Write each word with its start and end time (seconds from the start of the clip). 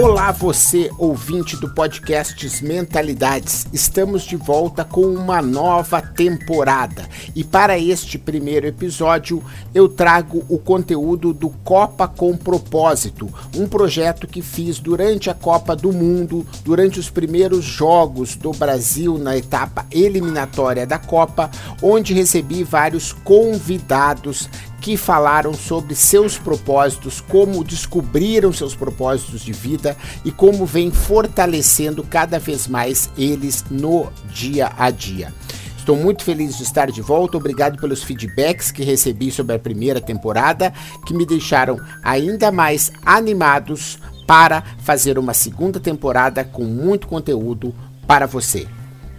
Olá, 0.00 0.30
você 0.30 0.92
ouvinte 0.96 1.56
do 1.56 1.68
podcast 1.74 2.64
Mentalidades. 2.64 3.66
Estamos 3.72 4.22
de 4.22 4.36
volta 4.36 4.84
com 4.84 5.00
uma 5.00 5.42
nova 5.42 6.00
temporada 6.00 7.08
e 7.34 7.42
para 7.42 7.76
este 7.76 8.16
primeiro 8.16 8.64
episódio 8.64 9.42
eu 9.74 9.88
trago 9.88 10.46
o 10.48 10.56
conteúdo 10.56 11.34
do 11.34 11.50
Copa 11.64 12.06
com 12.06 12.36
Propósito, 12.36 13.28
um 13.56 13.66
projeto 13.66 14.28
que 14.28 14.40
fiz 14.40 14.78
durante 14.78 15.30
a 15.30 15.34
Copa 15.34 15.74
do 15.74 15.92
Mundo, 15.92 16.46
durante 16.64 17.00
os 17.00 17.10
primeiros 17.10 17.64
jogos 17.64 18.36
do 18.36 18.52
Brasil 18.52 19.18
na 19.18 19.36
etapa 19.36 19.84
eliminatória 19.90 20.86
da 20.86 21.00
Copa, 21.00 21.50
onde 21.82 22.14
recebi 22.14 22.62
vários 22.62 23.12
convidados 23.12 24.48
que 24.80 24.96
falaram 24.96 25.52
sobre 25.54 25.94
seus 25.94 26.38
propósitos, 26.38 27.20
como 27.20 27.64
descobriram 27.64 28.52
seus 28.52 28.74
propósitos 28.74 29.40
de 29.40 29.52
vida 29.52 29.96
e 30.24 30.30
como 30.30 30.64
vem 30.64 30.90
fortalecendo 30.90 32.04
cada 32.04 32.38
vez 32.38 32.68
mais 32.68 33.10
eles 33.16 33.64
no 33.70 34.08
dia 34.32 34.72
a 34.78 34.90
dia. 34.90 35.32
Estou 35.76 35.96
muito 35.96 36.22
feliz 36.22 36.58
de 36.58 36.64
estar 36.64 36.90
de 36.90 37.00
volta. 37.00 37.38
Obrigado 37.38 37.78
pelos 37.80 38.02
feedbacks 38.02 38.70
que 38.70 38.84
recebi 38.84 39.30
sobre 39.30 39.56
a 39.56 39.58
primeira 39.58 40.00
temporada, 40.02 40.70
que 41.06 41.14
me 41.14 41.24
deixaram 41.24 41.80
ainda 42.02 42.52
mais 42.52 42.92
animados 43.06 43.98
para 44.26 44.62
fazer 44.80 45.18
uma 45.18 45.32
segunda 45.32 45.80
temporada 45.80 46.44
com 46.44 46.64
muito 46.64 47.08
conteúdo 47.08 47.74
para 48.06 48.26
você. 48.26 48.68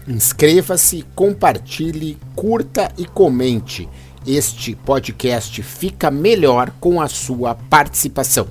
Inscreva-se, 0.07 1.03
compartilhe, 1.15 2.19
curta 2.35 2.91
e 2.97 3.05
comente. 3.05 3.89
Este 4.27 4.75
podcast 4.75 5.63
fica 5.63 6.11
melhor 6.11 6.71
com 6.79 7.01
a 7.01 7.07
sua 7.07 7.55
participação. 7.55 8.47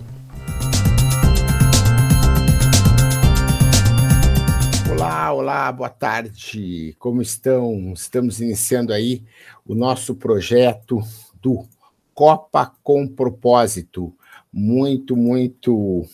Olá, 4.91 5.33
olá, 5.33 5.71
boa 5.71 5.91
tarde. 5.91 6.97
Como 6.99 7.21
estão? 7.21 7.93
Estamos 7.93 8.41
iniciando 8.41 8.95
aí 8.95 9.23
o 9.67 9.75
nosso 9.75 10.15
projeto 10.15 11.03
do 11.41 11.67
Copa 12.15 12.73
com 12.83 13.07
Propósito. 13.07 14.17
Muito, 14.51 15.15
muito 15.15 16.07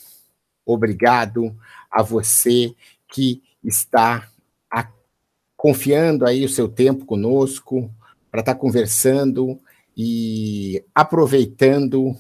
obrigado 0.67 1.57
a 1.89 2.03
você 2.03 2.75
que 3.07 3.41
está 3.63 4.29
confiando 5.57 6.27
aí 6.27 6.45
o 6.45 6.49
seu 6.49 6.69
tempo 6.69 7.07
conosco, 7.07 7.91
para 8.35 8.41
estar 8.41 8.55
tá 8.55 8.61
conversando 8.61 9.61
e 9.97 10.85
aproveitando 10.93 12.17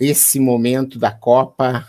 esse 0.00 0.40
momento 0.40 0.98
da 0.98 1.12
Copa 1.12 1.86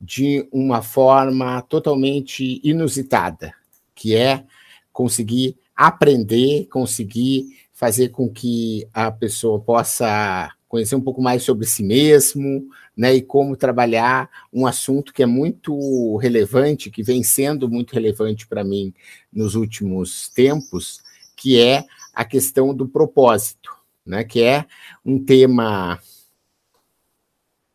de 0.00 0.48
uma 0.52 0.80
forma 0.80 1.60
totalmente 1.62 2.60
inusitada, 2.62 3.52
que 3.96 4.14
é 4.14 4.44
conseguir 4.92 5.56
aprender, 5.74 6.66
conseguir 6.66 7.46
fazer 7.72 8.10
com 8.10 8.30
que 8.30 8.86
a 8.94 9.10
pessoa 9.10 9.58
possa 9.58 10.52
conhecer 10.68 10.94
um 10.94 11.00
pouco 11.00 11.20
mais 11.20 11.42
sobre 11.42 11.66
si 11.66 11.82
mesmo, 11.82 12.68
né, 12.96 13.12
e 13.12 13.22
como 13.22 13.56
trabalhar 13.56 14.30
um 14.52 14.68
assunto 14.68 15.12
que 15.12 15.24
é 15.24 15.26
muito 15.26 16.16
relevante, 16.18 16.92
que 16.92 17.02
vem 17.02 17.24
sendo 17.24 17.68
muito 17.68 17.92
relevante 17.92 18.46
para 18.46 18.62
mim 18.62 18.94
nos 19.32 19.56
últimos 19.56 20.28
tempos, 20.28 21.04
que 21.34 21.60
é 21.60 21.84
a 22.16 22.24
questão 22.24 22.74
do 22.74 22.88
propósito, 22.88 23.70
né, 24.04 24.24
que 24.24 24.42
é 24.42 24.64
um 25.04 25.22
tema 25.22 26.00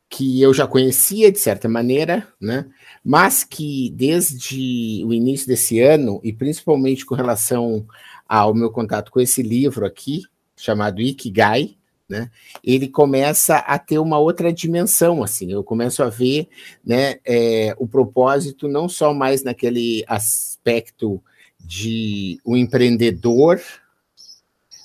que 0.10 0.42
eu 0.42 0.52
já 0.52 0.66
conhecia 0.66 1.32
de 1.32 1.38
certa 1.38 1.70
maneira, 1.70 2.28
né, 2.42 2.66
mas 3.06 3.44
que 3.44 3.92
desde 3.92 5.04
o 5.06 5.14
início 5.14 5.48
desse 5.48 5.80
ano, 5.80 6.20
e 6.24 6.34
principalmente 6.34 7.06
com 7.06 7.14
relação 7.14 7.86
ao 8.28 8.56
meu 8.56 8.72
contato 8.72 9.12
com 9.12 9.22
esse 9.22 9.44
livro 9.44 9.86
aqui, 9.86 10.24
chamado 10.56 11.02
Ikigai, 11.02 11.78
né, 12.10 12.32
ele 12.64 12.88
começa 12.88 13.58
a 13.58 13.78
ter 13.78 14.00
uma 14.00 14.18
outra 14.18 14.52
dimensão, 14.52 15.22
assim, 15.22 15.52
eu 15.52 15.64
começo 15.64 16.02
a 16.02 16.10
ver, 16.10 16.50
né, 16.84 17.20
é, 17.24 17.76
o 17.78 17.88
propósito 17.88 18.68
não 18.68 18.90
só 18.90 19.14
mais 19.14 19.44
naquele 19.44 20.04
aspecto 20.08 21.22
de 21.64 22.40
o 22.44 22.54
um 22.54 22.58
empreendedor, 22.58 23.62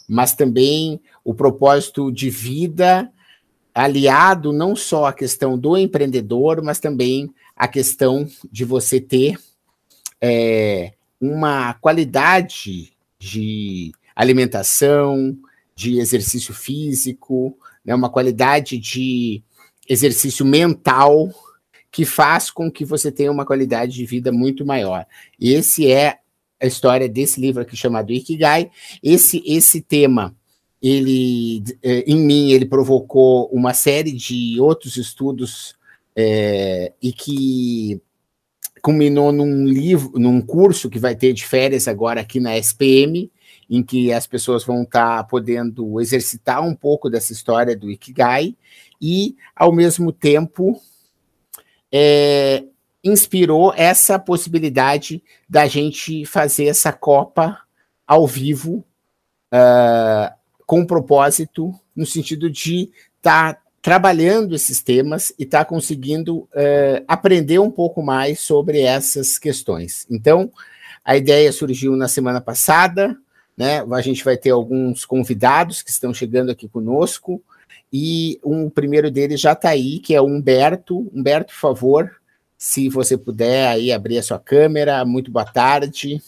mas 0.09 0.35
também 0.35 1.01
o 1.25 1.35
propósito 1.35 2.11
de 2.13 2.31
vida 2.31 3.11
aliado 3.75 4.53
não 4.53 4.75
só 4.75 5.07
à 5.07 5.13
questão 5.13 5.59
do 5.59 5.77
empreendedor, 5.77 6.63
mas 6.63 6.79
também 6.79 7.31
à 7.55 7.69
questão 7.69 8.27
de 8.51 8.65
você 8.65 9.01
ter 9.01 9.39
é, 10.21 10.95
uma 11.21 11.75
qualidade 11.75 12.93
de 13.19 13.93
alimentação, 14.15 15.37
de 15.75 15.99
exercício 15.99 16.55
físico, 16.55 17.57
né, 17.85 17.95
uma 17.95 18.09
qualidade 18.09 18.79
de 18.79 19.43
exercício 19.87 20.45
mental 20.45 21.31
que 21.91 22.05
faz 22.05 22.51
com 22.51 22.71
que 22.71 22.85
você 22.85 23.13
tenha 23.13 23.31
uma 23.31 23.45
qualidade 23.45 23.93
de 23.93 24.07
vida 24.07 24.33
muito 24.33 24.65
maior. 24.65 25.07
E 25.39 25.53
esse 25.53 25.91
é 25.91 26.19
a 26.61 26.67
história 26.67 27.09
desse 27.09 27.41
livro 27.41 27.63
aqui 27.63 27.77
chamado 27.77 28.13
Ikigai. 28.13 28.71
Esse, 29.03 29.43
esse 29.47 29.81
tema, 29.81 30.35
ele, 30.83 31.63
é, 31.83 32.01
em 32.07 32.17
mim, 32.17 32.53
ele 32.53 32.67
provocou 32.67 33.47
uma 33.53 33.75
série 33.75 34.13
de 34.13 34.59
outros 34.61 34.97
estudos 34.97 35.75
é, 36.15 36.93
e 37.03 37.13
que 37.13 38.01
culminou 38.83 39.33
num 39.33 39.67
livro, 39.67 40.13
num 40.19 40.41
curso 40.41 40.89
que 40.89 40.99
vai 40.99 41.17
ter 41.17 41.33
de 41.33 41.45
férias 41.45 41.89
agora 41.89 42.21
aqui 42.21 42.39
na 42.39 42.57
SPM, 42.57 43.31
em 43.69 43.83
que 43.83 44.13
as 44.13 44.27
pessoas 44.27 44.65
vão 44.65 44.83
estar 44.83 45.19
tá 45.19 45.25
podendo 45.25 46.01
exercitar 46.01 46.65
um 46.65 46.75
pouco 46.75 47.11
dessa 47.11 47.33
história 47.33 47.77
do 47.77 47.91
Ikigai 47.91 48.55
e, 49.03 49.35
ao 49.55 49.73
mesmo 49.73 50.13
tempo, 50.13 50.81
é, 51.93 52.65
inspirou 53.07 53.73
essa 53.77 54.19
possibilidade 54.19 55.23
da 55.49 55.67
gente 55.67 56.25
fazer 56.27 56.67
essa 56.67 56.93
Copa 56.93 57.59
ao 58.07 58.27
vivo, 58.27 58.85
uh, 59.53 60.35
com 60.67 60.85
propósito, 60.85 61.73
no 61.95 62.05
sentido 62.05 62.51
de 62.51 62.91
estar 63.17 63.55
tá 63.55 63.61
trabalhando 63.81 64.55
esses 64.55 64.83
temas 64.83 65.33
e 65.39 65.45
estar 65.45 65.61
tá 65.61 65.65
conseguindo 65.65 66.39
uh, 66.39 67.05
aprender 67.07 67.61
um 67.61 67.71
pouco 67.71 68.03
mais 68.03 68.41
sobre 68.41 68.81
essas 68.81 69.39
questões. 69.39 70.07
Então, 70.11 70.51
a 71.05 71.17
ideia 71.17 71.53
surgiu 71.53 71.97
na 71.97 72.09
semana 72.09 72.41
passada, 72.41 73.17
né? 73.57 73.85
A 73.91 74.01
gente 74.01 74.25
vai 74.25 74.37
ter 74.37 74.51
alguns 74.51 75.05
convidados 75.05 75.81
que 75.81 75.91
estão 75.91 76.13
chegando 76.13 76.51
aqui 76.51 76.69
conosco, 76.69 77.41
e 77.93 78.41
um 78.45 78.69
primeiro 78.69 79.11
deles 79.11 79.41
já 79.41 79.53
está 79.53 79.71
aí, 79.71 80.01
que 80.01 80.15
é 80.15 80.21
o 80.21 80.27
Humberto. 80.27 81.09
Humberto, 81.15 81.53
por 81.53 81.61
favor, 81.61 82.11
se 82.59 82.89
você 82.89 83.17
puder 83.19 83.69
aí 83.69 83.93
abrir 83.93 84.19
a 84.19 84.23
sua 84.23 84.39
câmera, 84.39 85.05
muito 85.05 85.31
boa 85.31 85.45
tarde. 85.45 86.21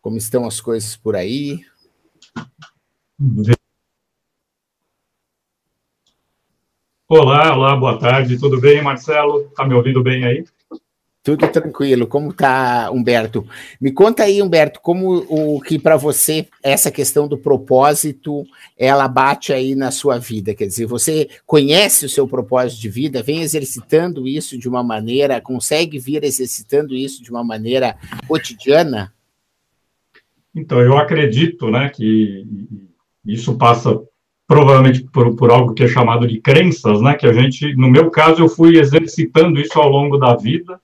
Como 0.00 0.16
estão 0.16 0.46
as 0.46 0.60
coisas 0.60 0.96
por 0.96 1.16
aí? 1.16 1.64
Olá, 7.08 7.54
olá, 7.56 7.76
boa 7.76 7.98
tarde, 7.98 8.38
tudo 8.38 8.60
bem, 8.60 8.82
Marcelo? 8.82 9.46
Está 9.46 9.66
me 9.66 9.74
ouvindo 9.74 10.02
bem 10.02 10.24
aí? 10.24 10.44
Tudo 11.22 11.46
tranquilo. 11.48 12.06
Como 12.06 12.32
tá, 12.32 12.90
Humberto? 12.90 13.46
Me 13.78 13.92
conta 13.92 14.22
aí, 14.22 14.40
Humberto, 14.40 14.80
como 14.80 15.26
o 15.28 15.60
que 15.60 15.78
para 15.78 15.96
você 15.96 16.48
essa 16.62 16.90
questão 16.90 17.28
do 17.28 17.36
propósito, 17.36 18.44
ela 18.76 19.06
bate 19.06 19.52
aí 19.52 19.74
na 19.74 19.90
sua 19.90 20.18
vida, 20.18 20.54
quer 20.54 20.66
dizer, 20.66 20.86
você 20.86 21.28
conhece 21.46 22.06
o 22.06 22.08
seu 22.08 22.26
propósito 22.26 22.80
de 22.80 22.88
vida, 22.88 23.22
vem 23.22 23.42
exercitando 23.42 24.26
isso 24.26 24.56
de 24.56 24.66
uma 24.66 24.82
maneira, 24.82 25.42
consegue 25.42 25.98
vir 25.98 26.24
exercitando 26.24 26.94
isso 26.94 27.22
de 27.22 27.30
uma 27.30 27.44
maneira 27.44 27.96
cotidiana? 28.26 29.12
Então, 30.54 30.80
eu 30.80 30.96
acredito, 30.96 31.70
né, 31.70 31.90
que 31.90 32.46
isso 33.26 33.56
passa 33.58 34.00
provavelmente 34.48 35.04
por, 35.04 35.36
por 35.36 35.50
algo 35.50 35.74
que 35.74 35.84
é 35.84 35.86
chamado 35.86 36.26
de 36.26 36.40
crenças, 36.40 37.00
né, 37.02 37.14
que 37.14 37.26
a 37.26 37.32
gente, 37.32 37.76
no 37.76 37.90
meu 37.90 38.10
caso, 38.10 38.42
eu 38.42 38.48
fui 38.48 38.78
exercitando 38.78 39.60
isso 39.60 39.78
ao 39.78 39.88
longo 39.88 40.16
da 40.16 40.34
vida, 40.34 40.80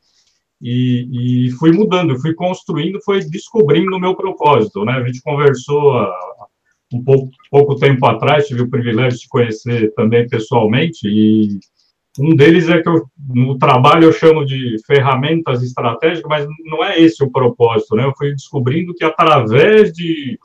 e, 0.60 1.46
e 1.46 1.50
fui 1.52 1.72
mudando, 1.72 2.18
fui 2.20 2.34
construindo, 2.34 3.00
fui 3.04 3.20
descobrindo 3.24 3.96
o 3.96 4.00
meu 4.00 4.14
propósito, 4.14 4.84
né? 4.84 4.92
A 4.92 5.06
gente 5.06 5.22
conversou 5.22 5.92
há 5.92 6.12
um 6.92 7.02
pouco, 7.02 7.30
pouco 7.50 7.76
tempo 7.76 8.06
atrás, 8.06 8.46
tive 8.46 8.62
o 8.62 8.70
privilégio 8.70 9.18
de 9.18 9.28
conhecer 9.28 9.92
também 9.94 10.28
pessoalmente, 10.28 11.06
e 11.06 11.58
um 12.18 12.34
deles 12.34 12.68
é 12.68 12.80
que 12.80 12.88
eu, 12.88 13.04
no 13.28 13.58
trabalho 13.58 14.04
eu 14.04 14.12
chamo 14.12 14.44
de 14.46 14.76
ferramentas 14.86 15.62
estratégicas, 15.62 16.28
mas 16.28 16.46
não 16.64 16.82
é 16.82 16.98
esse 16.98 17.22
o 17.22 17.30
propósito, 17.30 17.94
né? 17.94 18.04
Eu 18.04 18.14
fui 18.16 18.30
descobrindo 18.32 18.94
que 18.94 19.04
através 19.04 19.92
de, 19.92 20.38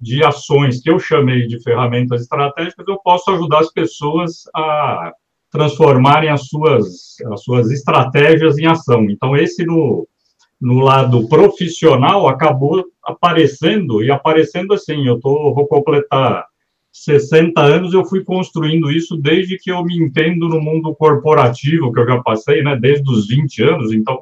de 0.00 0.24
ações 0.24 0.80
que 0.80 0.90
eu 0.90 0.98
chamei 1.00 1.46
de 1.46 1.60
ferramentas 1.62 2.22
estratégicas, 2.22 2.86
eu 2.86 2.98
posso 2.98 3.30
ajudar 3.32 3.60
as 3.60 3.72
pessoas 3.72 4.42
a 4.54 5.12
transformarem 5.50 6.28
as 6.28 6.46
suas, 6.46 7.16
as 7.32 7.42
suas 7.42 7.70
estratégias 7.70 8.58
em 8.58 8.66
ação. 8.66 9.04
Então, 9.10 9.36
esse 9.36 9.64
no, 9.64 10.06
no 10.60 10.80
lado 10.80 11.28
profissional 11.28 12.28
acabou 12.28 12.84
aparecendo, 13.04 14.02
e 14.02 14.10
aparecendo 14.10 14.74
assim, 14.74 15.06
eu 15.06 15.18
tô, 15.20 15.54
vou 15.54 15.66
completar 15.66 16.44
60 16.92 17.60
anos, 17.60 17.94
eu 17.94 18.04
fui 18.04 18.24
construindo 18.24 18.90
isso 18.90 19.16
desde 19.16 19.56
que 19.56 19.70
eu 19.70 19.84
me 19.84 19.96
entendo 19.96 20.48
no 20.48 20.60
mundo 20.60 20.94
corporativo, 20.94 21.92
que 21.92 22.00
eu 22.00 22.06
já 22.06 22.20
passei, 22.22 22.62
né, 22.62 22.76
desde 22.76 23.08
os 23.10 23.28
20 23.28 23.62
anos, 23.62 23.92
então 23.92 24.20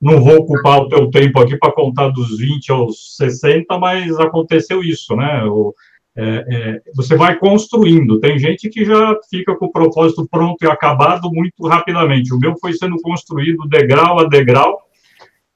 não 0.00 0.20
vou 0.22 0.36
ocupar 0.36 0.80
o 0.80 0.88
teu 0.88 1.10
tempo 1.10 1.40
aqui 1.40 1.56
para 1.56 1.72
contar 1.72 2.08
dos 2.08 2.38
20 2.38 2.70
aos 2.70 3.16
60, 3.16 3.78
mas 3.78 4.18
aconteceu 4.18 4.82
isso, 4.82 5.14
né, 5.16 5.44
o, 5.44 5.74
é, 6.20 6.44
é, 6.48 6.82
você 6.96 7.16
vai 7.16 7.38
construindo. 7.38 8.18
Tem 8.18 8.36
gente 8.40 8.68
que 8.68 8.84
já 8.84 9.16
fica 9.30 9.54
com 9.54 9.66
o 9.66 9.72
propósito 9.72 10.26
pronto 10.28 10.64
e 10.64 10.66
acabado 10.66 11.30
muito 11.32 11.64
rapidamente. 11.64 12.34
O 12.34 12.38
meu 12.38 12.56
foi 12.58 12.72
sendo 12.72 12.96
construído 13.00 13.68
degrau 13.68 14.18
a 14.18 14.24
degrau. 14.24 14.80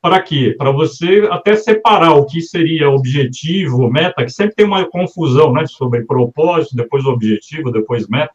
Para 0.01 0.21
quê? 0.23 0.55
Para 0.57 0.71
você 0.71 1.27
até 1.33 1.57
separar 1.57 2.15
o 2.15 2.27
que 2.27 2.41
seria 2.41 2.91
objetivo, 2.91 3.91
meta, 3.91 4.25
que 4.25 4.31
sempre 4.31 4.55
tem 4.55 4.67
uma 4.67 4.85
confusão 4.85 5.53
né, 5.53 5.67
sobre 5.67 6.05
propósito, 6.05 6.77
depois 6.77 7.05
objetivo, 7.07 7.73
depois 7.73 8.07
meta. 8.09 8.35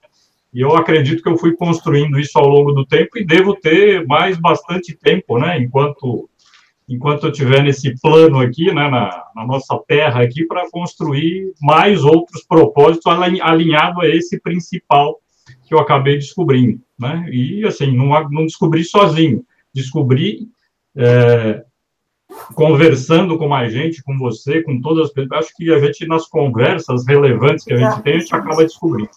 E 0.53 0.59
eu 0.59 0.75
acredito 0.75 1.23
que 1.23 1.29
eu 1.29 1.37
fui 1.37 1.55
construindo 1.55 2.19
isso 2.19 2.37
ao 2.37 2.47
longo 2.47 2.73
do 2.73 2.85
tempo 2.85 3.17
e 3.17 3.25
devo 3.25 3.55
ter 3.55 4.05
mais 4.05 4.37
bastante 4.37 4.93
tempo, 4.93 5.37
né? 5.37 5.59
Enquanto 5.59 6.29
enquanto 6.87 7.25
eu 7.25 7.31
estiver 7.31 7.63
nesse 7.63 7.99
plano 7.99 8.39
aqui, 8.39 8.67
né, 8.67 8.89
na, 8.89 9.25
na 9.35 9.45
nossa 9.45 9.77
terra 9.87 10.21
aqui, 10.21 10.45
para 10.45 10.69
construir 10.71 11.53
mais 11.61 12.03
outros 12.03 12.43
propósitos 12.43 13.05
alinhado 13.07 14.01
a 14.01 14.07
esse 14.07 14.39
principal 14.39 15.19
que 15.65 15.73
eu 15.73 15.79
acabei 15.79 16.15
descobrindo, 16.15 16.79
né? 16.97 17.25
E 17.29 17.65
assim, 17.65 17.95
não, 17.95 18.07
não 18.29 18.45
descobri 18.45 18.85
sozinho, 18.85 19.43
descobri 19.73 20.47
é, 20.95 21.63
conversando 22.53 23.37
com 23.37 23.47
mais 23.47 23.73
gente, 23.73 24.03
com 24.03 24.17
você, 24.17 24.63
com 24.63 24.79
todas 24.79 25.07
as 25.07 25.13
pessoas. 25.13 25.45
Acho 25.45 25.55
que 25.55 25.71
a 25.71 25.79
gente 25.79 26.07
nas 26.07 26.25
conversas 26.27 27.05
relevantes 27.05 27.65
que 27.65 27.73
a 27.73 27.77
gente 27.77 28.01
tem, 28.01 28.15
a 28.15 28.19
gente 28.19 28.35
acaba 28.35 28.63
descobrindo. 28.63 29.09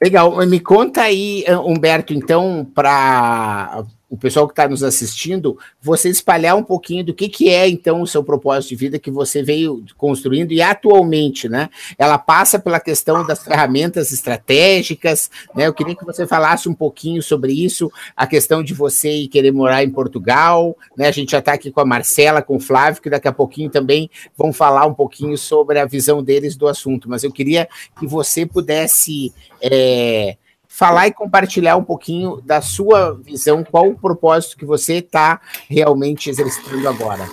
Legal, 0.00 0.36
me 0.46 0.60
conta 0.60 1.02
aí, 1.02 1.44
Humberto, 1.64 2.14
então, 2.14 2.64
para 2.72 3.84
o 4.12 4.16
pessoal 4.18 4.46
que 4.46 4.52
está 4.52 4.68
nos 4.68 4.84
assistindo, 4.84 5.58
você 5.80 6.10
espalhar 6.10 6.54
um 6.54 6.62
pouquinho 6.62 7.02
do 7.02 7.14
que, 7.14 7.30
que 7.30 7.48
é, 7.48 7.66
então, 7.66 8.02
o 8.02 8.06
seu 8.06 8.22
propósito 8.22 8.68
de 8.68 8.76
vida 8.76 8.98
que 8.98 9.10
você 9.10 9.42
veio 9.42 9.82
construindo 9.96 10.52
e 10.52 10.60
atualmente, 10.60 11.48
né? 11.48 11.70
Ela 11.96 12.18
passa 12.18 12.58
pela 12.58 12.78
questão 12.78 13.26
das 13.26 13.42
ferramentas 13.42 14.12
estratégicas, 14.12 15.30
né? 15.54 15.66
Eu 15.66 15.72
queria 15.72 15.96
que 15.96 16.04
você 16.04 16.26
falasse 16.26 16.68
um 16.68 16.74
pouquinho 16.74 17.22
sobre 17.22 17.54
isso, 17.54 17.90
a 18.14 18.26
questão 18.26 18.62
de 18.62 18.74
você 18.74 19.26
querer 19.28 19.50
morar 19.50 19.82
em 19.82 19.88
Portugal, 19.88 20.76
né? 20.94 21.08
A 21.08 21.12
gente 21.12 21.32
já 21.32 21.38
está 21.38 21.54
aqui 21.54 21.70
com 21.70 21.80
a 21.80 21.86
Marcela, 21.86 22.42
com 22.42 22.56
o 22.56 22.60
Flávio, 22.60 23.00
que 23.00 23.08
daqui 23.08 23.28
a 23.28 23.32
pouquinho 23.32 23.70
também 23.70 24.10
vão 24.36 24.52
falar 24.52 24.84
um 24.84 24.92
pouquinho 24.92 25.38
sobre 25.38 25.78
a 25.78 25.86
visão 25.86 26.22
deles 26.22 26.54
do 26.54 26.68
assunto, 26.68 27.08
mas 27.08 27.24
eu 27.24 27.32
queria 27.32 27.66
que 27.98 28.06
você 28.06 28.44
pudesse. 28.44 29.32
É, 29.58 30.36
falar 30.72 31.06
e 31.06 31.12
compartilhar 31.12 31.76
um 31.76 31.84
pouquinho 31.84 32.40
da 32.40 32.62
sua 32.62 33.12
visão, 33.22 33.62
qual 33.62 33.90
o 33.90 33.98
propósito 33.98 34.56
que 34.56 34.64
você 34.64 34.94
está 34.94 35.38
realmente 35.68 36.30
exercitando 36.30 36.88
agora. 36.88 37.28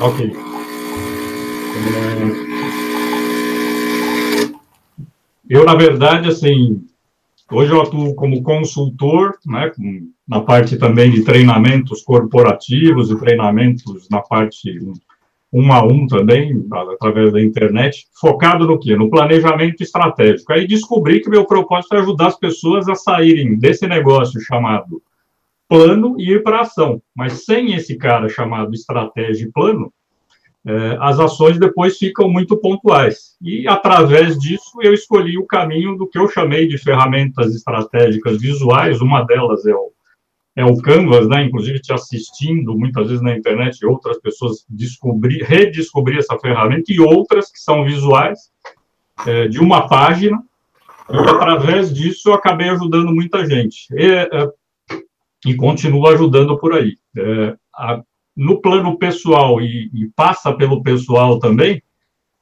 Ok. 0.00 0.32
Eu, 5.50 5.64
na 5.64 5.74
verdade, 5.74 6.28
assim, 6.28 6.86
hoje 7.50 7.72
eu 7.72 7.82
atuo 7.82 8.14
como 8.14 8.44
consultor, 8.44 9.36
né, 9.44 9.72
na 10.26 10.40
parte 10.40 10.76
também 10.76 11.10
de 11.10 11.24
treinamentos 11.24 12.02
corporativos 12.02 13.10
e 13.10 13.18
treinamentos 13.18 14.08
na 14.08 14.20
parte 14.22 14.78
um 15.54 15.72
a 15.72 15.84
um 15.84 16.04
também, 16.08 16.66
através 16.94 17.32
da 17.32 17.40
internet, 17.40 18.08
focado 18.20 18.66
no 18.66 18.76
quê? 18.76 18.96
No 18.96 19.08
planejamento 19.08 19.84
estratégico. 19.84 20.52
Aí 20.52 20.66
descobri 20.66 21.20
que 21.20 21.30
meu 21.30 21.44
propósito 21.44 21.94
é 21.94 22.00
ajudar 22.00 22.26
as 22.26 22.38
pessoas 22.38 22.88
a 22.88 22.96
saírem 22.96 23.56
desse 23.56 23.86
negócio 23.86 24.40
chamado 24.40 25.00
plano 25.68 26.16
e 26.18 26.32
ir 26.32 26.42
para 26.42 26.62
ação. 26.62 27.00
Mas 27.14 27.44
sem 27.44 27.72
esse 27.72 27.96
cara 27.96 28.28
chamado 28.28 28.74
estratégia 28.74 29.44
e 29.44 29.52
plano, 29.52 29.92
é, 30.66 30.96
as 30.98 31.20
ações 31.20 31.56
depois 31.56 31.98
ficam 31.98 32.28
muito 32.28 32.56
pontuais. 32.56 33.36
E 33.40 33.68
através 33.68 34.36
disso 34.36 34.82
eu 34.82 34.92
escolhi 34.92 35.38
o 35.38 35.46
caminho 35.46 35.96
do 35.96 36.08
que 36.08 36.18
eu 36.18 36.28
chamei 36.28 36.66
de 36.66 36.78
ferramentas 36.78 37.54
estratégicas 37.54 38.40
visuais. 38.40 39.00
Uma 39.00 39.22
delas 39.22 39.64
é 39.66 39.74
o 39.74 39.92
é 40.56 40.64
o 40.64 40.76
Canvas, 40.80 41.28
né? 41.28 41.44
Inclusive 41.44 41.80
te 41.80 41.92
assistindo 41.92 42.76
muitas 42.78 43.08
vezes 43.08 43.22
na 43.22 43.36
internet, 43.36 43.84
outras 43.84 44.20
pessoas 44.20 44.64
descobrir, 44.68 45.42
redescobrir 45.42 46.18
essa 46.18 46.38
ferramenta 46.38 46.92
e 46.92 47.00
outras 47.00 47.50
que 47.50 47.58
são 47.58 47.84
visuais 47.84 48.52
é, 49.26 49.48
de 49.48 49.58
uma 49.58 49.88
página. 49.88 50.42
E 51.10 51.16
através 51.16 51.92
disso 51.92 52.30
eu 52.30 52.34
acabei 52.34 52.68
ajudando 52.68 53.12
muita 53.12 53.44
gente 53.46 53.86
e, 53.92 54.10
é, 54.10 54.28
e 55.44 55.54
continuo 55.54 56.06
ajudando 56.08 56.56
por 56.58 56.72
aí. 56.72 56.96
É, 57.16 57.56
a, 57.74 58.02
no 58.36 58.60
plano 58.60 58.96
pessoal 58.98 59.60
e, 59.60 59.90
e 59.94 60.08
passa 60.16 60.52
pelo 60.52 60.82
pessoal 60.82 61.38
também, 61.38 61.82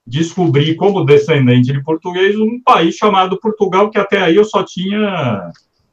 descobri 0.07 0.75
como 0.75 1.05
descendente 1.05 1.73
de 1.73 1.83
português 1.83 2.39
um 2.39 2.61
país 2.63 2.95
chamado 2.97 3.39
Portugal 3.39 3.91
que 3.91 3.99
até 3.99 4.21
aí 4.21 4.37
eu 4.37 4.45
só 4.45 4.63
tinha 4.63 5.51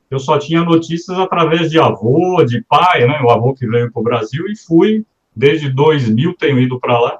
eu 0.09 0.19
só 0.19 0.37
tinha 0.39 0.63
notícias 0.63 1.17
através 1.17 1.69
de 1.69 1.79
avô, 1.79 2.43
de 2.43 2.63
pai, 2.63 3.05
né? 3.05 3.21
O 3.23 3.29
avô 3.29 3.53
que 3.53 3.67
veio 3.67 3.91
para 3.91 3.99
o 3.99 4.03
Brasil 4.03 4.45
e 4.47 4.55
fui, 4.55 5.05
desde 5.35 5.69
2000 5.69 6.35
tenho 6.35 6.59
ido 6.59 6.79
para 6.79 6.99
lá. 6.99 7.19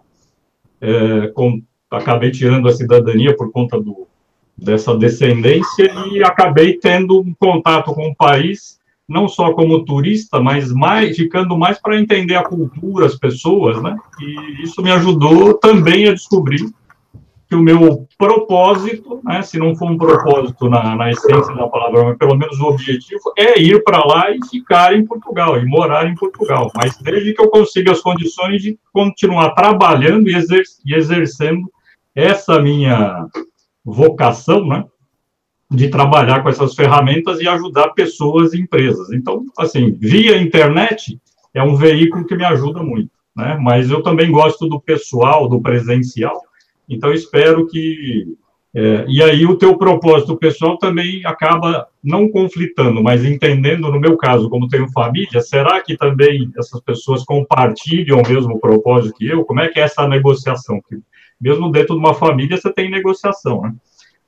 É, 0.82 1.28
com, 1.28 1.62
acabei 1.92 2.32
tirando 2.32 2.68
a 2.68 2.72
cidadania 2.72 3.36
por 3.36 3.52
conta 3.52 3.80
do, 3.80 4.08
dessa 4.58 4.96
descendência 4.98 5.92
e 6.12 6.24
acabei 6.24 6.78
tendo 6.78 7.20
um 7.20 7.34
contato 7.34 7.94
com 7.94 8.08
o 8.10 8.16
país, 8.16 8.80
não 9.08 9.28
só 9.28 9.54
como 9.54 9.86
turista, 9.86 10.40
mas 10.40 10.72
mais 10.72 11.16
ficando 11.16 11.58
mais 11.58 11.80
para 11.80 12.00
entender 12.00 12.36
a 12.36 12.44
cultura, 12.44 13.06
as 13.06 13.16
pessoas, 13.16 13.82
né? 13.82 13.96
E 14.20 14.64
isso 14.64 14.82
me 14.82 14.92
ajudou 14.92 15.54
também 15.56 16.08
a 16.08 16.14
descobrir 16.14 16.66
que 17.50 17.56
o 17.56 17.64
meu 17.64 18.08
propósito, 18.16 19.20
né, 19.24 19.42
se 19.42 19.58
não 19.58 19.76
for 19.76 19.90
um 19.90 19.98
propósito 19.98 20.70
na, 20.70 20.96
na 20.96 21.10
essência 21.10 21.56
da 21.56 21.68
palavra, 21.68 22.04
mas 22.04 22.18
pelo 22.18 22.38
menos 22.38 22.60
o 22.60 22.68
objetivo, 22.68 23.34
é 23.36 23.60
ir 23.60 23.84
para 23.84 24.06
lá 24.06 24.30
e 24.30 24.38
ficar 24.48 24.96
em 24.96 25.04
Portugal, 25.04 25.58
e 25.58 25.66
morar 25.66 26.08
em 26.08 26.14
Portugal. 26.14 26.72
Mas 26.76 26.96
desde 26.98 27.34
que 27.34 27.42
eu 27.42 27.50
consiga 27.50 27.92
as 27.92 28.02
condições 28.02 28.62
de 28.62 28.78
continuar 28.94 29.56
trabalhando 29.56 30.30
e, 30.30 30.36
exer 30.36 30.62
e 30.86 30.94
exercendo 30.94 31.68
essa 32.14 32.62
minha 32.62 33.26
vocação, 33.84 34.68
né, 34.68 34.86
de 35.72 35.90
trabalhar 35.90 36.44
com 36.44 36.50
essas 36.50 36.76
ferramentas 36.76 37.40
e 37.40 37.48
ajudar 37.48 37.90
pessoas 37.90 38.54
e 38.54 38.60
empresas. 38.62 39.12
Então, 39.12 39.44
assim, 39.58 39.92
via 40.00 40.40
internet 40.40 41.20
é 41.52 41.64
um 41.64 41.76
veículo 41.76 42.26
que 42.26 42.36
me 42.36 42.46
ajuda 42.46 42.84
muito, 42.84 43.12
né? 43.36 43.58
Mas 43.60 43.90
eu 43.90 44.02
também 44.02 44.32
gosto 44.32 44.68
do 44.68 44.80
pessoal, 44.80 45.48
do 45.48 45.62
presencial, 45.62 46.42
então, 46.90 47.14
espero 47.14 47.68
que. 47.68 48.36
É, 48.74 49.06
e 49.08 49.22
aí, 49.24 49.46
o 49.46 49.58
teu 49.58 49.78
propósito 49.78 50.38
pessoal 50.38 50.78
também 50.78 51.26
acaba 51.26 51.88
não 52.04 52.30
conflitando, 52.30 53.02
mas 53.02 53.26
entendendo, 53.26 53.92
no 53.92 54.00
meu 54.00 54.16
caso, 54.16 54.50
como 54.50 54.68
tenho 54.68 54.92
família, 54.92 55.42
será 55.42 55.82
que 55.82 55.98
também 55.98 56.52
essas 56.58 56.80
pessoas 56.82 57.24
compartilham 57.24 58.20
o 58.20 58.28
mesmo 58.28 58.60
propósito 58.60 59.16
que 59.16 59.28
eu? 59.28 59.44
Como 59.44 59.60
é 59.60 59.70
que 59.70 59.80
é 59.80 59.84
essa 59.84 60.08
negociação? 60.08 60.80
Porque 60.82 61.02
mesmo 61.40 61.72
dentro 61.72 61.96
de 61.96 62.00
uma 62.00 62.14
família, 62.14 62.58
você 62.58 62.72
tem 62.72 62.92
negociação, 62.92 63.62
né? 63.62 63.74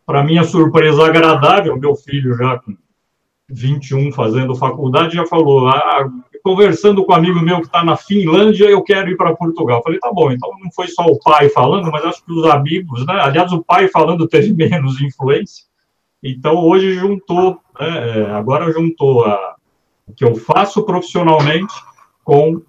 Para 0.05 0.23
minha 0.23 0.43
surpresa 0.43 1.05
agradável, 1.05 1.77
meu 1.77 1.95
filho 1.95 2.35
já 2.35 2.57
com 2.59 2.75
21 3.49 4.11
fazendo 4.11 4.55
faculdade 4.55 5.15
já 5.15 5.25
falou: 5.25 5.67
ah, 5.67 6.09
conversando 6.43 7.05
com 7.05 7.11
um 7.11 7.15
amigo 7.15 7.39
meu 7.41 7.59
que 7.59 7.67
está 7.67 7.83
na 7.83 7.95
Finlândia, 7.95 8.65
eu 8.65 8.81
quero 8.83 9.09
ir 9.09 9.17
para 9.17 9.35
Portugal. 9.35 9.81
falei, 9.83 9.99
tá 9.99 10.11
bom, 10.11 10.31
então 10.31 10.49
não 10.61 10.71
foi 10.71 10.87
só 10.87 11.05
o 11.05 11.19
pai 11.19 11.49
falando, 11.49 11.91
mas 11.91 12.03
acho 12.05 12.23
que 12.25 12.31
os 12.31 12.45
amigos, 12.45 13.05
né? 13.05 13.13
Aliás, 13.21 13.51
o 13.51 13.63
pai 13.63 13.87
falando 13.87 14.27
teve 14.27 14.53
menos 14.55 15.01
influência. 15.01 15.65
Então, 16.23 16.55
hoje 16.55 16.93
juntou, 16.93 17.59
né, 17.79 18.19
é, 18.19 18.31
agora 18.31 18.71
juntou 18.71 19.25
a, 19.25 19.55
o 20.07 20.13
que 20.13 20.23
eu 20.23 20.35
faço 20.35 20.83
profissionalmente 20.83 21.73
com 22.23 22.61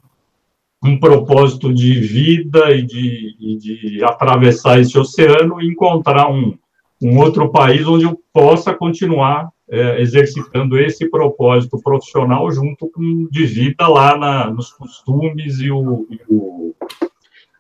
um 0.85 0.99
propósito 0.99 1.73
de 1.73 2.01
vida 2.01 2.73
e 2.73 2.83
de, 2.83 3.37
e 3.39 3.57
de 3.57 4.05
atravessar 4.05 4.81
esse 4.81 4.99
oceano 4.99 5.61
e 5.61 5.67
encontrar 5.67 6.29
um, 6.29 6.57
um 7.01 7.19
outro 7.19 7.51
país 7.51 7.87
onde 7.87 8.05
eu 8.05 8.19
possa 8.33 8.75
continuar 8.75 9.49
é, 9.73 10.03
exercitando 10.03 10.79
esse 10.79 11.09
propósito 11.09 11.81
profissional 11.83 12.51
junto 12.53 12.87
com 12.91 13.27
de 13.31 13.47
vida 13.47 13.89
lá 13.89 14.19
na, 14.19 14.51
nos 14.51 14.71
costumes 14.71 15.61
e 15.61 15.71
o, 15.71 16.07
e 16.11 16.21
o, 16.29 16.75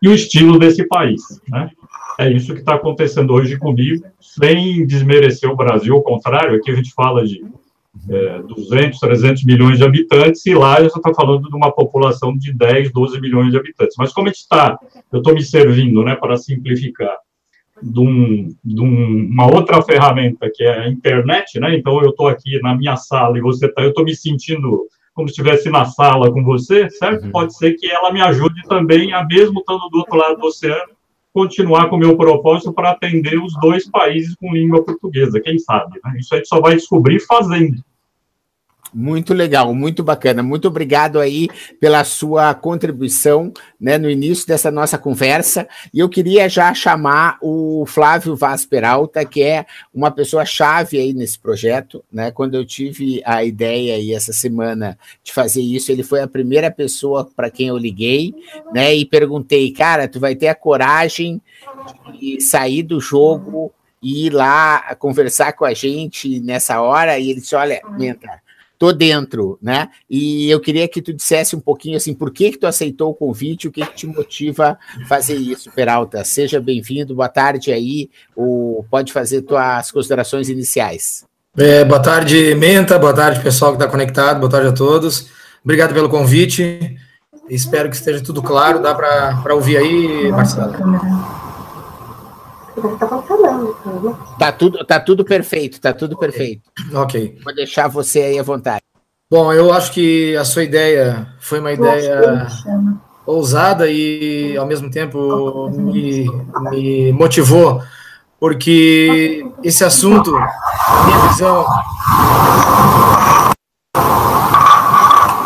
e 0.03 0.09
o 0.09 0.15
estilo 0.15 0.59
desse 0.59 0.87
país. 0.87 1.23
Né? 1.49 1.71
É 2.19 2.31
isso 2.31 2.53
que 2.53 2.61
está 2.61 2.75
acontecendo 2.75 3.33
hoje 3.33 3.59
comigo, 3.59 4.05
sem 4.21 4.87
desmerecer 4.87 5.51
o 5.51 5.57
Brasil, 5.57 5.95
ao 5.95 6.03
contrário, 6.03 6.57
aqui 6.57 6.71
a 6.71 6.75
gente 6.75 6.93
fala 6.93 7.25
de 7.25 7.43
é, 8.11 8.43
200, 8.43 8.99
300 8.99 9.45
milhões 9.45 9.79
de 9.79 9.85
habitantes, 9.85 10.45
e 10.45 10.55
lá 10.55 10.81
eu 10.81 10.89
estou 10.89 11.15
falando 11.15 11.49
de 11.49 11.57
uma 11.57 11.73
população 11.73 12.37
de 12.37 12.53
10, 12.53 12.93
12 12.93 13.21
milhões 13.23 13.51
de 13.51 13.57
habitantes. 13.57 13.97
Mas 13.97 14.13
como 14.13 14.29
a 14.29 14.31
gente 14.31 14.41
está, 14.41 14.79
eu 15.11 15.21
estou 15.21 15.33
me 15.33 15.43
servindo, 15.43 16.05
né, 16.05 16.15
para 16.15 16.37
simplificar, 16.37 17.17
de, 17.83 18.01
um, 18.01 18.55
de 18.65 18.81
um, 18.81 19.29
uma 19.31 19.47
outra 19.47 19.83
ferramenta 19.83 20.51
que 20.55 20.63
é 20.63 20.81
a 20.81 20.89
internet, 20.89 21.59
né, 21.59 21.77
então 21.77 22.01
eu 22.03 22.11
estou 22.11 22.29
aqui 22.29 22.61
na 22.61 22.77
minha 22.77 22.97
sala 22.97 23.37
e 23.37 23.41
você 23.41 23.67
está, 23.67 23.83
eu 23.83 23.89
estou 23.89 24.05
me 24.05 24.15
sentindo 24.15 24.87
como 25.15 25.29
se 25.29 25.33
estivesse 25.33 25.69
na 25.69 25.85
sala 25.85 26.33
com 26.33 26.43
você, 26.43 26.89
certo? 26.89 27.27
Uhum. 27.27 27.33
Pode 27.33 27.55
ser 27.57 27.75
que 27.75 27.91
ela 27.91 28.13
me 28.13 28.23
ajude 28.23 28.63
também, 28.67 29.13
a 29.13 29.25
mesmo 29.25 29.61
estando 29.61 29.89
do 29.91 29.99
outro 29.99 30.17
lado 30.17 30.39
do 30.39 30.47
oceano, 30.47 30.93
continuar 31.33 31.89
com 31.89 31.97
o 31.97 31.99
meu 31.99 32.17
propósito 32.17 32.73
para 32.73 32.91
atender 32.91 33.39
os 33.39 33.53
dois 33.61 33.91
países 33.91 34.35
com 34.37 34.53
língua 34.53 34.85
portuguesa, 34.85 35.41
quem 35.41 35.59
sabe? 35.59 35.99
Né? 36.05 36.15
Isso 36.19 36.35
a 36.35 36.39
gente 36.39 36.49
só 36.49 36.61
vai 36.61 36.77
descobrir 36.77 37.21
fazendo. 37.21 37.83
Muito 38.95 39.33
legal, 39.33 39.75
muito 39.75 40.05
bacana. 40.05 40.43
Muito 40.43 40.69
obrigado 40.69 41.19
aí 41.19 41.49
pela 41.81 42.05
sua 42.05 42.53
contribuição 42.53 43.51
né, 43.81 43.97
no 43.97 44.11
início 44.11 44.47
dessa 44.47 44.71
nossa 44.71 44.99
conversa. 44.99 45.67
E 45.95 45.99
eu 45.99 46.11
queria 46.11 46.47
já 46.47 46.75
chamar 46.75 47.39
o 47.41 47.87
Flávio 47.87 48.37
Vaz 48.37 48.67
Peralta, 48.67 49.25
que 49.25 49.43
é 49.43 49.65
uma 49.95 50.11
pessoa 50.11 50.45
chave 50.45 50.99
aí 50.99 51.15
nesse 51.15 51.39
projeto. 51.39 52.05
Né? 52.13 52.31
Quando 52.31 52.55
eu 52.55 52.67
tive 52.67 53.23
a 53.25 53.43
ideia 53.43 53.95
aí 53.95 54.13
essa 54.13 54.33
semana 54.33 54.99
de 55.25 55.33
fazer 55.33 55.63
isso, 55.63 55.91
ele 55.91 56.03
foi 56.03 56.21
a 56.21 56.29
primeira 56.29 56.71
pessoa 56.71 57.27
para 57.35 57.51
quem 57.51 57.69
eu 57.69 57.79
liguei 57.79 58.35
né, 58.75 58.95
e 58.95 59.07
perguntei, 59.07 59.73
cara, 59.73 60.07
tu 60.07 60.21
vai 60.21 60.35
ter 60.35 60.49
a 60.49 60.55
coragem 60.55 61.41
de 62.21 62.43
sair 62.43 62.83
do 62.83 63.01
jogo 63.01 63.73
e 64.03 64.27
ir 64.27 64.31
lá 64.31 64.95
conversar 64.97 65.55
com 65.55 65.65
a 65.65 65.73
gente 65.73 66.41
nessa 66.41 66.81
hora? 66.83 67.19
E 67.19 67.31
ele 67.31 67.41
disse: 67.41 67.55
olha, 67.55 67.81
Menta 67.97 68.43
tô 68.83 68.91
dentro, 68.91 69.57
né? 69.63 69.91
E 70.11 70.51
eu 70.51 70.59
queria 70.59 70.89
que 70.89 71.01
tu 71.01 71.13
dissesse 71.13 71.55
um 71.55 71.61
pouquinho 71.61 71.97
assim, 71.97 72.13
por 72.13 72.33
que 72.33 72.51
que 72.51 72.59
tu 72.59 72.67
aceitou 72.67 73.13
o 73.13 73.15
convite, 73.15 73.69
o 73.69 73.71
que, 73.71 73.87
que 73.87 73.95
te 73.95 74.07
motiva 74.09 74.77
a 75.01 75.07
fazer 75.07 75.37
isso, 75.37 75.71
Peralta? 75.71 76.25
Seja 76.25 76.61
bem-vindo, 76.61 77.15
boa 77.15 77.29
tarde 77.29 77.71
aí, 77.71 78.11
o, 78.35 78.85
pode 78.91 79.13
fazer 79.13 79.43
tuas 79.43 79.89
considerações 79.93 80.49
iniciais. 80.49 81.25
É, 81.57 81.85
boa 81.85 82.03
tarde, 82.03 82.57
Menta, 82.57 82.99
boa 82.99 83.15
tarde, 83.15 83.41
pessoal 83.41 83.71
que 83.71 83.77
está 83.77 83.89
conectado, 83.89 84.41
boa 84.41 84.51
tarde 84.51 84.67
a 84.67 84.73
todos. 84.73 85.29
Obrigado 85.63 85.95
pelo 85.95 86.09
convite, 86.09 86.97
espero 87.49 87.89
que 87.89 87.95
esteja 87.95 88.21
tudo 88.21 88.43
claro, 88.43 88.83
dá 88.83 88.93
para 88.97 89.55
ouvir 89.55 89.77
aí, 89.77 90.29
Marcelo? 90.33 90.73
Falando. 93.29 93.77
Né? 94.03 94.17
Tá 94.39 94.53
tudo, 94.53 94.85
tá 94.85 95.01
tudo 95.01 95.25
perfeito, 95.25 95.81
tá 95.81 95.93
tudo 95.93 96.17
perfeito. 96.19 96.63
Ok. 96.95 97.39
Vou 97.45 97.55
deixar 97.55 97.89
você 97.89 98.23
aí 98.23 98.39
à 98.39 98.43
vontade. 98.43 98.83
Bom, 99.31 99.53
eu 99.53 99.73
acho 99.73 99.93
que 99.93 100.37
a 100.37 100.45
sua 100.45 100.63
ideia 100.63 101.27
foi 101.41 101.61
uma 101.61 101.73
ideia 101.73 102.47
ousada 103.25 103.89
e, 103.89 104.57
ao 104.57 104.67
mesmo 104.67 104.91
tempo, 104.91 105.71
me, 105.71 106.27
me 106.71 107.13
motivou, 107.13 107.83
porque 108.39 109.47
esse 109.63 109.85
assunto, 109.85 110.33
minha 110.33 111.29
visão. 111.29 111.67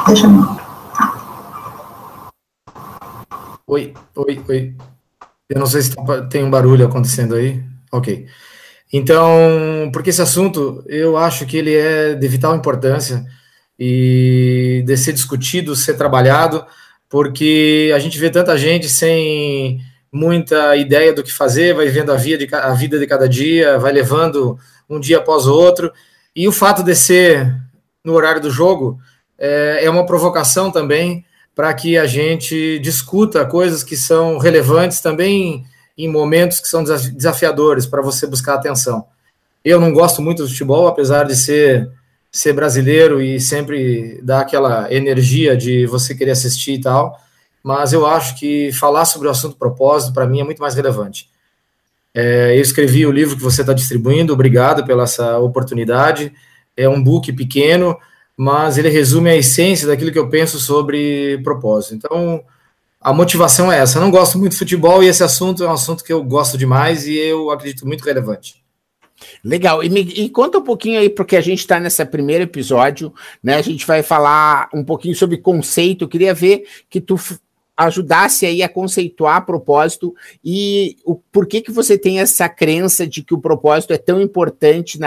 Deixa 0.06 0.26
eu. 0.26 0.56
Oi, 3.68 3.95
oi, 4.14 4.45
oi. 4.49 4.76
Eu 5.48 5.58
não 5.60 5.66
sei 5.66 5.82
se 5.82 5.94
tem 6.30 6.44
um 6.44 6.50
barulho 6.50 6.86
acontecendo 6.86 7.34
aí. 7.34 7.62
Ok. 7.92 8.26
Então, 8.92 9.90
porque 9.92 10.10
esse 10.10 10.22
assunto, 10.22 10.84
eu 10.86 11.16
acho 11.16 11.46
que 11.46 11.56
ele 11.56 11.74
é 11.74 12.14
de 12.14 12.28
vital 12.28 12.54
importância 12.54 13.24
e 13.78 14.82
de 14.86 14.96
ser 14.96 15.12
discutido, 15.12 15.76
ser 15.76 15.94
trabalhado, 15.94 16.64
porque 17.08 17.92
a 17.94 17.98
gente 17.98 18.18
vê 18.18 18.30
tanta 18.30 18.56
gente 18.56 18.88
sem 18.88 19.80
muita 20.10 20.76
ideia 20.76 21.12
do 21.12 21.22
que 21.22 21.32
fazer, 21.32 21.74
vai 21.74 21.88
vendo 21.88 22.12
a 22.12 22.16
vida 22.16 22.46
de, 22.46 22.54
a 22.54 22.72
vida 22.72 22.98
de 22.98 23.06
cada 23.06 23.28
dia, 23.28 23.78
vai 23.78 23.92
levando 23.92 24.58
um 24.88 24.98
dia 24.98 25.18
após 25.18 25.46
o 25.46 25.54
outro, 25.54 25.92
e 26.34 26.48
o 26.48 26.52
fato 26.52 26.82
de 26.82 26.94
ser 26.94 27.54
no 28.04 28.14
horário 28.14 28.40
do 28.40 28.50
jogo 28.50 28.98
é, 29.38 29.80
é 29.84 29.90
uma 29.90 30.06
provocação 30.06 30.70
também 30.70 31.24
para 31.56 31.72
que 31.72 31.96
a 31.96 32.06
gente 32.06 32.78
discuta 32.80 33.46
coisas 33.46 33.82
que 33.82 33.96
são 33.96 34.36
relevantes 34.36 35.00
também 35.00 35.64
em 35.96 36.06
momentos 36.06 36.60
que 36.60 36.68
são 36.68 36.84
desafiadores 36.84 37.86
para 37.86 38.02
você 38.02 38.26
buscar 38.26 38.54
atenção. 38.54 39.06
Eu 39.64 39.80
não 39.80 39.90
gosto 39.90 40.20
muito 40.20 40.42
do 40.42 40.48
futebol, 40.50 40.86
apesar 40.86 41.25
de 41.25 41.34
ser, 41.34 41.90
ser 42.30 42.52
brasileiro 42.52 43.22
e 43.22 43.40
sempre 43.40 44.20
dar 44.22 44.40
aquela 44.40 44.92
energia 44.92 45.56
de 45.56 45.86
você 45.86 46.14
querer 46.14 46.32
assistir 46.32 46.75
e 46.75 46.80
tal, 46.82 47.18
mas 47.62 47.94
eu 47.94 48.06
acho 48.06 48.38
que 48.38 48.70
falar 48.75 49.06
sobre 49.06 49.26
o 49.26 49.30
assunto 49.30 49.56
propósito, 49.56 50.12
para 50.12 50.26
mim, 50.26 50.40
é 50.40 50.44
muito 50.44 50.60
mais 50.60 50.75
relevante. 50.75 51.30
É, 52.14 52.54
eu 52.54 52.60
escrevi 52.60 53.06
o 53.06 53.10
livro 53.10 53.34
que 53.34 53.42
você 53.42 53.62
está 53.62 53.72
distribuindo, 53.72 54.32
obrigado 54.32 54.84
pela 54.84 55.04
essa 55.04 55.38
oportunidade. 55.38 56.32
É 56.76 56.86
um 56.86 57.02
book 57.02 57.32
pequeno, 57.32 57.96
mas 58.37 58.76
ele 58.76 58.88
resume 58.88 59.31
a 59.31 59.37
essência 59.37 59.87
daquilo 59.87 60.12
que 60.12 60.19
eu 60.19 60.28
penso 60.28 60.59
sobre 60.59 61.38
propósito. 61.43 61.95
Então, 61.95 62.45
a 63.00 63.12
motivação 63.12 63.73
é 63.73 63.78
essa. 63.78 63.99
Eu 63.99 64.02
não 64.02 64.11
gosto 64.11 64.38
muito 64.38 64.52
de 64.52 64.59
futebol 64.59 65.02
e 65.02 65.07
esse 65.07 65.23
assunto 65.23 65.64
é 65.64 65.69
um 65.69 65.73
assunto 65.73 66.05
que 66.05 66.12
eu 66.12 66.23
gosto 66.23 66.59
demais 66.59 67.07
e 67.07 67.16
eu 67.16 67.50
acredito 67.50 67.87
muito 67.87 68.05
relevante. 68.05 68.64
Legal, 69.43 69.83
e, 69.83 69.88
me, 69.88 70.00
e 70.00 70.28
conta 70.28 70.59
um 70.59 70.62
pouquinho 70.62 71.00
aí, 71.00 71.09
porque 71.09 71.37
a 71.37 71.40
gente 71.40 71.61
está 71.61 71.81
nesse 71.81 72.05
primeiro 72.05 72.45
episódio, 72.45 73.14
né? 73.43 73.55
A 73.55 73.62
gente 73.62 73.87
vai 73.87 74.02
falar 74.02 74.69
um 74.75 74.85
pouquinho 74.85 75.14
sobre 75.14 75.38
conceito. 75.38 76.05
Eu 76.05 76.09
queria 76.09 76.35
ver 76.35 76.64
que 76.90 77.00
tu 77.00 77.19
ajudasse 77.76 78.47
aí 78.47 78.62
a 78.62 78.69
conceituar 78.69 79.45
propósito 79.45 80.14
e 80.43 80.97
o 81.05 81.14
porquê 81.14 81.61
que 81.61 81.71
você 81.71 81.99
tem 81.99 82.21
essa 82.21 82.49
crença 82.49 83.07
de 83.07 83.23
que 83.23 83.35
o 83.35 83.40
propósito 83.40 83.93
é 83.93 83.99
tão 83.99 84.21
importante 84.21 84.99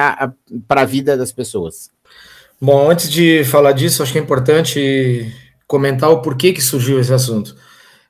para 0.68 0.82
a 0.82 0.86
vida 0.86 1.18
das 1.18 1.32
pessoas. 1.32 1.90
Bom, 2.62 2.92
antes 2.92 3.10
de 3.10 3.46
falar 3.46 3.72
disso, 3.72 4.04
acho 4.04 4.12
que 4.12 4.20
é 4.20 4.22
importante 4.22 5.34
comentar 5.66 6.10
o 6.10 6.22
porquê 6.22 6.51
que 6.51 6.62
surgiu 6.62 7.00
esse 7.00 7.13
assunto. 7.13 7.56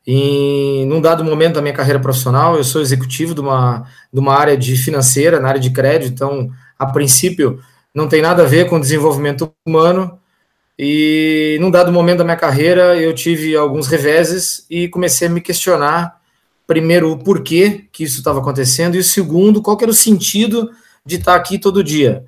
Em 0.07 0.87
num 0.87 0.99
dado 0.99 1.23
momento 1.23 1.55
da 1.55 1.61
minha 1.61 1.73
carreira 1.73 1.99
profissional, 1.99 2.57
eu 2.57 2.63
sou 2.63 2.81
executivo 2.81 3.35
de 3.35 3.41
uma, 3.41 3.85
de 4.11 4.19
uma 4.19 4.33
área 4.33 4.57
de 4.57 4.75
financeira, 4.75 5.39
na 5.39 5.49
área 5.49 5.61
de 5.61 5.69
crédito, 5.69 6.11
então, 6.11 6.49
a 6.79 6.87
princípio, 6.87 7.59
não 7.93 8.07
tem 8.07 8.23
nada 8.23 8.41
a 8.43 8.45
ver 8.47 8.67
com 8.67 8.79
desenvolvimento 8.79 9.53
humano. 9.67 10.19
E 10.77 11.57
num 11.61 11.69
dado 11.69 11.91
momento 11.91 12.19
da 12.19 12.23
minha 12.23 12.37
carreira, 12.37 12.97
eu 12.97 13.13
tive 13.13 13.55
alguns 13.55 13.85
reveses 13.87 14.65
e 14.69 14.87
comecei 14.87 15.27
a 15.27 15.31
me 15.31 15.41
questionar, 15.41 16.19
primeiro, 16.65 17.11
o 17.11 17.19
porquê 17.19 17.85
que 17.91 18.03
isso 18.03 18.17
estava 18.17 18.39
acontecendo, 18.39 18.95
e 18.95 19.03
segundo, 19.03 19.61
qual 19.61 19.77
era 19.79 19.91
o 19.91 19.93
sentido 19.93 20.71
de 21.05 21.17
estar 21.17 21.35
aqui 21.35 21.59
todo 21.59 21.83
dia 21.83 22.25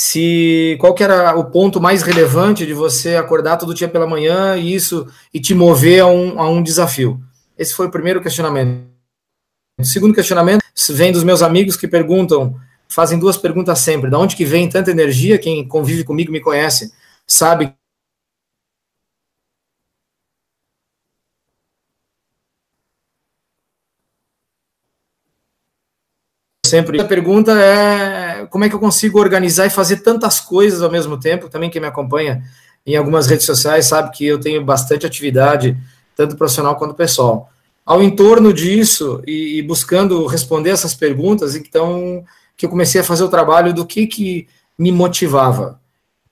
se 0.00 0.76
qual 0.78 0.94
que 0.94 1.02
era 1.02 1.36
o 1.36 1.46
ponto 1.46 1.80
mais 1.80 2.02
relevante 2.02 2.64
de 2.64 2.72
você 2.72 3.16
acordar 3.16 3.56
todo 3.56 3.74
dia 3.74 3.88
pela 3.88 4.06
manhã 4.06 4.56
e 4.56 4.72
isso 4.72 5.08
e 5.34 5.40
te 5.40 5.56
mover 5.56 6.02
a 6.02 6.06
um, 6.06 6.40
a 6.40 6.48
um 6.48 6.62
desafio. 6.62 7.20
Esse 7.58 7.74
foi 7.74 7.88
o 7.88 7.90
primeiro 7.90 8.22
questionamento. 8.22 8.86
O 9.76 9.84
segundo 9.84 10.14
questionamento 10.14 10.62
vem 10.90 11.10
dos 11.10 11.24
meus 11.24 11.42
amigos 11.42 11.76
que 11.76 11.88
perguntam, 11.88 12.54
fazem 12.88 13.18
duas 13.18 13.36
perguntas 13.36 13.80
sempre: 13.80 14.08
da 14.08 14.20
onde 14.20 14.36
que 14.36 14.44
vem 14.44 14.68
tanta 14.68 14.92
energia? 14.92 15.36
Quem 15.36 15.66
convive 15.66 16.04
comigo 16.04 16.30
me 16.30 16.38
conhece, 16.38 16.92
sabe 17.26 17.74
sempre. 26.68 27.00
A 27.00 27.04
pergunta 27.04 27.52
é 27.52 28.46
como 28.50 28.64
é 28.64 28.68
que 28.68 28.74
eu 28.74 28.80
consigo 28.80 29.18
organizar 29.18 29.66
e 29.66 29.70
fazer 29.70 29.96
tantas 29.98 30.40
coisas 30.40 30.82
ao 30.82 30.90
mesmo 30.90 31.18
tempo? 31.18 31.48
Também 31.48 31.70
quem 31.70 31.80
me 31.80 31.86
acompanha 31.86 32.42
em 32.86 32.96
algumas 32.96 33.26
redes 33.26 33.46
sociais 33.46 33.86
sabe 33.86 34.16
que 34.16 34.26
eu 34.26 34.38
tenho 34.38 34.64
bastante 34.64 35.06
atividade, 35.06 35.76
tanto 36.16 36.36
profissional 36.36 36.76
quanto 36.76 36.94
pessoal. 36.94 37.50
Ao 37.84 38.02
entorno 38.02 38.52
disso 38.52 39.22
e, 39.26 39.58
e 39.58 39.62
buscando 39.62 40.26
responder 40.26 40.70
essas 40.70 40.94
perguntas, 40.94 41.54
então 41.54 42.24
que 42.56 42.66
eu 42.66 42.70
comecei 42.70 43.00
a 43.00 43.04
fazer 43.04 43.24
o 43.24 43.28
trabalho 43.28 43.72
do 43.72 43.86
que 43.86 44.06
que 44.06 44.48
me 44.78 44.92
motivava. 44.92 45.80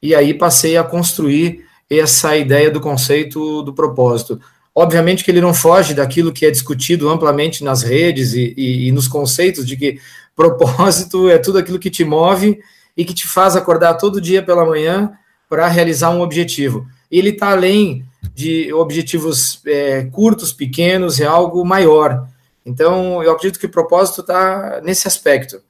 E 0.02 0.14
aí 0.14 0.34
passei 0.34 0.76
a 0.76 0.84
construir 0.84 1.64
essa 1.88 2.36
ideia 2.36 2.70
do 2.70 2.80
conceito 2.80 3.62
do 3.62 3.72
propósito. 3.72 4.40
Obviamente 4.74 5.24
que 5.24 5.30
ele 5.30 5.40
não 5.40 5.54
foge 5.54 5.94
daquilo 5.94 6.32
que 6.32 6.44
é 6.44 6.50
discutido 6.50 7.08
amplamente 7.08 7.64
nas 7.64 7.82
redes 7.82 8.34
e, 8.34 8.52
e, 8.56 8.88
e 8.88 8.92
nos 8.92 9.08
conceitos 9.08 9.66
de 9.66 9.76
que 9.76 9.98
propósito 10.36 11.30
é 11.30 11.38
tudo 11.38 11.58
aquilo 11.58 11.78
que 11.78 11.90
te 11.90 12.04
move 12.04 12.60
e 12.96 13.04
que 13.04 13.14
te 13.14 13.26
faz 13.26 13.56
acordar 13.56 13.94
todo 13.94 14.20
dia 14.20 14.42
pela 14.42 14.66
manhã 14.66 15.12
para 15.48 15.66
realizar 15.66 16.10
um 16.10 16.20
objetivo. 16.20 16.86
Ele 17.10 17.30
está 17.30 17.50
além 17.50 18.04
de 18.34 18.72
objetivos 18.72 19.62
é, 19.66 20.04
curtos, 20.04 20.52
pequenos, 20.52 21.20
é 21.20 21.24
algo 21.24 21.64
maior. 21.64 22.28
Então, 22.64 23.22
eu 23.22 23.30
acredito 23.30 23.58
que 23.58 23.66
o 23.66 23.70
propósito 23.70 24.20
está 24.20 24.80
nesse 24.82 25.08
aspecto. 25.08 25.62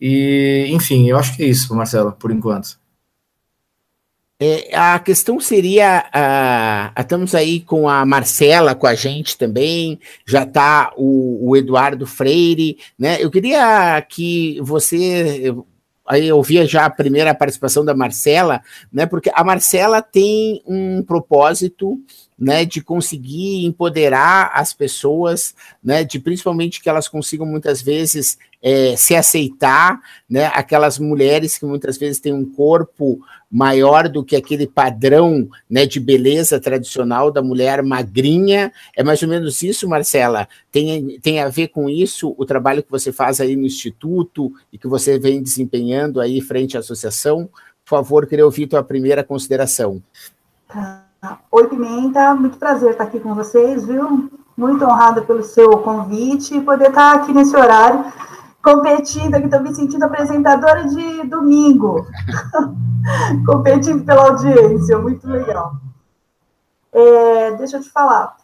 E, 0.00 0.66
enfim, 0.70 1.08
eu 1.08 1.18
acho 1.18 1.36
que 1.36 1.42
é 1.42 1.46
isso, 1.46 1.74
Marcelo, 1.74 2.12
por 2.12 2.32
enquanto. 2.32 2.79
É, 4.42 4.74
a 4.74 4.98
questão 4.98 5.38
seria, 5.38 6.10
estamos 6.98 7.34
aí 7.34 7.60
com 7.60 7.86
a 7.86 8.06
Marcela 8.06 8.74
com 8.74 8.86
a 8.86 8.94
gente 8.94 9.36
também, 9.36 10.00
já 10.26 10.44
está 10.44 10.94
o, 10.96 11.50
o, 11.50 11.56
Eduardo 11.58 12.06
Freire, 12.06 12.78
né? 12.98 13.22
Eu 13.22 13.30
queria 13.30 14.00
que 14.00 14.58
você, 14.62 15.54
aí 16.08 16.26
eu 16.26 16.42
já 16.66 16.86
a 16.86 16.90
primeira 16.90 17.34
participação 17.34 17.84
da 17.84 17.92
Marcela, 17.92 18.62
né? 18.90 19.04
Porque 19.04 19.30
a 19.34 19.44
Marcela 19.44 20.00
tem 20.00 20.62
um 20.66 21.02
propósito 21.02 22.02
né, 22.40 22.64
de 22.64 22.80
conseguir 22.80 23.66
empoderar 23.66 24.52
as 24.54 24.72
pessoas, 24.72 25.54
né, 25.84 26.02
de 26.02 26.18
principalmente 26.18 26.80
que 26.80 26.88
elas 26.88 27.06
consigam 27.06 27.44
muitas 27.44 27.82
vezes 27.82 28.38
é, 28.62 28.96
se 28.96 29.14
aceitar, 29.14 30.00
né, 30.28 30.46
aquelas 30.54 30.98
mulheres 30.98 31.58
que 31.58 31.66
muitas 31.66 31.98
vezes 31.98 32.18
têm 32.18 32.32
um 32.32 32.50
corpo 32.50 33.20
maior 33.50 34.08
do 34.08 34.22
que 34.22 34.36
aquele 34.36 34.66
padrão, 34.66 35.48
né, 35.68 35.84
de 35.84 35.98
beleza 35.98 36.60
tradicional 36.60 37.32
da 37.32 37.42
mulher 37.42 37.82
magrinha, 37.82 38.72
é 38.96 39.02
mais 39.02 39.20
ou 39.22 39.28
menos 39.28 39.60
isso, 39.62 39.88
Marcela? 39.88 40.46
Tem, 40.70 41.18
tem 41.20 41.40
a 41.40 41.48
ver 41.48 41.68
com 41.68 41.90
isso 41.90 42.34
o 42.38 42.46
trabalho 42.46 42.82
que 42.82 42.90
você 42.90 43.10
faz 43.10 43.40
aí 43.40 43.56
no 43.56 43.66
Instituto 43.66 44.52
e 44.72 44.78
que 44.78 44.86
você 44.86 45.18
vem 45.18 45.42
desempenhando 45.42 46.20
aí 46.20 46.40
frente 46.40 46.76
à 46.76 46.80
associação? 46.80 47.48
Por 47.84 47.90
favor, 47.90 48.26
queria 48.26 48.44
ouvir 48.44 48.68
tua 48.68 48.84
primeira 48.84 49.24
consideração. 49.24 50.00
Tá. 50.68 51.04
Oi, 51.50 51.68
Pimenta, 51.68 52.34
muito 52.34 52.56
prazer 52.56 52.92
estar 52.92 53.04
aqui 53.04 53.20
com 53.20 53.34
vocês, 53.34 53.84
viu? 53.84 54.30
Muito 54.56 54.84
honrada 54.84 55.20
pelo 55.22 55.42
seu 55.42 55.70
convite 55.78 56.56
e 56.56 56.60
poder 56.60 56.88
estar 56.88 57.16
aqui 57.16 57.32
nesse 57.32 57.54
horário 57.56 58.10
competindo, 58.62 59.34
aqui 59.34 59.46
estou 59.46 59.60
me 59.60 59.74
sentindo 59.74 60.04
apresentadora 60.04 60.86
de 60.88 61.24
domingo, 61.24 62.06
competindo 63.46 64.04
pela 64.04 64.28
audiência, 64.28 64.98
muito 64.98 65.26
legal. 65.26 65.74
É, 66.92 67.52
deixa 67.52 67.78
eu 67.78 67.82
te 67.82 67.90
falar, 67.90 68.36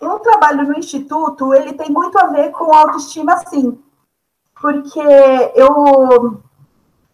o 0.00 0.18
trabalho 0.18 0.64
no 0.64 0.78
Instituto, 0.78 1.54
ele 1.54 1.72
tem 1.72 1.90
muito 1.90 2.18
a 2.18 2.26
ver 2.26 2.50
com 2.50 2.72
autoestima, 2.72 3.36
sim, 3.46 3.78
porque 4.60 5.00
eu, 5.54 6.40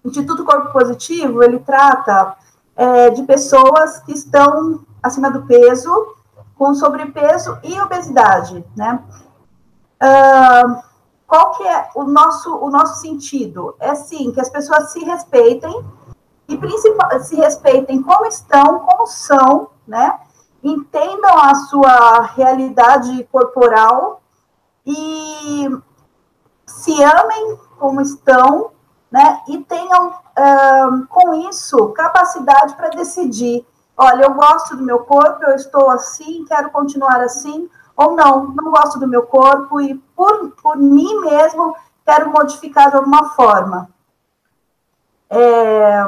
Instituto 0.05 0.45
Corpo 0.45 0.73
Positivo, 0.73 1.43
ele 1.43 1.61
trata 1.61 2.37
é, 2.77 3.11
de 3.11 3.23
pessoas 3.23 4.01
que 4.01 4.13
estão 4.13 4.85
acima 5.03 5.31
do 5.31 5.47
peso, 5.47 6.15
com 6.57 6.75
sobrepeso 6.75 7.59
e 7.63 7.79
obesidade, 7.81 8.65
né? 8.77 9.03
Qual 11.27 11.53
que 11.53 11.67
é 11.67 11.91
o 11.95 12.05
nosso, 12.05 12.57
o 12.57 12.71
nosso 12.71 13.01
sentido? 13.01 13.75
É 13.81 13.95
sim 13.95 14.31
que 14.33 14.41
as 14.41 14.49
pessoas 14.49 14.93
se 14.93 15.05
respeitem 15.05 15.85
e 16.49 16.59
se 17.21 17.35
respeitem 17.37 18.03
como 18.03 18.27
estão, 18.27 18.81
como 18.81 19.07
são, 19.07 19.71
né? 19.87 20.21
Entendam 20.63 21.39
a 21.39 21.55
sua 21.55 22.23
realidade 22.35 23.25
corporal 23.33 24.23
e 24.85 25.69
se 26.65 27.03
amem 27.03 27.59
como 27.79 28.01
estão, 28.01 28.71
né? 29.11 29.43
E 29.49 29.59
tenham 29.59 30.15
com 31.09 31.35
isso, 31.49 31.89
capacidade 31.89 32.75
para 32.75 32.91
decidir: 32.91 33.67
olha, 33.97 34.25
eu 34.25 34.35
gosto 34.35 34.77
do 34.77 34.85
meu 34.85 35.01
corpo, 35.01 35.45
eu 35.45 35.57
estou 35.57 35.91
assim, 35.91 36.45
quero 36.45 36.71
continuar 36.71 37.21
assim, 37.21 37.69
ou 37.97 38.15
não, 38.15 38.49
não 38.49 38.71
gosto 38.71 38.99
do 38.99 39.09
meu 39.09 39.23
corpo 39.23 39.81
e 39.81 39.95
por, 40.15 40.51
por 40.63 40.77
mim 40.77 41.21
mesmo 41.21 41.75
quero 42.05 42.31
modificar 42.31 42.91
de 42.91 42.97
alguma 42.97 43.31
forma. 43.31 43.89
É, 45.31 46.03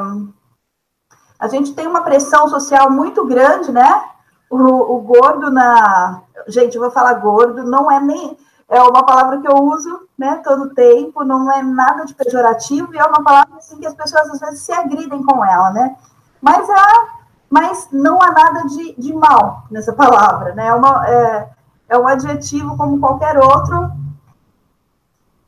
a 1.39 1.47
gente 1.47 1.73
tem 1.73 1.87
uma 1.87 2.01
pressão 2.01 2.47
social 2.47 2.89
muito 2.91 3.25
grande, 3.25 3.71
né? 3.71 4.03
O, 4.49 4.57
o 4.57 5.01
gordo 5.01 5.51
na. 5.51 6.21
Gente, 6.47 6.75
eu 6.75 6.81
vou 6.81 6.91
falar 6.91 7.13
gordo, 7.15 7.63
não 7.63 7.91
é 7.91 7.99
nem 7.99 8.37
é 8.69 8.79
uma 8.83 9.03
palavra 9.03 9.41
que 9.41 9.47
eu 9.47 9.55
uso, 9.55 10.07
né, 10.15 10.41
todo 10.43 10.75
tempo, 10.75 11.23
não 11.23 11.51
é 11.51 11.63
nada 11.63 12.05
de 12.05 12.13
pejorativo, 12.13 12.93
e 12.93 12.99
é 12.99 13.03
uma 13.03 13.23
palavra 13.23 13.57
assim 13.57 13.79
que 13.79 13.87
as 13.87 13.95
pessoas 13.95 14.29
às 14.29 14.39
vezes 14.39 14.61
se 14.61 14.71
agridem 14.71 15.23
com 15.23 15.43
ela, 15.43 15.71
né? 15.71 15.95
Mas, 16.39 16.69
há, 16.69 17.07
mas 17.49 17.87
não 17.91 18.21
há 18.21 18.31
nada 18.31 18.67
de, 18.67 18.93
de 18.95 19.11
mal 19.11 19.63
nessa 19.71 19.91
palavra, 19.91 20.53
né? 20.53 20.67
É, 20.67 20.73
uma, 20.73 21.09
é, 21.09 21.49
é 21.89 21.97
um 21.97 22.07
adjetivo 22.07 22.77
como 22.77 22.99
qualquer 22.99 23.37
outro. 23.37 23.91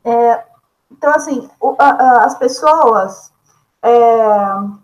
É, 0.04 0.44
então, 0.92 1.12
assim, 1.14 1.50
o, 1.60 1.76
a, 1.78 1.90
a, 1.90 2.26
as 2.26 2.36
pessoas 2.36 3.32
é, 3.82 3.92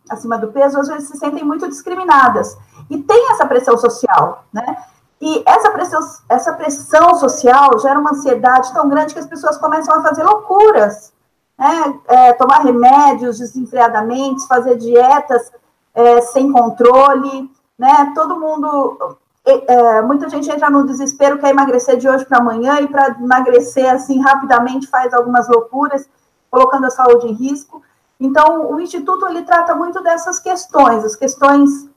acima 0.09 0.37
do 0.37 0.47
peso 0.47 0.79
às 0.79 0.87
vezes 0.87 1.09
se 1.09 1.17
sentem 1.17 1.43
muito 1.43 1.67
discriminadas. 1.67 2.57
E 2.89 2.97
tem 2.97 3.31
essa 3.31 3.45
pressão 3.45 3.77
social, 3.77 4.45
né? 4.53 4.83
E 5.19 5.43
essa 5.47 5.71
pressão, 5.71 5.99
essa 6.29 6.53
pressão 6.53 7.15
social 7.15 7.77
gera 7.79 7.99
uma 7.99 8.11
ansiedade 8.11 8.71
tão 8.71 8.87
grande 8.87 9.13
que 9.13 9.19
as 9.19 9.25
pessoas 9.25 9.57
começam 9.57 9.95
a 9.95 10.01
fazer 10.01 10.23
loucuras, 10.23 11.11
né? 11.57 11.99
É, 12.07 12.33
tomar 12.33 12.59
remédios 12.59 13.39
desenfreadamente, 13.39 14.47
fazer 14.47 14.77
dietas 14.77 15.51
é, 15.93 16.21
sem 16.21 16.51
controle, 16.51 17.51
né? 17.77 18.11
Todo 18.15 18.39
mundo, 18.39 19.17
é, 19.49 20.01
muita 20.01 20.29
gente 20.29 20.49
entra 20.49 20.69
no 20.69 20.85
desespero, 20.85 21.39
quer 21.39 21.49
emagrecer 21.49 21.97
de 21.97 22.09
hoje 22.09 22.25
para 22.25 22.39
amanhã 22.39 22.81
e 22.81 22.87
para 22.87 23.15
emagrecer 23.19 23.89
assim 23.89 24.21
rapidamente 24.21 24.87
faz 24.87 25.13
algumas 25.13 25.47
loucuras, 25.47 26.09
colocando 26.51 26.85
a 26.85 26.89
saúde 26.89 27.27
em 27.27 27.33
risco. 27.33 27.81
Então, 28.19 28.71
o 28.71 28.79
instituto 28.79 29.27
ele 29.27 29.43
trata 29.43 29.75
muito 29.75 30.01
dessas 30.01 30.39
questões, 30.39 31.05
as 31.05 31.15
questões, 31.15 31.87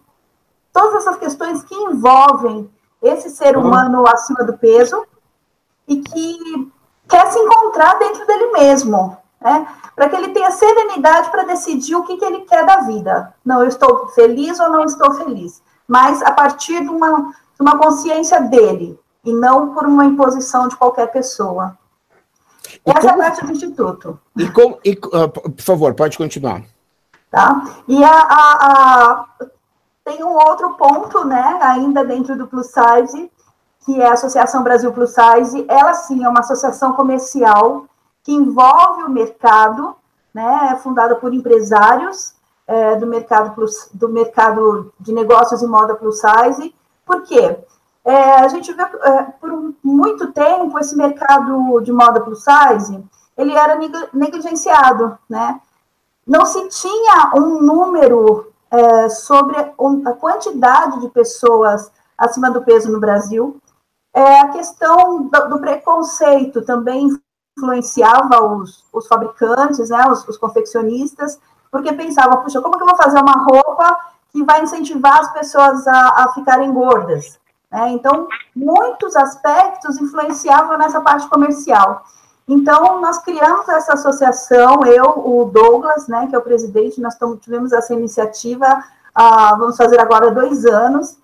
todas 0.73 0.95
essas 0.97 1.17
questões 1.17 1.63
que 1.63 1.75
envolvem 1.75 2.71
esse 3.03 3.31
ser 3.31 3.57
humano 3.57 4.07
acima 4.07 4.45
do 4.45 4.57
peso 4.57 5.05
e 5.89 5.97
que 5.97 6.71
quer 7.09 7.27
se 7.33 7.39
encontrar 7.39 7.99
dentro 7.99 8.27
dele 8.27 8.53
mesmo, 8.53 9.17
né? 9.41 9.67
Para 9.97 10.09
que 10.09 10.17
ele 10.17 10.29
tenha 10.29 10.51
serenidade 10.51 11.31
para 11.31 11.45
decidir 11.45 11.97
o 11.97 12.05
que, 12.05 12.17
que 12.17 12.25
ele 12.25 12.43
quer 12.43 12.65
da 12.65 12.83
vida. 12.83 13.35
Não, 13.45 13.63
eu 13.63 13.69
estou 13.69 14.09
feliz 14.09 14.61
ou 14.61 14.71
não 14.71 14.85
estou 14.85 15.13
feliz, 15.15 15.61
mas 15.91 16.23
a 16.23 16.31
partir 16.31 16.83
de 16.83 16.89
uma, 16.89 17.33
de 17.33 17.61
uma 17.61 17.77
consciência 17.77 18.41
dele 18.43 18.97
e 19.25 19.33
não 19.33 19.75
por 19.75 19.85
uma 19.85 20.05
imposição 20.05 20.69
de 20.69 20.77
qualquer 20.77 21.09
pessoa. 21.09 21.77
E 22.87 22.91
Essa 22.93 23.09
como, 23.09 23.23
é 23.23 23.27
a 23.27 23.31
parte 23.31 23.45
do 23.45 23.51
Instituto. 23.51 24.21
E, 24.37 24.49
como, 24.53 24.79
e 24.85 24.93
uh, 24.93 25.29
por 25.29 25.61
favor, 25.61 25.93
pode 25.95 26.17
continuar. 26.17 26.63
Tá? 27.29 27.65
E 27.89 28.05
a, 28.05 28.09
a, 28.09 28.67
a 28.67 29.27
tem 30.05 30.23
um 30.23 30.33
outro 30.33 30.75
ponto, 30.75 31.25
né, 31.25 31.59
ainda 31.61 32.05
dentro 32.05 32.39
do 32.39 32.47
Plus 32.47 32.69
Size, 32.69 33.29
que 33.85 34.01
é 34.01 34.07
a 34.07 34.13
Associação 34.13 34.63
Brasil 34.63 34.93
Plus 34.93 35.11
Size. 35.11 35.67
Ela 35.69 35.95
sim 35.95 36.25
é 36.25 36.29
uma 36.29 36.41
associação 36.41 36.93
comercial 36.93 37.87
que 38.23 38.33
envolve 38.33 39.03
o 39.03 39.11
mercado, 39.11 39.97
né, 40.33 40.71
é 40.73 40.77
fundada 40.77 41.17
por 41.17 41.35
empresários 41.35 42.39
é, 42.71 42.97
do 42.97 43.07
mercado 43.07 43.55
plus, 43.55 43.91
do 43.93 44.09
mercado 44.09 44.93
de 45.01 45.13
negócios 45.13 45.61
e 45.61 45.67
moda 45.67 45.95
plus 45.95 46.21
size. 46.21 46.75
Por 47.05 47.23
quê? 47.23 47.59
É, 48.05 48.35
a 48.37 48.49
gente 48.49 48.73
vê 48.73 48.83
é, 48.83 49.23
por 49.41 49.75
muito 49.83 50.33
tempo 50.33 50.79
esse 50.79 50.97
mercado 50.97 51.81
de 51.81 51.93
moda 51.93 52.21
plus 52.21 52.45
size 52.45 53.05
ele 53.37 53.55
era 53.57 53.79
negligenciado, 54.13 55.19
né? 55.29 55.61
Não 56.27 56.45
se 56.45 56.69
tinha 56.69 57.33
um 57.35 57.61
número 57.63 58.53
é, 58.71 59.09
sobre 59.09 59.57
a 59.59 60.13
quantidade 60.13 61.01
de 61.01 61.09
pessoas 61.09 61.91
acima 62.17 62.51
do 62.51 62.63
peso 62.63 62.93
no 62.93 63.01
Brasil. 63.01 63.59
É, 64.13 64.41
a 64.41 64.49
questão 64.49 65.23
do, 65.23 65.49
do, 65.49 65.59
preconceito 65.59 66.63
também 66.63 67.09
influenciava 67.57 68.45
os, 68.45 68.85
os 68.93 69.07
fabricantes, 69.07 69.89
né, 69.89 70.07
os, 70.11 70.27
os, 70.29 70.37
confeccionistas, 70.37 71.41
porque 71.71 71.93
pensava, 71.93 72.39
puxa, 72.39 72.61
como 72.61 72.77
que 72.77 72.83
eu 72.83 72.87
vou 72.87 72.97
fazer 72.97 73.21
uma 73.21 73.45
roupa 73.45 73.97
que 74.31 74.43
vai 74.45 74.63
incentivar 74.63 75.21
as 75.21 75.33
pessoas 75.33 75.87
a, 75.87 76.25
a 76.25 76.33
ficarem 76.35 76.73
gordas? 76.73 77.39
É, 77.73 77.89
então, 77.91 78.27
muitos 78.55 79.15
aspectos 79.15 80.01
influenciavam 80.01 80.77
nessa 80.77 81.01
parte 81.01 81.29
comercial. 81.29 82.05
Então, 82.49 83.01
nós 83.01 83.19
criamos 83.19 83.69
essa 83.69 83.95
associação, 83.95 84.85
eu, 84.85 85.05
o 85.25 85.45
Douglas, 85.45 86.09
né, 86.09 86.27
que 86.27 86.35
é 86.35 86.39
o 86.39 86.43
presidente, 86.43 87.01
nós 87.01 87.17
tivemos 87.41 87.73
essa 87.73 87.95
iniciativa, 87.95 88.83
ah, 89.15 89.55
vamos 89.55 89.77
fazer 89.77 90.01
agora 90.01 90.33
dois 90.33 90.67
anos, 90.67 91.17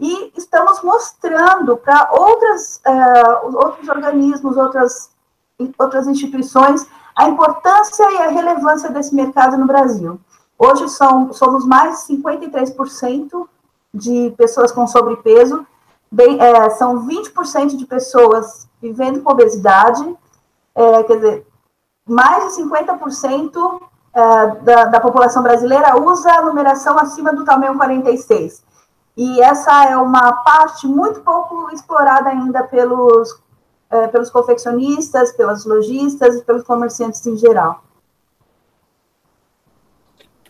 e 0.00 0.32
estamos 0.36 0.82
mostrando 0.82 1.76
para 1.76 2.10
outras, 2.12 2.80
uh, 2.86 3.56
outros 3.56 3.88
organismos, 3.88 4.56
outras, 4.56 5.10
outras 5.78 6.08
instituições, 6.08 6.88
a 7.14 7.28
importância 7.28 8.10
e 8.10 8.16
a 8.18 8.28
relevância 8.28 8.90
desse 8.90 9.14
mercado 9.14 9.56
no 9.56 9.66
Brasil. 9.66 10.18
Hoje 10.58 10.88
são, 10.88 11.32
somos 11.32 11.66
mais 11.66 12.06
de 12.06 12.16
53% 12.16 13.46
de 13.92 14.32
pessoas 14.36 14.72
com 14.72 14.86
sobrepeso, 14.86 15.66
bem, 16.10 16.40
é, 16.40 16.70
são 16.70 17.06
20% 17.06 17.76
de 17.76 17.84
pessoas 17.84 18.68
vivendo 18.80 19.22
com 19.22 19.32
obesidade, 19.32 20.16
é, 20.74 21.02
quer 21.04 21.16
dizer, 21.16 21.46
mais 22.06 22.56
de 22.56 22.62
50% 22.62 23.82
é, 24.14 24.46
da, 24.62 24.84
da, 24.84 25.00
população 25.00 25.42
brasileira 25.42 26.00
usa 26.00 26.30
a 26.30 26.42
numeração 26.42 26.98
acima 26.98 27.32
do 27.32 27.44
tamanho 27.44 27.76
46. 27.76 28.62
E 29.16 29.40
essa 29.42 29.86
é 29.86 29.96
uma 29.96 30.32
parte 30.42 30.86
muito 30.86 31.20
pouco 31.20 31.70
explorada 31.70 32.30
ainda 32.30 32.62
pelos, 32.64 33.41
é, 33.92 34.08
pelos 34.08 34.30
confeccionistas, 34.30 35.32
pelas 35.32 35.64
lojistas 35.66 36.36
e 36.36 36.42
pelos 36.42 36.64
comerciantes 36.64 37.24
em 37.26 37.36
geral. 37.36 37.84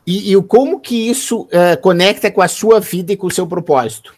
E, 0.06 0.32
e 0.32 0.42
como 0.44 0.80
que 0.80 1.10
isso 1.10 1.48
é, 1.50 1.76
conecta 1.76 2.30
com 2.30 2.40
a 2.40 2.48
sua 2.48 2.80
vida 2.80 3.12
e 3.12 3.16
com 3.16 3.26
o 3.26 3.30
seu 3.30 3.46
propósito? 3.46 4.14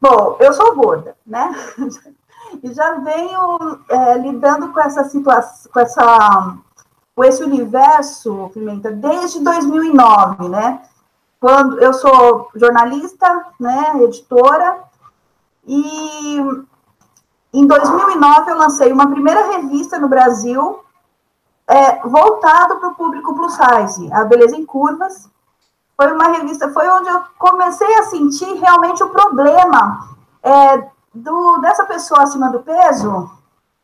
Bom, 0.00 0.36
eu 0.40 0.52
sou 0.52 0.74
gorda, 0.74 1.16
né? 1.24 1.54
e 2.62 2.72
já 2.74 2.96
venho 2.96 3.78
é, 3.88 4.18
lidando 4.18 4.72
com 4.72 4.80
essa 4.80 5.04
situação, 5.04 5.70
com 5.72 5.80
essa 5.80 6.58
com 7.14 7.22
esse 7.22 7.42
universo, 7.42 8.50
Pimenta, 8.54 8.90
desde 8.90 9.38
2009, 9.40 10.48
né? 10.48 10.82
Quando 11.38 11.78
eu 11.78 11.92
sou 11.92 12.48
jornalista, 12.54 13.46
né, 13.60 14.02
editora, 14.02 14.78
e 15.66 16.38
em 17.52 17.66
2009 17.66 18.50
eu 18.50 18.58
lancei 18.58 18.92
uma 18.92 19.10
primeira 19.10 19.52
revista 19.52 19.98
no 19.98 20.08
Brasil 20.08 20.82
é, 21.66 22.00
voltado 22.06 22.76
para 22.76 22.88
o 22.88 22.94
público 22.94 23.34
plus 23.34 23.54
size, 23.54 24.12
a 24.12 24.24
Beleza 24.24 24.56
em 24.56 24.64
Curvas. 24.64 25.30
Foi 25.96 26.12
uma 26.12 26.28
revista, 26.28 26.72
foi 26.72 26.88
onde 26.88 27.08
eu 27.08 27.20
comecei 27.38 27.94
a 27.98 28.04
sentir 28.04 28.52
realmente 28.54 29.02
o 29.02 29.10
problema 29.10 30.08
é, 30.42 30.88
do, 31.14 31.58
dessa 31.58 31.84
pessoa 31.84 32.22
acima 32.22 32.50
do 32.50 32.60
peso 32.60 33.30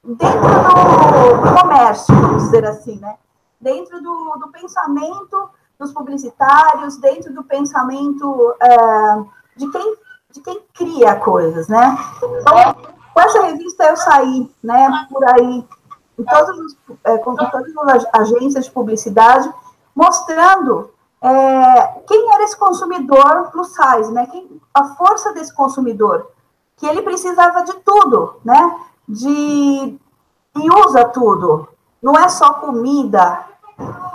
dentro 0.03 0.41
do 0.41 1.61
comércio, 1.61 2.15
vamos 2.15 2.45
dizer 2.45 2.65
assim, 2.65 2.99
né? 2.99 3.17
Dentro 3.61 4.03
do, 4.03 4.37
do 4.39 4.49
pensamento 4.49 5.51
dos 5.79 5.93
publicitários, 5.93 6.97
dentro 6.97 7.33
do 7.33 7.45
pensamento 7.45 8.55
é, 8.61 9.23
de, 9.57 9.71
quem, 9.71 9.97
de 10.33 10.41
quem 10.41 10.63
cria 10.75 11.15
coisas, 11.17 11.69
né? 11.69 11.97
Então, 12.41 12.98
com 13.19 13.23
essa 13.23 13.43
revista 13.43 13.85
eu 13.85 13.97
saí, 13.97 14.49
né, 14.63 15.07
por 15.11 15.25
aí, 15.25 15.67
em 16.17 16.25
todos 16.25 16.77
é, 17.03 17.19
com 17.19 17.35
todas 17.35 17.77
as 17.77 18.07
agências 18.13 18.67
de 18.67 18.71
publicidade, 18.71 19.53
mostrando 19.93 20.91
é, 21.21 21.87
quem 22.07 22.33
era 22.33 22.45
esse 22.45 22.57
consumidor 22.57 23.51
plus 23.51 23.75
size, 23.75 24.13
né? 24.13 24.27
Quem, 24.31 24.61
a 24.73 24.85
força 24.95 25.33
desse 25.33 25.53
consumidor, 25.53 26.31
que 26.77 26.87
ele 26.87 27.03
precisava 27.03 27.63
de 27.63 27.73
tudo, 27.85 28.37
né? 28.45 28.79
De 29.09 29.99
e 30.57 30.71
usa 30.87 31.05
tudo. 31.07 31.69
Não 32.01 32.15
é 32.15 32.29
só 32.29 32.53
comida, 32.55 33.45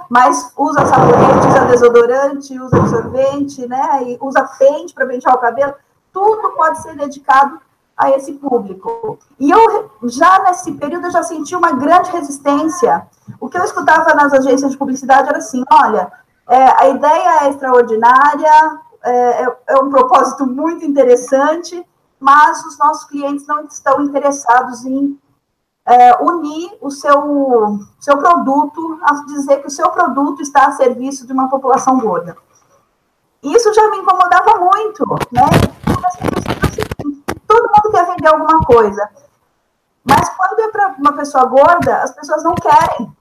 mas 0.10 0.54
usa 0.56 0.86
sabonete, 0.86 1.48
usa 1.48 1.66
desodorante, 1.66 2.60
usa 2.60 2.78
absorvente, 2.78 3.68
né? 3.68 4.04
E 4.04 4.18
usa 4.22 4.44
pente 4.58 4.94
para 4.94 5.06
pentear 5.06 5.36
o 5.36 5.40
cabelo. 5.40 5.74
Tudo 6.14 6.52
pode 6.52 6.82
ser 6.82 6.96
dedicado 6.96 7.60
a 7.98 8.12
esse 8.12 8.34
público. 8.34 9.20
E 9.40 9.52
eu 9.52 9.92
já 10.04 10.44
nesse 10.44 10.72
período 10.74 11.08
eu 11.08 11.12
já 11.12 11.24
senti 11.24 11.56
uma 11.56 11.72
grande 11.72 12.12
resistência. 12.12 13.08
O 13.40 13.50
que 13.50 13.58
eu 13.58 13.64
escutava 13.64 14.14
nas 14.14 14.34
agências 14.34 14.72
de 14.72 14.78
publicidade 14.78 15.30
era 15.30 15.38
assim: 15.38 15.64
olha, 15.72 16.12
é, 16.50 16.84
a 16.84 16.90
ideia 16.90 17.44
é 17.44 17.50
extraordinária, 17.50 18.80
é, 19.04 19.44
é, 19.44 19.58
é 19.68 19.80
um 19.80 19.90
propósito 19.90 20.46
muito 20.46 20.86
interessante, 20.86 21.86
mas 22.20 22.66
os 22.66 22.78
nossos 22.78 23.06
clientes 23.06 23.46
não 23.48 23.64
estão 23.66 24.02
interessados 24.02 24.86
em 24.86 25.20
é, 25.86 26.24
unir 26.24 26.78
o 26.82 26.90
seu, 26.90 27.80
seu 28.00 28.18
produto, 28.18 29.00
a 29.04 29.14
dizer 29.26 29.62
que 29.62 29.68
o 29.68 29.72
seu 29.72 29.90
produto 29.90 30.42
está 30.42 30.68
a 30.68 30.72
serviço 30.72 31.28
de 31.28 31.34
uma 31.34 31.50
população 31.50 32.00
gorda. 32.00 32.38
Isso 33.42 33.74
já 33.74 33.90
me 33.90 33.98
incomodava 33.98 34.58
muito, 34.58 35.06
né? 35.32 35.44
Quer 37.94 38.06
vender 38.08 38.28
alguma 38.28 38.60
coisa. 38.66 39.08
Mas 40.04 40.28
quando 40.30 40.60
é 40.60 40.68
para 40.70 40.96
uma 40.98 41.14
pessoa 41.14 41.46
gorda, 41.46 41.98
as 41.98 42.12
pessoas 42.12 42.44
não 42.44 42.56
querem. 42.56 43.12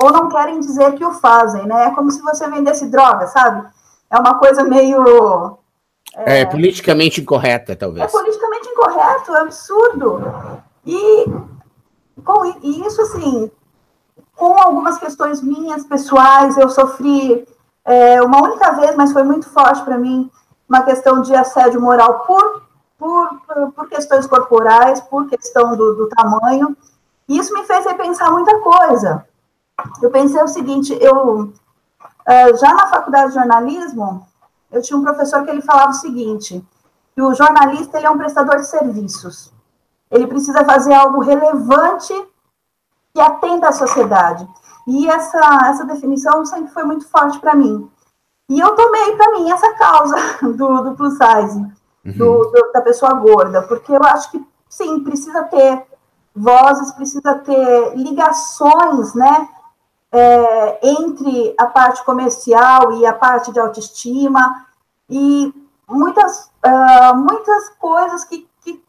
Ou 0.00 0.12
não 0.12 0.28
querem 0.28 0.58
dizer 0.58 0.94
que 0.94 1.04
o 1.04 1.12
fazem, 1.12 1.66
né? 1.66 1.86
É 1.86 1.90
como 1.92 2.10
se 2.10 2.20
você 2.20 2.48
vendesse 2.48 2.86
droga, 2.86 3.28
sabe? 3.28 3.64
É 4.10 4.18
uma 4.18 4.38
coisa 4.38 4.64
meio. 4.64 5.58
É, 6.16 6.40
é 6.40 6.46
politicamente 6.46 7.20
incorreta, 7.20 7.76
talvez. 7.76 8.04
É 8.04 8.08
politicamente 8.08 8.68
incorreto, 8.68 9.36
é 9.36 9.40
absurdo. 9.40 10.22
E 10.84 11.24
com 12.24 12.44
isso, 12.62 13.02
assim, 13.02 13.50
com 14.34 14.60
algumas 14.60 14.98
questões 14.98 15.42
minhas 15.42 15.84
pessoais, 15.84 16.56
eu 16.56 16.68
sofri 16.68 17.46
é, 17.84 18.22
uma 18.22 18.42
única 18.42 18.72
vez, 18.72 18.94
mas 18.96 19.12
foi 19.12 19.22
muito 19.22 19.48
forte 19.48 19.82
para 19.82 19.98
mim, 19.98 20.30
uma 20.68 20.82
questão 20.82 21.22
de 21.22 21.34
assédio 21.34 21.80
moral 21.80 22.20
por, 22.20 22.62
por, 22.98 23.40
por 23.74 23.88
questões 23.88 24.26
corporais, 24.26 25.00
por 25.00 25.28
questão 25.28 25.76
do, 25.76 25.94
do 25.94 26.08
tamanho. 26.08 26.76
E 27.28 27.38
isso 27.38 27.54
me 27.54 27.64
fez 27.64 27.84
repensar 27.86 28.32
muita 28.32 28.58
coisa. 28.60 29.24
Eu 30.02 30.10
pensei 30.10 30.42
o 30.42 30.48
seguinte, 30.48 30.96
eu 31.00 31.52
é, 32.26 32.54
já 32.56 32.74
na 32.74 32.88
faculdade 32.88 33.28
de 33.28 33.34
jornalismo, 33.34 34.26
eu 34.70 34.82
tinha 34.82 34.98
um 34.98 35.02
professor 35.02 35.44
que 35.44 35.50
ele 35.50 35.62
falava 35.62 35.92
o 35.92 35.94
seguinte, 35.94 36.62
que 37.14 37.22
o 37.22 37.32
jornalista 37.34 37.96
ele 37.96 38.06
é 38.06 38.10
um 38.10 38.18
prestador 38.18 38.56
de 38.56 38.66
serviços. 38.66 39.52
Ele 40.10 40.26
precisa 40.26 40.64
fazer 40.64 40.92
algo 40.92 41.20
relevante 41.20 42.12
que 43.14 43.20
atenda 43.20 43.68
à 43.68 43.72
sociedade. 43.72 44.46
E 44.86 45.08
essa, 45.08 45.38
essa 45.68 45.84
definição 45.84 46.44
sempre 46.44 46.72
foi 46.72 46.84
muito 46.84 47.08
forte 47.08 47.38
para 47.38 47.54
mim. 47.54 47.90
E 48.48 48.58
eu 48.58 48.74
tomei 48.74 49.16
para 49.16 49.32
mim 49.32 49.50
essa 49.50 49.72
causa 49.74 50.16
do, 50.42 50.82
do 50.82 50.94
plus 50.94 51.14
size. 51.14 51.77
Do, 52.16 52.50
do, 52.50 52.72
da 52.72 52.80
pessoa 52.80 53.14
gorda, 53.14 53.62
porque 53.62 53.92
eu 53.92 54.02
acho 54.02 54.30
que, 54.30 54.46
sim, 54.68 55.00
precisa 55.00 55.44
ter 55.44 55.82
vozes, 56.34 56.92
precisa 56.92 57.34
ter 57.36 57.96
ligações, 57.96 59.14
né, 59.14 59.48
é, 60.10 60.88
entre 60.88 61.54
a 61.58 61.66
parte 61.66 62.04
comercial 62.04 62.92
e 62.92 63.06
a 63.06 63.12
parte 63.12 63.52
de 63.52 63.60
autoestima, 63.60 64.66
e 65.10 65.52
muitas, 65.88 66.50
uh, 66.64 67.16
muitas 67.16 67.68
coisas 67.70 68.24
que 68.24 68.48
que, 68.62 68.82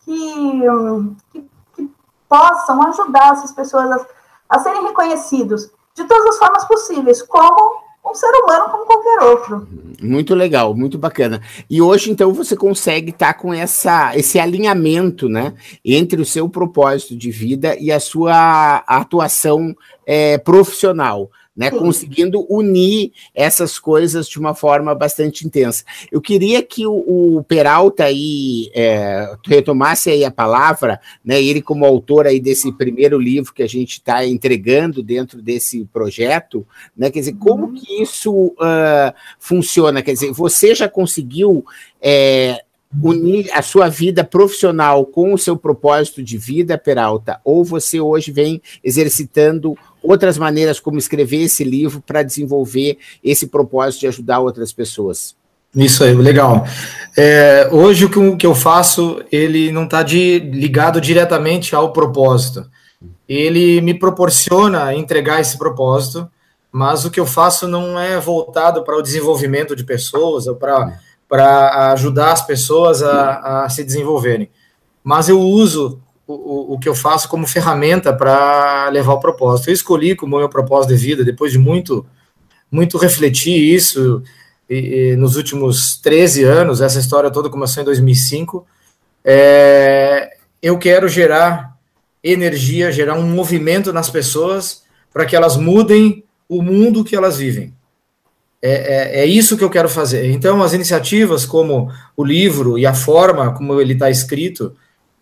que, 1.31 1.49
que, 1.75 1.95
possam 2.27 2.81
ajudar 2.87 3.33
essas 3.33 3.51
pessoas 3.51 3.89
a, 3.91 4.05
a 4.49 4.59
serem 4.59 4.83
reconhecidos 4.83 5.69
de 5.95 6.03
todas 6.05 6.27
as 6.27 6.37
formas 6.37 6.65
possíveis, 6.65 7.21
como 7.23 7.81
um 8.09 8.15
ser 8.15 8.27
humano 8.27 8.69
como 8.69 8.85
qualquer 8.85 9.19
outro. 9.23 9.67
Muito 10.01 10.33
legal, 10.33 10.73
muito 10.73 10.97
bacana. 10.97 11.41
E 11.69 11.81
hoje, 11.81 12.11
então, 12.11 12.33
você 12.33 12.55
consegue 12.55 13.11
estar 13.11 13.33
tá 13.33 13.39
com 13.39 13.53
essa, 13.53 14.15
esse 14.15 14.39
alinhamento, 14.39 15.27
né, 15.29 15.53
entre 15.83 16.21
o 16.21 16.25
seu 16.25 16.49
propósito 16.49 17.15
de 17.15 17.31
vida 17.31 17.75
e 17.79 17.91
a 17.91 17.99
sua 17.99 18.77
atuação 18.87 19.75
é, 20.05 20.37
profissional 20.37 21.29
né? 21.59 21.69
Conseguindo 21.69 22.45
unir 22.49 23.11
essas 23.35 23.77
coisas 23.77 24.29
de 24.29 24.39
uma 24.39 24.55
forma 24.55 24.95
bastante 24.95 25.45
intensa. 25.45 25.83
Eu 26.09 26.21
queria 26.21 26.63
que 26.63 26.87
o, 26.87 27.35
o 27.37 27.43
Peralta 27.43 28.05
aí 28.05 28.71
é, 28.73 29.35
retomasse 29.45 30.09
aí 30.09 30.23
a 30.23 30.31
palavra, 30.31 31.01
né? 31.21 31.43
Ele 31.43 31.61
como 31.61 31.85
autor 31.85 32.27
aí 32.27 32.39
desse 32.39 32.71
primeiro 32.71 33.19
livro 33.19 33.53
que 33.53 33.61
a 33.61 33.67
gente 33.67 33.95
está 33.95 34.25
entregando 34.25 35.03
dentro 35.03 35.41
desse 35.41 35.83
projeto, 35.91 36.65
né? 36.95 37.11
Quer 37.11 37.19
dizer, 37.19 37.35
como 37.35 37.65
uhum. 37.65 37.73
que 37.73 38.03
isso 38.03 38.31
uh, 38.31 39.13
funciona? 39.37 40.01
Quer 40.01 40.13
dizer, 40.13 40.31
você 40.31 40.73
já 40.73 40.87
conseguiu 40.87 41.65
é, 42.01 42.63
unir 43.03 43.51
a 43.53 43.61
sua 43.61 43.87
vida 43.87 44.23
profissional 44.23 45.05
com 45.05 45.33
o 45.33 45.37
seu 45.37 45.55
propósito 45.55 46.23
de 46.23 46.37
vida, 46.37 46.77
Peralta, 46.77 47.39
ou 47.43 47.63
você 47.63 47.99
hoje 47.99 48.31
vem 48.31 48.61
exercitando 48.83 49.77
outras 50.01 50.37
maneiras 50.37 50.79
como 50.79 50.97
escrever 50.97 51.43
esse 51.43 51.63
livro 51.63 52.01
para 52.05 52.23
desenvolver 52.23 52.97
esse 53.23 53.47
propósito 53.47 54.01
de 54.01 54.07
ajudar 54.07 54.39
outras 54.39 54.71
pessoas? 54.71 55.35
Isso 55.75 56.03
aí, 56.03 56.13
legal. 56.15 56.65
É, 57.15 57.69
hoje 57.71 58.05
o 58.05 58.09
que, 58.09 58.17
o 58.17 58.35
que, 58.35 58.45
eu 58.45 58.55
faço, 58.55 59.21
ele 59.31 59.71
não 59.71 59.83
está 59.83 60.01
ligado 60.01 60.99
diretamente 60.99 61.75
ao 61.75 61.93
propósito. 61.93 62.65
Ele 63.27 63.79
me 63.81 63.93
proporciona 63.93 64.95
entregar 64.95 65.39
esse 65.39 65.57
propósito, 65.57 66.27
mas 66.71 67.05
o 67.05 67.11
que 67.11 67.19
eu 67.19 67.25
faço 67.25 67.67
não 67.67 67.99
é 67.99 68.19
voltado 68.19 68.83
para 68.83 68.97
o 68.97 69.01
desenvolvimento 69.01 69.75
de 69.75 69.83
pessoas 69.83 70.47
ou 70.47 70.55
para 70.55 71.91
ajudar 71.93 72.31
as 72.31 72.45
pessoas 72.45 73.03
a, 73.03 73.65
a, 73.65 73.69
se 73.69 73.83
desenvolverem. 73.83 74.49
Mas 75.03 75.29
eu 75.29 75.39
uso 75.39 76.01
o, 76.33 76.73
o 76.75 76.79
que 76.79 76.87
eu 76.87 76.93
faço 76.93 77.27
como 77.27 77.47
ferramenta 77.47 78.13
para 78.13 78.89
levar 78.89 79.13
o 79.13 79.19
propósito. 79.19 79.69
Eu 79.69 79.73
escolhi 79.73 80.15
como 80.15 80.37
meu 80.37 80.49
propósito 80.49 80.93
de 80.93 80.99
vida, 80.99 81.23
depois 81.23 81.51
de 81.51 81.57
muito, 81.57 82.05
muito 82.71 82.97
refletir 82.97 83.57
isso, 83.57 84.21
e, 84.69 85.11
e 85.11 85.15
nos 85.15 85.35
últimos 85.35 85.97
13 85.97 86.43
anos, 86.43 86.81
essa 86.81 86.99
história 86.99 87.31
toda 87.31 87.49
começou 87.49 87.81
em 87.81 87.85
2005, 87.85 88.65
é, 89.25 90.37
eu 90.61 90.77
quero 90.77 91.07
gerar 91.07 91.75
energia, 92.23 92.91
gerar 92.91 93.15
um 93.15 93.27
movimento 93.27 93.91
nas 93.91 94.09
pessoas 94.09 94.83
para 95.11 95.25
que 95.25 95.35
elas 95.35 95.57
mudem 95.57 96.23
o 96.47 96.61
mundo 96.61 97.03
que 97.03 97.15
elas 97.15 97.37
vivem. 97.37 97.73
É, 98.61 98.71
é, 98.71 99.21
é, 99.21 99.25
isso 99.25 99.57
que 99.57 99.63
eu 99.63 99.69
quero 99.69 99.89
fazer. 99.89 100.29
Então, 100.31 100.61
as 100.61 100.73
iniciativas 100.73 101.45
como 101.45 101.91
o 102.15 102.23
livro 102.23 102.77
e 102.77 102.85
a 102.85 102.93
forma 102.93 103.53
como 103.53 103.79
ele 103.79 103.93
está 103.93 104.09
escrito, 104.09 104.75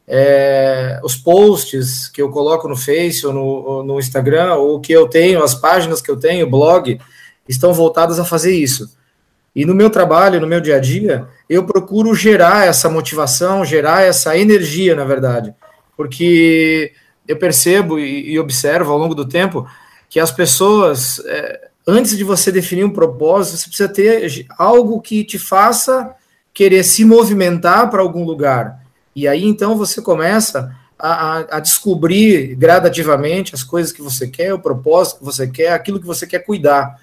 é, 0.08 1.00
os 1.04 1.16
posts 1.16 2.08
que 2.08 2.22
eu 2.22 2.30
coloco 2.30 2.68
no 2.68 2.78
Face 2.78 3.26
ou 3.26 3.34
no, 3.34 3.84
no 3.84 4.00
Instagram, 4.00 4.56
ou 4.56 4.80
que 4.80 4.94
eu 4.94 5.08
tenho, 5.08 5.44
as 5.44 5.54
páginas 5.54 6.02
que 6.02 6.10
eu 6.10 6.18
tenho, 6.18 6.50
blog, 6.50 7.00
estão 7.48 7.74
voltadas 7.74 8.20
a 8.20 8.26
fazer 8.26 8.56
isso. 8.56 8.96
E 9.56 9.66
no 9.66 9.76
meu 9.76 9.90
trabalho, 9.90 10.40
no 10.40 10.48
meu 10.48 10.62
dia 10.62 10.76
a 10.76 10.80
dia, 10.80 11.28
eu 11.50 11.66
procuro 11.66 12.14
gerar 12.14 12.68
essa 12.68 12.90
motivação, 12.90 13.66
gerar 13.66 14.04
essa 14.04 14.38
energia, 14.38 14.96
na 14.96 15.04
verdade. 15.04 15.54
Porque 15.96 16.94
eu 17.28 17.38
percebo 17.38 18.00
e, 18.00 18.32
e 18.32 18.40
observo 18.40 18.92
ao 18.92 18.98
longo 18.98 19.16
do 19.16 19.28
tempo 19.28 19.68
que 20.10 20.20
as 20.20 20.32
pessoas, 20.32 21.20
é, 21.26 21.70
antes 21.88 22.16
de 22.16 22.24
você 22.24 22.52
definir 22.52 22.86
um 22.86 22.94
propósito, 22.94 23.58
você 23.58 23.68
precisa 23.68 23.90
ter 23.90 24.46
algo 24.58 25.02
que 25.02 25.24
te 25.24 25.40
faça 25.40 26.16
querer 26.54 26.84
se 26.84 27.06
movimentar 27.06 27.90
para 27.90 28.02
algum 28.02 28.24
lugar. 28.24 28.80
E 29.18 29.28
aí 29.28 29.44
então 29.46 29.76
você 29.76 30.00
começa 30.00 30.76
a, 30.98 31.58
a, 31.58 31.60
descobrir 31.60 32.54
gradativamente 32.54 33.56
as 33.56 33.64
coisas 33.64 33.92
que 33.92 34.00
você 34.00 34.28
quer, 34.28 34.54
o 34.54 34.60
propósito 34.60 35.18
que 35.18 35.26
você 35.26 35.48
quer, 35.48 35.72
aquilo 35.72 36.00
que 36.00 36.06
você 36.06 36.28
quer 36.28 36.46
cuidar. 36.46 37.02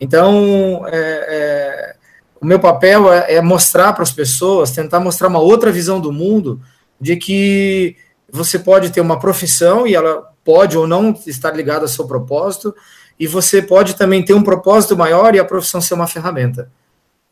Então, 0.00 0.84
é, 0.88 0.90
é, 0.92 1.96
o 2.40 2.44
meu 2.44 2.58
papel 2.58 3.12
é, 3.12 3.34
é 3.34 3.40
mostrar 3.40 3.92
para 3.92 4.02
as 4.02 4.10
pessoas, 4.10 4.72
tentar 4.72 4.98
mostrar 4.98 5.28
uma 5.28 5.38
outra 5.38 5.70
visão 5.70 6.00
do 6.00 6.10
mundo, 6.10 6.60
de 7.00 7.14
que 7.14 7.96
você 8.28 8.58
pode 8.58 8.90
ter 8.90 9.00
uma 9.00 9.20
profissão 9.20 9.86
e 9.86 9.94
ela 9.94 10.32
pode 10.44 10.76
ou 10.76 10.88
não 10.88 11.16
estar 11.28 11.52
ligada 11.52 11.82
ao 11.82 11.88
seu 11.88 12.08
propósito, 12.08 12.74
e 13.20 13.28
você 13.28 13.62
pode 13.62 13.94
também 13.94 14.24
ter 14.24 14.34
um 14.34 14.42
propósito 14.42 14.96
maior 14.96 15.32
e 15.32 15.38
a 15.38 15.44
profissão 15.44 15.80
ser 15.80 15.94
uma 15.94 16.08
ferramenta. 16.08 16.72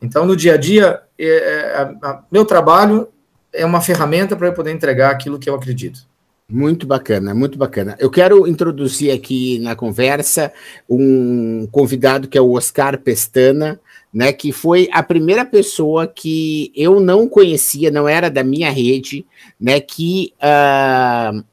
Então, 0.00 0.24
no 0.24 0.36
dia 0.36 0.54
a 0.54 0.56
dia, 0.56 1.02
é, 1.18 1.26
é, 1.26 1.94
meu 2.30 2.44
trabalho 2.44 3.08
é 3.52 3.64
uma 3.64 3.80
ferramenta 3.80 4.36
para 4.36 4.48
eu 4.48 4.52
poder 4.52 4.72
entregar 4.72 5.10
aquilo 5.10 5.38
que 5.38 5.48
eu 5.48 5.54
acredito. 5.54 6.08
Muito 6.48 6.84
bacana, 6.84 7.32
muito 7.32 7.56
bacana. 7.56 7.96
Eu 8.00 8.10
quero 8.10 8.46
introduzir 8.48 9.12
aqui 9.12 9.60
na 9.60 9.76
conversa 9.76 10.52
um 10.88 11.68
convidado 11.70 12.26
que 12.26 12.36
é 12.36 12.40
o 12.40 12.52
Oscar 12.52 12.98
Pestana, 12.98 13.80
né, 14.12 14.32
que 14.32 14.50
foi 14.50 14.88
a 14.92 15.00
primeira 15.00 15.44
pessoa 15.44 16.08
que 16.08 16.72
eu 16.74 16.98
não 16.98 17.28
conhecia, 17.28 17.92
não 17.92 18.08
era 18.08 18.28
da 18.28 18.42
minha 18.42 18.68
rede, 18.68 19.24
né, 19.60 19.78
que 19.78 20.32
uh, 20.42 21.44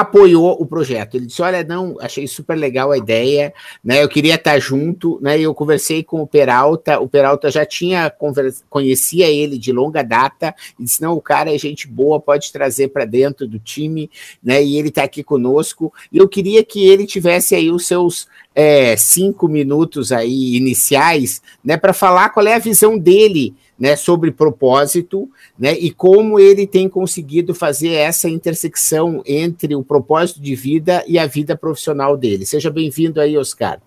apoiou 0.00 0.60
o 0.60 0.66
projeto. 0.66 1.14
Ele 1.14 1.26
disse: 1.26 1.40
Olha, 1.40 1.62
não, 1.62 1.96
achei 2.00 2.26
super 2.26 2.56
legal 2.56 2.90
a 2.90 2.98
ideia, 2.98 3.54
né? 3.82 4.02
Eu 4.02 4.08
queria 4.08 4.34
estar 4.34 4.58
junto, 4.58 5.20
né? 5.22 5.38
Eu 5.38 5.54
conversei 5.54 6.02
com 6.02 6.20
o 6.20 6.26
Peralta, 6.26 6.98
o 6.98 7.08
Peralta 7.08 7.48
já 7.50 7.64
tinha 7.64 8.10
conversa, 8.10 8.64
conhecia 8.68 9.28
ele 9.28 9.56
de 9.56 9.70
longa 9.72 10.02
data, 10.02 10.52
e 10.78 10.82
disse: 10.82 11.00
Não, 11.00 11.14
o 11.14 11.20
cara 11.20 11.54
é 11.54 11.58
gente 11.58 11.86
boa, 11.86 12.18
pode 12.18 12.52
trazer 12.52 12.88
para 12.88 13.04
dentro 13.04 13.46
do 13.46 13.58
time, 13.60 14.10
né? 14.42 14.62
E 14.62 14.76
ele 14.76 14.88
está 14.88 15.04
aqui 15.04 15.22
conosco. 15.22 15.92
E 16.12 16.18
eu 16.18 16.28
queria 16.28 16.64
que 16.64 16.84
ele 16.86 17.06
tivesse 17.06 17.54
aí 17.54 17.70
os 17.70 17.86
seus 17.86 18.26
é, 18.52 18.96
cinco 18.96 19.46
minutos 19.46 20.10
aí 20.10 20.56
iniciais, 20.56 21.40
né? 21.64 21.76
Para 21.76 21.92
falar 21.92 22.30
qual 22.30 22.46
é 22.46 22.54
a 22.54 22.58
visão 22.58 22.98
dele 22.98 23.54
né, 23.78 23.96
sobre 23.96 24.30
propósito, 24.30 25.28
né, 25.58 25.72
e 25.72 25.90
como 25.90 26.38
ele 26.38 26.66
tem 26.66 26.88
conseguido 26.88 27.54
fazer 27.54 27.92
essa 27.92 28.28
intersecção 28.28 29.22
entre 29.26 29.74
o 29.74 29.82
propósito 29.82 30.40
de 30.40 30.54
vida 30.54 31.04
e 31.06 31.18
a 31.18 31.26
vida 31.26 31.56
profissional 31.56 32.16
dele. 32.16 32.46
Seja 32.46 32.70
bem-vindo 32.70 33.20
aí, 33.20 33.36
Oscar. 33.36 33.80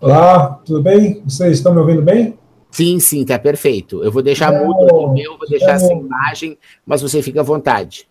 Olá, 0.00 0.60
tudo 0.64 0.82
bem? 0.82 1.22
Vocês 1.26 1.56
estão 1.58 1.72
me 1.72 1.80
ouvindo 1.80 2.02
bem? 2.02 2.38
Sim, 2.70 3.00
sim, 3.00 3.24
tá 3.24 3.38
perfeito. 3.38 4.04
Eu 4.04 4.12
vou 4.12 4.22
deixar 4.22 4.52
então, 4.52 4.66
mudo 4.66 4.94
o 4.94 5.12
meu, 5.12 5.38
vou 5.38 5.48
deixar 5.48 5.78
sem 5.78 5.98
imagem, 5.98 6.58
mas 6.84 7.00
você 7.00 7.22
fica 7.22 7.40
à 7.40 7.44
vontade. 7.44 8.06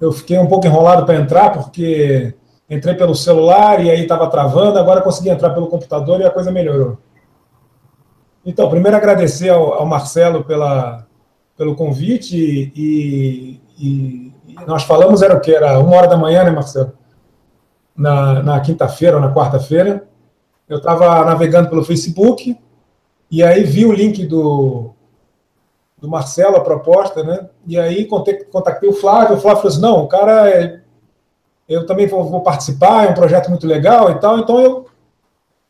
Eu 0.00 0.12
fiquei 0.12 0.38
um 0.38 0.46
pouco 0.46 0.66
enrolado 0.66 1.04
para 1.04 1.16
entrar, 1.16 1.50
porque 1.50 2.32
entrei 2.70 2.94
pelo 2.94 3.14
celular 3.14 3.84
e 3.84 3.90
aí 3.90 4.02
estava 4.02 4.28
travando, 4.30 4.78
agora 4.78 5.02
consegui 5.02 5.28
entrar 5.28 5.50
pelo 5.50 5.66
computador 5.66 6.20
e 6.20 6.24
a 6.24 6.30
coisa 6.30 6.50
melhorou. 6.50 6.98
Então, 8.44 8.70
primeiro 8.70 8.96
agradecer 8.96 9.50
ao, 9.50 9.74
ao 9.74 9.86
Marcelo 9.86 10.44
pela, 10.44 11.06
pelo 11.56 11.74
convite 11.74 12.36
e, 12.36 13.60
e, 13.78 14.32
e, 14.48 14.64
nós 14.66 14.84
falamos, 14.84 15.22
era 15.22 15.34
o 15.34 15.40
que? 15.40 15.54
Era 15.54 15.78
uma 15.78 15.96
hora 15.96 16.06
da 16.06 16.16
manhã, 16.16 16.44
né, 16.44 16.50
Marcelo? 16.50 16.92
Na, 17.96 18.42
na 18.42 18.60
quinta-feira 18.60 19.16
ou 19.16 19.22
na 19.22 19.34
quarta-feira. 19.34 20.06
Eu 20.68 20.78
estava 20.78 21.24
navegando 21.24 21.68
pelo 21.68 21.84
Facebook 21.84 22.56
e 23.30 23.42
aí 23.42 23.64
vi 23.64 23.84
o 23.84 23.92
link 23.92 24.24
do, 24.26 24.94
do 26.00 26.08
Marcelo, 26.08 26.56
a 26.56 26.64
proposta, 26.64 27.22
né? 27.22 27.48
E 27.66 27.78
aí 27.78 28.06
contatei 28.06 28.88
o 28.88 28.92
Flávio, 28.92 29.36
o 29.36 29.40
Flávio 29.40 29.62
falou 29.62 29.72
assim, 29.72 29.80
não, 29.80 30.04
o 30.04 30.08
cara, 30.08 30.48
é, 30.48 30.80
eu 31.68 31.84
também 31.86 32.06
vou, 32.06 32.24
vou 32.24 32.40
participar, 32.40 33.06
é 33.06 33.10
um 33.10 33.14
projeto 33.14 33.50
muito 33.50 33.66
legal 33.66 34.10
e 34.10 34.18
tal, 34.18 34.38
então 34.38 34.60
eu 34.60 34.86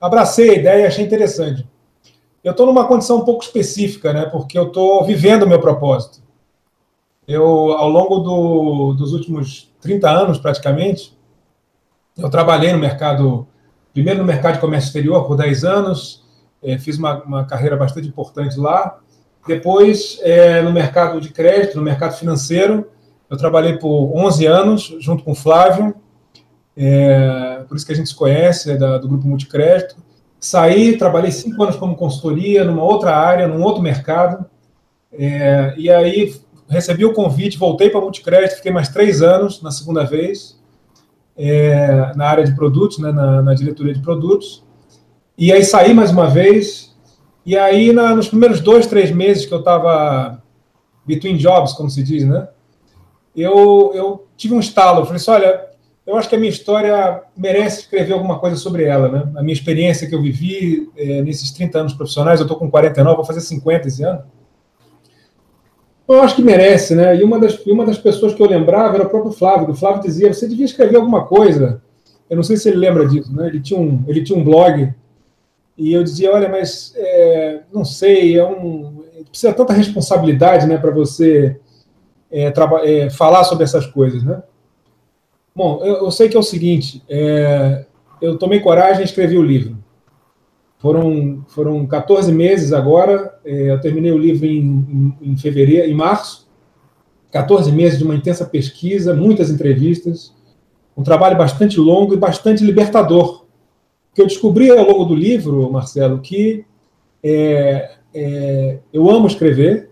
abracei 0.01 0.51
a 0.51 0.55
ideia 0.55 0.83
e 0.83 0.87
achei 0.87 1.05
interessante. 1.05 1.67
Eu 2.43 2.53
estou 2.53 2.67
numa 2.67 2.87
condição 2.87 3.19
um 3.19 3.25
pouco 3.25 3.43
específica, 3.43 4.13
né? 4.13 4.27
Porque 4.27 4.59
eu 4.59 4.69
estou 4.69 5.05
vivendo 5.05 5.43
o 5.43 5.49
meu 5.49 5.61
propósito. 5.61 6.23
Eu, 7.27 7.45
ao 7.73 7.89
longo 7.89 8.19
do, 8.19 8.95
dos 8.95 9.13
últimos 9.13 9.71
30 9.81 10.09
anos, 10.09 10.39
praticamente, 10.39 11.17
eu 12.17 12.31
trabalhei 12.31 12.73
no 12.73 12.79
mercado, 12.79 13.47
primeiro 13.93 14.21
no 14.21 14.25
mercado 14.25 14.55
de 14.55 14.61
comércio 14.61 14.89
exterior 14.89 15.27
por 15.27 15.37
10 15.37 15.65
anos, 15.65 16.25
é, 16.63 16.79
fiz 16.79 16.97
uma, 16.99 17.23
uma, 17.23 17.45
carreira 17.45 17.77
bastante 17.77 18.09
importante 18.09 18.59
lá. 18.59 18.99
Depois, 19.47 20.19
é, 20.23 20.63
no 20.63 20.73
mercado 20.73 21.21
de 21.21 21.31
crédito, 21.31 21.77
no 21.77 21.83
mercado 21.83 22.17
financeiro, 22.17 22.89
eu 23.29 23.37
trabalhei 23.37 23.77
por 23.77 24.17
11 24.17 24.47
anos, 24.47 24.97
junto 24.99 25.23
com 25.23 25.33
o 25.33 25.35
Flávio, 25.35 25.95
é, 26.81 27.65
por 27.69 27.77
isso 27.77 27.85
que 27.85 27.93
a 27.93 27.97
gente 27.97 28.09
se 28.09 28.15
conhece, 28.15 28.71
é 28.71 28.77
da, 28.77 28.99
do 28.99 29.09
Grupo 29.09 29.27
Multicrédito. 29.27 29.97
Saí, 30.41 30.97
trabalhei 30.97 31.33
cinco 31.33 31.63
anos 31.63 31.77
como 31.77 31.97
consultoria 31.97 32.65
numa 32.65 32.83
outra 32.83 33.17
área, 33.17 33.49
num 33.49 33.63
outro 33.63 33.83
mercado. 33.83 34.47
É, 35.13 35.75
e 35.77 35.91
aí 35.91 36.35
recebi 36.69 37.05
o 37.05 37.13
convite, 37.13 37.59
voltei 37.59 37.91
para 37.91 38.01
Multicrédito, 38.01 38.57
fiquei 38.57 38.71
mais 38.71 38.89
três 38.89 39.23
anos 39.23 39.63
na 39.63 39.71
segunda 39.71 40.05
vez, 40.05 40.61
é, 41.37 42.13
na 42.15 42.27
área 42.27 42.45
de 42.45 42.55
produtos, 42.55 42.99
né, 42.99 43.11
na, 43.11 43.43
na, 43.43 43.55
diretoria 43.55 43.95
de 43.95 44.01
produtos. 44.01 44.65
E 45.37 45.53
aí 45.53 45.65
saí 45.65 45.95
mais 45.95 46.11
uma 46.11 46.27
vez. 46.27 46.97
E 47.47 47.57
aí, 47.57 47.93
na, 47.93 48.15
nos 48.15 48.29
primeiros 48.29 48.61
dois, 48.61 48.87
três 48.87 49.11
meses 49.11 49.47
que 49.47 49.55
eu 49.55 49.61
estava 49.61 50.43
between 51.07 51.37
jobs, 51.37 51.73
como 51.73 51.89
se 51.89 52.03
diz, 52.03 52.25
né? 52.25 52.49
Eu, 53.35 53.93
eu 53.95 54.27
tive 54.37 54.55
um 54.55 54.61
estalo. 54.61 55.01
Eu 55.01 55.05
falei 55.05 55.17
assim: 55.17 55.31
olha, 55.31 55.68
eu 56.09 56.17
acho 56.17 56.27
que 56.27 56.35
a 56.35 56.39
minha 56.39 56.49
história 56.49 57.23
merece 57.37 57.81
escrever 57.81 58.15
alguma 58.15 58.39
coisa 58.39 58.57
sobre 58.57 58.85
ela, 58.85 59.11
né? 59.11 59.31
A 59.37 59.43
minha 59.43 59.53
experiência 59.53 60.09
que 60.09 60.15
eu 60.15 60.23
vivi 60.23 60.91
é, 60.97 61.21
nesses 61.21 61.51
30 61.51 61.81
anos 61.81 61.93
profissionais, 61.93 62.41
eu 62.41 62.45
estou 62.45 62.59
com 62.59 62.71
49, 62.71 63.17
vou 63.17 63.25
fazer 63.27 63.43
50 63.43 63.89
esse 63.89 64.03
ano. 64.03 64.23
Eu 66.09 66.23
acho 66.23 66.37
que 66.37 66.43
merece, 66.43 66.95
né? 66.95 67.15
E 67.15 67.23
uma 67.23 67.39
das, 67.39 67.59
uma 67.67 67.85
das 67.85 67.99
pessoas 67.99 68.33
que 68.33 68.43
eu 68.43 68.49
lembrava 68.49 68.95
era 68.95 69.05
o 69.05 69.11
próprio 69.11 69.33
Flávio. 69.33 69.69
O 69.69 69.77
Flávio 69.77 70.01
dizia: 70.01 70.33
você 70.33 70.49
devia 70.49 70.65
escrever 70.65 70.97
alguma 70.97 71.27
coisa. 71.27 71.83
Eu 72.31 72.37
não 72.37 72.43
sei 72.43 72.57
se 72.57 72.71
ele 72.71 72.79
lembra 72.79 73.07
disso, 73.07 73.31
né? 73.37 73.47
Ele 73.47 73.61
tinha 73.61 73.79
um, 73.79 74.03
ele 74.09 74.25
tinha 74.25 74.39
um 74.39 74.43
blog 74.43 74.91
e 75.77 75.93
eu 75.93 76.03
dizia: 76.03 76.33
olha, 76.33 76.49
mas 76.49 76.95
é, 76.97 77.61
não 77.71 77.85
sei, 77.85 78.39
é 78.39 78.45
um, 78.47 79.05
precisa 79.29 79.53
tanta 79.53 79.75
responsabilidade, 79.75 80.67
né, 80.67 80.79
para 80.79 80.91
você 80.91 81.61
é, 82.31 82.51
é, 82.85 83.11
falar 83.11 83.45
sobre 83.45 83.65
essas 83.65 83.87
coisas, 83.87 84.25
né? 84.25 84.43
Bom, 85.59 85.81
eu, 85.83 86.05
eu, 86.05 86.11
sei 86.13 86.29
que 86.29 86.37
é 86.37 86.39
o 86.39 86.43
seguinte: 86.45 87.03
é, 87.09 87.85
eu 88.23 88.39
tomei 88.39 88.61
coragem 88.61 89.03
e 89.03 89.05
escrevi 89.05 89.37
o 89.37 89.43
livro. 89.43 89.77
Foram, 90.79 91.45
foram 91.49 91.85
14 91.85 92.31
meses 92.31 92.73
agora, 92.73 93.37
é, 93.45 93.73
eu 93.73 93.81
terminei 93.81 94.13
o 94.13 94.19
livro 94.19 94.47
em, 94.47 94.61
em, 95.21 95.33
em, 95.33 95.37
fevereiro, 95.37 95.91
em 95.91 95.95
março. 95.95 96.47
14 97.33 97.73
meses 97.73 97.99
de 97.99 98.05
uma 98.05 98.15
intensa 98.15 98.45
pesquisa, 98.45 99.13
muitas 99.13 99.51
entrevistas, 99.51 100.33
um 100.97 101.03
trabalho 101.03 101.37
bastante 101.37 101.81
longo 101.81 102.15
e 102.15 102.17
bastante 102.17 102.63
libertador. 102.63 103.45
Que 104.15 104.23
eu 104.23 104.27
descobri 104.29 104.71
ao 104.71 104.89
longo 104.89 105.07
do 105.07 105.15
livro, 105.17 105.69
Marcelo, 105.73 106.21
que 106.21 106.65
é, 107.21 107.97
é, 108.15 108.79
eu 108.93 109.11
amo 109.11 109.27
escrever, 109.27 109.88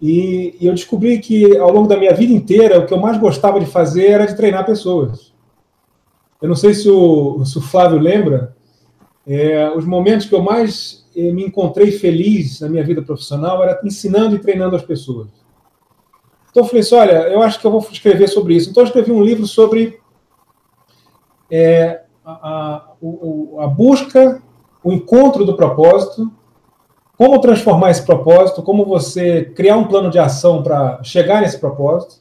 e, 0.00 0.56
e, 0.60 0.66
eu 0.66 0.74
descobri 0.74 1.18
que 1.18 1.56
ao 1.58 1.70
longo 1.70 1.86
da 1.86 1.96
minha 1.96 2.14
vida 2.14 2.32
inteira 2.32 2.78
o 2.78 2.86
que 2.86 2.94
eu 2.94 2.98
mais 2.98 3.18
gostava 3.18 3.60
de 3.60 3.66
fazer 3.66 4.06
era 4.06 4.26
de 4.26 4.36
treinar 4.36 4.64
pessoas. 4.64 5.32
Eu 6.40 6.48
não 6.48 6.56
sei 6.56 6.72
se 6.72 6.88
o, 6.88 7.44
se 7.44 7.58
o 7.58 7.60
Flávio 7.60 7.98
lembra, 7.98 8.56
é, 9.26 9.70
os 9.76 9.84
momentos 9.84 10.26
que 10.26 10.34
eu 10.34 10.42
mais 10.42 11.06
é, 11.14 11.30
me 11.30 11.44
encontrei 11.44 11.92
feliz 11.92 12.60
na 12.60 12.68
minha 12.68 12.82
vida 12.82 13.02
profissional 13.02 13.62
era 13.62 13.78
ensinando 13.84 14.36
e 14.36 14.38
treinando 14.38 14.74
as 14.74 14.82
pessoas. 14.82 15.28
Então 16.50 16.62
eu 16.62 16.66
falei 16.66 16.80
assim, 16.80 16.94
olha, 16.94 17.28
eu 17.28 17.42
acho 17.42 17.60
que 17.60 17.66
eu 17.66 17.70
vou 17.70 17.86
escrever 17.92 18.28
sobre 18.28 18.56
isso. 18.56 18.70
Então 18.70 18.82
eu 18.82 18.86
escrevi 18.86 19.12
um 19.12 19.22
livro 19.22 19.46
sobre 19.46 20.00
é, 21.50 22.02
a, 22.24 22.32
a, 22.32 23.64
a 23.64 23.66
busca, 23.66 24.42
o 24.82 24.92
encontro 24.92 25.44
do 25.44 25.56
propósito, 25.56 26.32
como 27.20 27.38
transformar 27.38 27.90
esse 27.90 28.02
propósito, 28.02 28.62
como 28.62 28.82
você 28.82 29.44
criar 29.44 29.76
um 29.76 29.84
plano 29.84 30.08
de 30.08 30.18
ação 30.18 30.62
para 30.62 31.02
chegar 31.02 31.42
nesse 31.42 31.58
propósito, 31.58 32.14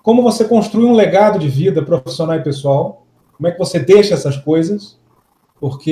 como 0.00 0.22
você 0.22 0.44
construir 0.44 0.84
um 0.84 0.92
legado 0.92 1.40
de 1.40 1.48
vida 1.48 1.82
profissional 1.82 2.36
e 2.36 2.40
pessoal, 2.40 3.04
como 3.36 3.48
é 3.48 3.50
que 3.50 3.58
você 3.58 3.80
deixa 3.80 4.14
essas 4.14 4.36
coisas, 4.36 4.96
porque 5.58 5.90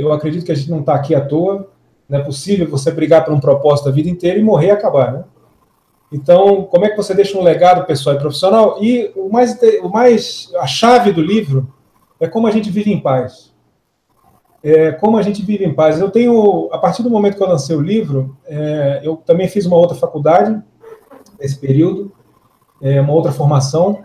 eu 0.00 0.12
acredito 0.12 0.46
que 0.46 0.52
a 0.52 0.54
gente 0.54 0.70
não 0.70 0.78
está 0.78 0.94
aqui 0.94 1.12
à 1.12 1.20
toa, 1.20 1.68
não 2.08 2.20
é 2.20 2.22
possível 2.22 2.70
você 2.70 2.92
brigar 2.92 3.24
por 3.24 3.34
um 3.34 3.40
propósito 3.40 3.88
a 3.88 3.92
vida 3.92 4.08
inteira 4.08 4.38
e 4.38 4.44
morrer 4.44 4.68
e 4.68 4.70
acabar, 4.70 5.12
né? 5.12 5.24
Então, 6.12 6.62
como 6.70 6.84
é 6.84 6.90
que 6.90 6.96
você 6.96 7.14
deixa 7.14 7.36
um 7.36 7.42
legado 7.42 7.84
pessoal 7.84 8.14
e 8.14 8.20
profissional? 8.20 8.78
E 8.80 9.10
o 9.16 9.28
mais, 9.28 9.58
o 9.82 9.88
mais 9.88 10.52
a 10.60 10.68
chave 10.68 11.10
do 11.10 11.20
livro 11.20 11.74
é 12.20 12.28
como 12.28 12.46
a 12.46 12.52
gente 12.52 12.70
vive 12.70 12.92
em 12.92 13.00
paz. 13.00 13.52
É, 14.66 14.90
como 14.90 15.16
a 15.16 15.22
gente 15.22 15.44
vive 15.44 15.64
em 15.64 15.72
paz. 15.72 16.00
Eu 16.00 16.10
tenho, 16.10 16.68
a 16.72 16.78
partir 16.78 17.04
do 17.04 17.08
momento 17.08 17.36
que 17.36 17.42
eu 17.42 17.46
lancei 17.46 17.76
o 17.76 17.80
livro, 17.80 18.36
é, 18.44 19.00
eu 19.04 19.16
também 19.16 19.46
fiz 19.46 19.64
uma 19.64 19.76
outra 19.76 19.96
faculdade 19.96 20.60
nesse 21.38 21.56
período, 21.56 22.10
é, 22.82 23.00
uma 23.00 23.12
outra 23.12 23.30
formação 23.30 24.02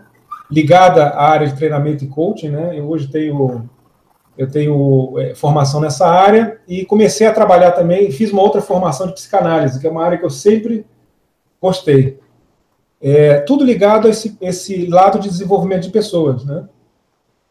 ligada 0.48 1.02
à 1.02 1.30
área 1.30 1.48
de 1.48 1.56
treinamento 1.56 2.04
e 2.04 2.06
coaching, 2.06 2.50
né? 2.50 2.78
Eu 2.78 2.88
hoje 2.88 3.08
tenho 3.08 3.68
eu 4.38 4.48
tenho 4.48 5.18
é, 5.18 5.34
formação 5.34 5.80
nessa 5.80 6.06
área 6.06 6.60
e 6.68 6.84
comecei 6.84 7.26
a 7.26 7.34
trabalhar 7.34 7.72
também, 7.72 8.12
fiz 8.12 8.30
uma 8.30 8.42
outra 8.42 8.62
formação 8.62 9.08
de 9.08 9.14
psicanálise, 9.14 9.80
que 9.80 9.86
é 9.88 9.90
uma 9.90 10.04
área 10.04 10.16
que 10.16 10.24
eu 10.24 10.30
sempre 10.30 10.86
gostei. 11.60 12.20
É, 13.00 13.40
tudo 13.40 13.64
ligado 13.64 14.06
a 14.06 14.10
esse, 14.12 14.38
esse 14.40 14.86
lado 14.86 15.18
de 15.18 15.28
desenvolvimento 15.28 15.82
de 15.82 15.90
pessoas, 15.90 16.44
né? 16.44 16.68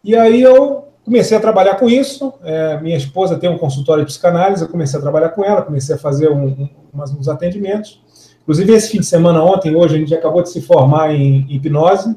E 0.01 0.15
aí 0.15 0.41
eu 0.41 0.90
comecei 1.03 1.37
a 1.37 1.41
trabalhar 1.41 1.75
com 1.75 1.89
isso. 1.89 2.33
É, 2.43 2.79
minha 2.81 2.97
esposa 2.97 3.37
tem 3.37 3.49
um 3.49 3.57
consultório 3.57 4.03
de 4.03 4.11
psicanálise, 4.11 4.61
eu 4.61 4.69
comecei 4.69 4.97
a 4.97 5.01
trabalhar 5.01 5.29
com 5.29 5.43
ela, 5.43 5.61
comecei 5.61 5.95
a 5.95 5.97
fazer 5.97 6.29
um, 6.29 6.45
um, 6.47 6.69
uns 6.93 7.27
atendimentos. 7.27 8.01
Inclusive, 8.41 8.73
esse 8.73 8.89
fim 8.89 8.99
de 8.99 9.05
semana, 9.05 9.43
ontem, 9.43 9.75
hoje, 9.75 9.95
a 9.95 9.99
gente 9.99 10.13
acabou 10.13 10.41
de 10.41 10.49
se 10.49 10.61
formar 10.61 11.13
em 11.13 11.45
hipnose, 11.49 12.15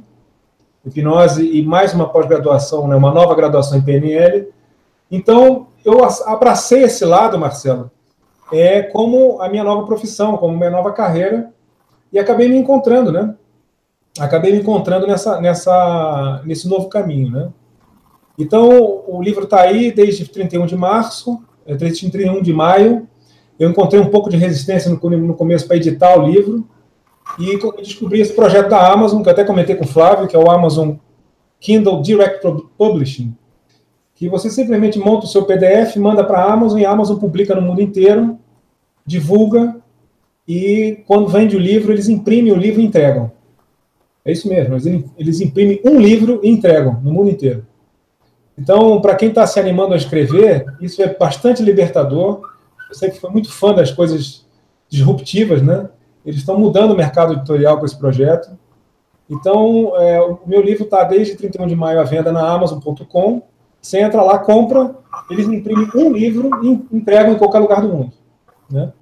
hipnose 0.84 1.48
e 1.48 1.62
mais 1.62 1.92
uma 1.92 2.08
pós-graduação, 2.08 2.88
né, 2.88 2.96
uma 2.96 3.12
nova 3.12 3.34
graduação 3.34 3.78
em 3.78 3.82
PNL. 3.82 4.48
Então, 5.10 5.68
eu 5.84 5.98
abracei 6.26 6.82
esse 6.82 7.04
lado, 7.04 7.38
Marcelo, 7.38 7.90
é 8.52 8.82
como 8.82 9.40
a 9.40 9.48
minha 9.48 9.64
nova 9.64 9.86
profissão, 9.86 10.36
como 10.36 10.56
minha 10.56 10.70
nova 10.70 10.92
carreira, 10.92 11.50
e 12.12 12.18
acabei 12.18 12.48
me 12.48 12.56
encontrando, 12.56 13.12
né? 13.12 13.34
Acabei 14.18 14.52
me 14.52 14.60
encontrando 14.60 15.06
nessa, 15.06 15.40
nessa, 15.40 16.40
nesse 16.44 16.68
novo 16.68 16.88
caminho, 16.88 17.30
né? 17.30 17.48
Então, 18.38 19.04
o 19.06 19.22
livro 19.22 19.44
está 19.44 19.60
aí 19.60 19.92
desde 19.92 20.28
31 20.28 20.66
de 20.66 20.76
março, 20.76 21.40
é, 21.66 21.74
desde 21.74 22.10
31 22.10 22.42
de 22.42 22.52
maio. 22.52 23.08
Eu 23.58 23.70
encontrei 23.70 24.00
um 24.00 24.10
pouco 24.10 24.28
de 24.28 24.36
resistência 24.36 24.90
no, 24.90 25.10
no 25.10 25.34
começo 25.34 25.66
para 25.66 25.76
editar 25.76 26.18
o 26.18 26.26
livro 26.26 26.66
e 27.38 27.58
descobri 27.80 28.20
esse 28.20 28.32
projeto 28.32 28.68
da 28.68 28.92
Amazon, 28.92 29.22
que 29.22 29.28
eu 29.28 29.32
até 29.32 29.44
comentei 29.44 29.74
com 29.76 29.84
o 29.84 29.88
Flávio, 29.88 30.26
que 30.26 30.36
é 30.36 30.38
o 30.38 30.50
Amazon 30.50 30.96
Kindle 31.60 32.02
Direct 32.02 32.46
Publishing, 32.76 33.34
que 34.14 34.28
você 34.28 34.50
simplesmente 34.50 34.98
monta 34.98 35.24
o 35.24 35.28
seu 35.28 35.44
PDF, 35.44 35.96
manda 35.96 36.22
para 36.22 36.40
a 36.40 36.52
Amazon 36.52 36.78
e 36.78 36.84
a 36.84 36.90
Amazon 36.90 37.18
publica 37.18 37.54
no 37.54 37.62
mundo 37.62 37.80
inteiro, 37.80 38.38
divulga 39.06 39.76
e 40.46 41.02
quando 41.06 41.28
vende 41.28 41.56
o 41.56 41.60
livro, 41.60 41.92
eles 41.92 42.08
imprimem 42.08 42.52
o 42.52 42.56
livro 42.56 42.80
e 42.80 42.84
entregam. 42.84 43.32
É 44.24 44.32
isso 44.32 44.48
mesmo, 44.48 44.74
eles 45.18 45.40
imprimem 45.40 45.80
um 45.84 45.98
livro 45.98 46.40
e 46.42 46.50
entregam 46.50 47.00
no 47.02 47.12
mundo 47.12 47.30
inteiro. 47.30 47.66
Então, 48.56 49.00
para 49.00 49.16
quem 49.16 49.28
está 49.28 49.46
se 49.46 49.58
animando 49.58 49.94
a 49.94 49.96
escrever, 49.96 50.64
isso 50.80 51.02
é 51.02 51.12
bastante 51.12 51.62
libertador. 51.62 52.40
Eu 52.88 52.94
sempre 52.94 53.18
fui 53.18 53.30
muito 53.30 53.52
fã 53.52 53.74
das 53.74 53.90
coisas 53.90 54.46
disruptivas, 54.88 55.60
né? 55.60 55.88
Eles 56.24 56.40
estão 56.40 56.58
mudando 56.58 56.92
o 56.92 56.96
mercado 56.96 57.34
editorial 57.34 57.78
com 57.78 57.84
esse 57.84 57.98
projeto. 57.98 58.56
Então, 59.28 59.92
é, 59.96 60.20
o 60.20 60.38
meu 60.46 60.62
livro 60.62 60.84
está 60.84 61.02
desde 61.02 61.34
31 61.34 61.66
de 61.66 61.74
maio 61.74 62.00
à 62.00 62.04
venda 62.04 62.30
na 62.30 62.48
Amazon.com. 62.48 63.42
Você 63.80 64.00
entra 64.00 64.22
lá, 64.22 64.38
compra, 64.38 64.94
eles 65.30 65.46
imprimem 65.46 65.88
um 65.94 66.12
livro 66.12 66.50
e 66.62 66.96
entregam 66.96 67.32
em 67.32 67.38
qualquer 67.38 67.58
lugar 67.58 67.82
do 67.82 67.88
mundo. 67.88 68.12
Né? 68.70 68.92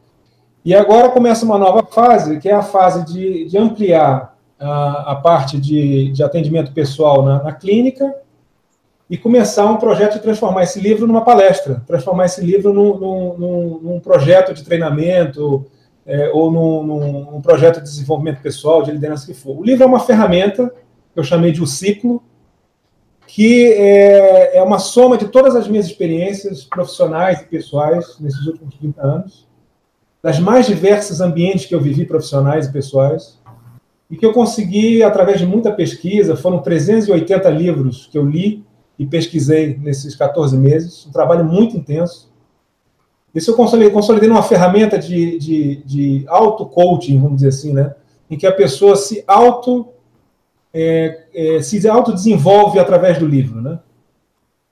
E 0.64 0.74
agora 0.74 1.10
começa 1.10 1.44
uma 1.44 1.58
nova 1.58 1.84
fase, 1.84 2.38
que 2.40 2.48
é 2.48 2.54
a 2.54 2.62
fase 2.62 3.04
de, 3.04 3.44
de 3.46 3.58
ampliar 3.58 4.36
a, 4.58 5.12
a 5.12 5.14
parte 5.16 5.60
de, 5.60 6.10
de 6.10 6.22
atendimento 6.22 6.72
pessoal 6.72 7.22
na, 7.22 7.42
na 7.42 7.52
clínica 7.52 8.12
e 9.12 9.18
começar 9.18 9.66
um 9.66 9.77
projeto 9.77 10.14
de 10.14 10.20
transformar 10.20 10.62
esse 10.62 10.81
livro 10.81 11.07
numa 11.07 11.22
palestra, 11.22 11.83
transformar 11.87 12.25
esse 12.25 12.40
livro 12.40 12.72
num, 12.72 12.96
num, 12.96 13.81
num 13.83 14.01
projeto 14.01 14.55
de 14.55 14.64
treinamento 14.64 15.66
é, 16.07 16.31
ou 16.31 16.51
num, 16.51 17.31
num, 17.31 17.42
projeto 17.42 17.77
de 17.77 17.83
desenvolvimento 17.83 18.40
pessoal, 18.40 18.83
de 18.83 18.90
liderança 18.90 19.27
que 19.27 19.35
for. 19.35 19.59
O 19.59 19.62
livro 19.62 19.85
é 19.85 19.87
uma 19.87 20.01
ferramenta 20.01 20.72
que 21.12 21.20
eu 21.20 21.22
chamei 21.22 21.53
de 21.53 21.62
o 21.62 21.66
ciclo, 21.66 22.22
que 23.27 23.75
é, 23.75 24.57
é 24.57 24.62
uma 24.62 24.79
soma 24.79 25.18
de 25.18 25.29
todas 25.29 25.55
as 25.57 25.68
minhas 25.68 25.85
experiências 25.85 26.64
profissionais 26.64 27.42
e 27.42 27.44
pessoais 27.44 28.18
nesses 28.18 28.46
últimos 28.46 28.75
30 28.77 29.03
anos, 29.03 29.46
das 30.22 30.38
mais 30.38 30.66
diversos 30.66 31.20
ambientes 31.20 31.66
que 31.66 31.75
eu 31.75 31.83
vivi 31.83 32.07
profissionais 32.07 32.66
e 32.66 32.72
pessoais, 32.72 33.38
e 34.11 34.16
que 34.16 34.25
eu 34.25 34.33
consegui, 34.33 35.03
através 35.03 35.38
de 35.38 35.44
muita 35.44 35.70
pesquisa, 35.70 36.35
foram 36.35 36.62
380 36.62 37.51
livros 37.51 38.09
que 38.11 38.16
eu 38.16 38.25
li 38.25 38.64
e 38.98 39.07
pesquisei 39.07 39.76
nesses 39.78 40.14
14 40.14 40.57
meses, 40.57 41.07
um 41.07 41.12
trabalho 41.12 41.44
muito 41.44 41.76
intenso. 41.76 42.31
Isso 43.35 43.50
eu 43.50 43.57
consolidei, 43.57 43.90
consolidei 43.90 44.28
numa 44.28 44.42
ferramenta 44.42 44.98
de, 44.98 45.38
de, 45.38 45.76
de 45.85 46.24
auto-coaching, 46.28 47.18
vamos 47.18 47.37
dizer 47.37 47.48
assim, 47.48 47.72
né? 47.72 47.94
em 48.31 48.37
que 48.37 48.46
a 48.46 48.52
pessoa 48.52 48.96
se 48.96 49.22
auto 49.26 49.88
é, 50.72 51.24
é, 51.35 51.62
se 51.62 51.87
autodesenvolve 51.87 52.78
através 52.78 53.18
do 53.18 53.26
livro. 53.26 53.61
Né? 53.61 53.78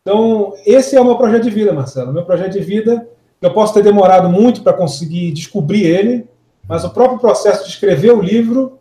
Então, 0.00 0.54
esse 0.64 0.96
é 0.96 1.00
o 1.00 1.04
meu 1.04 1.16
projeto 1.16 1.44
de 1.44 1.50
vida, 1.50 1.72
Marcelo. 1.72 2.12
Meu 2.12 2.24
projeto 2.24 2.52
de 2.52 2.60
vida, 2.60 3.06
eu 3.40 3.52
posso 3.52 3.74
ter 3.74 3.82
demorado 3.82 4.30
muito 4.30 4.62
para 4.62 4.72
conseguir 4.72 5.32
descobrir 5.32 5.84
ele, 5.84 6.26
mas 6.66 6.84
o 6.84 6.90
próprio 6.90 7.18
processo 7.18 7.64
de 7.64 7.70
escrever 7.70 8.12
o 8.12 8.22
livro 8.22 8.78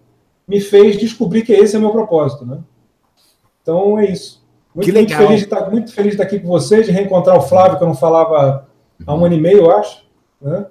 me 0.47 0.61
fez 0.61 0.97
descobrir 0.97 1.43
que 1.43 1.51
esse 1.51 1.75
é 1.75 1.77
o 1.77 1.81
meu 1.81 1.91
propósito. 1.91 2.45
Né? 2.45 2.59
Então, 3.61 3.99
é 3.99 4.09
isso. 4.09 4.41
Muito, 4.73 4.85
que 4.85 4.91
legal. 4.91 5.19
Muito 5.19 5.27
feliz, 5.27 5.39
de 5.39 5.45
estar, 5.45 5.71
muito 5.71 5.93
feliz 5.93 6.11
de 6.11 6.21
estar 6.21 6.23
aqui 6.23 6.39
com 6.39 6.47
vocês, 6.47 6.85
de 6.85 6.91
reencontrar 6.91 7.37
o 7.37 7.41
Flávio, 7.41 7.77
que 7.77 7.83
eu 7.83 7.87
não 7.87 7.95
falava 7.95 8.67
há 9.05 9.15
um 9.15 9.25
ano 9.25 9.35
e 9.35 9.41
meio, 9.41 9.59
eu 9.59 9.71
acho. 9.71 10.03
Né? 10.41 10.65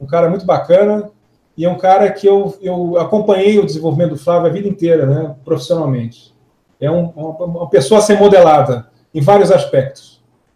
Um 0.00 0.06
cara 0.06 0.28
muito 0.28 0.46
bacana 0.46 1.10
e 1.56 1.64
é 1.64 1.70
um 1.70 1.78
cara 1.78 2.10
que 2.10 2.26
eu, 2.26 2.56
eu 2.60 2.98
acompanhei 2.98 3.58
o 3.58 3.66
desenvolvimento 3.66 4.10
do 4.10 4.18
Flávio 4.18 4.48
a 4.48 4.52
vida 4.52 4.68
inteira, 4.68 5.06
né, 5.06 5.34
profissionalmente. 5.44 6.34
É 6.80 6.90
um, 6.90 7.10
uma, 7.10 7.44
uma 7.44 7.70
pessoa 7.70 8.00
a 8.00 8.02
ser 8.02 8.18
modelada 8.18 8.88
em 9.14 9.20
vários 9.20 9.52
aspectos. 9.52 10.13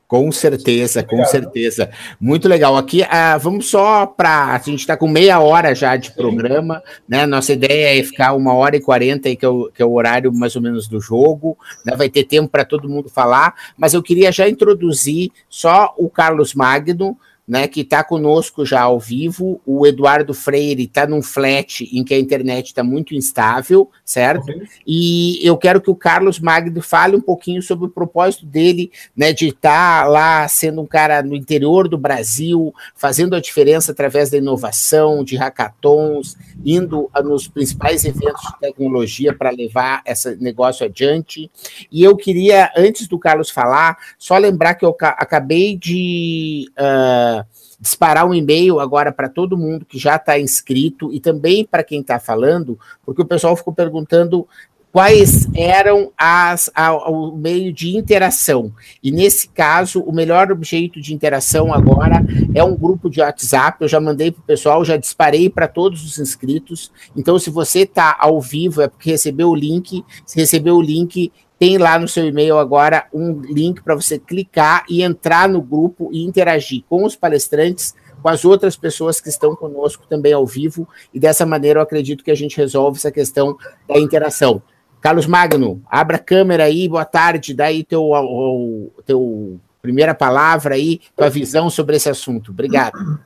Com 0.08 0.32
certeza, 0.32 1.02
com 1.02 1.22
certeza. 1.26 1.90
Muito 2.18 2.48
legal. 2.48 2.78
Aqui, 2.78 3.02
ah, 3.02 3.36
vamos 3.36 3.68
só 3.68 4.06
para. 4.06 4.54
A 4.54 4.58
gente 4.58 4.80
está 4.80 4.96
com 4.96 5.06
meia 5.06 5.38
hora 5.38 5.74
já 5.74 5.96
de 5.96 6.12
programa, 6.12 6.82
né? 7.06 7.26
Nossa 7.26 7.52
ideia 7.52 8.00
é 8.00 8.02
ficar 8.02 8.32
uma 8.32 8.54
hora 8.54 8.74
e 8.74 8.80
quarenta, 8.80 9.36
que, 9.36 9.44
é 9.44 9.48
o, 9.48 9.70
que 9.70 9.82
é 9.82 9.84
o 9.84 9.92
horário 9.92 10.32
mais 10.32 10.56
ou 10.56 10.62
menos 10.62 10.88
do 10.88 10.98
jogo. 10.98 11.58
Né? 11.84 11.94
Vai 11.94 12.08
ter 12.08 12.24
tempo 12.24 12.48
para 12.48 12.64
todo 12.64 12.88
mundo 12.88 13.10
falar, 13.10 13.54
mas 13.76 13.92
eu 13.92 14.02
queria 14.02 14.32
já 14.32 14.48
introduzir 14.48 15.30
só 15.46 15.94
o 15.98 16.08
Carlos 16.08 16.54
Magno, 16.54 17.14
né, 17.48 17.66
que 17.66 17.80
está 17.80 18.04
conosco 18.04 18.66
já 18.66 18.82
ao 18.82 19.00
vivo. 19.00 19.58
O 19.64 19.86
Eduardo 19.86 20.34
Freire 20.34 20.84
está 20.84 21.06
num 21.06 21.22
flat 21.22 21.88
em 21.90 22.04
que 22.04 22.12
a 22.12 22.18
internet 22.18 22.66
está 22.66 22.84
muito 22.84 23.14
instável, 23.14 23.90
certo? 24.04 24.52
Uhum. 24.52 24.62
E 24.86 25.40
eu 25.42 25.56
quero 25.56 25.80
que 25.80 25.90
o 25.90 25.96
Carlos 25.96 26.38
Magno 26.38 26.82
fale 26.82 27.16
um 27.16 27.20
pouquinho 27.20 27.62
sobre 27.62 27.86
o 27.86 27.90
propósito 27.90 28.44
dele, 28.44 28.92
né, 29.16 29.32
de 29.32 29.48
estar 29.48 30.02
tá 30.02 30.08
lá 30.08 30.46
sendo 30.46 30.82
um 30.82 30.86
cara 30.86 31.22
no 31.22 31.34
interior 31.34 31.88
do 31.88 31.96
Brasil, 31.96 32.74
fazendo 32.94 33.34
a 33.34 33.40
diferença 33.40 33.92
através 33.92 34.28
da 34.28 34.36
inovação, 34.36 35.24
de 35.24 35.36
hackathons, 35.36 36.36
indo 36.62 37.10
nos 37.24 37.48
principais 37.48 38.04
eventos 38.04 38.42
de 38.42 38.60
tecnologia 38.60 39.32
para 39.32 39.50
levar 39.50 40.02
esse 40.04 40.36
negócio 40.36 40.84
adiante. 40.84 41.50
E 41.90 42.04
eu 42.04 42.14
queria, 42.14 42.70
antes 42.76 43.08
do 43.08 43.18
Carlos 43.18 43.48
falar, 43.48 43.96
só 44.18 44.36
lembrar 44.36 44.74
que 44.74 44.84
eu 44.84 44.94
acabei 45.00 45.76
de. 45.76 46.70
Uh, 46.78 47.37
disparar 47.80 48.26
um 48.26 48.34
e-mail 48.34 48.80
agora 48.80 49.12
para 49.12 49.28
todo 49.28 49.58
mundo 49.58 49.84
que 49.84 49.98
já 49.98 50.16
está 50.16 50.38
inscrito 50.38 51.12
e 51.12 51.20
também 51.20 51.64
para 51.64 51.84
quem 51.84 52.00
está 52.00 52.18
falando, 52.18 52.78
porque 53.04 53.22
o 53.22 53.26
pessoal 53.26 53.56
ficou 53.56 53.72
perguntando 53.72 54.46
quais 54.92 55.46
eram 55.54 56.10
as 56.16 56.70
o 57.06 57.36
meio 57.36 57.72
de 57.72 57.96
interação. 57.96 58.72
E 59.02 59.10
nesse 59.10 59.48
caso, 59.48 60.00
o 60.00 60.12
melhor 60.12 60.56
jeito 60.62 61.00
de 61.00 61.14
interação 61.14 61.72
agora 61.72 62.24
é 62.54 62.64
um 62.64 62.74
grupo 62.74 63.10
de 63.10 63.20
WhatsApp. 63.20 63.78
Eu 63.80 63.88
já 63.88 64.00
mandei 64.00 64.30
para 64.30 64.40
o 64.40 64.44
pessoal, 64.44 64.84
já 64.84 64.96
disparei 64.96 65.48
para 65.50 65.68
todos 65.68 66.04
os 66.04 66.18
inscritos. 66.18 66.90
Então, 67.16 67.38
se 67.38 67.50
você 67.50 67.80
está 67.80 68.16
ao 68.18 68.40
vivo, 68.40 68.82
é 68.82 68.88
porque 68.88 69.10
recebeu 69.10 69.50
o 69.50 69.54
link. 69.54 70.04
Se 70.26 70.40
recebeu 70.40 70.76
o 70.76 70.82
link, 70.82 71.30
tem 71.58 71.76
lá 71.76 71.98
no 71.98 72.06
seu 72.06 72.24
e-mail 72.26 72.58
agora 72.58 73.06
um 73.12 73.40
link 73.40 73.82
para 73.82 73.94
você 73.94 74.18
clicar 74.18 74.84
e 74.88 75.02
entrar 75.02 75.48
no 75.48 75.60
grupo 75.60 76.08
e 76.12 76.24
interagir 76.24 76.84
com 76.88 77.04
os 77.04 77.16
palestrantes, 77.16 77.94
com 78.22 78.28
as 78.28 78.44
outras 78.44 78.76
pessoas 78.76 79.20
que 79.20 79.28
estão 79.28 79.56
conosco 79.56 80.04
também 80.08 80.32
ao 80.32 80.46
vivo, 80.46 80.88
e 81.12 81.18
dessa 81.18 81.44
maneira 81.44 81.78
eu 81.80 81.82
acredito 81.82 82.22
que 82.22 82.30
a 82.30 82.34
gente 82.34 82.56
resolve 82.56 82.98
essa 82.98 83.10
questão 83.10 83.56
da 83.88 83.98
interação. 83.98 84.62
Carlos 85.00 85.26
Magno, 85.26 85.82
abra 85.88 86.16
a 86.16 86.20
câmera 86.20 86.64
aí, 86.64 86.88
boa 86.88 87.04
tarde, 87.04 87.54
dá 87.54 87.66
aí 87.66 87.84
teu, 87.84 88.02
o, 88.02 88.90
teu 89.06 89.60
primeira 89.80 90.14
palavra 90.14 90.74
aí, 90.74 91.00
tua 91.16 91.30
visão 91.30 91.70
sobre 91.70 91.96
esse 91.96 92.08
assunto. 92.08 92.50
Obrigado. 92.50 93.18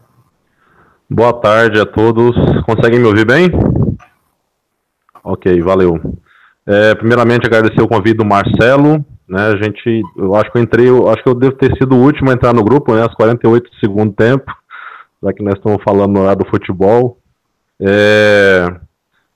Boa 1.09 1.33
tarde 1.33 1.81
a 1.81 1.87
todos. 1.87 2.35
Conseguem 2.65 2.99
me 2.99 3.07
ouvir 3.07 3.27
bem? 3.27 3.51
Ok, 5.25 5.61
valeu. 5.61 6.01
É, 6.67 6.95
primeiramente, 6.95 7.47
agradecer 7.47 7.83
o 7.83 7.89
convite 7.89 8.17
do 8.17 8.25
Marcelo. 8.25 9.05
Né, 9.29 9.41
a 9.41 9.57
gente, 9.57 10.03
eu 10.17 10.35
acho 10.35 10.51
que 10.53 10.59
eu 10.59 10.63
entrei, 10.63 10.89
eu 10.89 11.09
acho 11.09 11.23
que 11.23 11.29
eu 11.29 11.35
devo 11.35 11.57
ter 11.57 11.75
sido 11.77 11.95
o 11.95 12.03
último 12.03 12.31
a 12.31 12.35
entrar 12.35 12.53
no 12.53 12.63
grupo, 12.63 12.95
né, 12.95 13.03
às 13.03 13.15
48 13.15 13.71
do 13.71 13.77
segundo 13.79 14.13
tempo, 14.13 14.45
já 15.23 15.33
que 15.33 15.43
nós 15.43 15.55
estamos 15.55 15.83
falando 15.83 16.21
lá 16.23 16.35
do 16.35 16.47
futebol. 16.47 17.19
É, 17.81 18.67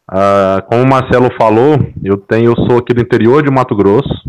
a, 0.06 0.62
como 0.68 0.82
o 0.82 0.88
Marcelo 0.88 1.30
falou, 1.40 1.78
eu 2.04 2.16
tenho, 2.18 2.52
eu 2.52 2.66
sou 2.66 2.78
aqui 2.78 2.92
do 2.92 3.00
interior 3.00 3.42
de 3.42 3.50
Mato 3.50 3.74
Grosso 3.74 4.28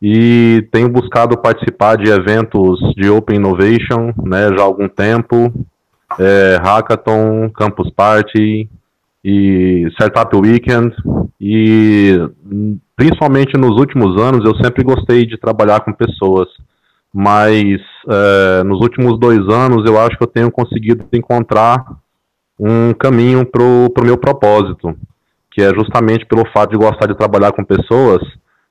e 0.00 0.66
tenho 0.70 0.88
buscado 0.88 1.36
participar 1.38 1.96
de 1.96 2.10
eventos 2.10 2.78
de 2.94 3.10
Open 3.10 3.36
Innovation, 3.36 4.12
né, 4.22 4.48
já 4.56 4.62
há 4.62 4.64
algum 4.64 4.88
tempo, 4.88 5.52
é, 6.20 6.56
Hackathon, 6.62 7.50
Campus 7.50 7.90
Party, 7.90 8.68
e 9.24 9.86
Startup 9.92 10.36
Weekend 10.36 10.94
e 11.40 12.12
principalmente 12.94 13.56
nos 13.56 13.80
últimos 13.80 14.20
anos 14.20 14.44
eu 14.44 14.54
sempre 14.62 14.84
gostei 14.84 15.24
de 15.24 15.38
trabalhar 15.38 15.80
com 15.80 15.92
pessoas, 15.94 16.46
mas 17.12 17.80
é, 18.08 18.62
nos 18.64 18.80
últimos 18.80 19.18
dois 19.18 19.40
anos 19.48 19.88
eu 19.88 19.98
acho 19.98 20.18
que 20.18 20.24
eu 20.24 20.28
tenho 20.28 20.50
conseguido 20.50 21.06
encontrar 21.12 21.82
um 22.60 22.92
caminho 22.92 23.46
para 23.46 23.62
o 23.62 24.04
meu 24.04 24.18
propósito, 24.18 24.94
que 25.50 25.62
é 25.62 25.72
justamente 25.74 26.26
pelo 26.26 26.46
fato 26.52 26.72
de 26.72 26.76
gostar 26.76 27.06
de 27.06 27.16
trabalhar 27.16 27.52
com 27.52 27.64
pessoas, 27.64 28.22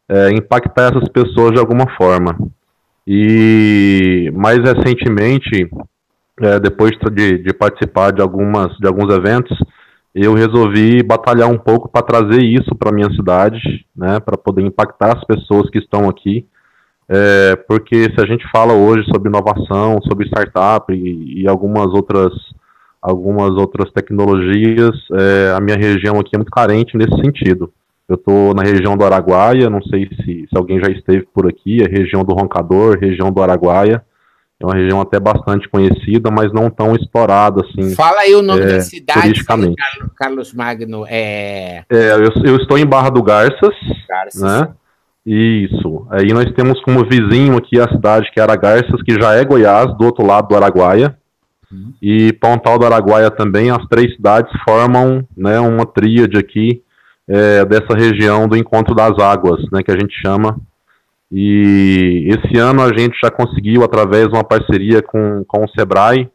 é, 0.08 0.30
impactar 0.32 0.92
essas 0.92 1.10
pessoas 1.10 1.54
de 1.54 1.60
alguma 1.60 1.90
forma. 1.98 2.38
E 3.06 4.32
mais 4.36 4.60
recentemente, 4.60 5.68
é, 6.42 6.60
depois 6.60 6.92
de, 7.12 7.40
de 7.40 7.54
participar 7.54 8.12
de 8.12 8.22
algumas 8.22 8.78
de 8.78 8.88
alguns 8.88 9.14
eventos, 9.14 9.58
eu 10.14 10.34
resolvi 10.34 11.02
batalhar 11.02 11.50
um 11.50 11.58
pouco 11.58 11.90
para 11.90 12.06
trazer 12.06 12.44
isso 12.44 12.76
para 12.76 12.92
minha 12.92 13.12
cidade, 13.14 13.60
né, 13.96 14.20
para 14.20 14.38
poder 14.38 14.62
impactar 14.62 15.18
as 15.18 15.24
pessoas 15.24 15.70
que 15.70 15.80
estão 15.80 16.08
aqui, 16.08 16.46
é, 17.10 17.56
porque 17.68 18.04
se 18.04 18.22
a 18.22 18.26
gente 18.26 18.46
fala 18.52 18.74
hoje 18.74 19.06
sobre 19.12 19.30
inovação, 19.30 20.00
sobre 20.04 20.28
startup 20.28 20.94
e, 20.94 21.42
e 21.42 21.48
algumas 21.48 21.88
outras 21.94 22.32
algumas 23.02 23.50
outras 23.56 23.92
tecnologias, 23.92 24.96
é, 25.12 25.54
a 25.54 25.60
minha 25.60 25.76
região 25.76 26.18
aqui 26.20 26.30
é 26.34 26.38
muito 26.38 26.52
carente 26.52 26.96
nesse 26.96 27.14
sentido. 27.22 27.70
Eu 28.08 28.16
estou 28.16 28.54
na 28.54 28.64
região 28.64 28.96
do 28.96 29.04
Araguaia, 29.04 29.70
não 29.70 29.82
sei 29.84 30.08
se, 30.08 30.48
se 30.48 30.58
alguém 30.58 30.80
já 30.80 30.90
esteve 30.90 31.28
por 31.34 31.46
aqui, 31.46 31.84
a 31.84 31.90
região 31.90 32.24
do 32.24 32.34
Roncador, 32.34 32.98
região 32.98 33.30
do 33.30 33.44
Araguaia, 33.44 34.02
é 34.64 34.66
uma 34.66 34.76
região 34.76 35.02
até 35.02 35.20
bastante 35.20 35.68
conhecida, 35.68 36.32
mas 36.32 36.52
não 36.54 36.70
tão 36.70 36.96
explorada 36.96 37.62
assim. 37.62 37.94
Fala 37.94 38.22
aí 38.22 38.34
o 38.34 38.42
nome 38.42 38.62
é, 38.62 38.68
da 38.68 38.80
cidade, 38.80 39.44
Carlos 40.18 40.54
Magno. 40.54 41.06
É... 41.08 41.84
é 41.90 42.14
eu, 42.14 42.32
eu, 42.46 42.56
estou 42.56 42.78
em 42.78 42.86
Barra 42.86 43.10
do 43.10 43.22
Garças, 43.22 43.76
Garças. 44.08 44.42
né? 44.42 44.70
Isso. 45.26 46.08
Aí 46.10 46.32
nós 46.34 46.50
temos 46.54 46.82
como 46.82 47.06
vizinho 47.06 47.58
aqui 47.58 47.80
a 47.80 47.90
cidade 47.90 48.32
que 48.32 48.40
é 48.40 48.44
Aragarças, 48.44 49.02
que 49.04 49.20
já 49.20 49.34
é 49.34 49.44
Goiás, 49.44 49.98
do 49.98 50.06
outro 50.06 50.26
lado 50.26 50.48
do 50.48 50.56
Araguaia. 50.56 51.18
Uhum. 51.72 51.94
E 52.02 52.32
Pontal 52.34 52.80
do 52.80 52.86
Araguaia 52.86 53.32
também, 53.32 53.70
as 53.70 53.86
três 53.88 54.16
cidades 54.16 54.52
formam 54.68 55.28
né, 55.36 55.60
uma 55.60 55.86
tríade 55.86 56.38
aqui 56.38 56.82
é, 57.28 57.66
dessa 57.66 57.98
região 57.98 58.48
do 58.48 58.56
Encontro 58.56 58.96
das 58.96 59.18
Águas, 59.18 59.62
né, 59.72 59.82
que 59.84 59.92
a 59.92 59.98
gente 59.98 60.14
chama 60.22 60.58
e 61.36 62.28
esse 62.28 62.60
ano 62.60 62.84
a 62.84 62.90
gente 62.96 63.18
já 63.24 63.32
conseguiu, 63.32 63.84
através 63.84 64.28
de 64.28 64.36
uma 64.36 64.44
parceria 64.44 65.02
com, 65.02 65.44
com 65.48 65.66
o 65.66 65.70
Sebrae, 65.70 66.30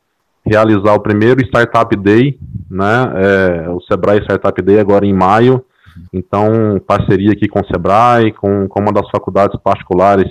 realizar 0.45 0.93
o 0.95 1.01
primeiro 1.01 1.41
Startup 1.43 1.95
Day, 1.97 2.37
né? 2.69 3.13
É, 3.15 3.71
o 3.71 3.81
Sebrae 3.83 4.19
Startup 4.23 4.61
Day 4.61 4.81
agora 4.81 5.07
em 5.07 5.13
maio. 5.13 5.65
Então, 6.13 6.81
parceria 6.85 7.31
aqui 7.31 7.47
com 7.47 7.61
o 7.61 7.67
Sebrae, 7.67 8.33
com, 8.33 8.67
com 8.67 8.81
uma 8.81 8.93
das 8.93 9.09
faculdades 9.09 9.57
particulares 9.63 10.29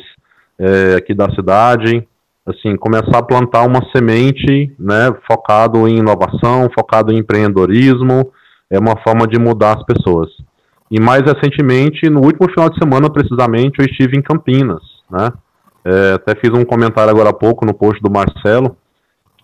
é, 0.60 0.96
aqui 0.98 1.14
da 1.14 1.34
cidade. 1.34 2.06
Assim, 2.46 2.76
começar 2.76 3.20
a 3.20 3.24
plantar 3.24 3.66
uma 3.66 3.90
semente, 3.96 4.76
né? 4.78 5.14
Focado 5.26 5.88
em 5.88 6.00
inovação, 6.00 6.70
focado 6.78 7.14
em 7.14 7.20
empreendedorismo. 7.20 8.34
É 8.70 8.78
uma 8.78 8.98
forma 9.02 9.26
de 9.26 9.40
mudar 9.40 9.78
as 9.78 9.86
pessoas. 9.86 10.30
E 10.90 11.00
mais 11.00 11.22
recentemente, 11.22 12.10
no 12.10 12.22
último 12.22 12.50
final 12.50 12.70
de 12.70 12.78
semana, 12.78 13.10
precisamente, 13.10 13.80
eu 13.80 13.86
estive 13.86 14.18
em 14.18 14.22
Campinas, 14.22 14.82
né? 15.12 15.32
É, 15.84 16.14
até 16.14 16.36
fiz 16.36 16.52
um 16.52 16.66
comentário 16.66 17.12
agora 17.12 17.30
há 17.30 17.34
pouco 17.34 17.66
no 17.66 17.74
post 17.74 18.02
do 18.02 18.12
Marcelo, 18.12 18.76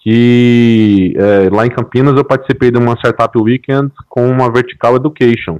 que 0.01 1.13
é, 1.15 1.49
lá 1.49 1.65
em 1.65 1.69
Campinas 1.69 2.15
eu 2.15 2.25
participei 2.25 2.69
de 2.69 2.77
uma 2.77 2.95
Startup 2.95 3.37
Weekend 3.37 3.91
com 4.09 4.27
uma 4.27 4.51
Vertical 4.51 4.95
Education. 4.97 5.59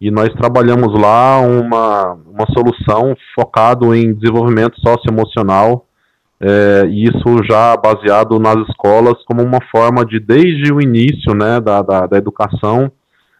E 0.00 0.10
nós 0.10 0.28
trabalhamos 0.34 0.98
lá 0.98 1.40
uma, 1.40 2.18
uma 2.26 2.46
solução 2.54 3.14
focado 3.34 3.94
em 3.94 4.14
desenvolvimento 4.14 4.80
socioemocional, 4.80 5.86
é, 6.40 6.86
e 6.88 7.04
isso 7.04 7.44
já 7.48 7.76
baseado 7.76 8.38
nas 8.38 8.56
escolas 8.68 9.22
como 9.26 9.42
uma 9.42 9.60
forma 9.70 10.04
de, 10.04 10.20
desde 10.20 10.72
o 10.72 10.80
início 10.80 11.34
né, 11.34 11.60
da, 11.60 11.80
da, 11.80 12.06
da 12.06 12.16
educação, 12.18 12.90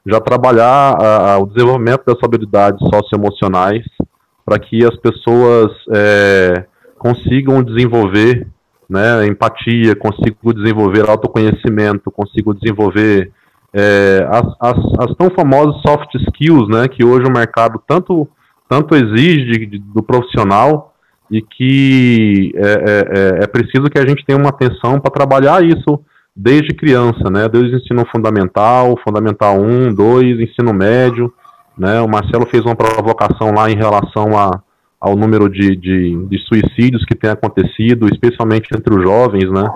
já 0.06 0.20
trabalhar 0.20 0.96
a, 1.02 1.38
o 1.38 1.46
desenvolvimento 1.46 2.04
das 2.06 2.22
habilidades 2.22 2.80
socioemocionais 2.94 3.84
para 4.44 4.58
que 4.58 4.84
as 4.84 4.96
pessoas 4.96 5.72
é, 5.92 6.64
consigam 6.96 7.62
desenvolver 7.62 8.46
né, 8.88 9.26
empatia, 9.26 9.96
consigam 9.96 10.52
desenvolver 10.54 11.10
autoconhecimento, 11.10 12.10
consigam 12.10 12.54
desenvolver 12.54 13.32
é, 13.72 14.26
as, 14.30 14.46
as, 14.60 14.78
as, 15.00 15.16
tão 15.16 15.28
famosas 15.30 15.82
soft 15.82 16.14
skills, 16.14 16.68
né, 16.68 16.86
que 16.86 17.04
hoje 17.04 17.26
o 17.26 17.32
mercado 17.32 17.82
tanto, 17.86 18.28
tanto 18.68 18.94
exige 18.94 19.66
de, 19.66 19.78
do 19.78 20.02
profissional 20.02 20.94
e 21.28 21.42
que 21.42 22.52
é, 22.54 22.60
é, 22.62 23.40
é, 23.40 23.44
é 23.44 23.46
preciso 23.48 23.90
que 23.90 23.98
a 23.98 24.06
gente 24.06 24.24
tenha 24.24 24.38
uma 24.38 24.50
atenção 24.50 25.00
para 25.00 25.10
trabalhar 25.10 25.64
isso 25.64 26.00
desde 26.36 26.74
criança, 26.74 27.30
né? 27.30 27.48
Desde 27.48 27.74
o 27.74 27.78
ensino 27.78 28.04
fundamental, 28.12 28.94
fundamental 29.02 29.58
1, 29.58 29.94
2, 29.94 30.40
ensino 30.40 30.74
médio, 30.74 31.32
né? 31.78 32.00
O 32.02 32.08
Marcelo 32.08 32.46
fez 32.46 32.62
uma 32.64 32.76
provocação 32.76 33.52
lá 33.54 33.70
em 33.70 33.76
relação 33.76 34.36
a, 34.36 34.60
ao 35.00 35.16
número 35.16 35.48
de, 35.48 35.74
de, 35.74 36.26
de 36.26 36.38
suicídios 36.40 37.04
que 37.06 37.14
tem 37.14 37.30
acontecido, 37.30 38.06
especialmente 38.06 38.68
entre 38.74 38.94
os 38.94 39.02
jovens, 39.02 39.50
né? 39.50 39.66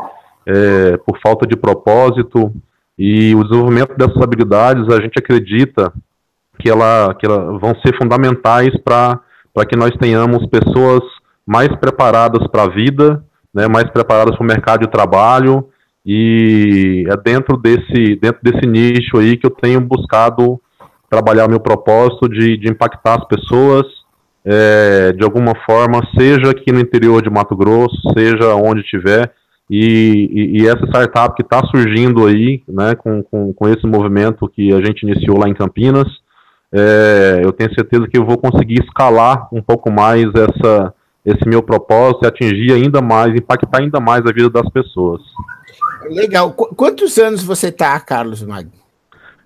É, 0.46 0.96
por 0.98 1.18
falta 1.20 1.46
de 1.46 1.56
propósito 1.56 2.52
e 2.98 3.34
o 3.34 3.42
desenvolvimento 3.44 3.96
dessas 3.96 4.20
habilidades, 4.20 4.86
a 4.92 5.00
gente 5.00 5.18
acredita 5.18 5.92
que, 6.58 6.68
ela, 6.68 7.14
que 7.14 7.24
ela 7.24 7.58
vão 7.58 7.74
ser 7.84 7.96
fundamentais 7.96 8.76
para 8.84 9.20
que 9.66 9.76
nós 9.76 9.90
tenhamos 9.98 10.46
pessoas 10.46 11.00
mais 11.46 11.68
preparadas 11.76 12.46
para 12.48 12.64
a 12.64 12.68
vida, 12.68 13.24
né, 13.54 13.66
mais 13.66 13.88
preparadas 13.90 14.36
para 14.36 14.44
o 14.44 14.46
mercado 14.46 14.80
de 14.80 14.90
trabalho, 14.90 15.68
e 16.12 17.04
é 17.08 17.16
dentro 17.16 17.56
desse, 17.56 18.16
dentro 18.16 18.40
desse 18.42 18.66
nicho 18.66 19.16
aí 19.16 19.36
que 19.36 19.46
eu 19.46 19.50
tenho 19.50 19.80
buscado 19.80 20.60
trabalhar 21.08 21.46
o 21.46 21.48
meu 21.48 21.60
propósito 21.60 22.28
de, 22.28 22.56
de 22.56 22.68
impactar 22.68 23.20
as 23.20 23.28
pessoas 23.28 23.86
é, 24.44 25.12
de 25.12 25.22
alguma 25.22 25.52
forma, 25.64 26.00
seja 26.18 26.50
aqui 26.50 26.72
no 26.72 26.80
interior 26.80 27.22
de 27.22 27.30
Mato 27.30 27.54
Grosso, 27.54 27.96
seja 28.18 28.56
onde 28.56 28.80
estiver, 28.80 29.32
e, 29.70 30.28
e, 30.32 30.62
e, 30.62 30.66
essa 30.66 30.84
startup 30.86 31.36
que 31.36 31.42
está 31.42 31.64
surgindo 31.66 32.26
aí, 32.26 32.60
né, 32.66 32.96
com, 32.96 33.22
com, 33.22 33.52
com, 33.52 33.68
esse 33.68 33.86
movimento 33.86 34.48
que 34.48 34.74
a 34.74 34.78
gente 34.78 35.06
iniciou 35.06 35.38
lá 35.38 35.48
em 35.48 35.54
Campinas, 35.54 36.08
é, 36.74 37.40
eu 37.44 37.52
tenho 37.52 37.72
certeza 37.74 38.08
que 38.08 38.18
eu 38.18 38.26
vou 38.26 38.36
conseguir 38.36 38.82
escalar 38.82 39.48
um 39.52 39.62
pouco 39.62 39.92
mais 39.92 40.24
essa, 40.34 40.92
esse 41.24 41.48
meu 41.48 41.62
propósito 41.62 42.24
e 42.24 42.26
atingir 42.26 42.72
ainda 42.72 43.00
mais, 43.00 43.32
impactar 43.32 43.80
ainda 43.80 44.00
mais 44.00 44.22
a 44.26 44.32
vida 44.32 44.50
das 44.50 44.68
pessoas. 44.72 45.20
Legal. 46.08 46.52
Qu 46.52 46.74
quantos 46.74 47.18
anos 47.18 47.42
você 47.42 47.68
está, 47.68 47.98
Carlos 48.00 48.42
Magno? 48.42 48.72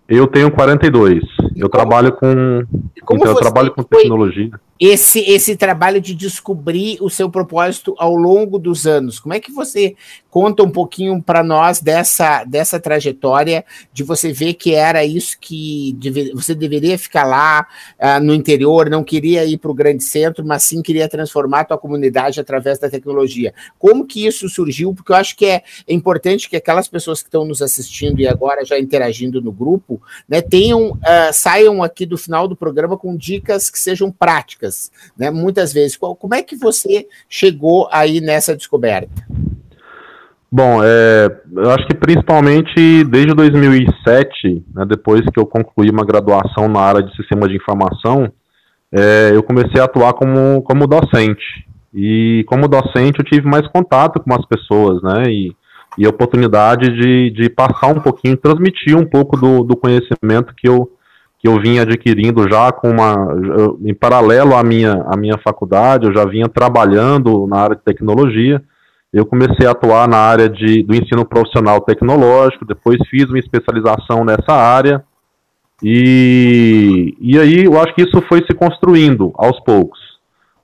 Eu 0.08 0.26
tenho 0.26 0.50
42. 0.50 1.22
Eu 1.56 1.68
trabalho 1.68 2.12
com. 2.12 2.64
Então, 2.96 3.26
eu 3.26 3.34
trabalho 3.36 3.72
com 3.72 3.82
tecnologia. 3.82 4.50
Esse, 4.78 5.20
esse 5.20 5.56
trabalho 5.56 6.00
de 6.00 6.14
descobrir 6.14 6.98
o 7.00 7.08
seu 7.08 7.30
propósito 7.30 7.94
ao 7.96 8.14
longo 8.14 8.58
dos 8.58 8.86
anos. 8.86 9.20
Como 9.20 9.32
é 9.32 9.38
que 9.38 9.52
você 9.52 9.94
conta 10.34 10.64
um 10.64 10.68
pouquinho 10.68 11.22
para 11.22 11.44
nós 11.44 11.80
dessa, 11.80 12.42
dessa 12.42 12.80
trajetória 12.80 13.64
de 13.92 14.02
você 14.02 14.32
ver 14.32 14.54
que 14.54 14.74
era 14.74 15.04
isso 15.04 15.38
que 15.40 15.96
deve, 15.96 16.32
você 16.34 16.56
deveria 16.56 16.98
ficar 16.98 17.24
lá 17.24 17.64
uh, 18.00 18.20
no 18.20 18.34
interior, 18.34 18.90
não 18.90 19.04
queria 19.04 19.44
ir 19.44 19.58
para 19.58 19.70
o 19.70 19.74
grande 19.74 20.02
centro, 20.02 20.44
mas 20.44 20.64
sim 20.64 20.82
queria 20.82 21.08
transformar 21.08 21.60
a 21.60 21.64
tua 21.66 21.78
comunidade 21.78 22.40
através 22.40 22.80
da 22.80 22.90
tecnologia. 22.90 23.54
Como 23.78 24.04
que 24.04 24.26
isso 24.26 24.48
surgiu? 24.48 24.92
Porque 24.92 25.12
eu 25.12 25.16
acho 25.16 25.36
que 25.36 25.46
é, 25.46 25.62
é 25.86 25.94
importante 25.94 26.50
que 26.50 26.56
aquelas 26.56 26.88
pessoas 26.88 27.22
que 27.22 27.28
estão 27.28 27.44
nos 27.44 27.62
assistindo 27.62 28.18
e 28.18 28.26
agora 28.26 28.64
já 28.64 28.76
interagindo 28.76 29.40
no 29.40 29.52
grupo, 29.52 30.02
né, 30.28 30.42
tenham, 30.42 30.90
uh, 30.90 31.32
saiam 31.44 31.82
aqui 31.82 32.06
do 32.06 32.16
final 32.16 32.48
do 32.48 32.56
programa 32.56 32.96
com 32.96 33.14
dicas 33.14 33.68
que 33.68 33.78
sejam 33.78 34.10
práticas, 34.10 34.90
né? 35.16 35.30
Muitas 35.30 35.74
vezes. 35.74 35.94
Como 35.96 36.34
é 36.34 36.42
que 36.42 36.56
você 36.56 37.06
chegou 37.28 37.86
aí 37.92 38.18
nessa 38.22 38.56
descoberta? 38.56 39.22
Bom, 40.50 40.80
é, 40.82 41.36
eu 41.52 41.70
acho 41.70 41.86
que 41.86 41.94
principalmente 41.94 43.04
desde 43.04 43.34
2007, 43.34 44.64
né, 44.72 44.86
depois 44.88 45.20
que 45.22 45.38
eu 45.38 45.44
concluí 45.44 45.90
uma 45.90 46.04
graduação 46.04 46.68
na 46.68 46.80
área 46.80 47.02
de 47.02 47.14
sistema 47.16 47.46
de 47.46 47.56
informação, 47.56 48.32
é, 48.90 49.32
eu 49.34 49.42
comecei 49.42 49.80
a 49.80 49.84
atuar 49.84 50.14
como, 50.14 50.62
como 50.62 50.86
docente. 50.86 51.66
E 51.92 52.44
como 52.46 52.68
docente 52.68 53.18
eu 53.18 53.24
tive 53.24 53.46
mais 53.46 53.66
contato 53.68 54.20
com 54.20 54.32
as 54.32 54.46
pessoas, 54.46 55.02
né, 55.02 55.24
e, 55.26 55.52
e 55.98 56.06
oportunidade 56.06 56.88
de, 56.88 57.30
de 57.30 57.50
passar 57.50 57.88
um 57.88 58.00
pouquinho, 58.00 58.36
transmitir 58.36 58.96
um 58.96 59.04
pouco 59.04 59.36
do, 59.36 59.62
do 59.64 59.76
conhecimento 59.76 60.54
que 60.56 60.68
eu, 60.68 60.88
que 61.44 61.48
eu 61.48 61.60
vinha 61.60 61.82
adquirindo 61.82 62.48
já 62.48 62.72
com 62.72 62.88
uma, 62.88 63.14
em 63.84 63.92
paralelo 63.92 64.56
à 64.56 64.64
minha, 64.64 65.04
à 65.06 65.14
minha 65.14 65.36
faculdade, 65.36 66.06
eu 66.06 66.14
já 66.14 66.24
vinha 66.24 66.48
trabalhando 66.48 67.46
na 67.46 67.58
área 67.58 67.76
de 67.76 67.82
tecnologia, 67.82 68.62
eu 69.12 69.26
comecei 69.26 69.66
a 69.66 69.72
atuar 69.72 70.08
na 70.08 70.16
área 70.16 70.48
de, 70.48 70.82
do 70.82 70.94
ensino 70.94 71.22
profissional 71.22 71.82
tecnológico, 71.82 72.64
depois 72.64 72.96
fiz 73.10 73.28
uma 73.28 73.38
especialização 73.38 74.24
nessa 74.24 74.54
área, 74.54 75.04
e, 75.82 77.14
e 77.20 77.38
aí 77.38 77.64
eu 77.66 77.78
acho 77.78 77.94
que 77.94 78.04
isso 78.04 78.22
foi 78.26 78.38
se 78.50 78.56
construindo 78.56 79.30
aos 79.34 79.60
poucos. 79.60 79.98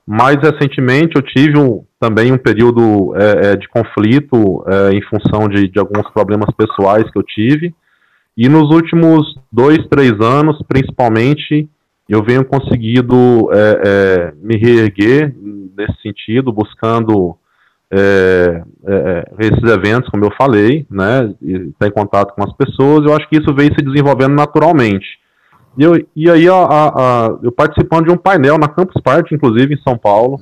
Mais 0.07 0.37
recentemente 0.37 1.15
eu 1.15 1.21
tive 1.21 1.59
um, 1.59 1.83
também 1.99 2.31
um 2.31 2.39
período 2.39 3.13
é, 3.15 3.51
é, 3.51 3.55
de 3.55 3.69
conflito 3.69 4.65
é, 4.67 4.93
em 4.93 5.01
função 5.03 5.47
de, 5.47 5.67
de 5.67 5.77
alguns 5.77 6.09
problemas 6.11 6.49
pessoais 6.57 7.07
que 7.11 7.19
eu 7.19 7.23
tive, 7.23 7.71
e 8.43 8.49
nos 8.49 8.71
últimos 8.71 9.35
dois, 9.51 9.85
três 9.87 10.19
anos, 10.19 10.59
principalmente, 10.67 11.69
eu 12.09 12.23
venho 12.23 12.43
conseguido 12.43 13.47
é, 13.53 13.81
é, 13.85 14.33
me 14.41 14.57
reerguer 14.57 15.31
nesse 15.77 16.01
sentido, 16.01 16.51
buscando 16.51 17.37
é, 17.91 18.63
é, 18.83 18.93
é, 19.39 19.45
esses 19.45 19.63
eventos, 19.71 20.09
como 20.09 20.25
eu 20.25 20.31
falei, 20.35 20.87
né, 20.89 21.31
estar 21.39 21.85
em 21.85 21.91
contato 21.91 22.33
com 22.33 22.43
as 22.43 22.51
pessoas, 22.53 23.05
eu 23.05 23.15
acho 23.15 23.29
que 23.29 23.37
isso 23.37 23.53
veio 23.53 23.75
se 23.75 23.85
desenvolvendo 23.85 24.33
naturalmente. 24.33 25.05
E, 25.77 25.83
eu, 25.83 26.03
e 26.15 26.27
aí, 26.27 26.49
a, 26.49 26.55
a, 26.55 26.87
a, 26.87 27.37
eu 27.43 27.51
participando 27.51 28.05
de 28.05 28.11
um 28.11 28.17
painel 28.17 28.57
na 28.57 28.67
Campus 28.67 28.99
Party, 29.03 29.35
inclusive, 29.35 29.75
em 29.75 29.83
São 29.83 29.95
Paulo, 29.95 30.39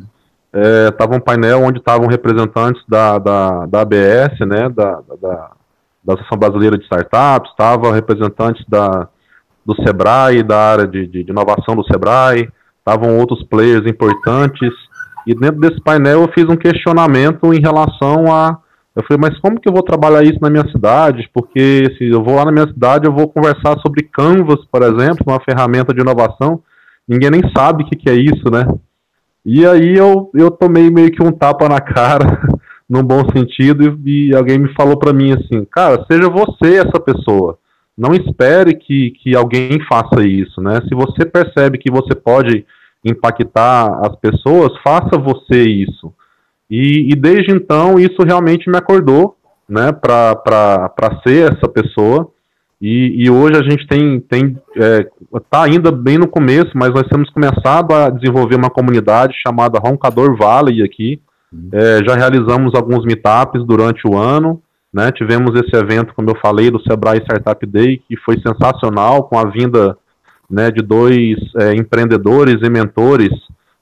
estava 0.89 1.15
é, 1.15 1.17
um 1.17 1.21
painel 1.21 1.63
onde 1.63 1.79
estavam 1.79 2.07
representantes 2.07 2.81
da, 2.87 3.19
da, 3.19 3.65
da 3.65 3.81
ABS, 3.81 4.39
né, 4.47 4.69
da, 4.69 5.01
da, 5.21 5.51
da 6.09 6.15
Associação 6.15 6.37
Brasileira 6.39 6.77
de 6.77 6.83
Startups, 6.83 7.51
estavam 7.51 7.91
representantes 7.91 8.65
da, 8.67 9.07
do 9.63 9.75
SEBRAE, 9.83 10.41
da 10.41 10.57
área 10.57 10.87
de, 10.87 11.05
de, 11.05 11.23
de 11.23 11.31
inovação 11.31 11.75
do 11.75 11.85
SEBRAE, 11.85 12.49
estavam 12.79 13.17
outros 13.19 13.43
players 13.43 13.85
importantes, 13.85 14.73
e 15.27 15.35
dentro 15.35 15.59
desse 15.59 15.79
painel 15.81 16.21
eu 16.21 16.31
fiz 16.33 16.45
um 16.45 16.55
questionamento 16.55 17.53
em 17.53 17.61
relação 17.61 18.33
a. 18.33 18.57
Eu 18.95 19.03
falei, 19.03 19.29
mas 19.29 19.39
como 19.39 19.59
que 19.59 19.69
eu 19.69 19.73
vou 19.73 19.83
trabalhar 19.83 20.23
isso 20.23 20.39
na 20.41 20.49
minha 20.49 20.67
cidade? 20.71 21.29
Porque 21.31 21.85
se 21.97 22.09
eu 22.09 22.23
vou 22.23 22.35
lá 22.35 22.45
na 22.45 22.51
minha 22.51 22.67
cidade, 22.67 23.05
eu 23.05 23.13
vou 23.13 23.29
conversar 23.29 23.77
sobre 23.79 24.09
Canvas, 24.11 24.65
por 24.71 24.81
exemplo, 24.81 25.23
uma 25.27 25.39
ferramenta 25.39 25.93
de 25.93 26.01
inovação. 26.01 26.61
Ninguém 27.07 27.29
nem 27.29 27.41
sabe 27.55 27.83
o 27.83 27.85
que, 27.85 27.95
que 27.95 28.09
é 28.09 28.15
isso, 28.15 28.49
né? 28.51 28.65
E 29.45 29.65
aí 29.65 29.95
eu, 29.95 30.29
eu 30.33 30.49
tomei 30.51 30.89
meio 30.89 31.11
que 31.11 31.23
um 31.23 31.31
tapa 31.31 31.69
na 31.69 31.79
cara, 31.79 32.41
num 32.89 33.03
bom 33.03 33.21
sentido, 33.35 33.99
e, 34.05 34.29
e 34.29 34.35
alguém 34.35 34.57
me 34.57 34.73
falou 34.73 34.97
para 34.97 35.13
mim 35.13 35.31
assim, 35.33 35.65
cara, 35.71 36.03
seja 36.11 36.27
você 36.29 36.77
essa 36.77 36.99
pessoa. 36.99 37.57
Não 37.97 38.13
espere 38.13 38.75
que, 38.75 39.11
que 39.11 39.35
alguém 39.35 39.77
faça 39.87 40.25
isso, 40.25 40.61
né? 40.61 40.79
Se 40.87 40.95
você 40.95 41.25
percebe 41.25 41.77
que 41.77 41.91
você 41.91 42.15
pode 42.15 42.65
impactar 43.05 43.99
as 44.05 44.15
pessoas, 44.15 44.71
faça 44.83 45.17
você 45.17 45.63
isso. 45.63 46.13
E, 46.69 47.11
e 47.11 47.15
desde 47.15 47.51
então 47.51 47.99
isso 47.99 48.23
realmente 48.23 48.69
me 48.69 48.77
acordou, 48.77 49.35
né, 49.67 49.91
para 49.91 51.21
ser 51.25 51.53
essa 51.53 51.67
pessoa. 51.67 52.31
E, 52.81 53.25
e, 53.25 53.29
hoje 53.29 53.59
a 53.59 53.63
gente 53.69 53.85
tem, 53.87 54.21
tem 54.21 54.57
é, 54.77 55.05
tá 55.49 55.63
ainda 55.63 55.91
bem 55.91 56.17
no 56.17 56.29
começo, 56.29 56.71
mas 56.75 56.91
nós 56.91 57.05
temos 57.09 57.29
começado 57.29 57.93
a 57.93 58.09
desenvolver 58.09 58.55
uma 58.55 58.69
comunidade 58.69 59.35
chamada 59.45 59.79
Roncador 59.79 60.37
Valley 60.37 60.81
aqui. 60.81 61.21
Uhum. 61.51 61.69
É, 61.73 62.03
já 62.07 62.15
realizamos 62.15 62.75
alguns 62.75 63.05
meetups 63.05 63.65
durante 63.65 64.07
o 64.07 64.17
ano, 64.17 64.61
né? 64.93 65.11
Tivemos 65.11 65.59
esse 65.59 65.75
evento, 65.75 66.13
como 66.13 66.29
eu 66.29 66.37
falei, 66.41 66.69
do 66.71 66.81
Sebrae 66.81 67.19
Startup 67.19 67.65
Day, 67.65 68.01
que 68.07 68.17
foi 68.17 68.39
sensacional, 68.45 69.23
com 69.23 69.37
a 69.37 69.45
vinda 69.45 69.97
né, 70.49 70.71
de 70.71 70.81
dois 70.81 71.37
é, 71.59 71.73
empreendedores 71.75 72.57
e 72.63 72.69
mentores 72.69 73.29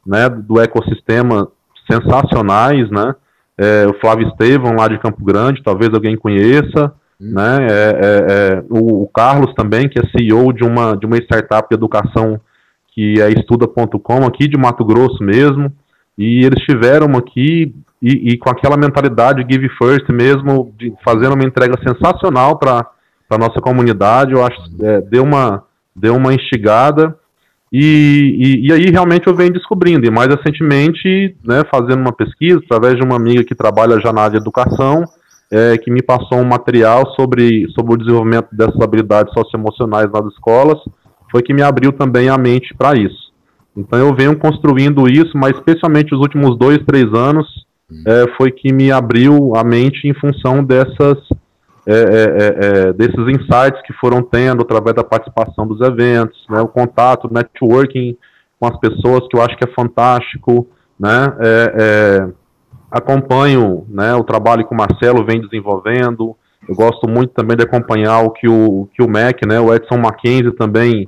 né, 0.05 0.27
do 0.29 0.59
ecossistema 0.59 1.47
sensacionais, 1.89 2.89
né, 2.91 3.15
é, 3.57 3.87
o 3.87 3.93
Flávio 3.99 4.27
Estevam, 4.27 4.75
lá 4.75 4.87
de 4.87 4.99
Campo 4.99 5.23
Grande, 5.23 5.63
talvez 5.63 5.93
alguém 5.93 6.17
conheça, 6.17 6.93
hum. 7.19 7.33
né, 7.33 7.67
é, 7.69 7.73
é, 7.73 8.25
é, 8.29 8.63
o, 8.69 9.03
o, 9.03 9.07
Carlos 9.07 9.53
também, 9.55 9.87
que 9.87 9.97
é 9.99 10.07
CEO 10.09 10.51
de 10.51 10.63
uma, 10.63 10.95
de 10.95 11.05
uma 11.05 11.17
startup 11.17 11.67
de 11.69 11.75
educação 11.75 12.39
que 12.93 13.21
é 13.21 13.29
estuda.com, 13.29 14.25
aqui 14.25 14.47
de 14.47 14.57
Mato 14.57 14.83
Grosso 14.83 15.23
mesmo, 15.23 15.71
e 16.17 16.43
eles 16.43 16.59
estiveram 16.59 17.15
aqui 17.17 17.73
e, 18.01 18.33
e, 18.33 18.37
com 18.37 18.49
aquela 18.49 18.77
mentalidade 18.77 19.45
Give 19.49 19.69
First 19.77 20.09
mesmo, 20.09 20.73
de, 20.77 20.93
fazendo 21.03 21.33
uma 21.33 21.43
entrega 21.43 21.75
sensacional 21.83 22.57
para 22.57 22.85
a 23.29 23.37
nossa 23.37 23.59
comunidade, 23.59 24.33
eu 24.33 24.45
acho, 24.45 24.59
é, 24.81 25.01
deu 25.01 25.23
uma 25.23 25.63
deu 25.95 26.15
uma 26.15 26.31
instigada 26.31 27.17
e, 27.71 28.61
e, 28.63 28.67
e, 28.67 28.73
aí 28.73 28.89
realmente 28.89 29.27
eu 29.27 29.35
venho 29.35 29.51
descobrindo, 29.51 30.05
e 30.05 30.11
mais 30.11 30.27
recentemente, 30.29 31.35
né, 31.43 31.63
fazendo 31.69 31.99
uma 31.99 32.13
pesquisa, 32.13 32.61
através 32.63 32.95
de 32.95 33.03
uma 33.03 33.15
amiga 33.15 33.43
que 33.43 33.55
trabalha 33.55 33.99
já 33.99 34.13
na 34.13 34.21
área 34.21 34.33
de 34.33 34.37
educação, 34.37 35.03
é, 35.51 35.77
que 35.77 35.91
me 35.91 36.01
passou 36.01 36.39
um 36.39 36.45
material 36.45 37.13
sobre, 37.13 37.67
sobre 37.71 37.93
o 37.93 37.97
desenvolvimento 37.97 38.47
dessas 38.53 38.79
habilidades 38.79 39.33
socioemocionais 39.33 40.09
nas 40.11 40.25
escolas, 40.33 40.79
foi 41.29 41.41
que 41.41 41.53
me 41.53 41.61
abriu 41.61 41.91
também 41.91 42.29
a 42.29 42.37
mente 42.37 42.73
para 42.73 42.97
isso. 42.97 43.26
Então 43.77 43.99
eu 43.99 44.13
venho 44.15 44.35
construindo 44.35 45.07
isso, 45.07 45.37
mas 45.37 45.55
especialmente 45.55 46.13
os 46.13 46.19
últimos 46.19 46.57
dois, 46.57 46.79
três 46.79 47.05
anos, 47.13 47.45
é, 48.05 48.25
foi 48.35 48.51
que 48.51 48.73
me 48.73 48.91
abriu 48.91 49.55
a 49.55 49.63
mente 49.63 50.07
em 50.07 50.13
função 50.15 50.63
dessas 50.63 51.17
é, 51.89 51.93
é, 52.89 52.93
desses 52.93 53.15
insights 53.29 53.81
que 53.85 53.93
foram 53.93 54.21
tendo 54.21 54.61
através 54.61 54.93
da 54.93 55.05
participação 55.05 55.65
dos 55.65 55.79
eventos, 55.79 56.43
né, 56.49 56.59
o 56.59 56.67
contato, 56.67 57.29
o 57.29 57.33
networking 57.33 58.17
com 58.59 58.67
as 58.67 58.77
pessoas, 58.77 59.25
que 59.29 59.37
eu 59.37 59.41
acho 59.41 59.55
que 59.55 59.63
é 59.63 59.73
fantástico, 59.73 60.67
né, 60.99 61.33
acompanho 62.91 63.85
né, 63.87 64.13
o 64.15 64.23
trabalho 64.25 64.67
que 64.67 64.73
o 64.73 64.77
Marcelo 64.77 65.23
vem 65.25 65.39
desenvolvendo, 65.39 66.35
eu 66.67 66.75
gosto 66.75 67.07
muito 67.07 67.29
também 67.29 67.55
de 67.55 67.63
acompanhar 67.63 68.19
o 68.19 68.31
que 68.31 68.49
o, 68.49 68.89
que 68.93 69.01
o 69.01 69.07
Mac, 69.07 69.41
né, 69.47 69.57
o 69.57 69.73
Edson 69.73 69.97
Mackenzie 69.97 70.51
também 70.51 71.07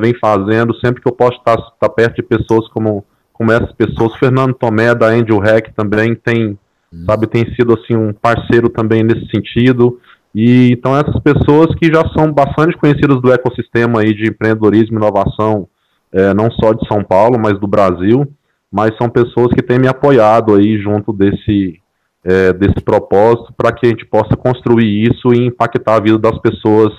vem 0.00 0.14
fazendo, 0.14 0.74
sempre 0.76 1.02
que 1.02 1.08
eu 1.08 1.14
posso 1.14 1.38
estar, 1.38 1.54
estar 1.54 1.88
perto 1.88 2.16
de 2.16 2.22
pessoas 2.22 2.68
como, 2.68 3.04
como 3.32 3.52
essas 3.52 3.72
pessoas, 3.72 4.16
Fernando 4.16 4.54
Tomé, 4.54 4.94
da 4.94 5.06
Angel 5.06 5.38
Hack, 5.38 5.72
também 5.74 6.14
tem 6.14 6.58
sabe, 7.06 7.26
tem 7.26 7.44
sido 7.54 7.72
assim 7.72 7.96
um 7.96 8.12
parceiro 8.12 8.68
também 8.68 9.02
nesse 9.02 9.26
sentido. 9.30 9.98
E 10.34 10.70
então 10.72 10.96
essas 10.96 11.18
pessoas 11.20 11.74
que 11.76 11.92
já 11.92 12.06
são 12.10 12.32
bastante 12.32 12.76
conhecidas 12.76 13.20
do 13.20 13.32
ecossistema 13.32 14.00
aí 14.00 14.14
de 14.14 14.28
empreendedorismo 14.28 14.94
e 14.94 14.96
inovação, 14.96 15.68
é, 16.12 16.32
não 16.34 16.50
só 16.50 16.72
de 16.72 16.86
São 16.86 17.02
Paulo, 17.02 17.38
mas 17.38 17.58
do 17.58 17.66
Brasil, 17.66 18.26
mas 18.70 18.96
são 18.96 19.08
pessoas 19.08 19.52
que 19.54 19.62
têm 19.62 19.78
me 19.78 19.88
apoiado 19.88 20.54
aí 20.54 20.78
junto 20.78 21.12
desse 21.12 21.80
é, 22.24 22.52
desse 22.52 22.80
propósito 22.84 23.52
para 23.56 23.72
que 23.72 23.84
a 23.84 23.88
gente 23.88 24.06
possa 24.06 24.36
construir 24.36 25.08
isso 25.10 25.34
e 25.34 25.46
impactar 25.46 25.96
a 25.96 26.00
vida 26.00 26.18
das 26.18 26.38
pessoas 26.38 26.92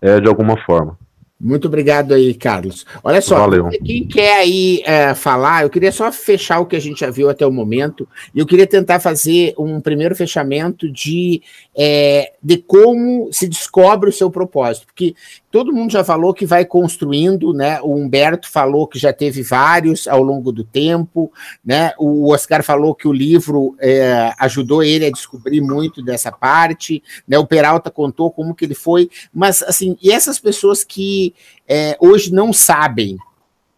é, 0.00 0.20
de 0.20 0.28
alguma 0.28 0.56
forma. 0.64 0.96
Muito 1.40 1.68
obrigado 1.68 2.12
aí, 2.12 2.34
Carlos. 2.34 2.84
Olha 3.02 3.22
só, 3.22 3.38
Valeu. 3.38 3.70
quem 3.70 4.06
quer 4.06 4.40
aí 4.40 4.82
é, 4.84 5.14
falar, 5.14 5.62
eu 5.62 5.70
queria 5.70 5.90
só 5.90 6.12
fechar 6.12 6.60
o 6.60 6.66
que 6.66 6.76
a 6.76 6.80
gente 6.80 7.00
já 7.00 7.08
viu 7.10 7.30
até 7.30 7.46
o 7.46 7.50
momento, 7.50 8.06
e 8.34 8.40
eu 8.40 8.46
queria 8.46 8.66
tentar 8.66 9.00
fazer 9.00 9.54
um 9.56 9.80
primeiro 9.80 10.14
fechamento 10.14 10.90
de, 10.92 11.40
é, 11.74 12.32
de 12.42 12.58
como 12.58 13.30
se 13.32 13.48
descobre 13.48 14.10
o 14.10 14.12
seu 14.12 14.30
propósito, 14.30 14.86
porque 14.86 15.14
todo 15.50 15.72
mundo 15.72 15.90
já 15.90 16.04
falou 16.04 16.32
que 16.32 16.46
vai 16.46 16.64
construindo, 16.64 17.52
né? 17.52 17.80
O 17.80 17.94
Humberto 17.94 18.48
falou 18.48 18.86
que 18.86 18.98
já 18.98 19.12
teve 19.12 19.42
vários 19.42 20.06
ao 20.06 20.22
longo 20.22 20.52
do 20.52 20.62
tempo, 20.62 21.32
né? 21.64 21.92
O 21.98 22.32
Oscar 22.32 22.62
falou 22.62 22.94
que 22.94 23.08
o 23.08 23.12
livro 23.12 23.74
é, 23.80 24.32
ajudou 24.38 24.82
ele 24.82 25.06
a 25.06 25.10
descobrir 25.10 25.60
muito 25.60 26.02
dessa 26.02 26.30
parte, 26.30 27.02
né? 27.26 27.36
O 27.36 27.46
Peralta 27.46 27.90
contou 27.90 28.30
como 28.30 28.54
que 28.54 28.64
ele 28.64 28.74
foi, 28.74 29.10
mas 29.34 29.62
assim, 29.62 29.96
e 30.00 30.12
essas 30.12 30.38
pessoas 30.38 30.84
que 30.84 31.34
é, 31.68 31.96
hoje 32.00 32.32
não 32.32 32.52
sabem, 32.52 33.18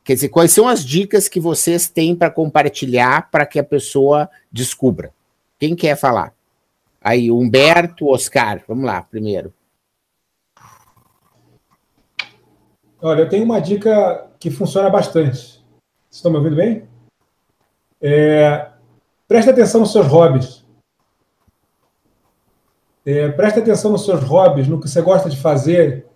quer 0.04 0.14
dizer, 0.14 0.28
quais 0.28 0.52
são 0.52 0.68
as 0.68 0.84
dicas 0.84 1.26
que 1.26 1.40
vocês 1.40 1.88
têm 1.88 2.14
para 2.14 2.30
compartilhar 2.30 3.30
para 3.30 3.46
que 3.46 3.58
a 3.58 3.64
pessoa 3.64 4.28
descubra? 4.50 5.12
Quem 5.58 5.74
quer 5.74 5.96
falar? 5.96 6.34
Aí, 7.00 7.30
Humberto, 7.30 8.08
Oscar, 8.08 8.62
vamos 8.68 8.84
lá, 8.84 9.02
primeiro. 9.02 9.52
Olha, 13.04 13.22
eu 13.22 13.28
tenho 13.28 13.44
uma 13.44 13.60
dica 13.60 14.28
que 14.38 14.48
funciona 14.48 14.88
bastante. 14.88 15.36
Vocês 15.36 15.62
estão 16.12 16.30
me 16.30 16.38
ouvindo 16.38 16.54
bem? 16.54 16.84
É, 18.00 18.68
preste 19.26 19.50
atenção 19.50 19.80
nos 19.80 19.90
seus 19.90 20.06
hobbies. 20.06 20.64
É, 23.04 23.28
preste 23.30 23.58
atenção 23.58 23.90
nos 23.90 24.04
seus 24.04 24.22
hobbies, 24.22 24.68
no 24.68 24.78
que 24.78 24.88
você 24.88 25.02
gosta 25.02 25.28
de 25.28 25.36
fazer 25.36 26.06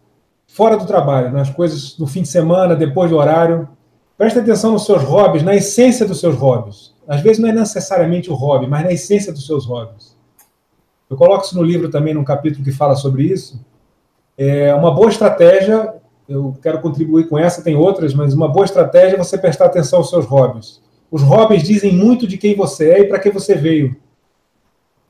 fora 0.47 0.76
do 0.76 0.87
trabalho, 0.87 1.32
nas 1.32 1.51
coisas 1.51 1.97
do 1.97 2.07
fim 2.07 2.22
de 2.22 2.28
semana, 2.28 2.76
depois 2.76 3.11
do 3.11 3.16
horário. 3.16 3.68
Preste 4.16 4.39
atenção 4.39 4.70
nos 4.70 4.87
seus 4.87 5.03
hobbies, 5.03 5.43
na 5.43 5.57
essência 5.57 6.07
dos 6.07 6.20
seus 6.20 6.37
hobbies. 6.37 6.95
Às 7.09 7.20
vezes 7.20 7.41
não 7.41 7.49
é 7.49 7.53
necessariamente 7.53 8.30
o 8.30 8.34
hobby, 8.34 8.68
mas 8.68 8.84
na 8.84 8.93
essência 8.93 9.32
dos 9.32 9.45
seus 9.45 9.66
hobbies. 9.66 10.16
Eu 11.11 11.16
coloco 11.16 11.45
isso 11.47 11.57
no 11.57 11.64
livro 11.64 11.91
também, 11.91 12.14
num 12.14 12.22
capítulo 12.22 12.64
que 12.64 12.70
fala 12.70 12.95
sobre 12.95 13.24
isso. 13.24 13.61
É 14.39 14.72
uma 14.72 14.95
boa 14.95 15.09
estratégia 15.09 15.95
eu 16.28 16.56
quero 16.60 16.80
contribuir 16.80 17.28
com 17.28 17.38
essa, 17.38 17.62
tem 17.62 17.76
outras, 17.76 18.12
mas 18.14 18.34
uma 18.34 18.48
boa 18.48 18.64
estratégia 18.64 19.16
é 19.16 19.18
você 19.18 19.38
prestar 19.38 19.66
atenção 19.66 20.00
aos 20.00 20.10
seus 20.10 20.26
hobbies. 20.26 20.82
Os 21.10 21.22
hobbies 21.22 21.62
dizem 21.62 21.92
muito 21.92 22.26
de 22.26 22.36
quem 22.36 22.56
você 22.56 22.90
é 22.90 23.00
e 23.00 23.04
para 23.04 23.18
que 23.18 23.30
você 23.30 23.54
veio. 23.54 23.96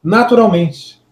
Naturalmente. 0.02 1.02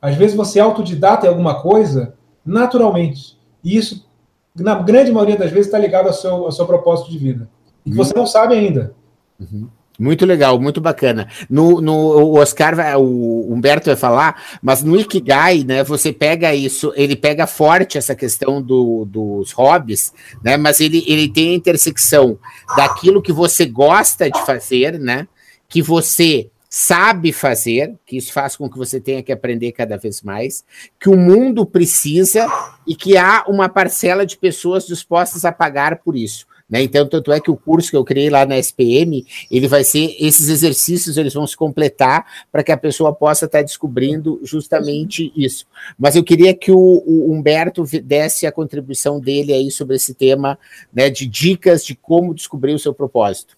Às 0.00 0.16
vezes 0.16 0.34
você 0.34 0.58
é 0.58 0.62
autodidata 0.62 1.26
em 1.26 1.28
alguma 1.28 1.60
coisa, 1.60 2.14
naturalmente. 2.44 3.38
E 3.62 3.76
isso, 3.76 4.08
na 4.54 4.74
grande 4.74 5.12
maioria 5.12 5.36
das 5.36 5.50
vezes, 5.50 5.66
está 5.66 5.78
ligado 5.78 6.08
ao 6.08 6.12
seu, 6.12 6.34
ao 6.46 6.52
seu 6.52 6.66
propósito 6.66 7.10
de 7.10 7.18
vida. 7.18 7.48
E 7.84 7.90
uhum. 7.90 7.96
você 7.96 8.12
não 8.16 8.26
sabe 8.26 8.54
ainda. 8.54 8.94
Uhum. 9.38 9.68
Muito 10.02 10.26
legal, 10.26 10.58
muito 10.58 10.80
bacana. 10.80 11.28
No, 11.48 11.80
no 11.80 11.94
o 11.94 12.38
Oscar, 12.38 12.74
vai, 12.74 12.96
o 12.96 13.46
Humberto 13.48 13.86
vai 13.86 13.94
falar, 13.94 14.42
mas 14.60 14.82
no 14.82 14.98
Ikigai, 14.98 15.62
né, 15.62 15.84
você 15.84 16.12
pega 16.12 16.52
isso, 16.52 16.92
ele 16.96 17.14
pega 17.14 17.46
forte 17.46 17.96
essa 17.96 18.12
questão 18.12 18.60
do, 18.60 19.04
dos 19.04 19.52
hobbies, 19.52 20.12
né, 20.42 20.56
mas 20.56 20.80
ele, 20.80 21.04
ele 21.06 21.28
tem 21.28 21.50
a 21.50 21.54
intersecção 21.54 22.36
daquilo 22.76 23.22
que 23.22 23.32
você 23.32 23.64
gosta 23.64 24.28
de 24.28 24.44
fazer, 24.44 24.98
né, 24.98 25.28
que 25.68 25.80
você 25.80 26.50
sabe 26.68 27.32
fazer, 27.32 27.94
que 28.04 28.16
isso 28.16 28.32
faz 28.32 28.56
com 28.56 28.68
que 28.68 28.76
você 28.76 29.00
tenha 29.00 29.22
que 29.22 29.30
aprender 29.30 29.70
cada 29.70 29.96
vez 29.96 30.20
mais, 30.20 30.64
que 30.98 31.08
o 31.08 31.16
mundo 31.16 31.64
precisa 31.64 32.48
e 32.84 32.96
que 32.96 33.16
há 33.16 33.44
uma 33.46 33.68
parcela 33.68 34.26
de 34.26 34.36
pessoas 34.36 34.84
dispostas 34.84 35.44
a 35.44 35.52
pagar 35.52 35.98
por 35.98 36.16
isso. 36.16 36.44
Né? 36.68 36.82
Então, 36.82 37.06
tanto 37.08 37.32
é 37.32 37.40
que 37.40 37.50
o 37.50 37.56
curso 37.56 37.90
que 37.90 37.96
eu 37.96 38.04
criei 38.04 38.30
lá 38.30 38.46
na 38.46 38.58
SPM, 38.58 39.24
ele 39.50 39.68
vai 39.68 39.84
ser, 39.84 40.16
esses 40.18 40.48
exercícios 40.48 41.16
eles 41.16 41.34
vão 41.34 41.46
se 41.46 41.56
completar 41.56 42.26
para 42.50 42.62
que 42.62 42.72
a 42.72 42.76
pessoa 42.76 43.12
possa 43.12 43.46
estar 43.46 43.58
tá 43.58 43.62
descobrindo 43.62 44.40
justamente 44.42 45.32
isso. 45.36 45.66
Mas 45.98 46.16
eu 46.16 46.24
queria 46.24 46.54
que 46.54 46.72
o, 46.72 46.78
o, 46.78 47.32
Humberto 47.32 47.84
desse 48.02 48.46
a 48.46 48.52
contribuição 48.52 49.20
dele 49.20 49.52
aí 49.52 49.70
sobre 49.70 49.96
esse 49.96 50.14
tema, 50.14 50.58
né, 50.92 51.10
de 51.10 51.26
dicas 51.26 51.84
de 51.84 51.94
como 51.94 52.34
descobrir 52.34 52.74
o 52.74 52.78
seu 52.78 52.94
propósito. 52.94 53.56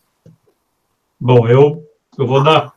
Bom, 1.20 1.48
eu, 1.48 1.86
eu 2.18 2.26
vou 2.26 2.42
dar 2.42 2.72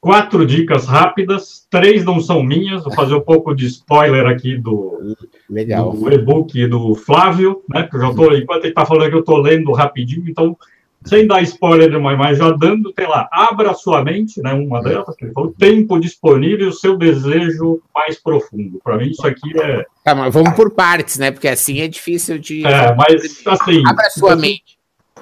quatro 0.00 0.46
dicas 0.46 0.86
rápidas, 0.86 1.66
três 1.68 2.04
não 2.04 2.20
são 2.20 2.42
minhas, 2.42 2.82
vou 2.82 2.92
fazer 2.92 3.14
um 3.14 3.20
pouco 3.20 3.54
de 3.54 3.66
spoiler 3.66 4.26
aqui 4.26 4.56
do, 4.56 5.16
Legal. 5.48 5.92
do 5.92 6.12
e-book 6.12 6.66
do 6.66 6.94
Flávio, 6.94 7.62
né? 7.68 7.86
Que 7.86 7.96
eu 7.96 8.00
já 8.00 8.14
tô, 8.14 8.34
enquanto 8.34 8.64
ele 8.64 8.70
está 8.70 8.86
falando 8.86 9.04
aqui, 9.04 9.14
eu 9.14 9.20
estou 9.20 9.38
lendo 9.38 9.72
rapidinho, 9.72 10.24
então, 10.26 10.56
sem 11.04 11.26
dar 11.26 11.42
spoiler 11.42 11.90
demais, 11.90 12.16
mas 12.16 12.38
já 12.38 12.50
dando, 12.50 12.92
sei 12.98 13.06
lá, 13.06 13.28
abra 13.30 13.74
sua 13.74 14.02
mente, 14.02 14.40
né? 14.42 14.54
Uma 14.54 14.82
delas, 14.82 15.14
que 15.16 15.26
ele 15.26 15.32
falou, 15.32 15.54
tempo 15.58 16.00
disponível 16.00 16.66
e 16.66 16.70
o 16.70 16.72
seu 16.72 16.96
desejo 16.96 17.82
mais 17.94 18.18
profundo. 18.18 18.80
Para 18.82 18.96
mim, 18.96 19.10
isso 19.10 19.26
aqui 19.26 19.58
é. 19.60 19.84
Tá, 20.02 20.14
mas 20.14 20.32
vamos 20.32 20.54
por 20.54 20.70
partes, 20.70 21.18
né? 21.18 21.30
Porque 21.30 21.48
assim 21.48 21.80
é 21.80 21.88
difícil 21.88 22.38
de. 22.38 22.66
É, 22.66 22.94
mas 22.94 23.46
assim. 23.46 23.82
Abra 23.86 24.10
sua 24.10 24.36
mente. 24.36 24.78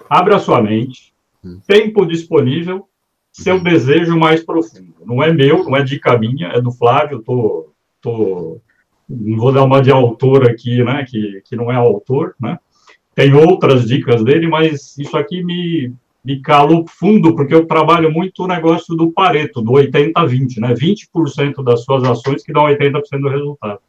Abra 0.08 0.38
sua 0.38 0.62
mente. 0.62 1.12
Hum. 1.44 1.60
Tempo 1.66 2.04
disponível 2.04 2.88
seu 3.38 3.60
desejo 3.60 4.18
mais 4.18 4.44
profundo. 4.44 4.94
Não 5.04 5.22
é 5.22 5.32
meu, 5.32 5.64
não 5.64 5.76
é 5.76 5.82
dica 5.82 6.18
minha, 6.18 6.48
é 6.48 6.60
do 6.60 6.72
Flávio, 6.72 7.22
tô, 7.22 7.72
tô, 8.00 8.60
não 9.08 9.38
vou 9.38 9.52
dar 9.52 9.62
uma 9.62 9.80
de 9.80 9.90
autor 9.90 10.50
aqui, 10.50 10.82
né, 10.82 11.04
que, 11.08 11.40
que 11.44 11.54
não 11.54 11.70
é 11.70 11.76
autor, 11.76 12.34
né, 12.40 12.58
tem 13.14 13.32
outras 13.32 13.86
dicas 13.86 14.24
dele, 14.24 14.48
mas 14.48 14.98
isso 14.98 15.16
aqui 15.16 15.42
me, 15.42 15.92
me 16.24 16.40
calou 16.40 16.84
fundo, 16.88 17.34
porque 17.34 17.54
eu 17.54 17.64
trabalho 17.64 18.12
muito 18.12 18.42
o 18.42 18.48
negócio 18.48 18.96
do 18.96 19.12
Pareto, 19.12 19.62
do 19.62 19.72
80-20, 19.72 20.58
né, 20.58 20.74
20% 20.74 21.62
das 21.62 21.84
suas 21.84 22.02
ações 22.04 22.42
que 22.42 22.52
dão 22.52 22.64
80% 22.64 23.20
do 23.20 23.28
resultado. 23.28 23.80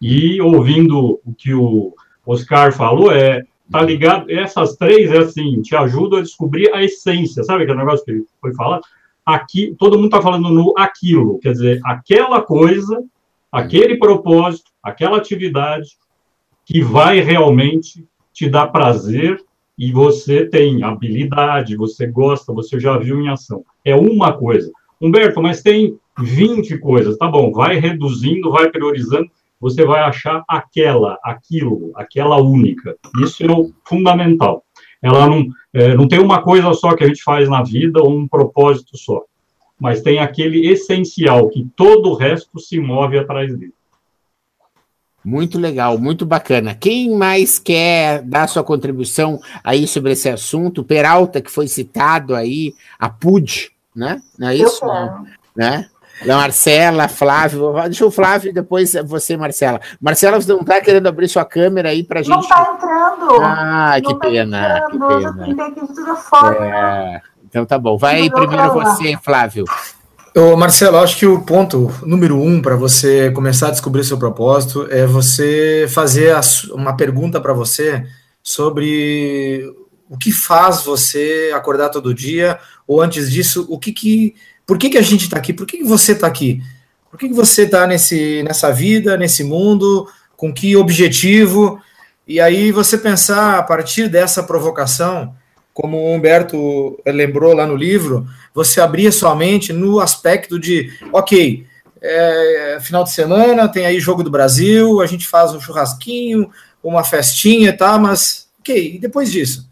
E 0.00 0.40
ouvindo 0.40 1.20
o 1.24 1.34
que 1.36 1.52
o 1.52 1.92
Oscar 2.24 2.72
falou, 2.72 3.12
é 3.12 3.42
tá 3.72 3.82
ligado? 3.82 4.30
Essas 4.30 4.76
três 4.76 5.10
é 5.10 5.18
assim, 5.18 5.62
te 5.62 5.74
ajudam 5.74 6.18
a 6.18 6.22
descobrir 6.22 6.72
a 6.74 6.84
essência, 6.84 7.42
sabe 7.42 7.62
aquele 7.62 7.78
negócio 7.78 8.04
que 8.04 8.22
foi 8.40 8.54
falado? 8.54 8.82
Aqui, 9.24 9.74
todo 9.78 9.96
mundo 9.96 10.06
está 10.06 10.20
falando 10.20 10.50
no 10.50 10.74
aquilo, 10.76 11.38
quer 11.38 11.52
dizer, 11.52 11.80
aquela 11.84 12.42
coisa, 12.42 13.02
aquele 13.50 13.96
propósito, 13.96 14.70
aquela 14.82 15.16
atividade 15.16 15.90
que 16.66 16.82
vai 16.82 17.20
realmente 17.20 18.06
te 18.32 18.48
dar 18.48 18.68
prazer 18.68 19.42
e 19.78 19.90
você 19.90 20.46
tem 20.46 20.82
habilidade, 20.82 21.76
você 21.76 22.06
gosta, 22.06 22.52
você 22.52 22.78
já 22.78 22.98
viu 22.98 23.20
em 23.20 23.28
ação. 23.28 23.64
É 23.84 23.94
uma 23.94 24.32
coisa. 24.32 24.70
Humberto, 25.00 25.42
mas 25.42 25.62
tem 25.62 25.98
20 26.18 26.78
coisas. 26.78 27.16
Tá 27.16 27.26
bom, 27.26 27.50
vai 27.52 27.78
reduzindo, 27.78 28.50
vai 28.50 28.70
priorizando 28.70 29.30
você 29.62 29.84
vai 29.84 30.00
achar 30.00 30.42
aquela, 30.48 31.20
aquilo, 31.22 31.92
aquela 31.94 32.36
única. 32.36 32.96
Isso 33.22 33.44
é 33.44 33.52
o 33.52 33.72
fundamental. 33.84 34.64
Ela 35.00 35.28
não, 35.28 35.46
é, 35.72 35.94
não 35.94 36.08
tem 36.08 36.18
uma 36.18 36.42
coisa 36.42 36.74
só 36.74 36.96
que 36.96 37.04
a 37.04 37.06
gente 37.06 37.22
faz 37.22 37.48
na 37.48 37.62
vida 37.62 38.00
ou 38.02 38.10
um 38.10 38.26
propósito 38.26 38.98
só, 38.98 39.22
mas 39.78 40.02
tem 40.02 40.18
aquele 40.18 40.66
essencial 40.68 41.48
que 41.48 41.64
todo 41.76 42.10
o 42.10 42.14
resto 42.14 42.58
se 42.58 42.80
move 42.80 43.16
atrás 43.16 43.56
dele. 43.56 43.72
Muito 45.24 45.60
legal, 45.60 45.96
muito 45.96 46.26
bacana. 46.26 46.74
Quem 46.74 47.16
mais 47.16 47.60
quer 47.60 48.22
dar 48.22 48.48
sua 48.48 48.64
contribuição 48.64 49.38
aí 49.62 49.86
sobre 49.86 50.10
esse 50.10 50.28
assunto? 50.28 50.82
Peralta, 50.82 51.40
que 51.40 51.52
foi 51.52 51.68
citado 51.68 52.34
aí, 52.34 52.74
a 52.98 53.08
PUD, 53.08 53.70
né? 53.94 54.20
Não 54.36 54.48
é 54.48 54.56
isso? 54.56 54.84
Né? 55.56 55.88
Marcela, 56.26 57.08
Flávio, 57.08 57.72
deixa 57.84 58.06
o 58.06 58.10
Flávio 58.10 58.50
e 58.50 58.52
depois 58.52 58.94
você, 59.04 59.36
Marcela. 59.36 59.80
Marcela, 60.00 60.40
você 60.40 60.52
não 60.52 60.60
está 60.60 60.80
querendo 60.80 61.06
abrir 61.06 61.28
sua 61.28 61.44
câmera 61.44 61.90
aí 61.90 62.02
para 62.02 62.22
gente? 62.22 62.34
Não 62.34 62.40
está 62.40 62.74
entrando. 62.74 63.42
Ah, 63.42 63.94
que, 63.96 64.14
tá 64.14 64.20
pena, 64.20 64.84
entrando. 64.92 65.44
que 65.44 65.54
pena. 65.54 65.66
aqui 65.66 65.94
tudo 65.94 66.16
fora. 66.16 66.64
É, 66.64 67.20
então 67.44 67.64
tá 67.66 67.78
bom. 67.78 67.96
Vai 67.96 68.30
primeiro 68.30 68.72
você, 68.72 69.16
Flávio. 69.22 69.64
Ô, 70.34 70.56
Marcelo, 70.56 70.96
acho 70.96 71.18
que 71.18 71.26
o 71.26 71.42
ponto 71.42 71.92
número 72.02 72.40
um 72.40 72.62
para 72.62 72.74
você 72.74 73.30
começar 73.32 73.68
a 73.68 73.72
descobrir 73.72 74.02
seu 74.02 74.16
propósito 74.16 74.86
é 74.90 75.06
você 75.06 75.86
fazer 75.90 76.34
uma 76.72 76.96
pergunta 76.96 77.38
para 77.38 77.52
você 77.52 78.06
sobre 78.42 79.70
o 80.08 80.18
que 80.18 80.32
faz 80.32 80.84
você 80.84 81.52
acordar 81.54 81.88
todo 81.88 82.14
dia, 82.14 82.58
ou 82.86 83.00
antes 83.00 83.30
disso, 83.30 83.66
o 83.70 83.78
que, 83.78 83.92
que 83.92 84.34
por 84.66 84.78
que, 84.78 84.90
que 84.90 84.98
a 84.98 85.02
gente 85.02 85.24
está 85.24 85.36
aqui? 85.36 85.52
Por 85.52 85.66
que, 85.66 85.78
que 85.78 85.84
você 85.84 86.12
está 86.12 86.26
aqui? 86.26 86.62
Por 87.10 87.18
que, 87.18 87.28
que 87.28 87.34
você 87.34 87.62
está 87.62 87.86
nessa 87.86 88.72
vida, 88.72 89.16
nesse 89.16 89.44
mundo? 89.44 90.08
Com 90.36 90.52
que 90.52 90.76
objetivo? 90.76 91.80
E 92.26 92.40
aí 92.40 92.72
você 92.72 92.96
pensar 92.96 93.58
a 93.58 93.62
partir 93.62 94.08
dessa 94.08 94.42
provocação, 94.42 95.34
como 95.74 95.96
o 95.96 96.14
Humberto 96.14 96.98
lembrou 97.06 97.54
lá 97.54 97.66
no 97.66 97.76
livro, 97.76 98.26
você 98.54 98.80
abrir 98.80 99.12
sua 99.12 99.34
mente 99.34 99.72
no 99.72 100.00
aspecto 100.00 100.58
de, 100.58 100.92
ok, 101.12 101.66
é, 102.00 102.78
final 102.80 103.04
de 103.04 103.12
semana 103.12 103.68
tem 103.68 103.86
aí 103.86 104.00
jogo 104.00 104.22
do 104.22 104.30
Brasil, 104.30 105.00
a 105.00 105.06
gente 105.06 105.26
faz 105.26 105.52
um 105.52 105.60
churrasquinho, 105.60 106.50
uma 106.82 107.04
festinha, 107.04 107.76
tá? 107.76 107.98
Mas, 107.98 108.48
ok, 108.60 108.94
e 108.94 108.98
depois 108.98 109.30
disso? 109.30 109.70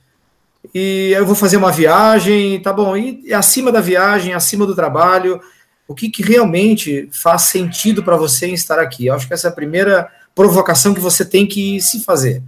E 0.74 1.12
eu 1.14 1.26
vou 1.26 1.34
fazer 1.34 1.56
uma 1.56 1.72
viagem, 1.72 2.60
tá 2.60 2.72
bom, 2.72 2.96
e 2.96 3.32
acima 3.32 3.72
da 3.72 3.80
viagem, 3.80 4.34
acima 4.34 4.66
do 4.66 4.74
trabalho, 4.74 5.40
o 5.86 5.94
que, 5.94 6.08
que 6.08 6.22
realmente 6.22 7.08
faz 7.12 7.42
sentido 7.42 8.02
para 8.02 8.16
você 8.16 8.46
estar 8.48 8.78
aqui? 8.78 9.06
Eu 9.06 9.14
acho 9.14 9.26
que 9.26 9.34
essa 9.34 9.48
é 9.48 9.50
a 9.50 9.54
primeira 9.54 10.08
provocação 10.34 10.94
que 10.94 11.00
você 11.00 11.24
tem 11.24 11.46
que 11.46 11.80
se 11.80 12.04
fazer. 12.04 12.42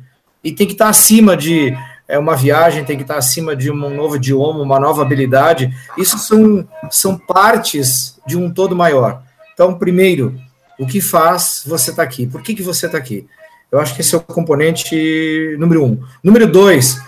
E 0.44 0.52
tem 0.52 0.66
que 0.66 0.74
estar 0.74 0.88
acima 0.88 1.36
de 1.36 1.76
é, 2.06 2.18
uma 2.18 2.36
viagem, 2.36 2.84
tem 2.84 2.96
que 2.96 3.02
estar 3.02 3.16
acima 3.16 3.56
de 3.56 3.70
um 3.70 3.90
novo 3.90 4.16
idioma, 4.16 4.60
uma 4.60 4.78
nova 4.78 5.02
habilidade. 5.02 5.70
Isso 5.98 6.18
são, 6.18 6.68
são 6.90 7.18
partes 7.18 8.16
de 8.26 8.36
um 8.36 8.48
todo 8.48 8.76
maior. 8.76 9.22
Então, 9.52 9.74
primeiro, 9.74 10.38
o 10.78 10.86
que 10.86 11.00
faz 11.00 11.62
você 11.66 11.90
estar 11.90 12.02
tá 12.02 12.08
aqui? 12.08 12.26
Por 12.26 12.42
que, 12.42 12.54
que 12.54 12.62
você 12.62 12.86
está 12.86 12.98
aqui? 12.98 13.26
Eu 13.70 13.80
acho 13.80 13.94
que 13.94 14.02
esse 14.02 14.14
é 14.14 14.18
o 14.18 14.20
componente 14.20 15.56
número 15.58 15.84
um. 15.84 16.00
Número 16.22 16.46
dois, 16.46 17.00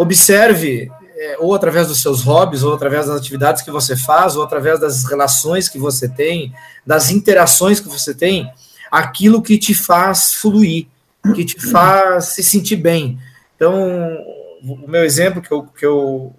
observe, 0.00 0.90
é, 1.14 1.36
ou 1.38 1.54
através 1.54 1.88
dos 1.88 2.00
seus 2.00 2.22
hobbies, 2.22 2.62
ou 2.62 2.72
através 2.72 3.06
das 3.06 3.18
atividades 3.18 3.60
que 3.60 3.70
você 3.70 3.94
faz, 3.94 4.34
ou 4.34 4.42
através 4.42 4.80
das 4.80 5.04
relações 5.04 5.68
que 5.68 5.78
você 5.78 6.08
tem, 6.08 6.54
das 6.86 7.10
interações 7.10 7.80
que 7.80 7.88
você 7.88 8.14
tem, 8.14 8.50
aquilo 8.90 9.42
que 9.42 9.58
te 9.58 9.74
faz 9.74 10.32
fluir, 10.32 10.86
que 11.34 11.44
te 11.44 11.60
faz 11.60 12.26
se 12.26 12.42
sentir 12.42 12.76
bem. 12.76 13.18
Então, 13.54 13.74
o 14.62 14.88
meu 14.88 15.04
exemplo 15.04 15.42
que 15.42 15.52
eu, 15.52 15.64
que 15.64 15.84
eu 15.84 16.34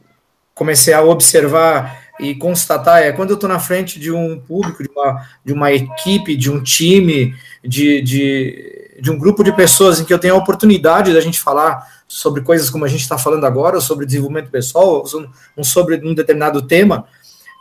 comecei 0.55 0.93
a 0.93 1.03
observar 1.03 2.01
e 2.19 2.33
constatar 2.33 3.03
é 3.03 3.11
quando 3.11 3.29
eu 3.29 3.35
estou 3.35 3.49
na 3.49 3.59
frente 3.59 3.99
de 3.99 4.11
um 4.11 4.39
público, 4.39 4.81
de 4.81 4.89
uma, 4.89 5.27
de 5.45 5.53
uma 5.53 5.71
equipe, 5.71 6.35
de 6.35 6.49
um 6.49 6.63
time, 6.63 7.35
de, 7.63 8.01
de, 8.01 8.80
de 9.01 9.09
um 9.09 9.17
grupo 9.17 9.43
de 9.43 9.51
pessoas 9.51 9.99
em 9.99 10.05
que 10.05 10.13
eu 10.13 10.19
tenho 10.19 10.35
a 10.35 10.37
oportunidade 10.37 11.13
da 11.13 11.19
gente 11.19 11.39
falar 11.39 11.85
sobre 12.07 12.41
coisas 12.41 12.69
como 12.69 12.85
a 12.85 12.87
gente 12.87 13.01
está 13.01 13.17
falando 13.17 13.45
agora, 13.45 13.75
ou 13.75 13.81
sobre 13.81 14.05
desenvolvimento 14.05 14.51
pessoal, 14.51 15.03
ou 15.55 15.63
sobre 15.63 15.95
um 16.07 16.13
determinado 16.13 16.61
tema, 16.61 17.05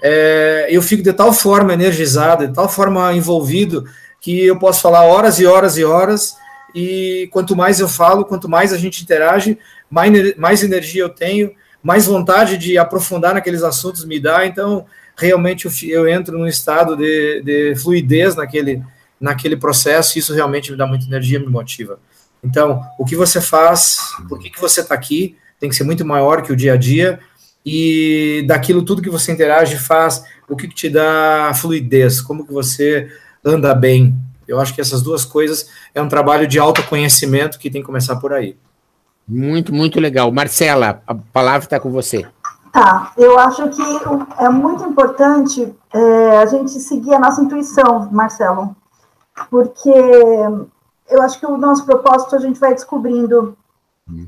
é, 0.03 0.66
eu 0.70 0.82
fico 0.82 1.03
de 1.03 1.12
tal 1.12 1.32
forma 1.32 1.72
energizado, 1.72 2.47
de 2.47 2.53
tal 2.53 2.68
forma 2.68 3.12
envolvido, 3.14 3.84
que 4.20 4.45
eu 4.45 4.59
posso 4.59 4.82
falar 4.82 5.05
horas 5.05 5.38
e 5.38 5.47
horas 5.47 5.78
e 5.78 5.84
horas, 5.84 6.36
e 6.74 7.28
quanto 7.32 7.57
mais 7.57 7.80
eu 7.80 7.88
falo, 7.88 8.24
quanto 8.24 8.49
mais 8.49 8.72
a 8.72 8.76
gente 8.76 9.03
interage, 9.03 9.59
mais, 9.91 10.36
mais 10.36 10.62
energia 10.62 11.03
eu 11.03 11.09
tenho, 11.09 11.53
mais 11.82 12.07
vontade 12.07 12.59
de 12.59 12.76
aprofundar 12.76 13.34
naqueles 13.34 13.62
assuntos 13.62 14.05
me 14.05 14.20
dá, 14.20 14.45
então 14.45 14.84
realmente 15.16 15.66
eu, 15.66 15.72
eu 15.88 16.09
entro 16.09 16.38
num 16.38 16.47
estado 16.47 16.97
de, 16.97 17.43
de 17.43 17.74
fluidez 17.76 18.36
naquele, 18.36 18.82
naquele 19.20 19.56
processo, 19.56 20.16
e 20.16 20.20
isso 20.20 20.34
realmente 20.34 20.70
me 20.70 20.78
dá 20.78 20.86
muita 20.86 21.04
energia, 21.04 21.38
me 21.38 21.46
motiva. 21.46 21.98
Então, 22.42 22.82
o 22.98 23.04
que 23.04 23.14
você 23.14 23.40
faz, 23.40 23.98
por 24.28 24.38
que, 24.38 24.48
que 24.48 24.60
você 24.60 24.80
está 24.80 24.94
aqui, 24.94 25.36
tem 25.58 25.68
que 25.68 25.76
ser 25.76 25.84
muito 25.84 26.04
maior 26.06 26.42
que 26.42 26.52
o 26.52 26.56
dia 26.56 26.72
a 26.72 26.76
dia, 26.76 27.20
e 27.64 28.42
daquilo 28.48 28.82
tudo 28.82 29.02
que 29.02 29.10
você 29.10 29.30
interage 29.30 29.76
faz, 29.78 30.24
o 30.48 30.56
que, 30.56 30.66
que 30.66 30.74
te 30.74 30.88
dá 30.88 31.52
fluidez, 31.54 32.20
como 32.20 32.46
que 32.46 32.52
você 32.52 33.10
anda 33.44 33.74
bem. 33.74 34.16
Eu 34.48 34.58
acho 34.58 34.74
que 34.74 34.80
essas 34.80 35.02
duas 35.02 35.24
coisas 35.24 35.68
é 35.94 36.00
um 36.00 36.08
trabalho 36.08 36.46
de 36.46 36.58
autoconhecimento 36.58 37.58
que 37.58 37.70
tem 37.70 37.82
que 37.82 37.86
começar 37.86 38.16
por 38.16 38.32
aí. 38.32 38.56
Muito, 39.28 39.72
muito 39.72 40.00
legal. 40.00 40.32
Marcela, 40.32 41.02
a 41.06 41.14
palavra 41.14 41.64
está 41.64 41.78
com 41.78 41.90
você. 41.90 42.26
Tá, 42.72 43.12
eu 43.16 43.38
acho 43.38 43.68
que 43.68 43.82
é 44.38 44.48
muito 44.48 44.84
importante 44.84 45.72
é, 45.92 46.38
a 46.38 46.46
gente 46.46 46.70
seguir 46.72 47.14
a 47.14 47.18
nossa 47.18 47.42
intuição, 47.42 48.08
Marcelo, 48.12 48.76
porque 49.48 49.92
eu 51.08 51.22
acho 51.22 51.38
que 51.38 51.46
o 51.46 51.56
nosso 51.56 51.84
propósito 51.84 52.36
a 52.36 52.38
gente 52.38 52.60
vai 52.60 52.74
descobrindo. 52.74 53.56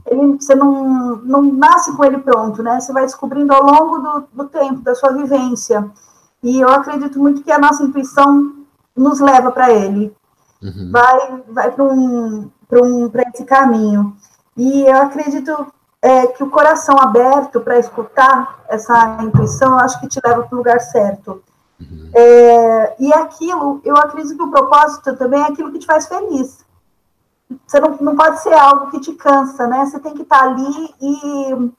Ele, 0.06 0.36
você 0.38 0.54
não, 0.54 1.16
não 1.16 1.42
nasce 1.42 1.96
com 1.96 2.04
ele 2.04 2.18
pronto, 2.18 2.62
né? 2.62 2.80
Você 2.80 2.92
vai 2.92 3.04
descobrindo 3.04 3.52
ao 3.52 3.64
longo 3.64 3.98
do, 3.98 4.24
do 4.32 4.48
tempo, 4.48 4.80
da 4.80 4.94
sua 4.94 5.12
vivência. 5.12 5.90
E 6.42 6.60
eu 6.60 6.68
acredito 6.68 7.18
muito 7.18 7.42
que 7.42 7.50
a 7.50 7.58
nossa 7.58 7.82
intuição 7.82 8.52
nos 8.96 9.20
leva 9.20 9.50
para 9.50 9.72
ele. 9.72 10.14
Uhum. 10.62 10.90
Vai, 10.92 11.42
vai 11.48 11.70
para 11.70 11.84
um, 11.84 12.50
um, 12.72 13.10
esse 13.34 13.44
caminho. 13.44 14.16
E 14.56 14.82
eu 14.82 14.96
acredito 14.98 15.66
é, 16.00 16.26
que 16.28 16.42
o 16.42 16.50
coração 16.50 16.96
aberto 16.98 17.60
para 17.60 17.78
escutar 17.78 18.60
essa 18.68 19.18
intuição, 19.22 19.72
eu 19.72 19.78
acho 19.78 20.00
que 20.00 20.08
te 20.08 20.20
leva 20.24 20.42
para 20.42 20.54
o 20.54 20.58
lugar 20.58 20.80
certo. 20.80 21.42
Uhum. 21.90 22.10
É, 22.14 22.96
e 22.98 23.12
aquilo, 23.12 23.80
eu 23.84 23.96
acredito 23.96 24.36
que 24.36 24.42
o 24.42 24.50
propósito 24.50 25.16
também 25.16 25.40
é 25.40 25.46
aquilo 25.46 25.72
que 25.72 25.78
te 25.78 25.86
faz 25.86 26.06
feliz. 26.06 26.64
Você 27.66 27.80
não, 27.80 27.96
não 28.00 28.16
pode 28.16 28.40
ser 28.40 28.54
algo 28.54 28.90
que 28.90 29.00
te 29.00 29.12
cansa, 29.14 29.66
né? 29.66 29.84
Você 29.84 29.98
tem 29.98 30.14
que 30.14 30.22
estar 30.22 30.38
tá 30.38 30.44
ali 30.44 30.94
e 31.00 31.72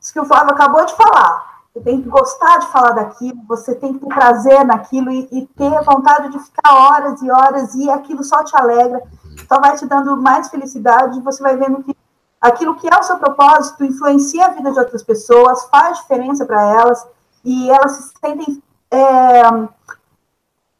isso 0.00 0.12
que 0.12 0.20
o 0.20 0.24
Flávio 0.24 0.52
acabou 0.52 0.84
de 0.84 0.94
falar. 0.94 1.50
Você 1.72 1.80
tem 1.80 2.02
que 2.02 2.08
gostar 2.08 2.58
de 2.58 2.66
falar 2.68 2.92
daquilo, 2.92 3.38
você 3.46 3.74
tem 3.74 3.92
que 3.92 4.00
ter 4.00 4.14
prazer 4.14 4.64
naquilo 4.64 5.10
e, 5.10 5.28
e 5.30 5.46
ter 5.46 5.84
vontade 5.84 6.30
de 6.30 6.38
ficar 6.38 6.74
horas 6.74 7.22
e 7.22 7.30
horas 7.30 7.74
e 7.74 7.88
aquilo 7.90 8.24
só 8.24 8.42
te 8.42 8.56
alegra, 8.56 9.00
só 9.46 9.60
vai 9.60 9.76
te 9.76 9.86
dando 9.86 10.16
mais 10.16 10.48
felicidade. 10.48 11.20
Você 11.20 11.42
vai 11.42 11.56
vendo 11.56 11.82
que 11.84 11.96
aquilo 12.40 12.74
que 12.74 12.88
é 12.92 12.98
o 12.98 13.02
seu 13.02 13.18
propósito 13.18 13.84
influencia 13.84 14.46
a 14.46 14.50
vida 14.50 14.72
de 14.72 14.78
outras 14.78 15.02
pessoas, 15.02 15.64
faz 15.66 15.98
diferença 15.98 16.44
para 16.44 16.62
elas 16.62 17.06
e 17.44 17.70
elas 17.70 17.92
se 17.92 18.12
sentem 18.20 18.62
é, 18.92 19.42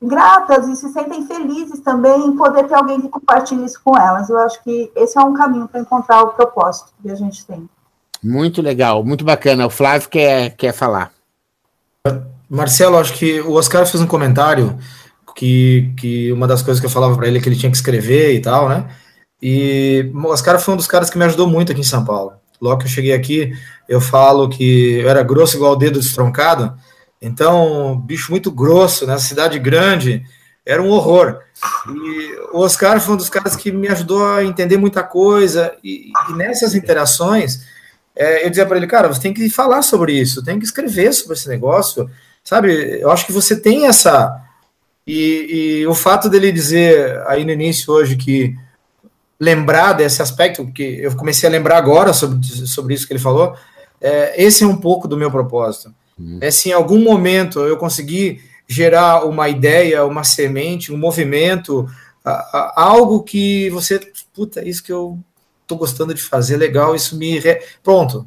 gratas 0.03 0.69
e 0.69 0.77
se 0.77 0.93
sentem 0.93 1.27
felizes 1.27 1.81
também 1.81 2.27
em 2.27 2.37
poder 2.37 2.65
ter 2.65 2.75
alguém 2.75 3.01
que 3.01 3.09
compartilhe 3.09 3.65
isso 3.65 3.81
com 3.85 3.97
elas. 3.97 4.29
Eu 4.29 4.39
acho 4.39 4.63
que 4.63 4.91
esse 4.97 5.19
é 5.19 5.23
um 5.23 5.35
caminho 5.35 5.69
para 5.69 5.81
encontrar 5.81 6.23
o 6.23 6.33
propósito 6.33 6.93
que 7.03 7.11
a 7.11 7.15
gente 7.15 7.45
tem. 7.47 7.69
Muito 8.23 8.61
legal, 8.61 9.05
muito 9.05 9.25
bacana. 9.25 9.67
O 9.67 9.71
Flávio 9.71 10.09
quer, 10.09 10.51
quer 10.57 10.73
falar. 10.73 11.13
Marcelo, 12.49 12.99
acho 12.99 13.15
que 13.15 13.41
o 13.41 13.53
Oscar 13.53 13.87
fez 13.87 14.03
um 14.03 14.07
comentário 14.07 14.79
que, 15.35 15.93
que 15.97 16.33
uma 16.33 16.47
das 16.47 16.63
coisas 16.63 16.81
que 16.81 16.87
eu 16.87 16.91
falava 16.91 17.17
para 17.17 17.27
ele 17.27 17.39
é 17.39 17.41
que 17.41 17.49
ele 17.49 17.57
tinha 17.57 17.71
que 17.71 17.77
escrever 17.77 18.35
e 18.35 18.41
tal, 18.41 18.69
né? 18.69 18.89
E 19.41 20.11
o 20.15 20.27
Oscar 20.27 20.59
foi 20.61 20.75
um 20.75 20.77
dos 20.77 20.87
caras 20.87 21.09
que 21.09 21.17
me 21.17 21.25
ajudou 21.25 21.47
muito 21.47 21.73
aqui 21.73 21.81
em 21.81 21.85
São 21.85 22.05
Paulo. 22.05 22.33
Logo 22.61 22.79
que 22.79 22.85
eu 22.87 22.91
cheguei 22.91 23.15
aqui, 23.15 23.53
eu 23.89 24.01
falo 24.01 24.49
que 24.49 24.99
eu 24.99 25.09
era 25.09 25.23
grosso 25.23 25.57
igual 25.57 25.73
o 25.73 25.77
dedo 25.77 25.99
destroncado, 25.99 26.75
então, 27.21 28.01
bicho 28.01 28.31
muito 28.31 28.51
grosso, 28.51 29.07
nessa 29.07 29.27
cidade 29.27 29.59
grande, 29.59 30.25
era 30.64 30.83
um 30.83 30.89
horror. 30.89 31.41
E 31.89 32.37
o 32.53 32.61
Oscar 32.61 33.01
foi 33.01 33.14
um 33.14 33.18
dos 33.18 33.29
caras 33.29 33.55
que 33.57 33.71
me 33.71 33.89
ajudou 33.89 34.27
a 34.27 34.45
entender 34.45 34.79
muita 34.79 35.03
coisa, 35.03 35.75
e, 35.85 36.11
e 36.29 36.33
nessas 36.33 36.75
interações, 36.75 37.66
é, 38.16 38.45
eu 38.45 38.51
dizia 38.51 38.66
para 38.66 38.77
ele, 38.77 38.87
cara, 38.87 39.09
você 39.09 39.21
tem 39.21 39.35
que 39.35 39.51
falar 39.51 39.83
sobre 39.83 40.12
isso, 40.12 40.43
tem 40.43 40.59
que 40.59 40.64
escrever 40.64 41.12
sobre 41.12 41.37
esse 41.37 41.49
negócio, 41.49 42.11
sabe? 42.43 43.01
Eu 43.01 43.11
acho 43.11 43.27
que 43.27 43.33
você 43.33 43.59
tem 43.59 43.87
essa. 43.87 44.43
E, 45.07 45.81
e 45.81 45.87
o 45.87 45.95
fato 45.95 46.29
dele 46.29 46.53
dizer 46.53 47.23
aí 47.27 47.45
no 47.45 47.51
início 47.51 47.93
hoje 47.93 48.16
que 48.16 48.57
lembrar 49.39 49.95
desse 49.95 50.21
aspecto, 50.21 50.71
que 50.73 51.01
eu 51.01 51.16
comecei 51.16 51.49
a 51.49 51.53
lembrar 51.53 51.79
agora 51.79 52.12
sobre, 52.12 52.47
sobre 52.66 52.95
isso 52.95 53.07
que 53.07 53.12
ele 53.12 53.21
falou, 53.21 53.57
é, 54.01 54.43
esse 54.43 54.64
é 54.64 54.66
um 54.66 54.77
pouco 54.77 55.09
do 55.09 55.16
meu 55.16 55.31
propósito. 55.31 55.95
Uhum. 56.21 56.39
É 56.41 56.51
se 56.51 56.68
em 56.68 56.73
algum 56.73 57.03
momento 57.03 57.61
eu 57.61 57.79
conseguir 57.79 58.43
gerar 58.68 59.25
uma 59.25 59.49
ideia, 59.49 60.05
uma 60.05 60.23
semente, 60.23 60.93
um 60.93 60.99
movimento, 60.99 61.89
a, 62.25 62.31
a, 62.31 62.83
algo 62.83 63.23
que 63.23 63.71
você, 63.71 63.99
puta, 64.35 64.66
isso 64.66 64.83
que 64.83 64.93
eu 64.93 65.18
tô 65.66 65.77
gostando 65.77 66.12
de 66.12 66.23
fazer, 66.23 66.57
legal, 66.57 66.95
isso 66.95 67.16
me. 67.16 67.39
Re... 67.39 67.61
Pronto. 67.83 68.27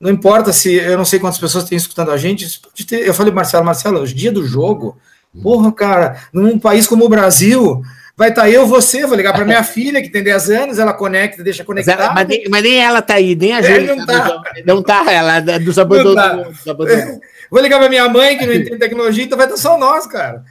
Não 0.00 0.10
importa 0.10 0.52
se 0.52 0.74
eu 0.74 0.96
não 0.96 1.04
sei 1.04 1.18
quantas 1.18 1.40
pessoas 1.40 1.64
têm 1.64 1.76
escutando 1.76 2.12
a 2.12 2.16
gente. 2.16 2.60
Eu 2.90 3.12
falei, 3.12 3.32
Marcelo, 3.32 3.64
Marcelo, 3.64 4.00
os 4.00 4.14
dias 4.14 4.32
do 4.32 4.46
jogo, 4.46 4.96
porra, 5.42 5.72
cara, 5.72 6.22
num 6.32 6.58
país 6.58 6.86
como 6.86 7.04
o 7.04 7.08
Brasil, 7.08 7.82
vai 8.18 8.30
estar 8.30 8.42
tá 8.42 8.50
eu, 8.50 8.66
você, 8.66 9.06
vou 9.06 9.16
ligar 9.16 9.32
para 9.32 9.44
minha 9.44 9.62
filha, 9.64 10.02
que 10.02 10.08
tem 10.08 10.24
10 10.24 10.50
anos, 10.50 10.78
ela 10.80 10.92
conecta, 10.92 11.44
deixa 11.44 11.64
conectar. 11.64 11.96
Mas, 11.96 12.14
mas, 12.14 12.26
nem, 12.26 12.44
mas 12.50 12.62
nem 12.64 12.82
ela 12.82 13.00
tá 13.00 13.14
aí, 13.14 13.36
nem 13.36 13.52
a 13.52 13.62
gente. 13.62 13.86
Não 13.86 14.04
tá. 14.04 14.42
Não 14.66 14.82
tá, 14.82 15.04
ela 15.12 15.36
é 15.36 15.58
dos 15.60 15.78
abandonos. 15.78 16.64
Tá. 16.64 16.74
Vou 17.48 17.62
ligar 17.62 17.78
para 17.78 17.88
minha 17.88 18.08
mãe, 18.08 18.36
que 18.36 18.44
não 18.44 18.52
entende 18.52 18.76
tecnologia, 18.76 19.24
então 19.24 19.38
vai 19.38 19.46
estar 19.46 19.56
só 19.56 19.78
nós, 19.78 20.04
cara. 20.08 20.42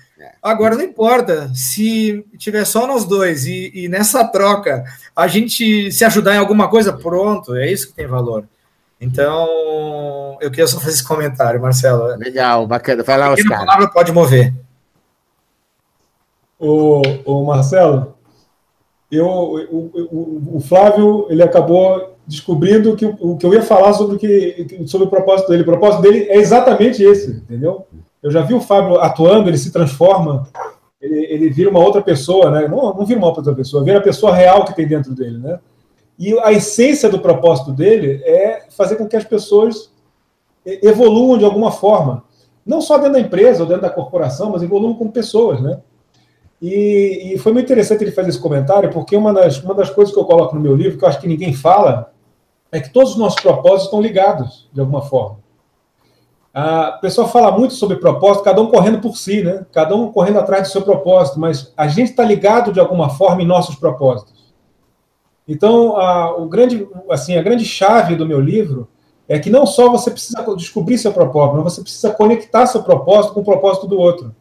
Agora 0.42 0.76
não 0.76 0.84
importa 0.84 1.52
se 1.54 2.26
tiver 2.38 2.66
só 2.66 2.88
nós 2.88 3.06
dois 3.06 3.46
e, 3.46 3.72
e, 3.74 3.88
nessa 3.88 4.24
troca 4.24 4.84
a 5.16 5.28
gente 5.28 5.92
se 5.92 6.04
ajudar 6.06 6.36
em 6.36 6.40
alguma 6.40 6.70
coisa, 6.70 6.94
pronto, 6.94 7.56
é 7.56 7.70
isso 7.70 7.90
que 7.90 7.94
tem 7.94 8.08
valor. 8.08 8.46
Então, 9.00 10.38
eu 10.42 10.50
queria 10.50 10.66
só 10.66 10.80
fazer 10.80 10.94
esse 10.94 11.04
comentário, 11.04 11.62
Marcelo. 11.62 12.16
Legal, 12.16 12.66
bacana. 12.66 13.04
Vai 13.04 13.18
lá, 13.18 13.32
Oscar. 13.32 13.62
A 13.62 13.66
palavra 13.66 13.88
pode 13.90 14.12
mover. 14.12 14.52
O, 16.60 17.02
o 17.26 17.46
Marcelo, 17.46 18.16
eu, 19.12 19.26
o, 19.26 19.92
o, 20.12 20.58
o, 20.58 20.60
Flávio, 20.60 21.28
ele 21.30 21.42
acabou 21.42 22.16
descobrindo 22.26 22.96
que 22.96 23.06
o 23.06 23.38
que 23.38 23.46
eu 23.46 23.54
ia 23.54 23.62
falar 23.62 23.94
sobre 23.94 24.16
o 24.16 24.20
que 24.20 24.86
sobre 24.86 25.08
o 25.08 25.10
propósito 25.10 25.50
dele. 25.50 25.62
O 25.62 25.66
propósito 25.66 26.02
dele 26.02 26.26
é 26.30 26.38
exatamente 26.38 27.02
esse, 27.04 27.32
entendeu? 27.32 27.86
Eu 28.22 28.32
já 28.32 28.42
vi 28.42 28.54
o 28.54 28.60
Fábio 28.60 29.00
atuando, 29.00 29.50
ele 29.50 29.58
se 29.58 29.72
transforma, 29.72 30.48
ele, 31.00 31.26
ele 31.26 31.50
vira 31.50 31.70
uma 31.70 31.80
outra 31.80 32.02
pessoa, 32.02 32.50
né? 32.50 32.68
Não, 32.68 32.94
não 32.94 33.06
vira 33.06 33.20
uma 33.20 33.28
outra 33.28 33.54
pessoa, 33.54 33.84
vira 33.84 34.00
a 34.00 34.04
pessoa 34.04 34.36
real 34.36 34.66
que 34.66 34.76
tem 34.76 34.88
dentro 34.88 35.14
dele, 35.14 35.38
né? 35.38 35.60
E 36.20 36.38
a 36.40 36.52
essência 36.52 37.10
do 37.10 37.20
propósito 37.20 37.72
dele 37.72 38.22
é 38.26 38.66
fazer 38.72 38.96
com 38.96 39.08
que 39.08 39.16
as 39.16 39.24
pessoas 39.24 39.92
evoluam 40.66 41.38
de 41.38 41.46
alguma 41.46 41.72
forma. 41.72 42.24
Não 42.66 42.82
só 42.82 42.98
dentro 42.98 43.14
da 43.14 43.20
empresa 43.20 43.62
ou 43.62 43.68
dentro 43.68 43.84
da 43.84 43.90
corporação, 43.90 44.50
mas 44.50 44.64
evoluam 44.64 44.96
como 44.96 45.12
pessoas, 45.12 45.62
né? 45.62 45.80
E, 46.62 47.34
e, 47.34 47.38
foi 47.38 47.54
muito 47.54 47.66
interessante 47.66 48.04
ele 48.04 48.12
fazer 48.12 48.30
esse 48.30 48.40
comentário, 48.40 48.90
porque 48.90 49.16
uma 49.16 49.32
das, 49.32 49.62
uma 49.62 49.76
das 49.76 49.90
coisas 49.90 50.14
que 50.14 50.20
eu 50.20 50.26
coloco 50.26 50.56
no 50.56 50.62
meu 50.62 50.76
livro, 50.76 50.98
que 50.98 51.04
eu 51.04 51.10
acho 51.10 51.20
que 51.20 51.28
ninguém 51.28 51.54
fala, 51.54 52.12
é 52.72 52.80
que 52.80 52.92
todos 52.92 53.12
os 53.12 53.18
nossos 53.18 53.40
propósitos 53.40 53.86
estão 53.86 54.02
ligados, 54.02 54.68
de 54.74 54.80
alguma 54.80 55.02
forma. 55.02 55.38
A 56.54 56.94
pessoa 56.94 57.28
fala 57.28 57.52
muito 57.52 57.76
sobre 57.76 57.98
propósito, 57.98 58.44
cada 58.44 58.60
um 58.60 58.72
correndo 58.72 59.00
por 59.00 59.16
si, 59.16 59.44
né? 59.44 59.64
Cada 59.72 59.96
um 59.96 60.12
correndo 60.12 60.40
atrás 60.40 60.68
do 60.68 60.72
seu 60.72 60.82
propósito, 60.82 61.40
mas 61.40 61.72
a 61.78 61.88
gente 61.88 62.10
está 62.10 62.24
ligado 62.24 62.74
de 62.74 62.80
alguma 62.80 63.10
forma 63.10 63.44
em 63.44 63.46
nossos 63.46 63.76
propósitos. 63.76 64.52
Então, 65.48 65.96
a, 65.96 66.36
o 66.36 66.50
grande, 66.50 66.88
assim, 67.12 67.38
a 67.38 67.44
grande 67.44 67.64
chave 67.64 68.16
do 68.16 68.26
meu 68.26 68.40
livro 68.40 68.88
é 69.28 69.38
que 69.38 69.52
não 69.52 69.68
só 69.68 69.90
você 69.90 70.10
precisa 70.10 70.44
descobrir 70.56 70.98
seu 70.98 71.14
propósito, 71.14 71.64
mas 71.64 71.74
você 71.74 71.82
precisa 71.82 72.12
conectar 72.12 72.66
seu 72.66 72.82
propósito 72.82 73.36
com 73.36 73.42
o 73.42 73.46
propósito 73.46 73.86
do 73.86 74.00
outro. 74.00 74.36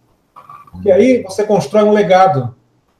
E 0.85 0.91
aí 0.91 1.23
você 1.23 1.45
constrói 1.45 1.85
um 1.85 1.93
legado. 1.93 2.55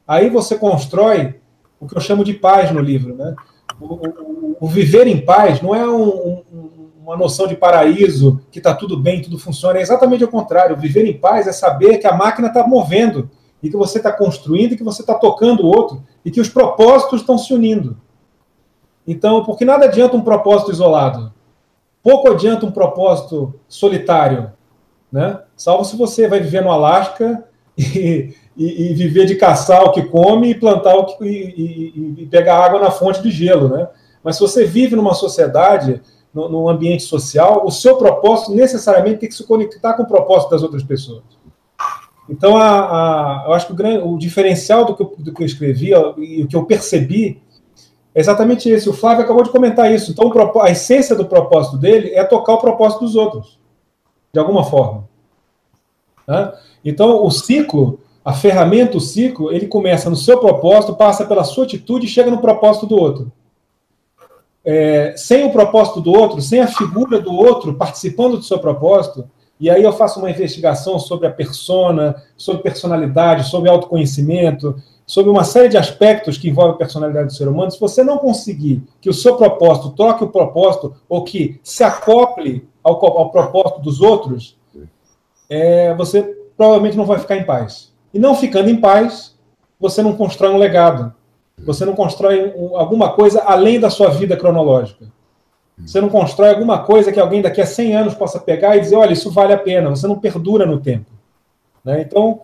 Aí 0.07 0.29
você 0.29 0.55
constrói 0.57 1.39
o 1.79 1.87
que 1.87 1.95
eu 1.95 2.01
chamo 2.01 2.23
de 2.23 2.33
paz 2.33 2.71
no 2.71 2.79
livro, 2.79 3.15
né? 3.15 3.35
O, 3.79 3.85
o, 3.85 4.57
o 4.61 4.67
viver 4.67 5.07
em 5.07 5.23
paz 5.23 5.61
não 5.61 5.75
é 5.75 5.87
um, 5.87 6.43
um 6.51 6.77
uma 7.07 7.15
noção 7.15 7.47
de 7.47 7.55
paraíso, 7.55 8.41
que 8.51 8.59
está 8.59 8.73
tudo 8.73 8.97
bem, 8.97 9.21
tudo 9.21 9.39
funciona. 9.39 9.79
É 9.79 9.81
exatamente 9.81 10.25
o 10.25 10.27
contrário. 10.27 10.75
Viver 10.75 11.05
em 11.05 11.17
paz 11.17 11.47
é 11.47 11.53
saber 11.53 11.99
que 11.99 12.05
a 12.05 12.11
máquina 12.11 12.49
está 12.49 12.67
movendo 12.67 13.29
e 13.63 13.69
que 13.69 13.77
você 13.77 13.97
está 13.97 14.11
construindo 14.11 14.73
e 14.73 14.77
que 14.77 14.83
você 14.83 15.01
está 15.01 15.15
tocando 15.15 15.63
o 15.63 15.67
outro 15.67 16.03
e 16.25 16.29
que 16.29 16.41
os 16.41 16.49
propósitos 16.49 17.21
estão 17.21 17.37
se 17.37 17.53
unindo. 17.53 17.95
Então, 19.07 19.41
porque 19.45 19.63
nada 19.63 19.85
adianta 19.85 20.17
um 20.17 20.21
propósito 20.21 20.69
isolado. 20.69 21.31
Pouco 22.03 22.29
adianta 22.29 22.65
um 22.65 22.71
propósito 22.71 23.57
solitário, 23.69 24.51
né? 25.09 25.39
Salvo 25.55 25.85
se 25.85 25.95
você 25.95 26.27
vai 26.27 26.41
viver 26.41 26.61
no 26.61 26.71
Alasca 26.71 27.45
e, 27.77 28.33
e, 28.57 28.93
viver 28.93 29.25
de 29.25 29.35
caçar 29.35 29.83
o 29.83 29.91
que 29.91 30.01
come 30.01 30.49
e 30.49 30.55
plantar 30.55 30.95
o 30.95 31.05
que 31.05 31.23
e, 31.23 32.23
e, 32.23 32.25
pegar 32.25 32.57
água 32.57 32.79
na 32.79 32.89
fonte 32.89 33.21
de 33.21 33.29
gelo, 33.29 33.69
né? 33.69 33.87
Mas 34.23 34.35
se 34.35 34.41
você 34.41 34.65
vive 34.65 34.95
numa 34.95 35.13
sociedade 35.13 36.01
no, 36.33 36.49
no, 36.49 36.67
ambiente 36.67 37.03
social, 37.03 37.65
o 37.65 37.71
seu 37.71 37.97
propósito 37.97 38.53
necessariamente 38.53 39.19
tem 39.19 39.29
que 39.29 39.35
se 39.35 39.45
conectar 39.45 39.93
com 39.93 40.03
o 40.03 40.07
propósito 40.07 40.49
das 40.49 40.63
outras 40.63 40.83
pessoas. 40.83 41.23
Então, 42.27 42.57
a, 42.57 42.79
a, 42.79 43.45
eu 43.47 43.53
acho 43.53 43.67
que 43.67 43.73
o, 43.73 43.75
grande, 43.75 44.03
o 44.03 44.17
diferencial 44.17 44.85
do 44.85 44.95
que, 44.95 45.03
eu, 45.03 45.13
do 45.17 45.33
que 45.33 45.43
eu 45.43 45.45
escrevi 45.45 45.91
e 46.17 46.43
o 46.43 46.47
que 46.47 46.55
eu 46.55 46.65
percebi 46.65 47.41
é 48.13 48.19
exatamente 48.19 48.67
esse. 48.67 48.89
O 48.89 48.93
Flávio 48.93 49.23
acabou 49.23 49.43
de 49.43 49.51
comentar 49.51 49.93
isso. 49.93 50.11
Então, 50.11 50.31
a 50.61 50.71
essência 50.71 51.15
do 51.15 51.25
propósito 51.25 51.77
dele 51.77 52.09
é 52.13 52.23
tocar 52.23 52.55
o 52.55 52.59
propósito 52.59 53.01
dos 53.05 53.15
outros, 53.15 53.59
de 54.33 54.39
alguma 54.39 54.63
forma. 54.63 55.06
Né? 56.27 56.53
Então, 56.83 57.25
o 57.25 57.31
ciclo, 57.31 57.99
a 58.23 58.33
ferramenta, 58.33 58.97
o 58.97 59.01
ciclo, 59.01 59.51
ele 59.51 59.67
começa 59.67 60.09
no 60.09 60.15
seu 60.15 60.39
propósito, 60.39 60.95
passa 60.95 61.25
pela 61.25 61.43
sua 61.43 61.63
atitude 61.63 62.05
e 62.05 62.09
chega 62.09 62.29
no 62.29 62.39
propósito 62.39 62.85
do 62.85 62.97
outro 62.97 63.31
é, 64.69 65.13
sem 65.15 65.45
o 65.45 65.49
propósito 65.49 66.01
do 66.01 66.11
outro, 66.11 66.41
sem 66.41 66.59
a 66.59 66.67
figura 66.67 67.21
do 67.21 67.33
outro 67.33 67.75
participando 67.75 68.35
do 68.35 68.43
seu 68.43 68.59
propósito, 68.59 69.23
e 69.57 69.69
aí 69.69 69.81
eu 69.81 69.93
faço 69.93 70.19
uma 70.19 70.29
investigação 70.29 70.99
sobre 70.99 71.25
a 71.25 71.31
persona, 71.31 72.21
sobre 72.35 72.63
personalidade, 72.63 73.49
sobre 73.49 73.69
autoconhecimento, 73.69 74.75
sobre 75.05 75.31
uma 75.31 75.45
série 75.45 75.69
de 75.69 75.77
aspectos 75.77 76.37
que 76.37 76.49
envolvem 76.49 76.75
a 76.75 76.77
personalidade 76.77 77.27
do 77.27 77.33
ser 77.33 77.47
humano. 77.47 77.71
Se 77.71 77.79
você 77.79 78.03
não 78.03 78.17
conseguir 78.17 78.83
que 78.99 79.09
o 79.09 79.13
seu 79.13 79.37
propósito 79.37 79.91
toque 79.91 80.25
o 80.25 80.29
propósito 80.29 80.93
ou 81.07 81.23
que 81.23 81.61
se 81.63 81.81
acople 81.81 82.67
ao, 82.83 82.93
ao 83.17 83.31
propósito 83.31 83.79
dos 83.79 84.01
outros, 84.01 84.56
é, 85.49 85.93
você 85.93 86.23
provavelmente 86.55 86.97
não 86.97 87.05
vai 87.05 87.19
ficar 87.19 87.37
em 87.37 87.43
paz. 87.43 87.93
E 88.13 88.19
não 88.19 88.35
ficando 88.35 88.69
em 88.69 88.79
paz, 88.79 89.35
você 89.79 90.01
não 90.01 90.15
constrói 90.15 90.51
um 90.51 90.57
legado. 90.57 91.13
Você 91.65 91.85
não 91.85 91.93
constrói 91.93 92.53
alguma 92.75 93.13
coisa 93.13 93.41
além 93.41 93.79
da 93.79 93.89
sua 93.89 94.09
vida 94.09 94.37
cronológica. 94.37 95.05
Você 95.77 96.01
não 96.01 96.09
constrói 96.09 96.49
alguma 96.49 96.79
coisa 96.83 97.11
que 97.11 97.19
alguém 97.19 97.41
daqui 97.41 97.61
a 97.61 97.65
100 97.65 97.95
anos 97.95 98.15
possa 98.15 98.39
pegar 98.39 98.75
e 98.75 98.81
dizer: 98.81 98.95
olha, 98.95 99.13
isso 99.13 99.29
vale 99.31 99.53
a 99.53 99.57
pena. 99.57 99.89
Você 99.89 100.07
não 100.07 100.19
perdura 100.19 100.65
no 100.65 100.79
tempo. 100.79 101.11
Né? 101.83 102.01
Então, 102.01 102.41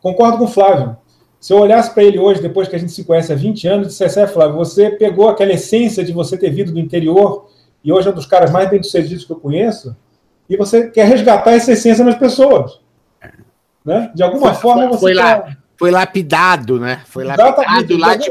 concordo 0.00 0.38
com 0.38 0.44
o 0.44 0.48
Flávio. 0.48 0.96
Se 1.38 1.52
eu 1.52 1.58
olhasse 1.58 1.92
para 1.92 2.04
ele 2.04 2.18
hoje, 2.18 2.40
depois 2.40 2.68
que 2.68 2.76
a 2.76 2.78
gente 2.78 2.92
se 2.92 3.04
conhece 3.04 3.32
há 3.32 3.36
20 3.36 3.68
anos, 3.68 3.88
dissesse: 3.88 4.20
é, 4.20 4.26
Flávio, 4.26 4.56
você 4.56 4.90
pegou 4.90 5.28
aquela 5.28 5.52
essência 5.52 6.04
de 6.04 6.12
você 6.12 6.36
ter 6.38 6.50
vindo 6.50 6.72
do 6.72 6.80
interior 6.80 7.46
e 7.84 7.92
hoje 7.92 8.08
é 8.08 8.10
um 8.10 8.14
dos 8.14 8.26
caras 8.26 8.50
mais 8.50 8.70
bem-sucedidos 8.70 9.24
que 9.24 9.32
eu 9.32 9.40
conheço, 9.40 9.96
e 10.48 10.56
você 10.56 10.90
quer 10.90 11.06
resgatar 11.06 11.52
essa 11.52 11.72
essência 11.72 12.04
nas 12.04 12.16
pessoas. 12.16 12.80
Né? 13.84 14.10
De 14.14 14.22
alguma 14.22 14.54
foi, 14.54 14.62
forma 14.62 14.88
você. 14.88 15.00
Foi 15.00 15.14
lá, 15.14 15.40
tá 15.40 15.56
foi 15.82 15.90
lapidado, 15.90 16.78
né? 16.78 17.00
Foi 17.06 17.24
lapidado 17.24 17.96
lá 17.96 18.14
de 18.14 18.30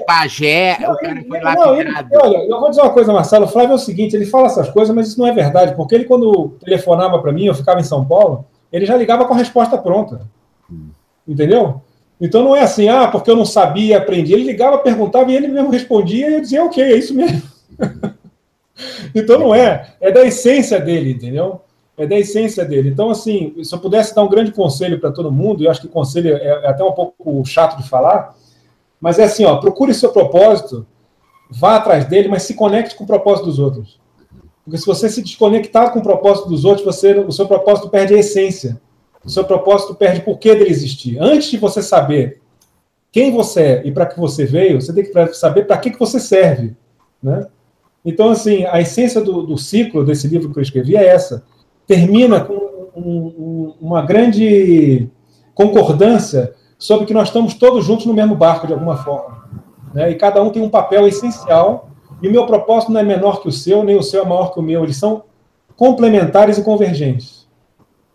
não, 0.80 0.94
o 0.94 0.98
cara 0.98 1.22
foi 1.28 1.40
não, 1.40 1.46
lapidado. 1.46 1.76
Ele, 1.76 2.18
olha, 2.18 2.38
eu 2.48 2.60
vou 2.60 2.70
dizer 2.70 2.82
uma 2.82 2.94
coisa, 2.94 3.12
Marcelo. 3.12 3.44
O 3.44 3.48
Flávio 3.50 3.74
é 3.74 3.76
o 3.76 3.80
seguinte: 3.80 4.16
ele 4.16 4.26
fala 4.26 4.46
essas 4.46 4.70
coisas, 4.70 4.96
mas 4.96 5.10
isso 5.10 5.20
não 5.20 5.28
é 5.28 5.34
verdade, 5.34 5.76
porque 5.76 5.94
ele, 5.94 6.06
quando 6.06 6.56
telefonava 6.64 7.20
para 7.20 7.34
mim, 7.34 7.46
eu 7.46 7.54
ficava 7.54 7.82
em 7.82 7.84
São 7.84 8.06
Paulo, 8.06 8.46
ele 8.72 8.86
já 8.86 8.96
ligava 8.96 9.26
com 9.26 9.34
a 9.34 9.38
resposta 9.38 9.78
pronta. 9.78 10.22
Hum. 10.72 10.92
Entendeu? 11.28 11.82
Então 12.22 12.44
não 12.44 12.56
é 12.56 12.62
assim, 12.62 12.88
ah, 12.88 13.08
porque 13.08 13.30
eu 13.30 13.36
não 13.36 13.46
sabia, 13.46 13.98
aprendi. 13.98 14.32
Ele 14.32 14.44
ligava, 14.44 14.78
perguntava 14.78 15.32
e 15.32 15.36
ele 15.36 15.48
mesmo 15.48 15.72
respondia 15.72 16.30
e 16.30 16.34
eu 16.36 16.42
dizia, 16.42 16.64
ok, 16.64 16.82
é 16.82 16.96
isso 16.96 17.16
mesmo. 17.16 17.42
então 19.14 19.40
não 19.40 19.54
é, 19.54 19.96
é 20.00 20.12
da 20.12 20.24
essência 20.24 20.80
dele, 20.80 21.12
entendeu? 21.12 21.62
É 22.02 22.08
da 22.08 22.18
essência 22.18 22.66
dele. 22.66 22.90
Então, 22.90 23.12
assim, 23.12 23.54
se 23.64 23.74
eu 23.74 23.80
pudesse 23.80 24.16
dar 24.16 24.24
um 24.24 24.30
grande 24.30 24.52
conselho 24.52 25.00
para 25.00 25.12
todo 25.12 25.32
mundo, 25.32 25.64
eu 25.64 25.70
acho 25.70 25.82
que 25.82 25.88
conselho 25.88 26.36
é, 26.36 26.44
é, 26.44 26.68
até 26.68 26.84
um 26.84 26.92
pouco 26.92 27.46
chato 27.46 27.78
de 27.78 27.88
falar, 27.88 28.36
mas 29.00 29.20
é 29.20 29.24
assim, 29.26 29.46
ó, 29.46 29.58
procure 29.58 29.94
seu 29.94 30.12
propósito, 30.12 30.86
vá 31.50 31.76
atrás 31.76 32.06
dele, 32.06 32.28
mas 32.28 32.44
se 32.44 32.56
conecte 32.56 32.96
com 32.96 33.04
o 33.04 33.08
propósito 33.08 33.46
dos 33.46 33.60
outros. 33.60 34.00
Porque 34.64 34.78
se 34.78 34.86
você 34.86 35.10
se 35.10 35.22
desconectar 35.22 35.92
com 35.92 36.00
o 36.00 36.04
propósito 36.04 36.50
dos 36.50 36.66
outros, 36.66 36.86
você, 36.86 37.14
o 37.20 37.32
seu 37.32 37.48
propósito 37.48 37.90
perde 37.90 38.16
a 38.16 38.20
essência. 38.20 38.82
O 39.24 39.30
seu 39.30 39.44
propósito 39.44 39.94
perde 39.94 40.22
o 40.22 40.24
porquê 40.24 40.56
dele 40.56 40.70
existir. 40.70 41.20
Antes 41.20 41.52
de 41.52 41.58
você 41.58 41.82
saber 41.84 42.42
quem 43.12 43.32
você 43.32 43.62
é 43.62 43.82
e 43.86 43.92
para 43.92 44.08
que 44.08 44.20
você 44.20 44.46
veio, 44.46 44.82
você 44.82 44.94
tem 44.94 45.04
que 45.04 45.34
saber 45.34 45.68
para 45.68 45.78
que, 45.78 45.92
que 45.92 46.00
você 46.00 46.20
serve. 46.20 46.76
Né? 47.22 47.46
Então, 48.04 48.30
assim, 48.30 48.66
a 48.66 48.80
essência 48.82 49.22
do, 49.22 49.44
do 49.44 49.58
ciclo 49.58 50.04
desse 50.04 50.28
livro 50.28 50.52
que 50.52 50.58
eu 50.58 50.64
escrevi 50.64 50.96
é 50.96 51.06
essa 51.06 51.44
termina 51.92 52.40
com 52.40 52.54
um, 52.96 53.02
um, 53.02 53.76
uma 53.82 54.02
grande 54.02 55.10
concordância 55.54 56.54
sobre 56.80 57.06
que 57.06 57.14
nós 57.14 57.28
estamos 57.28 57.54
todos 57.54 57.84
juntos 57.84 58.06
no 58.06 58.14
mesmo 58.14 58.34
barco, 58.34 58.66
de 58.66 58.72
alguma 58.72 58.96
forma. 58.96 59.44
Né? 59.94 60.12
E 60.12 60.16
cada 60.16 60.42
um 60.42 60.50
tem 60.50 60.62
um 60.62 60.70
papel 60.70 61.06
essencial, 61.06 61.90
e 62.22 62.30
o 62.30 62.32
meu 62.32 62.46
propósito 62.46 62.94
não 62.94 63.02
é 63.02 63.04
menor 63.04 63.42
que 63.42 63.50
o 63.50 63.52
seu, 63.52 63.84
nem 63.84 63.98
o 63.98 64.02
seu 64.02 64.24
é 64.24 64.26
maior 64.26 64.54
que 64.54 64.60
o 64.62 64.64
meu, 64.64 64.86
eles 64.86 64.96
são 64.96 65.24
complementares 65.76 66.58
e 66.58 66.64
convergentes. 66.64 67.46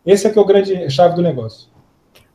Esse 0.06 0.26
é 0.26 0.30
que 0.30 0.38
é 0.38 0.40
o 0.40 0.46
grande 0.46 0.88
chave 0.88 1.14
do 1.14 1.20
negócio. 1.20 1.68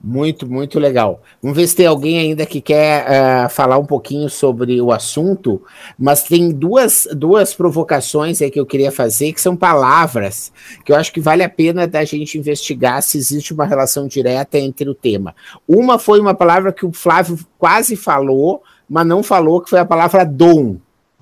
Muito, 0.04 0.50
muito 0.50 0.80
legal. 0.80 1.22
Vamos 1.42 1.56
ver 1.56 1.68
se 1.68 1.76
tem 1.76 1.86
alguém 1.86 2.18
ainda 2.18 2.44
que 2.44 2.60
quer 2.60 3.06
uh, 3.06 3.50
falar 3.50 3.78
um 3.78 3.86
pouquinho 3.86 4.30
sobre 4.32 4.82
o 4.82 4.92
assunto, 4.92 5.62
mas 5.98 6.24
tem 6.24 6.50
duas, 6.50 7.08
duas 7.14 7.54
provocações 7.54 8.42
aí 8.42 8.50
que 8.50 8.60
eu 8.60 8.66
queria 8.66 8.92
fazer, 8.92 9.32
que 9.32 9.40
são 9.40 9.56
palavras 9.56 10.52
que 10.84 10.92
eu 10.92 10.96
acho 10.96 11.14
que 11.14 11.22
vale 11.22 11.44
a 11.44 11.50
pena 11.50 11.88
da 11.88 12.04
gente 12.04 12.36
investigar 12.36 13.04
se 13.04 13.18
existe 13.18 13.54
uma 13.54 13.66
relação 13.66 14.08
direta 14.08 14.58
entre 14.58 14.90
o 14.90 14.96
tema. 14.96 15.36
Uma 15.68 16.00
foi 16.00 16.20
uma 16.20 16.34
palavra 16.34 16.74
que 16.74 16.86
o 16.86 16.92
Flávio 16.92 17.38
quase 17.60 17.96
falou, 17.96 18.64
mas 18.90 19.06
não 19.06 19.22
falou, 19.22 19.62
que 19.62 19.70
foi 19.70 19.80
a 19.80 19.86
palavra 19.86 20.26
dom. 20.26 20.78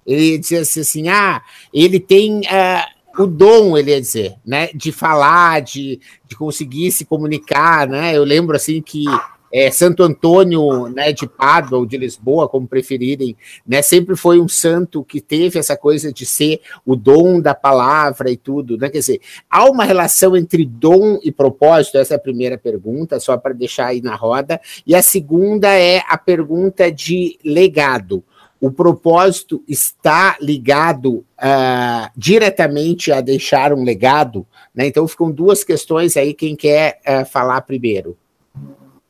Ele 0.07 0.38
dizia 0.38 0.61
assim: 0.61 1.09
ah, 1.09 1.41
ele 1.73 1.99
tem. 1.99 2.39
Uh, 2.39 2.98
o 3.24 3.28
dom, 3.28 3.78
ele 3.78 3.91
ia 3.91 3.99
dizer, 3.99 4.36
né, 4.45 4.70
de 4.74 4.91
falar, 4.91 5.61
de, 5.61 5.99
de 6.28 6.36
conseguir 6.36 6.91
se 6.91 7.05
comunicar, 7.05 7.88
né, 7.88 8.15
eu 8.15 8.24
lembro, 8.24 8.55
assim, 8.55 8.82
que 8.82 9.05
é, 9.51 9.72
Santo 9.72 10.03
Antônio, 10.03 10.88
né, 10.89 11.11
de 11.11 11.28
Pádua 11.28 11.80
ou 11.80 11.86
de 11.86 11.97
Lisboa, 11.97 12.47
como 12.47 12.67
preferirem, 12.67 13.36
né, 13.67 13.82
sempre 13.82 14.15
foi 14.15 14.39
um 14.39 14.47
santo 14.47 15.03
que 15.03 15.20
teve 15.20 15.59
essa 15.59 15.76
coisa 15.76 16.13
de 16.13 16.26
ser 16.26 16.61
o 16.86 16.95
dom 16.95 17.41
da 17.41 17.53
palavra 17.53 18.30
e 18.32 18.38
tudo, 18.38 18.78
né, 18.78 18.89
quer 18.89 18.99
dizer, 18.99 19.20
há 19.49 19.65
uma 19.65 19.84
relação 19.84 20.38
entre 20.38 20.65
dom 20.65 21.20
e 21.24 21.32
propósito, 21.32 21.97
essa 21.97 22.13
é 22.13 22.17
a 22.17 22.22
primeira 22.22 22.57
pergunta, 22.57 23.20
só 23.20 23.36
para 23.38 23.53
deixar 23.53 23.88
aí 23.88 24.01
na 24.01 24.15
roda, 24.15 24.61
e 24.86 24.95
a 24.95 25.01
segunda 25.01 25.67
é 25.74 26.03
a 26.07 26.17
pergunta 26.17 26.91
de 26.91 27.38
legado, 27.43 28.24
o 28.62 28.72
propósito 28.72 29.64
está 29.68 30.38
ligado 30.41 31.26
uh, 31.38 32.10
diretamente 32.16 33.12
a 33.12 33.22
deixar 33.22 33.74
um 33.74 33.84
legado, 33.84 34.45
né? 34.76 34.88
Então 34.88 35.07
ficam 35.07 35.32
duas 35.32 35.64
questões 35.64 36.18
aí, 36.18 36.34
quem 36.34 36.55
quer 36.55 36.99
uh, 37.07 37.26
falar 37.26 37.62
primeiro? 37.62 38.18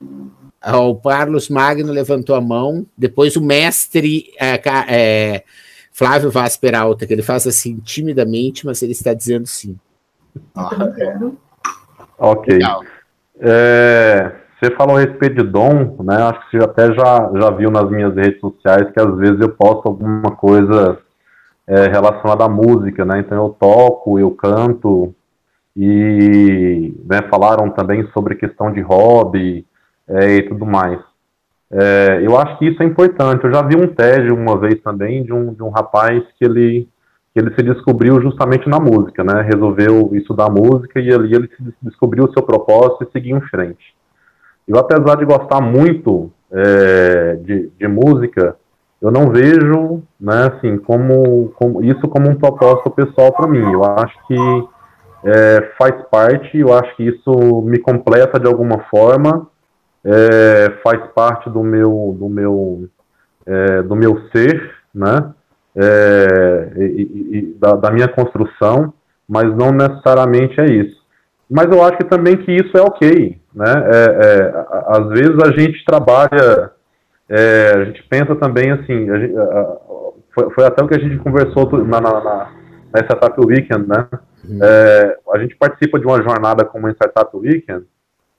Uh, 0.01 0.89
o 0.89 0.95
Carlos 0.95 1.49
Magno 1.49 1.91
levantou 1.91 2.35
a 2.35 2.41
mão, 2.41 2.85
depois 2.97 3.35
o 3.35 3.41
mestre 3.41 4.31
uh, 4.35 5.43
Flávio 5.91 6.29
Vaz 6.29 6.55
Peralta, 6.55 7.07
que 7.07 7.13
ele 7.13 7.23
faz 7.23 7.47
assim 7.47 7.77
timidamente, 7.77 8.65
mas 8.65 8.81
ele 8.81 8.91
está 8.91 9.13
dizendo 9.13 9.47
sim. 9.47 9.77
Ah, 10.55 10.69
ok. 12.17 12.59
É, 13.41 14.31
você 14.59 14.75
falou 14.75 14.97
a 14.97 14.99
respeito 14.99 15.41
de 15.41 15.49
dom, 15.49 15.95
né? 16.03 16.15
Acho 16.15 16.49
que 16.49 16.57
você 16.57 16.63
até 16.63 16.93
já, 16.93 17.31
já 17.33 17.49
viu 17.51 17.71
nas 17.71 17.89
minhas 17.89 18.13
redes 18.13 18.41
sociais 18.41 18.91
que 18.91 18.99
às 18.99 19.15
vezes 19.15 19.39
eu 19.39 19.49
posto 19.49 19.87
alguma 19.87 20.31
coisa 20.35 20.99
é, 21.65 21.83
relacionada 21.87 22.43
à 22.43 22.49
música, 22.49 23.05
né? 23.05 23.19
Então 23.19 23.37
eu 23.37 23.55
toco, 23.57 24.19
eu 24.19 24.31
canto 24.31 25.15
e 25.77 26.93
né, 27.09 27.21
falaram 27.29 27.69
também 27.69 28.05
sobre 28.11 28.35
questão 28.35 28.71
de 28.71 28.81
hobby 28.81 29.65
é, 30.07 30.35
e 30.35 30.41
tudo 30.49 30.65
mais. 30.65 30.99
É, 31.71 32.19
eu 32.21 32.37
acho 32.37 32.57
que 32.57 32.65
isso 32.65 32.83
é 32.83 32.85
importante. 32.85 33.45
Eu 33.45 33.53
já 33.53 33.61
vi 33.61 33.77
um 33.77 33.87
TED 33.87 34.29
uma 34.33 34.57
vez 34.57 34.81
também 34.81 35.23
de 35.23 35.31
um, 35.31 35.53
de 35.53 35.63
um 35.63 35.69
rapaz 35.69 36.21
que 36.37 36.43
ele, 36.43 36.85
que 37.33 37.39
ele 37.39 37.53
se 37.55 37.63
descobriu 37.63 38.19
justamente 38.21 38.67
na 38.67 38.79
música, 38.79 39.23
né? 39.23 39.41
Resolveu 39.41 40.09
estudar 40.15 40.49
música 40.49 40.99
e 40.99 41.13
ali 41.13 41.33
ele 41.33 41.47
se 41.47 41.73
descobriu 41.81 42.25
o 42.25 42.33
seu 42.33 42.43
propósito 42.43 43.05
e 43.05 43.11
seguiu 43.13 43.37
em 43.37 43.41
frente. 43.41 43.98
Eu, 44.69 44.77
apesar 44.77 45.15
de 45.15 45.25
gostar 45.25 45.59
muito 45.59 46.31
é, 46.51 47.35
de, 47.37 47.71
de, 47.75 47.87
música, 47.87 48.55
eu 49.01 49.09
não 49.09 49.31
vejo, 49.31 50.03
né, 50.21 50.51
assim, 50.53 50.77
como, 50.77 51.49
como 51.55 51.83
isso 51.83 52.07
como 52.07 52.29
um 52.29 52.35
propósito 52.35 52.91
pessoal 52.91 53.31
para 53.31 53.47
mim. 53.47 53.73
Eu 53.73 53.83
acho 53.83 54.15
que 54.27 54.37
é, 55.23 55.71
faz 55.75 55.95
parte, 56.11 56.59
eu 56.59 56.71
acho 56.71 56.95
que 56.95 57.03
isso 57.03 57.63
me 57.63 57.79
completa 57.79 58.39
de 58.39 58.45
alguma 58.45 58.85
forma, 58.91 59.47
é, 60.05 60.69
faz 60.83 61.01
parte 61.15 61.49
do 61.49 61.63
meu, 61.63 62.15
do 62.19 62.29
meu, 62.29 62.87
é, 63.47 63.81
do 63.81 63.95
meu 63.95 64.21
ser, 64.31 64.71
né, 64.93 65.33
é, 65.75 66.73
e, 66.77 67.29
e, 67.31 67.57
da, 67.59 67.73
da 67.75 67.89
minha 67.89 68.07
construção, 68.07 68.93
mas 69.27 69.45
não 69.55 69.71
necessariamente 69.71 70.61
é 70.61 70.65
isso. 70.65 70.98
Mas 71.49 71.65
eu 71.71 71.83
acho 71.83 71.97
que 71.97 72.03
também 72.03 72.37
que 72.37 72.51
isso 72.51 72.77
é 72.77 72.81
ok, 72.81 73.39
né? 73.53 73.65
É, 73.65 74.25
é, 74.25 74.65
às 74.87 75.07
vezes 75.09 75.35
a 75.43 75.51
gente 75.57 75.83
trabalha, 75.83 76.71
é, 77.27 77.73
a 77.75 77.85
gente 77.85 78.03
pensa 78.03 78.35
também 78.35 78.71
assim, 78.71 79.07
gente, 79.07 79.35
a, 79.37 79.77
foi, 80.33 80.49
foi, 80.51 80.65
até 80.65 80.83
o 80.83 80.87
que 80.87 80.95
a 80.95 80.99
gente 80.99 81.17
conversou 81.17 81.67
na, 81.85 81.99
na, 81.99 82.23
na, 82.23 82.51
na 82.93 82.99
Startup 82.99 83.35
Weekend, 83.43 83.87
né? 83.87 84.07
Uhum. 84.47 84.59
É, 84.61 85.17
a 85.33 85.39
gente 85.39 85.55
participa 85.55 85.99
de 85.99 86.05
uma 86.05 86.21
jornada 86.21 86.63
como 86.63 86.85
a 86.85 86.91
Startup 86.91 87.35
Weekend, 87.35 87.85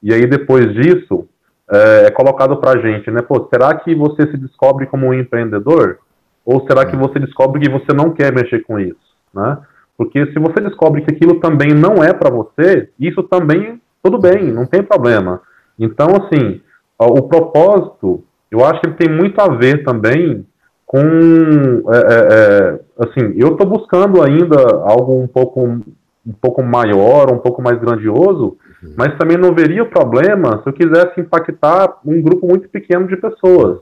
e 0.00 0.14
aí 0.14 0.24
depois 0.26 0.72
disso 0.72 1.28
é, 1.70 2.06
é 2.06 2.10
colocado 2.12 2.56
para 2.58 2.78
a 2.78 2.82
gente, 2.82 3.10
né? 3.10 3.22
Pô, 3.22 3.48
será 3.52 3.74
que 3.74 3.92
você 3.92 4.22
se 4.30 4.36
descobre 4.36 4.86
como 4.86 5.06
um 5.06 5.14
empreendedor? 5.14 5.98
Ou 6.44 6.64
será 6.66 6.86
que 6.86 6.96
você 6.96 7.18
descobre 7.18 7.60
que 7.60 7.70
você 7.70 7.92
não 7.92 8.12
quer 8.12 8.32
mexer 8.32 8.60
com 8.60 8.78
isso, 8.78 8.96
né? 9.34 9.58
Porque 10.00 10.32
se 10.32 10.38
você 10.38 10.62
descobre 10.62 11.02
que 11.02 11.14
aquilo 11.14 11.40
também 11.40 11.74
não 11.74 12.02
é 12.02 12.10
para 12.14 12.30
você, 12.30 12.88
isso 12.98 13.22
também 13.24 13.78
tudo 14.02 14.18
bem, 14.18 14.50
não 14.50 14.64
tem 14.64 14.82
problema. 14.82 15.42
Então, 15.78 16.06
assim, 16.16 16.62
o 16.98 17.20
propósito, 17.28 18.24
eu 18.50 18.64
acho 18.64 18.80
que 18.80 18.86
ele 18.86 18.96
tem 18.96 19.14
muito 19.14 19.38
a 19.38 19.48
ver 19.48 19.84
também 19.84 20.46
com, 20.86 21.02
é, 21.02 21.98
é, 21.98 22.16
é 22.32 22.80
assim, 22.98 23.34
eu 23.36 23.48
estou 23.48 23.66
buscando 23.66 24.22
ainda 24.22 24.56
algo 24.86 25.20
um 25.20 25.26
pouco, 25.26 25.60
um 25.66 26.32
pouco 26.40 26.62
maior, 26.62 27.30
um 27.30 27.38
pouco 27.38 27.60
mais 27.60 27.78
grandioso, 27.78 28.56
uhum. 28.82 28.94
mas 28.96 29.18
também 29.18 29.36
não 29.36 29.54
veria 29.54 29.84
problema 29.84 30.62
se 30.62 30.70
eu 30.70 30.72
quisesse 30.72 31.20
impactar 31.20 31.98
um 32.06 32.22
grupo 32.22 32.46
muito 32.46 32.70
pequeno 32.70 33.06
de 33.06 33.18
pessoas. 33.18 33.80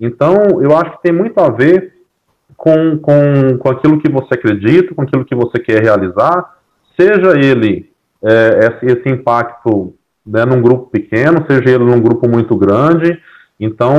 Então, 0.00 0.34
eu 0.60 0.76
acho 0.76 0.96
que 0.96 1.02
tem 1.04 1.12
muito 1.12 1.38
a 1.38 1.48
ver 1.48 1.99
com, 2.60 2.98
com, 2.98 3.56
com 3.58 3.70
aquilo 3.70 3.98
que 3.98 4.12
você 4.12 4.34
acredita, 4.34 4.94
com 4.94 5.00
aquilo 5.00 5.24
que 5.24 5.34
você 5.34 5.58
quer 5.58 5.82
realizar, 5.82 6.56
seja 6.94 7.30
ele 7.34 7.90
é, 8.22 8.76
esse, 8.84 9.08
impacto 9.08 9.94
né, 10.26 10.44
num 10.44 10.60
grupo 10.60 10.90
pequeno, 10.90 11.42
seja 11.48 11.70
ele 11.70 11.84
num 11.84 12.02
grupo 12.02 12.28
muito 12.28 12.54
grande. 12.54 13.18
Então, 13.58 13.94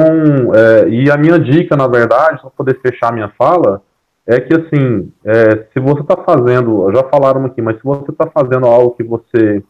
é, 0.54 0.88
e 0.90 1.10
a 1.10 1.18
minha 1.18 1.40
dica, 1.40 1.76
na 1.76 1.88
verdade, 1.88 2.40
para 2.40 2.52
poder 2.52 2.80
fechar 2.82 3.12
minha 3.12 3.34
fala, 3.36 3.82
é 4.28 4.40
que 4.40 4.54
assim, 4.54 5.12
é, 5.26 5.66
se 5.74 5.80
você 5.80 6.02
está 6.02 6.18
fazendo, 6.18 6.92
já 6.94 7.04
falaram 7.06 7.46
aqui, 7.46 7.64
mas 7.64 7.78
se 7.78 7.84
você 7.84 8.12
está 8.12 8.28
fazendo 8.28 8.68
algo 8.68 8.92
que 8.92 9.04
você 9.04 9.64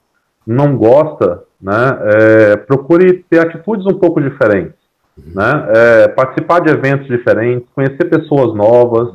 não 0.46 0.76
gosta, 0.76 1.44
né, 1.62 1.98
é, 2.02 2.56
procure 2.58 3.24
ter 3.30 3.40
atitudes 3.40 3.86
um 3.86 3.98
pouco 3.98 4.20
diferentes. 4.20 4.81
Né, 5.26 5.68
é, 5.76 6.08
participar 6.10 6.60
de 6.62 6.72
eventos 6.72 7.08
diferentes, 7.08 7.68
conhecer 7.74 8.06
pessoas 8.06 8.56
novas, 8.56 9.14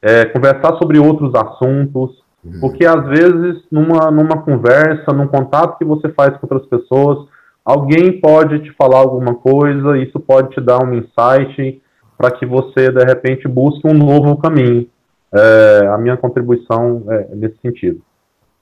é, 0.00 0.24
conversar 0.26 0.76
sobre 0.78 0.98
outros 0.98 1.34
assuntos, 1.34 2.18
Uhum. 2.44 2.60
Porque 2.60 2.84
às 2.84 3.04
vezes, 3.06 3.62
numa, 3.70 4.10
numa 4.10 4.42
conversa, 4.42 5.12
num 5.12 5.26
contato 5.26 5.78
que 5.78 5.84
você 5.84 6.08
faz 6.10 6.36
com 6.38 6.46
outras 6.50 6.68
pessoas, 6.68 7.26
alguém 7.64 8.20
pode 8.20 8.60
te 8.60 8.72
falar 8.72 8.98
alguma 8.98 9.34
coisa, 9.34 9.98
isso 9.98 10.18
pode 10.20 10.50
te 10.50 10.60
dar 10.60 10.82
um 10.82 10.94
insight 10.94 11.82
para 12.16 12.30
que 12.30 12.46
você, 12.46 12.90
de 12.90 13.04
repente, 13.04 13.46
busque 13.46 13.86
um 13.86 13.94
novo 13.94 14.36
caminho. 14.36 14.88
É, 15.32 15.86
a 15.92 15.98
minha 15.98 16.16
contribuição 16.16 17.04
é 17.08 17.34
nesse 17.34 17.56
sentido. 17.60 18.00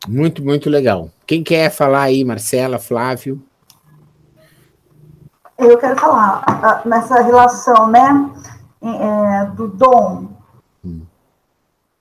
Muito, 0.08 0.44
muito 0.44 0.68
legal. 0.68 1.10
Quem 1.26 1.42
quer 1.42 1.70
falar 1.70 2.02
aí, 2.02 2.24
Marcela, 2.24 2.78
Flávio? 2.78 3.40
Eu 5.58 5.78
quero 5.78 5.98
falar 5.98 6.82
nessa 6.84 7.22
relação, 7.22 7.86
né, 7.86 8.30
é, 8.82 9.44
do 9.46 9.68
dom 9.68 10.36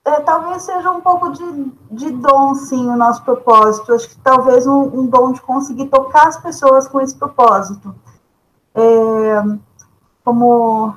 é, 0.06 0.20
talvez 0.20 0.62
seja 0.62 0.88
um 0.92 1.00
pouco 1.00 1.32
de, 1.32 1.72
de 1.90 2.10
dom, 2.12 2.54
sim, 2.54 2.88
o 2.88 2.96
nosso 2.96 3.24
propósito. 3.24 3.92
Acho 3.92 4.08
que 4.08 4.16
talvez 4.18 4.64
um, 4.64 4.82
um 5.00 5.06
dom 5.06 5.32
de 5.32 5.42
conseguir 5.42 5.86
tocar 5.86 6.28
as 6.28 6.36
pessoas 6.36 6.86
com 6.86 7.00
esse 7.00 7.16
propósito. 7.16 7.92
É, 8.72 9.42
como 10.24 10.94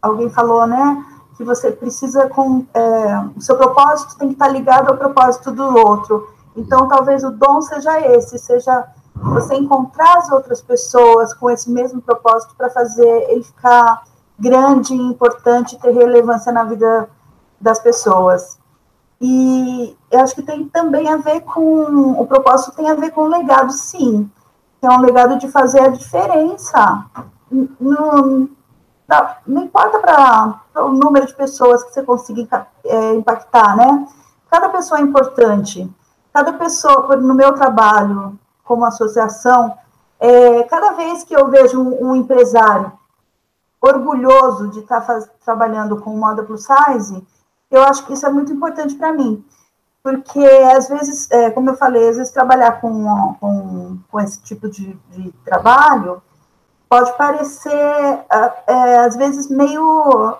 alguém 0.00 0.30
falou, 0.30 0.68
né? 0.68 1.04
Que 1.36 1.42
você 1.42 1.72
precisa 1.72 2.28
com 2.28 2.64
é, 2.72 3.24
o 3.36 3.40
seu 3.40 3.56
propósito 3.56 4.16
tem 4.16 4.28
que 4.28 4.34
estar 4.34 4.48
ligado 4.48 4.88
ao 4.88 4.96
propósito 4.96 5.50
do 5.50 5.64
outro. 5.76 6.32
Então, 6.56 6.86
talvez 6.86 7.24
o 7.24 7.32
dom 7.32 7.60
seja 7.60 8.00
esse, 8.00 8.38
seja 8.38 8.86
você 9.22 9.54
encontrar 9.54 10.18
as 10.18 10.30
outras 10.30 10.60
pessoas 10.60 11.34
com 11.34 11.50
esse 11.50 11.70
mesmo 11.70 12.00
propósito 12.00 12.54
para 12.56 12.70
fazer 12.70 13.30
ele 13.30 13.42
ficar 13.42 14.02
grande, 14.38 14.94
importante, 14.94 15.78
ter 15.78 15.90
relevância 15.90 16.52
na 16.52 16.64
vida 16.64 17.08
das 17.60 17.80
pessoas. 17.80 18.58
E 19.20 19.96
eu 20.10 20.20
acho 20.20 20.34
que 20.34 20.42
tem 20.42 20.68
também 20.68 21.08
a 21.08 21.16
ver 21.16 21.40
com 21.40 22.12
o 22.20 22.26
propósito 22.26 22.76
tem 22.76 22.88
a 22.88 22.94
ver 22.94 23.10
com 23.10 23.22
o 23.22 23.28
legado, 23.28 23.72
sim, 23.72 24.30
é 24.80 24.88
um 24.88 25.00
legado 25.00 25.38
de 25.38 25.48
fazer 25.48 25.80
a 25.80 25.88
diferença. 25.88 27.04
Não, 27.50 28.48
não 29.46 29.62
importa 29.64 29.98
para 29.98 30.84
o 30.84 30.90
número 30.90 31.26
de 31.26 31.34
pessoas 31.34 31.82
que 31.82 31.92
você 31.92 32.02
conseguir 32.02 32.48
é, 32.84 33.14
impactar, 33.14 33.76
né? 33.76 34.06
Cada 34.48 34.68
pessoa 34.68 35.00
é 35.00 35.02
importante. 35.02 35.90
Cada 36.32 36.52
pessoa, 36.52 37.16
no 37.16 37.34
meu 37.34 37.54
trabalho 37.54 38.38
como 38.68 38.84
associação, 38.84 39.74
é, 40.20 40.62
cada 40.64 40.92
vez 40.92 41.24
que 41.24 41.34
eu 41.34 41.48
vejo 41.48 41.80
um, 41.80 42.10
um 42.10 42.14
empresário 42.14 42.92
orgulhoso 43.80 44.68
de 44.68 44.80
estar 44.80 45.00
tá 45.00 45.20
trabalhando 45.44 45.96
com 46.00 46.10
moda 46.10 46.42
plus 46.42 46.66
size, 46.66 47.26
eu 47.70 47.82
acho 47.84 48.04
que 48.04 48.12
isso 48.12 48.26
é 48.26 48.30
muito 48.30 48.52
importante 48.52 48.94
para 48.94 49.12
mim, 49.12 49.42
porque 50.02 50.44
às 50.76 50.88
vezes, 50.88 51.30
é, 51.30 51.50
como 51.50 51.70
eu 51.70 51.76
falei, 51.76 52.08
às 52.08 52.16
vezes 52.18 52.32
trabalhar 52.32 52.80
com, 52.80 53.34
com, 53.40 53.98
com 54.10 54.20
esse 54.20 54.40
tipo 54.42 54.68
de, 54.68 54.92
de 55.10 55.32
trabalho 55.44 56.22
pode 56.88 57.16
parecer, 57.16 57.70
é, 57.70 58.62
é 58.66 58.98
às 59.00 59.16
vezes, 59.16 59.48
meio 59.48 60.36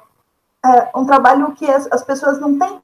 é, 0.64 0.90
um 0.94 1.06
trabalho 1.06 1.52
que 1.52 1.70
as, 1.70 1.86
as 1.90 2.02
pessoas 2.02 2.40
não 2.40 2.58
têm, 2.58 2.80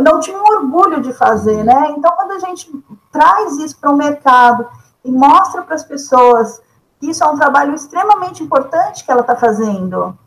não 0.00 0.20
tinham 0.20 0.42
orgulho 0.44 1.00
de 1.00 1.12
fazer, 1.12 1.64
né? 1.64 1.90
Então, 1.90 2.12
quando 2.12 2.32
a 2.32 2.38
gente 2.38 2.70
traz 3.10 3.56
isso 3.58 3.76
para 3.78 3.90
o 3.90 3.96
mercado 3.96 4.68
e 5.04 5.10
mostra 5.10 5.62
para 5.62 5.74
as 5.74 5.84
pessoas 5.84 6.60
que 7.00 7.10
isso 7.10 7.22
é 7.22 7.26
um 7.26 7.36
trabalho 7.36 7.74
extremamente 7.74 8.42
importante 8.42 9.04
que 9.04 9.10
ela 9.10 9.20
está 9.20 9.36
fazendo, 9.36 10.18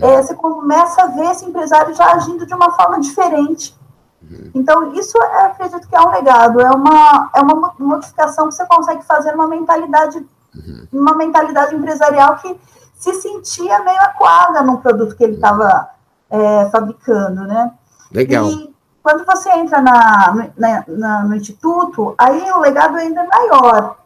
é, 0.00 0.22
você 0.22 0.34
começa 0.34 1.02
a 1.02 1.06
ver 1.08 1.30
esse 1.30 1.44
empresário 1.44 1.94
já 1.94 2.12
agindo 2.12 2.46
de 2.46 2.54
uma 2.54 2.70
forma 2.72 3.00
diferente. 3.00 3.76
Uhum. 4.22 4.50
Então, 4.54 4.92
isso 4.94 5.18
eu 5.18 5.22
acredito 5.46 5.86
que 5.86 5.96
é 5.96 6.00
um 6.00 6.10
legado, 6.10 6.60
é 6.60 6.70
uma, 6.70 7.30
é 7.34 7.40
uma 7.40 7.74
modificação 7.78 8.48
que 8.48 8.54
você 8.54 8.64
consegue 8.66 9.04
fazer 9.04 9.32
numa 9.32 9.48
mentalidade, 9.48 10.18
uhum. 10.54 10.86
uma 10.92 11.14
mentalidade 11.14 11.74
empresarial 11.74 12.36
que 12.36 12.58
se 12.94 13.12
sentia 13.14 13.80
meio 13.80 14.00
aquada 14.00 14.62
no 14.62 14.78
produto 14.78 15.16
que 15.16 15.24
ele 15.24 15.34
estava 15.34 15.90
é, 16.30 16.70
fabricando, 16.70 17.42
né? 17.42 17.72
Legal. 18.12 18.46
E 18.46 18.72
quando 19.02 19.26
você 19.26 19.50
entra 19.50 19.82
na, 19.82 20.50
na, 20.56 20.84
na, 20.86 21.24
no 21.24 21.34
instituto, 21.34 22.14
aí 22.16 22.50
o 22.52 22.60
legado 22.60 22.96
ainda 22.96 23.22
é 23.22 23.26
maior, 23.26 23.96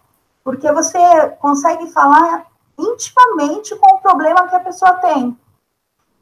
porque 0.46 0.70
você 0.70 1.00
consegue 1.40 1.90
falar 1.90 2.46
intimamente 2.78 3.74
com 3.74 3.96
o 3.96 4.00
problema 4.00 4.46
que 4.46 4.54
a 4.54 4.60
pessoa 4.60 4.92
tem. 4.94 5.36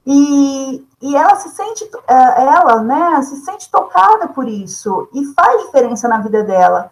E, 0.07 0.83
e 1.03 1.15
ela 1.15 1.37
se 1.37 1.51
sente, 1.51 1.85
é, 2.09 2.43
ela, 2.43 2.83
né, 2.83 3.21
se 3.21 3.37
sente 3.45 3.71
tocada 3.71 4.29
por 4.29 4.49
isso 4.49 5.11
e 5.13 5.27
faz 5.35 5.67
diferença 5.67 6.09
na 6.09 6.21
vida 6.21 6.43
dela. 6.43 6.91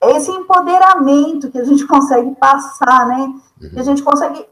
Esse 0.00 0.32
empoderamento 0.32 1.52
que 1.52 1.58
a 1.60 1.64
gente 1.64 1.86
consegue 1.86 2.34
passar, 2.34 3.06
né, 3.06 3.32
Uhum. 3.62 3.78
A 3.78 3.82
gente 3.82 4.02
consegue. 4.02 4.44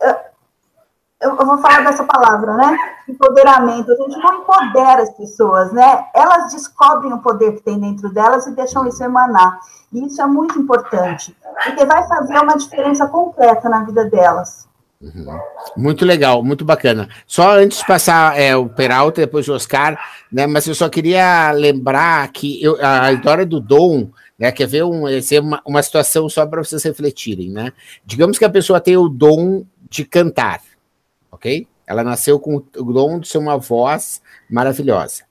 Eu, 1.21 1.37
eu 1.37 1.47
vou 1.47 1.59
falar 1.59 1.85
dessa 1.85 2.05
palavra, 2.05 2.57
né? 2.57 2.79
Empoderamento. 3.07 3.93
A 3.93 3.97
gente 3.97 4.17
não 4.19 4.41
empodera 4.41 5.03
as 5.03 5.11
pessoas, 5.11 5.71
né? 5.73 6.07
Elas 6.15 6.53
descobrem 6.53 7.13
o 7.13 7.19
poder 7.19 7.53
que 7.53 7.63
tem 7.63 7.79
dentro 7.79 8.09
delas 8.09 8.47
e 8.47 8.53
deixam 8.53 8.87
isso 8.87 9.05
emanar. 9.05 9.61
E 9.93 10.07
isso 10.07 10.23
é 10.23 10.27
muito 10.27 10.59
importante, 10.59 11.37
porque 11.65 11.85
vai 11.85 12.07
fazer 12.07 12.39
uma 12.39 12.57
diferença 12.57 13.07
concreta 13.09 13.69
na 13.69 13.85
vida 13.85 14.05
delas. 14.07 14.69
Uhum. 15.01 15.39
Muito 15.77 16.05
legal, 16.05 16.43
muito 16.43 16.65
bacana. 16.65 17.09
Só 17.27 17.59
antes 17.59 17.79
de 17.79 17.87
passar 17.87 18.39
é, 18.39 18.55
o 18.55 18.69
Peralta, 18.69 19.23
depois 19.23 19.49
o 19.49 19.55
Oscar, 19.55 19.99
né? 20.31 20.47
Mas 20.47 20.67
eu 20.67 20.75
só 20.75 20.89
queria 20.89 21.51
lembrar 21.53 22.29
que 22.29 22.63
eu, 22.63 22.77
a 22.81 23.13
história 23.13 23.45
do 23.45 23.61
Dom, 23.61 24.11
né? 24.39 24.53
Quer 24.53 24.67
ver 24.67 24.85
um, 24.85 25.05
uma, 25.43 25.63
uma 25.67 25.83
situação 25.83 26.29
só 26.29 26.47
para 26.47 26.63
vocês 26.63 26.83
refletirem, 26.83 27.51
né? 27.51 27.73
Digamos 28.05 28.39
que 28.39 28.45
a 28.45 28.51
pessoa 28.51 28.81
tem 28.81 28.97
o 28.97 29.09
dom 29.09 29.65
de 29.89 30.05
cantar, 30.05 30.61
ok? 31.31 31.67
Ela 31.87 32.05
nasceu 32.05 32.39
com 32.39 32.57
o 32.57 32.93
dom 32.93 33.19
de 33.19 33.29
ser 33.29 33.39
uma 33.39 33.57
voz 33.57 34.23
maravilhosa. 34.49 35.25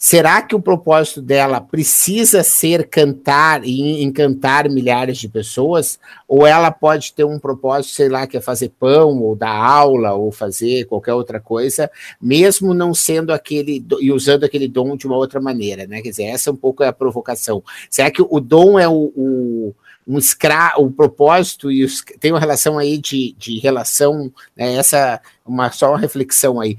Será 0.00 0.40
que 0.42 0.54
o 0.54 0.62
propósito 0.62 1.20
dela 1.20 1.60
precisa 1.60 2.44
ser 2.44 2.88
cantar 2.88 3.64
e 3.64 4.02
encantar 4.02 4.70
milhares 4.70 5.18
de 5.18 5.28
pessoas? 5.28 5.98
Ou 6.28 6.46
ela 6.46 6.70
pode 6.70 7.12
ter 7.12 7.24
um 7.24 7.38
propósito, 7.38 7.94
sei 7.94 8.08
lá, 8.08 8.24
que 8.24 8.36
é 8.36 8.40
fazer 8.40 8.72
pão, 8.78 9.20
ou 9.20 9.34
dar 9.34 9.54
aula, 9.54 10.14
ou 10.14 10.30
fazer 10.30 10.84
qualquer 10.84 11.14
outra 11.14 11.40
coisa, 11.40 11.90
mesmo 12.20 12.72
não 12.72 12.94
sendo 12.94 13.32
aquele 13.32 13.84
e 14.00 14.12
usando 14.12 14.44
aquele 14.44 14.68
dom 14.68 14.96
de 14.96 15.06
uma 15.06 15.16
outra 15.16 15.40
maneira, 15.40 15.84
né? 15.84 16.00
Quer 16.00 16.10
dizer, 16.10 16.24
essa 16.24 16.48
é 16.48 16.52
um 16.52 16.56
pouco 16.56 16.84
a 16.84 16.92
provocação. 16.92 17.62
Será 17.90 18.08
que 18.08 18.22
o 18.22 18.40
dom 18.40 18.78
é 18.78 18.88
o, 18.88 19.12
o 19.16 19.74
um 20.08 20.18
escra 20.18 20.72
o 20.78 20.90
propósito 20.90 21.70
e 21.70 21.84
os, 21.84 22.02
tem 22.18 22.32
uma 22.32 22.40
relação 22.40 22.78
aí 22.78 22.96
de, 22.96 23.36
de 23.38 23.58
relação, 23.58 24.32
né, 24.56 24.74
essa 24.74 25.20
uma 25.44 25.70
só 25.70 25.90
uma 25.90 25.98
reflexão 25.98 26.58
aí. 26.58 26.78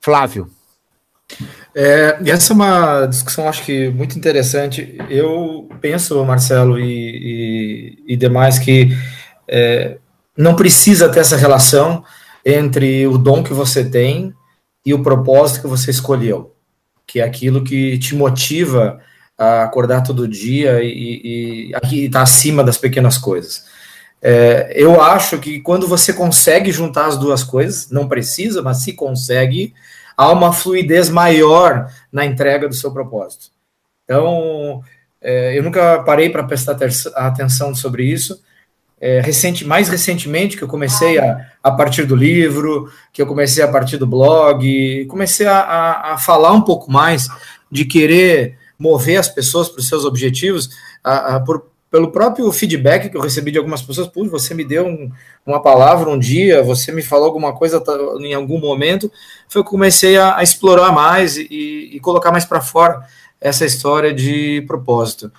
Flávio. 0.00 0.50
É, 1.74 2.18
essa 2.26 2.52
é 2.52 2.54
uma 2.54 3.06
discussão, 3.06 3.48
acho 3.48 3.64
que 3.64 3.90
muito 3.90 4.16
interessante. 4.16 4.96
Eu 5.10 5.68
penso, 5.80 6.24
Marcelo 6.24 6.78
e, 6.78 7.98
e, 8.06 8.14
e 8.14 8.16
demais, 8.16 8.58
que 8.58 8.96
é, 9.46 9.98
não 10.36 10.56
precisa 10.56 11.08
ter 11.10 11.20
essa 11.20 11.36
relação 11.36 12.02
entre 12.44 13.06
o 13.06 13.18
dom 13.18 13.42
que 13.42 13.52
você 13.52 13.84
tem 13.84 14.32
e 14.84 14.94
o 14.94 15.02
propósito 15.02 15.62
que 15.62 15.66
você 15.66 15.90
escolheu, 15.90 16.54
que 17.06 17.20
é 17.20 17.24
aquilo 17.24 17.64
que 17.64 17.98
te 17.98 18.14
motiva 18.14 19.00
acordar 19.38 20.02
todo 20.02 20.26
dia 20.26 20.82
e 20.82 21.72
estar 21.72 22.18
tá 22.18 22.22
acima 22.22 22.64
das 22.64 22.78
pequenas 22.78 23.18
coisas. 23.18 23.64
É, 24.22 24.72
eu 24.74 25.00
acho 25.00 25.38
que 25.38 25.60
quando 25.60 25.86
você 25.86 26.12
consegue 26.12 26.72
juntar 26.72 27.06
as 27.06 27.18
duas 27.18 27.44
coisas, 27.44 27.90
não 27.90 28.08
precisa, 28.08 28.62
mas 28.62 28.78
se 28.82 28.92
consegue, 28.92 29.74
há 30.16 30.32
uma 30.32 30.52
fluidez 30.52 31.10
maior 31.10 31.90
na 32.10 32.24
entrega 32.24 32.68
do 32.68 32.74
seu 32.74 32.90
propósito. 32.90 33.50
Então, 34.04 34.82
é, 35.20 35.58
eu 35.58 35.62
nunca 35.62 36.02
parei 36.02 36.30
para 36.30 36.44
prestar 36.44 36.76
atenção 37.14 37.74
sobre 37.74 38.04
isso. 38.04 38.42
É, 38.98 39.20
recente, 39.20 39.64
mais 39.66 39.88
recentemente, 39.90 40.56
que 40.56 40.64
eu 40.64 40.68
comecei 40.68 41.18
a, 41.18 41.50
a 41.62 41.70
partir 41.70 42.04
do 42.04 42.16
livro, 42.16 42.90
que 43.12 43.20
eu 43.20 43.26
comecei 43.26 43.62
a 43.62 43.68
partir 43.68 43.98
do 43.98 44.06
blog, 44.06 45.04
comecei 45.06 45.46
a, 45.46 45.58
a, 45.58 46.14
a 46.14 46.18
falar 46.18 46.52
um 46.52 46.62
pouco 46.62 46.90
mais 46.90 47.28
de 47.70 47.84
querer 47.84 48.56
mover 48.78 49.18
as 49.18 49.28
pessoas 49.28 49.68
para 49.68 49.80
os 49.80 49.88
seus 49.88 50.04
objetivos, 50.04 50.70
a, 51.02 51.36
a, 51.36 51.40
por, 51.40 51.66
pelo 51.90 52.10
próprio 52.10 52.50
feedback 52.52 53.08
que 53.08 53.16
eu 53.16 53.20
recebi 53.20 53.50
de 53.50 53.58
algumas 53.58 53.80
pessoas, 53.80 54.08
Pô, 54.08 54.24
você 54.28 54.52
me 54.54 54.64
deu 54.64 54.86
um, 54.86 55.10
uma 55.46 55.62
palavra 55.62 56.10
um 56.10 56.18
dia, 56.18 56.62
você 56.62 56.92
me 56.92 57.02
falou 57.02 57.26
alguma 57.26 57.54
coisa 57.54 57.82
em 58.20 58.34
algum 58.34 58.58
momento, 58.58 59.10
foi 59.48 59.62
que 59.62 59.70
comecei 59.70 60.16
a, 60.16 60.36
a 60.36 60.42
explorar 60.42 60.92
mais 60.92 61.36
e, 61.36 61.90
e, 61.92 62.00
colocar 62.00 62.32
mais 62.32 62.44
para 62.44 62.60
fora 62.60 63.06
essa 63.40 63.64
história 63.64 64.12
de 64.12 64.62
propósito. 64.66 65.30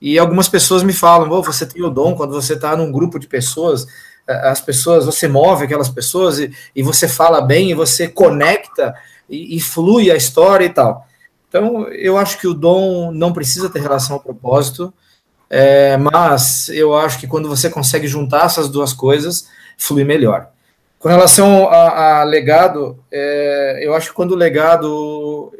E 0.00 0.18
algumas 0.18 0.48
pessoas 0.48 0.82
me 0.82 0.92
falam, 0.92 1.30
oh, 1.30 1.42
você 1.42 1.64
tem 1.64 1.82
o 1.82 1.90
dom 1.90 2.14
quando 2.14 2.32
você 2.32 2.52
está 2.52 2.76
num 2.76 2.92
grupo 2.92 3.18
de 3.18 3.26
pessoas, 3.26 3.86
as 4.26 4.60
pessoas, 4.60 5.06
você 5.06 5.28
move 5.28 5.64
aquelas 5.64 5.88
pessoas 5.88 6.38
e, 6.38 6.52
e 6.74 6.82
você 6.82 7.08
fala 7.08 7.40
bem, 7.40 7.70
e 7.70 7.74
você 7.74 8.08
conecta 8.08 8.94
e, 9.30 9.56
e 9.56 9.60
flui 9.60 10.10
a 10.10 10.16
história 10.16 10.64
e 10.64 10.70
tal. 10.70 11.06
Então, 11.48 11.88
eu 11.88 12.16
acho 12.16 12.38
que 12.38 12.46
o 12.46 12.54
dom 12.54 13.12
não 13.12 13.32
precisa 13.32 13.70
ter 13.70 13.80
relação 13.80 14.16
ao 14.16 14.22
propósito, 14.22 14.92
é, 15.48 15.96
mas 15.96 16.68
eu 16.68 16.96
acho 16.96 17.18
que 17.18 17.26
quando 17.26 17.48
você 17.48 17.70
consegue 17.70 18.08
juntar 18.08 18.46
essas 18.46 18.68
duas 18.68 18.92
coisas, 18.92 19.48
flui 19.78 20.04
melhor. 20.04 20.48
Com 20.98 21.08
relação 21.08 21.68
a, 21.68 22.20
a 22.20 22.24
legado, 22.24 22.98
é, 23.12 23.80
eu 23.82 23.94
acho 23.94 24.08
que 24.08 24.14
quando 24.14 24.32
o 24.32 24.36
legado 24.36 25.52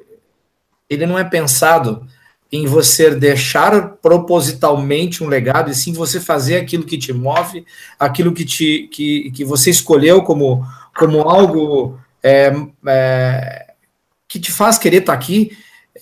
ele 0.88 1.06
não 1.06 1.18
é 1.18 1.24
pensado 1.24 2.06
em 2.50 2.66
você 2.66 3.10
deixar 3.14 3.96
propositalmente 3.96 5.22
um 5.22 5.28
legado, 5.28 5.70
e 5.70 5.74
sim 5.74 5.92
você 5.92 6.20
fazer 6.20 6.56
aquilo 6.56 6.84
que 6.84 6.96
te 6.96 7.12
move, 7.12 7.66
aquilo 7.98 8.32
que, 8.32 8.44
te, 8.44 8.88
que, 8.92 9.30
que 9.32 9.44
você 9.44 9.70
escolheu 9.70 10.22
como, 10.22 10.64
como 10.96 11.22
algo 11.22 11.98
é, 12.22 12.52
é, 12.86 13.66
que 14.28 14.38
te 14.38 14.52
faz 14.52 14.78
querer 14.78 14.98
estar 14.98 15.12
aqui, 15.12 15.56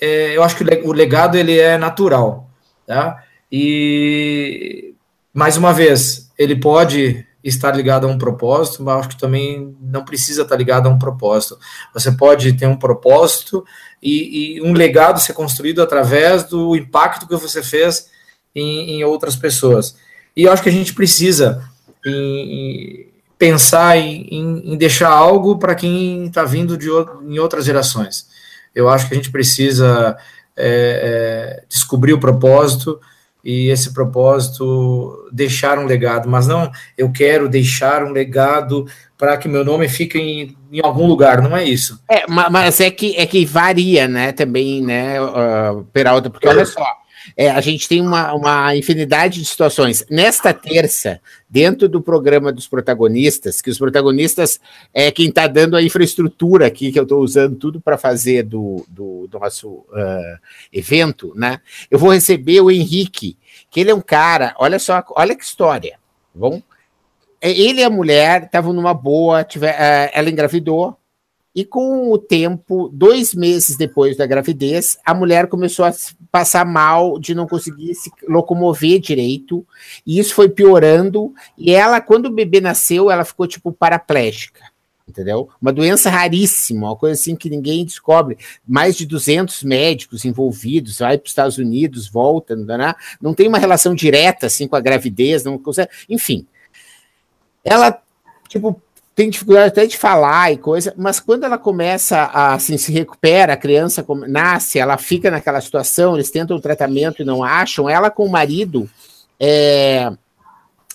é, 0.05 0.37
eu 0.37 0.43
acho 0.43 0.57
que 0.57 0.65
o 0.85 0.93
legado 0.93 1.37
ele 1.37 1.59
é 1.59 1.79
natural, 1.79 2.51
tá? 2.87 3.23
E, 3.51 4.95
mais 5.33 5.57
uma 5.57 5.73
vez, 5.73 6.31
ele 6.39 6.57
pode 6.57 7.27
estar 7.43 7.73
ligado 7.73 8.07
a 8.07 8.11
um 8.11 8.19
propósito, 8.19 8.83
mas 8.83 9.01
acho 9.01 9.09
que 9.11 9.19
também 9.19 9.77
não 9.81 10.05
precisa 10.05 10.43
estar 10.43 10.57
ligado 10.57 10.89
a 10.89 10.91
um 10.91 10.99
propósito. 10.99 11.59
Você 11.93 12.11
pode 12.13 12.55
ter 12.55 12.67
um 12.67 12.77
propósito 12.77 13.65
e, 14.03 14.57
e 14.57 14.63
um 14.63 14.73
legado 14.73 15.21
ser 15.21 15.35
construído 15.35 15.83
através 15.83 16.45
do 16.45 16.75
impacto 16.75 17.29
que 17.29 17.37
você 17.37 17.63
fez 17.63 18.09
em, 18.55 18.97
em 18.97 19.05
outras 19.05 19.37
pessoas. 19.37 19.97
E 20.37 20.49
acho 20.49 20.63
que 20.63 20.69
a 20.69 20.73
gente 20.73 20.95
precisa 20.95 21.63
em, 22.05 22.13
em 22.13 23.15
pensar 23.39 23.99
em, 23.99 24.73
em, 24.73 24.77
deixar 24.77 25.11
algo 25.11 25.59
para 25.59 25.75
quem 25.75 26.27
está 26.27 26.45
vindo 26.45 26.79
de, 26.79 26.89
em 27.29 27.39
outras 27.39 27.65
gerações. 27.65 28.27
Eu 28.75 28.89
acho 28.89 29.09
que 29.09 29.15
a 29.15 29.17
gente 29.17 29.31
precisa 29.31 30.17
é, 30.57 31.61
é, 31.61 31.65
descobrir 31.69 32.13
o 32.13 32.21
propósito, 32.21 33.01
e 33.45 33.69
esse 33.69 33.93
propósito 33.93 35.29
deixar 35.31 35.79
um 35.79 35.85
legado, 35.85 36.29
mas 36.29 36.47
não 36.47 36.73
eu 36.97 37.13
quero 37.13 37.47
deixar 37.47 38.03
um 38.03 38.11
legado 38.11 38.87
para 39.19 39.37
que 39.37 39.49
meu 39.49 39.63
nome 39.63 39.87
fique 39.87 40.19
em, 40.19 40.57
em, 40.73 40.81
algum 40.83 41.07
lugar, 41.07 41.43
não 41.43 41.55
é 41.55 41.63
isso. 41.63 42.01
É, 42.11 42.27
mas 42.27 42.81
é 42.81 42.91
que 42.91 43.15
é 43.17 43.27
que 43.27 43.45
varia, 43.45 44.09
né, 44.09 44.33
também, 44.33 44.83
né, 44.83 45.21
uh, 45.21 45.85
Peralta, 45.93 46.31
porque 46.31 46.49
olha 46.49 46.65
só, 46.65 46.85
é, 47.37 47.51
a 47.51 47.61
gente 47.61 47.89
tem 47.89 48.01
uma, 48.01 48.33
uma 48.35 48.77
infinidade 48.77 49.41
de 49.41 49.47
situações. 49.47 50.05
Nesta 50.11 50.53
terça, 50.53 51.21
dentro 51.49 51.89
do 51.89 52.01
programa 52.01 52.53
dos 52.53 52.67
protagonistas, 52.67 53.61
que 53.61 53.71
os 53.71 53.79
protagonistas 53.79 54.61
é 54.93 55.11
quem 55.11 55.29
está 55.29 55.47
dando 55.47 55.77
a 55.77 55.83
infraestrutura 55.83 56.67
aqui, 56.67 56.93
que 56.93 56.99
eu 56.99 57.05
estou 57.05 57.21
usando 57.21 57.57
tudo 57.57 57.81
para 57.81 57.97
fazer 57.97 58.43
do, 58.43 58.85
do, 58.89 59.27
do 59.29 59.39
nosso 59.39 59.69
uh, 59.69 60.39
evento, 60.73 61.33
né? 61.35 61.61
Eu 61.91 61.99
vou 61.99 62.13
receber 62.13 62.61
o 62.61 62.71
Henrique, 62.71 63.37
que 63.71 63.81
ele 63.81 63.91
é 63.91 63.95
um 63.95 64.01
cara, 64.01 64.55
olha 64.59 64.79
só, 64.79 65.03
olha 65.11 65.35
que 65.35 65.45
história, 65.45 65.93
tá 65.93 66.39
bom? 66.39 66.63
É, 67.41 67.51
ele 67.51 67.81
e 67.81 67.85
a 67.85 67.91
mulher 67.91 68.45
estavam 68.45 68.73
numa 68.73 68.95
boa, 68.95 69.45
tiver, 69.45 69.75
uh, 69.75 70.11
ela 70.13 70.31
engravidou, 70.31 70.97
e 71.55 71.65
com 71.65 72.11
o 72.11 72.19
tempo, 72.19 72.91
dois 72.93 73.33
meses 73.33 73.77
depois 73.77 74.17
da 74.17 74.27
gravidez, 74.27 74.99
a 75.05 75.15
mulher 75.15 75.47
começou 75.47 75.85
a 75.85 75.95
passar 76.31 76.67
mal 76.67 77.17
de 77.17 77.33
não 77.33 77.47
conseguir 77.47 77.95
se 77.95 78.11
locomover 78.29 78.99
direito, 78.99 79.65
e 80.05 80.19
isso 80.19 80.35
foi 80.35 80.49
piorando. 80.49 81.33
E 81.57 81.73
ela, 81.73 82.01
quando 82.01 82.27
o 82.27 82.33
bebê 82.33 82.61
nasceu, 82.61 83.09
ela 83.09 83.25
ficou 83.25 83.47
tipo 83.47 83.71
paraplégica, 83.71 84.63
entendeu? 85.07 85.49
Uma 85.63 85.73
doença 85.73 86.11
raríssima, 86.11 86.89
uma 86.89 86.97
coisa 86.97 87.21
assim 87.21 87.37
que 87.37 87.49
ninguém 87.49 87.85
descobre. 87.85 88.37
Mais 88.67 88.97
de 88.97 89.07
200 89.07 89.63
médicos 89.63 90.25
envolvidos, 90.25 90.99
vai 90.99 91.17
para 91.17 91.27
os 91.27 91.31
Estados 91.31 91.57
Unidos, 91.57 92.09
volta, 92.09 92.57
não, 92.57 92.77
não, 92.77 92.95
não 93.21 93.35
tem 93.35 93.47
uma 93.47 93.59
relação 93.59 93.95
direta 93.95 94.47
assim 94.47 94.67
com 94.67 94.75
a 94.75 94.81
gravidez, 94.81 95.45
não 95.45 95.57
consegue, 95.57 95.91
enfim. 96.09 96.49
Ela 97.65 98.03
tipo 98.49 98.83
tem 99.15 99.31
dificuldade 99.31 99.69
até 99.69 99.87
de 99.87 99.97
falar 99.97 100.53
e 100.53 100.59
coisa, 100.59 100.93
mas 100.97 101.21
quando 101.21 101.45
ela 101.45 101.57
começa 101.57 102.19
a 102.19 102.55
assim, 102.55 102.77
se 102.77 102.93
recupera, 102.93 103.53
a 103.53 103.57
criança 103.57 104.05
nasce, 104.27 104.79
ela 104.79 104.99
fica 104.99 105.31
naquela 105.31 105.61
situação, 105.61 106.15
eles 106.15 106.31
tentam 106.31 106.57
o 106.57 106.61
tratamento 106.61 107.23
e 107.23 107.25
não 107.25 107.45
acham, 107.45 107.89
ela 107.89 108.11
com 108.11 108.27
o 108.27 108.31
marido 108.31 108.91
é, 109.39 110.11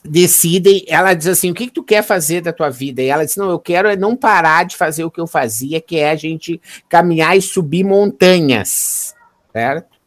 decidem, 0.03 0.83
ela 0.87 1.13
diz 1.13 1.27
assim, 1.27 1.51
o 1.51 1.53
que, 1.53 1.67
que 1.67 1.73
tu 1.73 1.83
quer 1.83 2.03
fazer 2.03 2.41
da 2.41 2.51
tua 2.51 2.69
vida? 2.69 3.01
E 3.01 3.07
ela 3.07 3.25
diz, 3.25 3.37
não, 3.37 3.49
eu 3.49 3.59
quero 3.59 3.87
é 3.87 3.95
não 3.95 4.17
parar 4.17 4.65
de 4.65 4.75
fazer 4.75 5.05
o 5.05 5.11
que 5.11 5.21
eu 5.21 5.27
fazia, 5.27 5.79
que 5.79 5.97
é 5.97 6.11
a 6.11 6.15
gente 6.15 6.59
caminhar 6.89 7.37
e 7.37 7.41
subir 7.41 7.85
montanhas, 7.85 9.15
certo? 9.53 9.97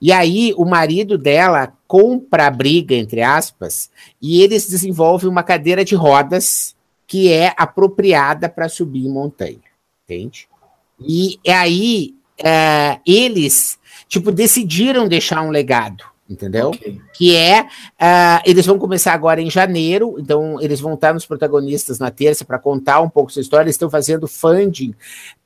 E 0.00 0.12
aí 0.12 0.54
o 0.56 0.64
marido 0.64 1.18
dela 1.18 1.72
compra 1.88 2.46
a 2.46 2.50
briga, 2.50 2.94
entre 2.94 3.22
aspas, 3.22 3.90
e 4.22 4.40
eles 4.40 4.68
desenvolvem 4.68 5.28
uma 5.28 5.42
cadeira 5.42 5.84
de 5.84 5.96
rodas 5.96 6.76
que 7.10 7.28
é 7.28 7.52
apropriada 7.56 8.48
para 8.48 8.68
subir 8.68 9.08
montanha, 9.08 9.58
entende? 10.04 10.48
E 11.00 11.40
aí 11.48 12.14
é, 12.38 13.00
eles, 13.04 13.80
tipo, 14.06 14.30
decidiram 14.30 15.08
deixar 15.08 15.42
um 15.42 15.50
legado, 15.50 16.04
entendeu? 16.28 16.68
Okay. 16.68 17.00
Que 17.12 17.34
é, 17.34 17.62
uh, 17.62 18.40
eles 18.44 18.64
vão 18.64 18.78
começar 18.78 19.12
agora 19.12 19.42
em 19.42 19.50
janeiro, 19.50 20.14
então 20.20 20.60
eles 20.60 20.78
vão 20.78 20.94
estar 20.94 21.12
nos 21.12 21.26
protagonistas 21.26 21.98
na 21.98 22.12
terça 22.12 22.44
para 22.44 22.60
contar 22.60 23.00
um 23.00 23.10
pouco 23.10 23.32
sua 23.32 23.42
história, 23.42 23.64
eles 23.64 23.74
estão 23.74 23.90
fazendo 23.90 24.28
funding 24.28 24.94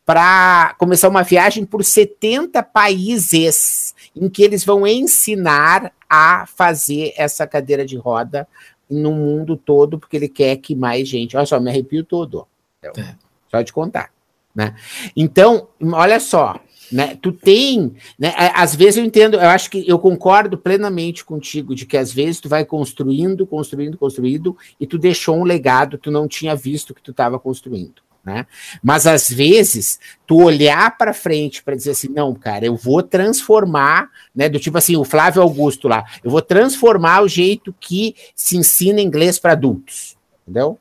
para 0.05 0.74
começar 0.78 1.09
uma 1.09 1.23
viagem 1.23 1.65
por 1.65 1.82
70 1.82 2.62
países 2.62 3.95
em 4.15 4.28
que 4.28 4.43
eles 4.43 4.62
vão 4.66 4.86
ensinar 4.86 5.91
a 6.11 6.45
fazer 6.47 7.15
essa 7.16 7.47
cadeira 7.47 7.86
de 7.86 7.97
roda 7.97 8.47
no 8.95 9.12
mundo 9.12 9.57
todo, 9.57 9.99
porque 9.99 10.16
ele 10.16 10.29
quer 10.29 10.57
que 10.57 10.75
mais 10.75 11.09
gente. 11.09 11.37
Olha 11.37 11.47
só, 11.47 11.59
me 11.61 11.71
arrepio 11.71 12.05
todo. 12.05 12.47
Então, 12.79 13.03
é. 13.03 13.16
Só 13.51 13.62
de 13.62 13.73
contar. 13.73 14.11
Né? 14.55 14.75
Então, 15.16 15.69
olha 15.93 16.21
só, 16.21 16.61
né? 16.93 17.19
Tu 17.21 17.33
tem, 17.33 17.95
né? 18.16 18.33
Às 18.55 18.75
vezes 18.75 18.99
eu 18.99 19.05
entendo, 19.05 19.35
eu 19.35 19.49
acho 19.49 19.69
que 19.69 19.89
eu 19.89 19.99
concordo 19.99 20.57
plenamente 20.57 21.25
contigo 21.25 21.75
de 21.75 21.85
que 21.87 21.97
às 21.97 22.12
vezes 22.12 22.41
tu 22.41 22.49
vai 22.49 22.65
construindo, 22.65 23.47
construindo, 23.47 23.99
construindo 23.99 24.57
e 24.79 24.87
tu 24.87 24.97
deixou 24.97 25.37
um 25.37 25.45
legado, 25.45 25.99
tu 25.99 26.11
não 26.11 26.29
tinha 26.29 26.55
visto 26.55 26.95
que 26.95 27.03
tu 27.03 27.11
estava 27.11 27.39
construindo. 27.39 28.03
Né? 28.24 28.46
Mas 28.82 29.06
às 29.06 29.28
vezes 29.28 30.01
tu 30.26 30.42
olhar 30.42 30.96
para 30.96 31.12
frente 31.12 31.62
para 31.62 31.74
dizer 31.74 31.90
assim, 31.90 32.09
não, 32.09 32.34
cara, 32.34 32.64
eu 32.64 32.74
vou 32.74 33.02
transformar, 33.02 34.09
né? 34.34 34.48
Do 34.48 34.59
tipo 34.59 34.78
assim, 34.78 34.96
o 34.96 35.05
Flávio 35.05 35.42
Augusto 35.42 35.88
lá, 35.88 36.05
eu 36.22 36.30
vou 36.30 36.40
transformar 36.40 37.20
o 37.20 37.28
jeito 37.28 37.74
que 37.78 38.16
se 38.34 38.56
ensina 38.56 39.01
inglês 39.01 39.38
para 39.38 39.52
adultos, 39.52 40.16
entendeu? 40.42 40.78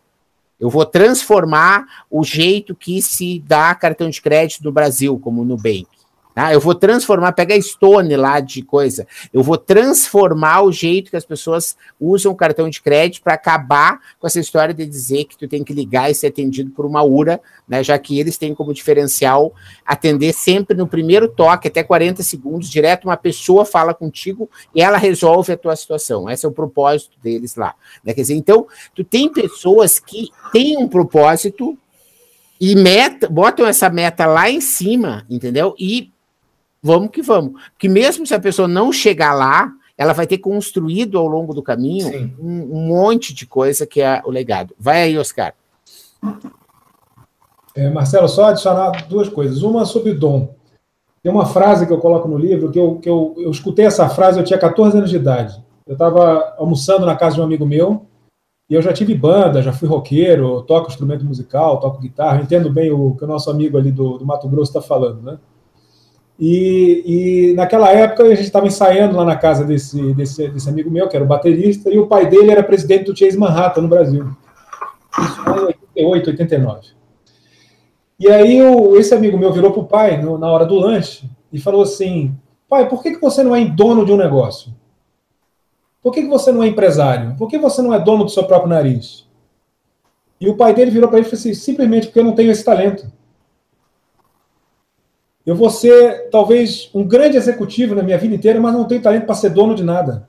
Eu 0.57 0.69
vou 0.69 0.85
transformar 0.85 2.05
o 2.09 2.23
jeito 2.23 2.73
que 2.73 3.01
se 3.01 3.43
dá 3.45 3.75
cartão 3.75 4.09
de 4.09 4.21
crédito 4.21 4.63
no 4.63 4.71
Brasil, 4.71 5.19
como 5.19 5.41
o 5.41 5.45
Nubank. 5.45 5.87
Ah, 6.35 6.51
eu 6.51 6.59
vou 6.59 6.73
transformar, 6.73 7.31
pega 7.33 7.53
a 7.53 7.61
Stone 7.61 8.15
lá 8.15 8.39
de 8.39 8.63
coisa. 8.63 9.07
Eu 9.31 9.43
vou 9.43 9.57
transformar 9.57 10.61
o 10.63 10.71
jeito 10.71 11.11
que 11.11 11.17
as 11.17 11.25
pessoas 11.25 11.77
usam 11.99 12.31
o 12.31 12.35
cartão 12.35 12.69
de 12.69 12.81
crédito 12.81 13.23
para 13.23 13.35
acabar 13.35 13.99
com 14.19 14.25
essa 14.25 14.39
história 14.39 14.73
de 14.73 14.85
dizer 14.85 15.25
que 15.25 15.37
tu 15.37 15.47
tem 15.47 15.63
que 15.63 15.73
ligar 15.73 16.09
e 16.09 16.15
ser 16.15 16.27
atendido 16.27 16.71
por 16.71 16.85
uma 16.85 17.03
URA, 17.03 17.39
né? 17.67 17.83
Já 17.83 17.97
que 17.99 18.19
eles 18.19 18.37
têm 18.37 18.55
como 18.55 18.73
diferencial 18.73 19.53
atender 19.85 20.33
sempre 20.33 20.75
no 20.75 20.87
primeiro 20.87 21.27
toque, 21.27 21.67
até 21.67 21.83
40 21.83 22.23
segundos, 22.23 22.69
direto 22.69 23.05
uma 23.05 23.17
pessoa 23.17 23.63
fala 23.65 23.93
contigo 23.93 24.49
e 24.73 24.81
ela 24.81 24.97
resolve 24.97 25.53
a 25.53 25.57
tua 25.57 25.75
situação. 25.75 26.29
Esse 26.29 26.45
é 26.45 26.49
o 26.49 26.51
propósito 26.51 27.17
deles 27.21 27.55
lá. 27.55 27.75
Né? 28.03 28.13
Quer 28.13 28.21
dizer, 28.21 28.35
então, 28.35 28.65
tu 28.95 29.03
tem 29.03 29.31
pessoas 29.31 29.99
que 29.99 30.29
têm 30.51 30.77
um 30.77 30.87
propósito 30.87 31.77
e 32.59 32.75
meta, 32.75 33.27
botam 33.27 33.67
essa 33.67 33.89
meta 33.89 34.25
lá 34.25 34.49
em 34.49 34.61
cima, 34.61 35.25
entendeu? 35.29 35.75
E 35.77 36.12
vamos 36.83 37.09
que 37.09 37.21
vamos. 37.21 37.53
Porque 37.71 37.87
mesmo 37.87 38.27
se 38.27 38.35
a 38.35 38.39
pessoa 38.39 38.67
não 38.67 38.91
chegar 38.91 39.33
lá, 39.33 39.71
ela 39.97 40.13
vai 40.13 40.27
ter 40.27 40.39
construído 40.39 41.17
ao 41.17 41.27
longo 41.27 41.53
do 41.53 41.63
caminho 41.63 42.35
um, 42.39 42.77
um, 42.77 42.87
monte 42.87 43.33
de 43.33 43.45
coisa 43.45 43.87
que 43.87 44.01
é 44.01 44.21
o 44.25 44.29
legado. 44.29 44.75
Vai 44.77 45.03
aí, 45.03 45.17
Oscar. 45.17 45.53
É, 47.75 47.89
Marcelo, 47.89 48.27
só 48.27 48.45
adicionar 48.45 49.07
duas 49.07 49.29
coisas. 49.29 49.61
Uma 49.61 49.85
sobre 49.85 50.13
dom. 50.13 50.53
Tem 51.21 51.31
uma 51.31 51.45
frase 51.45 51.87
que 51.87 51.93
eu 51.93 51.99
coloco 51.99 52.27
no 52.27 52.37
livro, 52.37 52.69
que 52.69 52.79
eu, 52.79 52.95
que 52.99 53.09
eu, 53.09 53.33
eu 53.37 53.49
escutei 53.49 53.85
essa 53.85 54.09
frase, 54.09 54.37
eu 54.37 54.43
tinha 54.43 54.59
14 54.59 54.97
anos 54.97 55.09
de 55.09 55.15
idade. 55.15 55.63
Eu 55.87 55.93
estava 55.93 56.53
almoçando 56.57 57.05
na 57.05 57.15
casa 57.15 57.35
de 57.35 57.41
um 57.41 57.45
amigo 57.45 57.65
meu, 57.65 58.05
e 58.69 58.73
eu 58.73 58.81
já 58.81 58.91
tive 58.91 59.15
banda, 59.15 59.61
já 59.61 59.71
fui 59.71 59.87
roqueiro, 59.87 60.61
toco 60.63 60.89
instrumento 60.89 61.23
musical, 61.23 61.79
toco 61.79 62.01
guitarra, 62.01 62.41
entendo 62.41 62.69
bem 62.69 62.91
o 62.91 63.15
que 63.15 63.23
o 63.23 63.27
nosso 63.27 63.49
amigo 63.49 63.77
ali 63.77 63.91
do, 63.91 64.17
do 64.17 64.25
Mato 64.25 64.49
Grosso 64.49 64.71
está 64.71 64.81
falando, 64.81 65.21
né? 65.21 65.37
E, 66.39 67.03
e, 67.51 67.53
naquela 67.53 67.89
época 67.91 68.23
a 68.23 68.29
gente 68.29 68.41
estava 68.43 68.65
ensaiando 68.65 69.15
lá 69.15 69.23
na 69.23 69.35
casa 69.35 69.63
desse, 69.63 70.13
desse, 70.13 70.47
desse, 70.47 70.67
amigo 70.67 70.89
meu, 70.89 71.07
que 71.07 71.15
era 71.15 71.23
o 71.23 71.27
baterista, 71.27 71.89
e 71.89 71.99
o 71.99 72.07
pai 72.07 72.27
dele 72.27 72.51
era 72.51 72.63
presidente 72.63 73.05
do 73.05 73.17
Chase 73.17 73.37
Manhattan 73.37 73.81
no 73.81 73.87
Brasil. 73.87 74.25
Isso 75.19 75.43
foi 75.43 75.61
em 75.61 75.65
88, 75.65 76.29
89. 76.31 76.87
E 78.19 78.29
aí 78.29 78.61
o, 78.61 78.97
esse 78.97 79.13
amigo 79.13 79.37
meu 79.37 79.51
virou 79.53 79.71
para 79.71 79.81
o 79.81 79.85
pai 79.85 80.21
no, 80.21 80.37
na 80.37 80.51
hora 80.51 80.65
do 80.65 80.75
lanche 80.75 81.29
e 81.51 81.59
falou 81.59 81.83
assim: 81.83 82.35
Pai, 82.67 82.89
por 82.89 83.03
que, 83.03 83.11
que 83.11 83.21
você 83.21 83.43
não 83.43 83.55
é 83.55 83.63
dono 83.65 84.05
de 84.05 84.11
um 84.11 84.17
negócio? 84.17 84.73
Por 86.01 86.11
que, 86.11 86.23
que 86.23 86.27
você 86.27 86.51
não 86.51 86.63
é 86.63 86.67
empresário? 86.67 87.35
Por 87.37 87.47
que 87.47 87.57
você 87.57 87.81
não 87.81 87.93
é 87.93 87.99
dono 87.99 88.23
do 88.23 88.31
seu 88.31 88.43
próprio 88.43 88.69
nariz? 88.69 89.27
E 90.39 90.49
o 90.49 90.57
pai 90.57 90.73
dele 90.73 90.91
virou 90.91 91.07
para 91.07 91.19
ele 91.19 91.27
e 91.27 91.29
falou 91.29 91.39
assim: 91.39 91.53
simplesmente 91.53 92.07
porque 92.07 92.19
eu 92.19 92.23
não 92.23 92.33
tenho 92.33 92.51
esse 92.51 92.63
talento. 92.63 93.05
Eu 95.45 95.55
vou 95.55 95.69
ser 95.69 96.29
talvez 96.29 96.89
um 96.93 97.03
grande 97.03 97.35
executivo 97.35 97.93
na 97.93 98.03
minha 98.03 98.17
vida 98.17 98.33
inteira, 98.33 98.59
mas 98.59 98.73
não 98.73 98.85
tenho 98.85 99.01
talento 99.01 99.25
para 99.25 99.35
ser 99.35 99.49
dono 99.49 99.75
de 99.75 99.83
nada. 99.83 100.27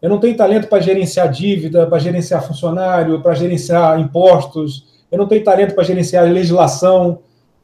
Eu 0.00 0.08
não 0.08 0.18
tenho 0.18 0.36
talento 0.36 0.68
para 0.68 0.82
gerenciar 0.82 1.30
dívida, 1.30 1.86
para 1.86 1.98
gerenciar 1.98 2.46
funcionário, 2.46 3.20
para 3.20 3.34
gerenciar 3.34 3.98
impostos. 4.00 4.86
Eu 5.10 5.18
não 5.18 5.26
tenho 5.26 5.44
talento 5.44 5.74
para 5.74 5.84
gerenciar 5.84 6.24
legislação 6.24 7.20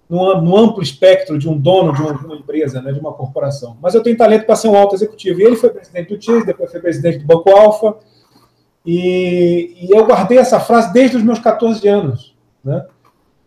no, 0.09 0.57
amplo 0.57 0.83
espectro 0.83 1.39
de 1.39 1.49
um 1.49 1.59
dono 1.59 1.95
de 1.95 2.03
uma, 2.03 2.15
de 2.15 2.25
uma 2.25 2.37
empresa, 2.37 2.83
né, 2.83 2.93
de 2.93 3.01
uma 3.01 3.15
corporação. 3.15 3.79
Mas 3.81 3.95
eu 3.95 4.03
tenho 4.03 4.17
talento 4.17 4.45
para 4.45 4.57
ser 4.57 4.69
um 4.69 4.77
alto 4.77 4.95
executivo. 4.95 5.41
E 5.41 5.45
ele 5.45 5.57
foi 5.57 5.71
presidente 5.71 6.15
do 6.15 6.23
Chase, 6.23 6.45
depois 6.45 6.71
foi 6.71 6.81
presidente 6.81 7.19
do 7.19 7.27
Banco 7.27 7.51
Alfa. 7.51 7.97
E, 8.85 9.75
e 9.81 9.91
eu 9.91 10.05
guardei 10.05 10.37
essa 10.37 10.61
frase 10.61 10.93
desde 10.93 11.17
os 11.17 11.23
meus 11.23 11.39
14 11.39 11.87
anos. 11.89 12.35
Né? 12.63 12.85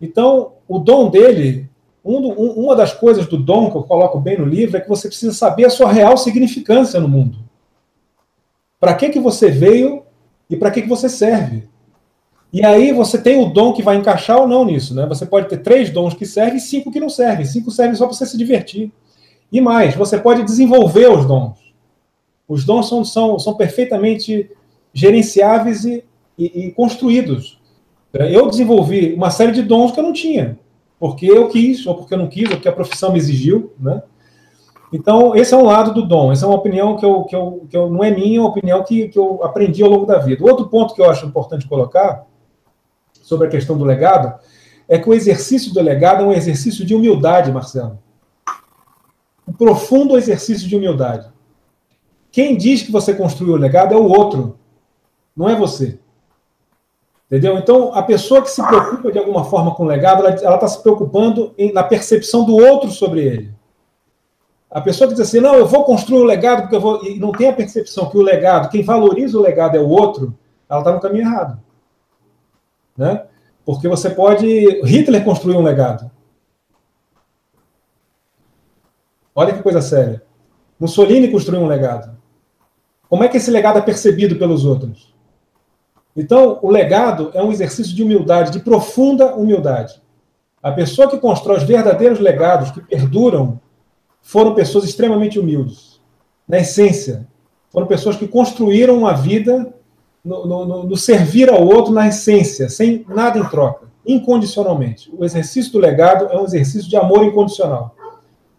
Então, 0.02 0.53
o 0.68 0.80
dom 0.80 1.11
dele 1.11 1.69
um 2.06 2.22
do, 2.22 2.30
um, 2.30 2.65
uma 2.65 2.76
das 2.76 2.94
coisas 2.94 3.26
do 3.26 3.36
dom 3.36 3.72
que 3.72 3.77
eu 3.77 3.84
coloco 3.84 4.19
bem 4.19 4.38
no 4.38 4.45
livro 4.45 4.77
é 4.77 4.80
que 4.80 4.88
você 4.88 5.07
precisa 5.07 5.34
saber 5.34 5.65
a 5.65 5.72
sua 5.72 5.91
real 5.91 6.15
significância 6.15 6.99
no 6.99 7.10
mundo. 7.10 7.40
Para 8.80 8.94
que, 8.94 9.10
que 9.10 9.19
você 9.19 9.49
veio 9.49 10.03
e 10.48 10.56
para 10.56 10.69
que, 10.69 10.84
que 10.84 10.88
você 10.88 11.10
serve. 11.10 11.68
E 12.53 12.64
aí 12.64 12.94
você 12.94 13.18
tem 13.18 13.41
o 13.41 13.49
dom 13.49 13.73
que 13.73 13.82
vai 13.82 13.95
encaixar 13.95 14.40
ou 14.40 14.48
não 14.48 14.64
nisso. 14.64 14.94
Né? 14.94 15.07
Você 15.07 15.26
pode 15.26 15.49
ter 15.49 15.57
três 15.57 15.90
dons 15.90 16.14
que 16.14 16.27
servem 16.27 16.57
e 16.57 16.61
cinco 16.61 16.91
que 16.91 16.99
não 16.99 17.10
servem. 17.10 17.44
Cinco 17.44 17.72
servem 17.72 17.95
só 17.95 18.06
para 18.06 18.15
você 18.15 18.27
se 18.27 18.38
divertir. 18.38 18.91
E 19.52 19.60
mais, 19.60 19.95
você 19.95 20.19
pode 20.19 20.44
desenvolver 20.44 21.10
os 21.10 21.26
dons. 21.26 21.57
Os 22.48 22.64
dons 22.64 22.88
são, 22.88 23.03
são, 23.03 23.40
são 23.40 23.56
perfeitamente 23.56 24.52
gerenciáveis 24.94 25.84
e, 25.86 26.03
e, 26.38 26.68
e 26.68 26.72
construídos. 26.72 27.60
Eu 28.14 28.48
desenvolvi 28.48 29.14
uma 29.14 29.32
série 29.32 29.52
de 29.52 29.64
dons 29.64 29.91
que 29.91 29.99
eu 29.99 30.03
não 30.03 30.14
tinha 30.14 30.57
porque 31.00 31.26
eu 31.26 31.48
quis, 31.50 31.86
ou 31.86 31.96
porque 31.96 32.14
eu 32.14 32.18
não 32.18 32.28
quis, 32.28 32.50
ou 32.50 32.56
porque 32.56 32.70
a 32.70 32.74
profissão 32.74 33.12
me 33.12 33.18
exigiu, 33.18 33.74
né? 33.80 34.02
Então, 34.94 35.36
esse 35.36 35.54
é 35.54 35.58
um 35.58 35.66
lado 35.66 35.94
do 35.94 36.06
dom, 36.06 36.32
essa 36.32 36.46
é 36.46 36.48
uma 36.48 36.58
opinião 36.58 36.96
que, 36.96 37.06
eu, 37.06 37.24
que, 37.24 37.36
eu, 37.36 37.68
que 37.70 37.76
eu, 37.76 37.90
não 37.90 38.04
é 38.04 38.12
minha, 38.12 38.38
é 38.38 38.42
uma 38.42 38.50
opinião 38.50 38.84
que, 38.84 39.10
que 39.10 39.20
eu 39.20 39.44
aprendi 39.44 39.84
ao 39.84 39.90
longo 39.90 40.06
da 40.06 40.20
vida. 40.20 40.44
Outro 40.44 40.68
ponto 40.68 40.94
que 40.94 41.02
eu 41.02 41.10
acho 41.10 41.26
importante 41.26 41.68
colocar 41.68 42.26
sobre 43.22 43.48
a 43.48 43.50
questão 43.50 43.78
do 43.78 43.84
legado 43.84 44.40
é 44.88 44.98
que 45.00 45.10
o 45.10 45.14
exercício 45.14 45.74
do 45.74 45.82
legado 45.82 46.24
é 46.24 46.28
um 46.28 46.32
exercício 46.32 46.86
de 46.86 46.96
humildade, 46.96 47.52
Marcelo. 47.52 48.00
Um 49.48 49.54
profundo 49.54 50.18
exercício 50.18 50.68
de 50.68 50.76
humildade. 50.76 51.28
Quem 52.32 52.56
diz 52.56 52.84
que 52.84 52.92
você 52.92 53.14
construiu 53.14 53.54
o 53.54 53.58
legado 53.58 53.94
é 53.94 53.98
o 53.98 54.08
outro, 54.08 54.60
não 55.36 55.50
é 55.50 55.56
você. 55.56 56.00
Entendeu? 57.28 57.58
Então, 57.58 57.94
a 57.94 58.04
pessoa 58.04 58.42
que 58.42 58.52
se 58.52 58.66
preocupa 58.66 59.12
de 59.12 59.18
alguma 59.18 59.44
forma 59.46 59.74
com 59.74 59.84
o 59.84 59.88
legado, 59.88 60.26
ela 60.26 60.56
está 60.56 60.68
se 60.68 60.82
preocupando 60.82 61.54
em, 61.58 61.74
na 61.74 61.84
percepção 61.84 62.46
do 62.46 62.56
outro 62.56 62.92
sobre 62.92 63.22
ele. 63.22 63.54
A 64.70 64.80
pessoa 64.80 65.08
que 65.08 65.16
diz 65.16 65.28
assim, 65.28 65.40
não, 65.40 65.56
eu 65.56 65.66
vou 65.66 65.86
construir 65.86 66.20
o 66.20 66.24
um 66.24 66.26
legado 66.26 66.64
porque 66.64 66.76
eu 66.76 66.82
vou. 66.82 67.04
E 67.04 67.18
não 67.18 67.32
tem 67.32 67.50
a 67.50 67.54
percepção 67.54 68.10
que 68.10 68.18
o 68.18 68.22
legado, 68.22 68.70
quem 68.70 68.84
valoriza 68.84 69.38
o 69.38 69.42
legado 69.42 69.76
é 69.76 69.80
o 69.80 69.88
outro, 69.88 70.38
ela 70.70 70.82
está 70.82 70.92
no 70.92 71.00
caminho 71.00 71.24
errado. 71.24 71.60
Né? 72.96 73.26
Porque 73.66 73.88
você 73.88 74.10
pode. 74.10 74.46
Hitler 74.84 75.24
construiu 75.24 75.60
um 75.60 75.64
legado. 75.64 76.12
Olha 79.34 79.54
que 79.54 79.64
coisa 79.64 79.82
séria. 79.82 80.22
Mussolini 80.80 81.30
construiu 81.30 81.62
um 81.62 81.68
legado. 81.68 82.16
Como 83.10 83.24
é 83.24 83.28
que 83.28 83.38
esse 83.38 83.50
legado 83.50 83.80
é 83.80 83.82
percebido 83.82 84.36
pelos 84.36 84.66
outros? 84.66 85.15
Então, 86.16 86.60
o 86.62 86.70
legado 86.70 87.32
é 87.34 87.44
um 87.44 87.52
exercício 87.52 87.94
de 87.94 88.02
humildade, 88.02 88.52
de 88.52 88.60
profunda 88.60 89.36
humildade. 89.36 90.02
A 90.64 90.72
pessoa 90.72 91.10
que 91.10 91.18
constrói 91.18 91.58
os 91.58 91.64
verdadeiros 91.64 92.20
legados, 92.20 92.72
que 92.72 92.82
perduram, 92.82 93.60
foram 94.22 94.56
pessoas 94.56 94.86
extremamente 94.86 95.38
humildes. 95.38 96.00
Na 96.48 96.60
essência, 96.60 97.28
foram 97.70 97.86
pessoas 97.86 98.16
que 98.16 98.28
construíram 98.28 98.98
uma 98.98 99.14
vida 99.14 99.74
no, 100.24 100.46
no, 100.46 100.84
no, 100.84 100.98
servir 100.98 101.50
ao 101.50 101.64
outro 101.64 101.94
na 101.94 102.08
essência, 102.08 102.70
sem 102.70 103.06
nada 103.08 103.38
em 103.38 103.44
troca, 103.48 103.86
incondicionalmente. 104.06 105.14
O 105.16 105.24
exercício 105.24 105.72
do 105.72 105.80
legado 105.80 106.26
é 106.32 106.40
um 106.40 106.46
exercício 106.46 106.90
de 106.90 106.96
amor 106.96 107.24
incondicional. 107.24 107.96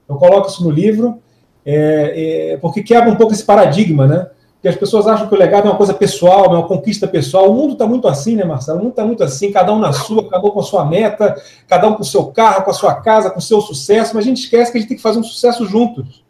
Eu 0.08 0.16
coloco 0.16 0.48
isso 0.48 0.62
no 0.62 0.70
livro 0.70 1.20
é, 1.64 2.52
é, 2.52 2.56
porque 2.58 2.82
quebra 2.84 3.10
um 3.10 3.16
pouco 3.16 3.32
esse 3.32 3.44
paradigma, 3.44 4.06
né? 4.06 4.30
Que 4.60 4.68
as 4.68 4.76
pessoas 4.76 5.06
acham 5.06 5.28
que 5.28 5.34
o 5.34 5.38
legado 5.38 5.66
é 5.66 5.70
uma 5.70 5.76
coisa 5.76 5.94
pessoal, 5.94 6.46
é 6.46 6.58
uma 6.58 6.66
conquista 6.66 7.06
pessoal. 7.06 7.50
O 7.50 7.54
mundo 7.54 7.74
está 7.74 7.86
muito 7.86 8.08
assim, 8.08 8.36
né, 8.36 8.44
Marcelo? 8.44 8.78
O 8.78 8.82
mundo 8.82 8.90
está 8.90 9.04
muito 9.04 9.22
assim, 9.22 9.52
cada 9.52 9.72
um 9.72 9.78
na 9.78 9.92
sua, 9.92 10.28
cada 10.28 10.46
um 10.46 10.50
com 10.50 10.60
a 10.60 10.62
sua 10.62 10.84
meta, 10.84 11.40
cada 11.68 11.86
um 11.88 11.94
com 11.94 12.02
o 12.02 12.04
seu 12.04 12.26
carro, 12.26 12.64
com 12.64 12.70
a 12.70 12.74
sua 12.74 12.94
casa, 12.94 13.30
com 13.30 13.38
o 13.38 13.42
seu 13.42 13.60
sucesso, 13.60 14.14
mas 14.14 14.24
a 14.24 14.28
gente 14.28 14.42
esquece 14.42 14.72
que 14.72 14.78
a 14.78 14.80
gente 14.80 14.88
tem 14.88 14.96
que 14.96 15.02
fazer 15.02 15.18
um 15.18 15.24
sucesso 15.24 15.64
juntos. 15.66 16.24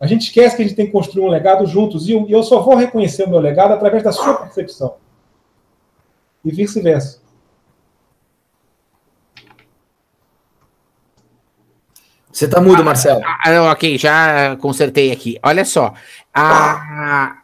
A 0.00 0.06
gente 0.06 0.22
esquece 0.22 0.56
que 0.56 0.62
a 0.62 0.64
gente 0.64 0.76
tem 0.76 0.86
que 0.86 0.92
construir 0.92 1.24
um 1.24 1.28
legado 1.28 1.66
juntos. 1.66 2.08
E 2.08 2.12
eu 2.12 2.42
só 2.42 2.60
vou 2.60 2.76
reconhecer 2.76 3.24
o 3.24 3.28
meu 3.28 3.40
legado 3.40 3.72
através 3.72 4.02
da 4.02 4.12
sua 4.12 4.34
percepção. 4.34 4.94
E 6.44 6.52
vice-versa. 6.52 7.20
Você 12.30 12.44
está 12.44 12.60
mudo, 12.60 12.84
Marcelo. 12.84 13.20
Ah, 13.24 13.38
ah, 13.46 13.72
ok, 13.72 13.98
já 13.98 14.54
consertei 14.58 15.10
aqui. 15.10 15.40
Olha 15.42 15.64
só, 15.64 15.92
a, 16.40 17.42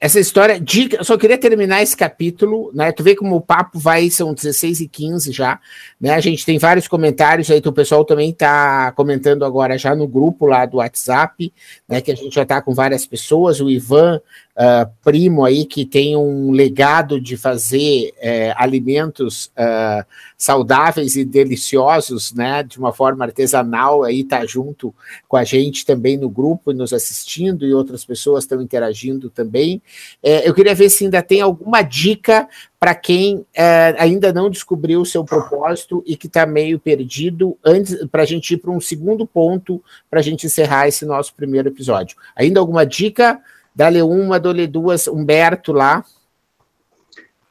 essa 0.00 0.20
história, 0.20 0.60
dica, 0.60 0.96
eu 0.98 1.04
só 1.04 1.18
queria 1.18 1.36
terminar 1.36 1.82
esse 1.82 1.96
capítulo, 1.96 2.70
né? 2.72 2.92
Tu 2.92 3.02
vê 3.02 3.16
como 3.16 3.34
o 3.34 3.40
papo 3.40 3.80
vai, 3.80 4.08
são 4.10 4.32
16 4.32 4.80
e 4.80 4.88
15 4.88 5.32
já, 5.32 5.58
né? 6.00 6.10
A 6.14 6.20
gente 6.20 6.46
tem 6.46 6.56
vários 6.56 6.86
comentários 6.86 7.50
aí, 7.50 7.58
então 7.58 7.72
o 7.72 7.74
pessoal 7.74 8.04
também 8.04 8.30
está 8.30 8.92
comentando 8.92 9.44
agora 9.44 9.76
já 9.76 9.96
no 9.96 10.06
grupo 10.06 10.46
lá 10.46 10.64
do 10.66 10.76
WhatsApp, 10.76 11.52
né? 11.88 12.00
Que 12.00 12.12
a 12.12 12.14
gente 12.14 12.32
já 12.32 12.42
está 12.42 12.62
com 12.62 12.72
várias 12.72 13.06
pessoas, 13.06 13.60
o 13.60 13.68
Ivan 13.68 14.20
uh, 14.58 14.90
primo 15.04 15.44
aí 15.44 15.64
que 15.64 15.86
tem 15.86 16.16
um 16.16 16.50
legado 16.50 17.20
de 17.20 17.36
fazer 17.36 18.12
uh, 18.16 18.54
alimentos 18.56 19.46
uh, 19.56 20.04
saudáveis 20.36 21.14
e 21.14 21.24
deliciosos, 21.24 22.32
né, 22.32 22.64
de 22.64 22.78
uma 22.78 22.92
forma 22.92 23.24
artesanal, 23.24 24.02
aí 24.02 24.24
tá 24.24 24.44
junto 24.44 24.92
com 25.28 25.36
a 25.36 25.44
gente 25.44 25.86
também 25.86 26.16
no 26.16 26.28
grupo, 26.28 26.72
nos 26.72 26.92
assistindo 26.92 27.64
e 27.64 27.72
outras 27.72 28.04
pessoas 28.04 28.44
estão 28.44 28.60
interagindo 28.60 29.30
também. 29.30 29.80
É, 30.22 30.48
eu 30.48 30.54
queria 30.54 30.74
ver 30.74 30.90
se 30.90 31.04
ainda 31.04 31.22
tem 31.22 31.40
alguma 31.40 31.82
dica 31.82 32.48
para 32.78 32.94
quem 32.94 33.44
é, 33.54 33.94
ainda 33.98 34.32
não 34.32 34.48
descobriu 34.48 35.00
o 35.00 35.06
seu 35.06 35.24
propósito 35.24 36.02
e 36.06 36.16
que 36.16 36.28
está 36.28 36.46
meio 36.46 36.78
perdido, 36.78 37.58
antes 37.64 38.04
para 38.06 38.22
a 38.22 38.26
gente 38.26 38.54
ir 38.54 38.58
para 38.58 38.70
um 38.70 38.80
segundo 38.80 39.26
ponto 39.26 39.82
para 40.08 40.20
a 40.20 40.22
gente 40.22 40.46
encerrar 40.46 40.86
esse 40.86 41.04
nosso 41.04 41.34
primeiro 41.34 41.68
episódio. 41.68 42.16
Ainda 42.36 42.60
alguma 42.60 42.86
dica? 42.86 43.40
Dá-lhe 43.78 44.02
uma, 44.02 44.40
dou-lhe 44.40 44.66
duas, 44.66 45.06
Humberto 45.06 45.72
lá. 45.72 46.04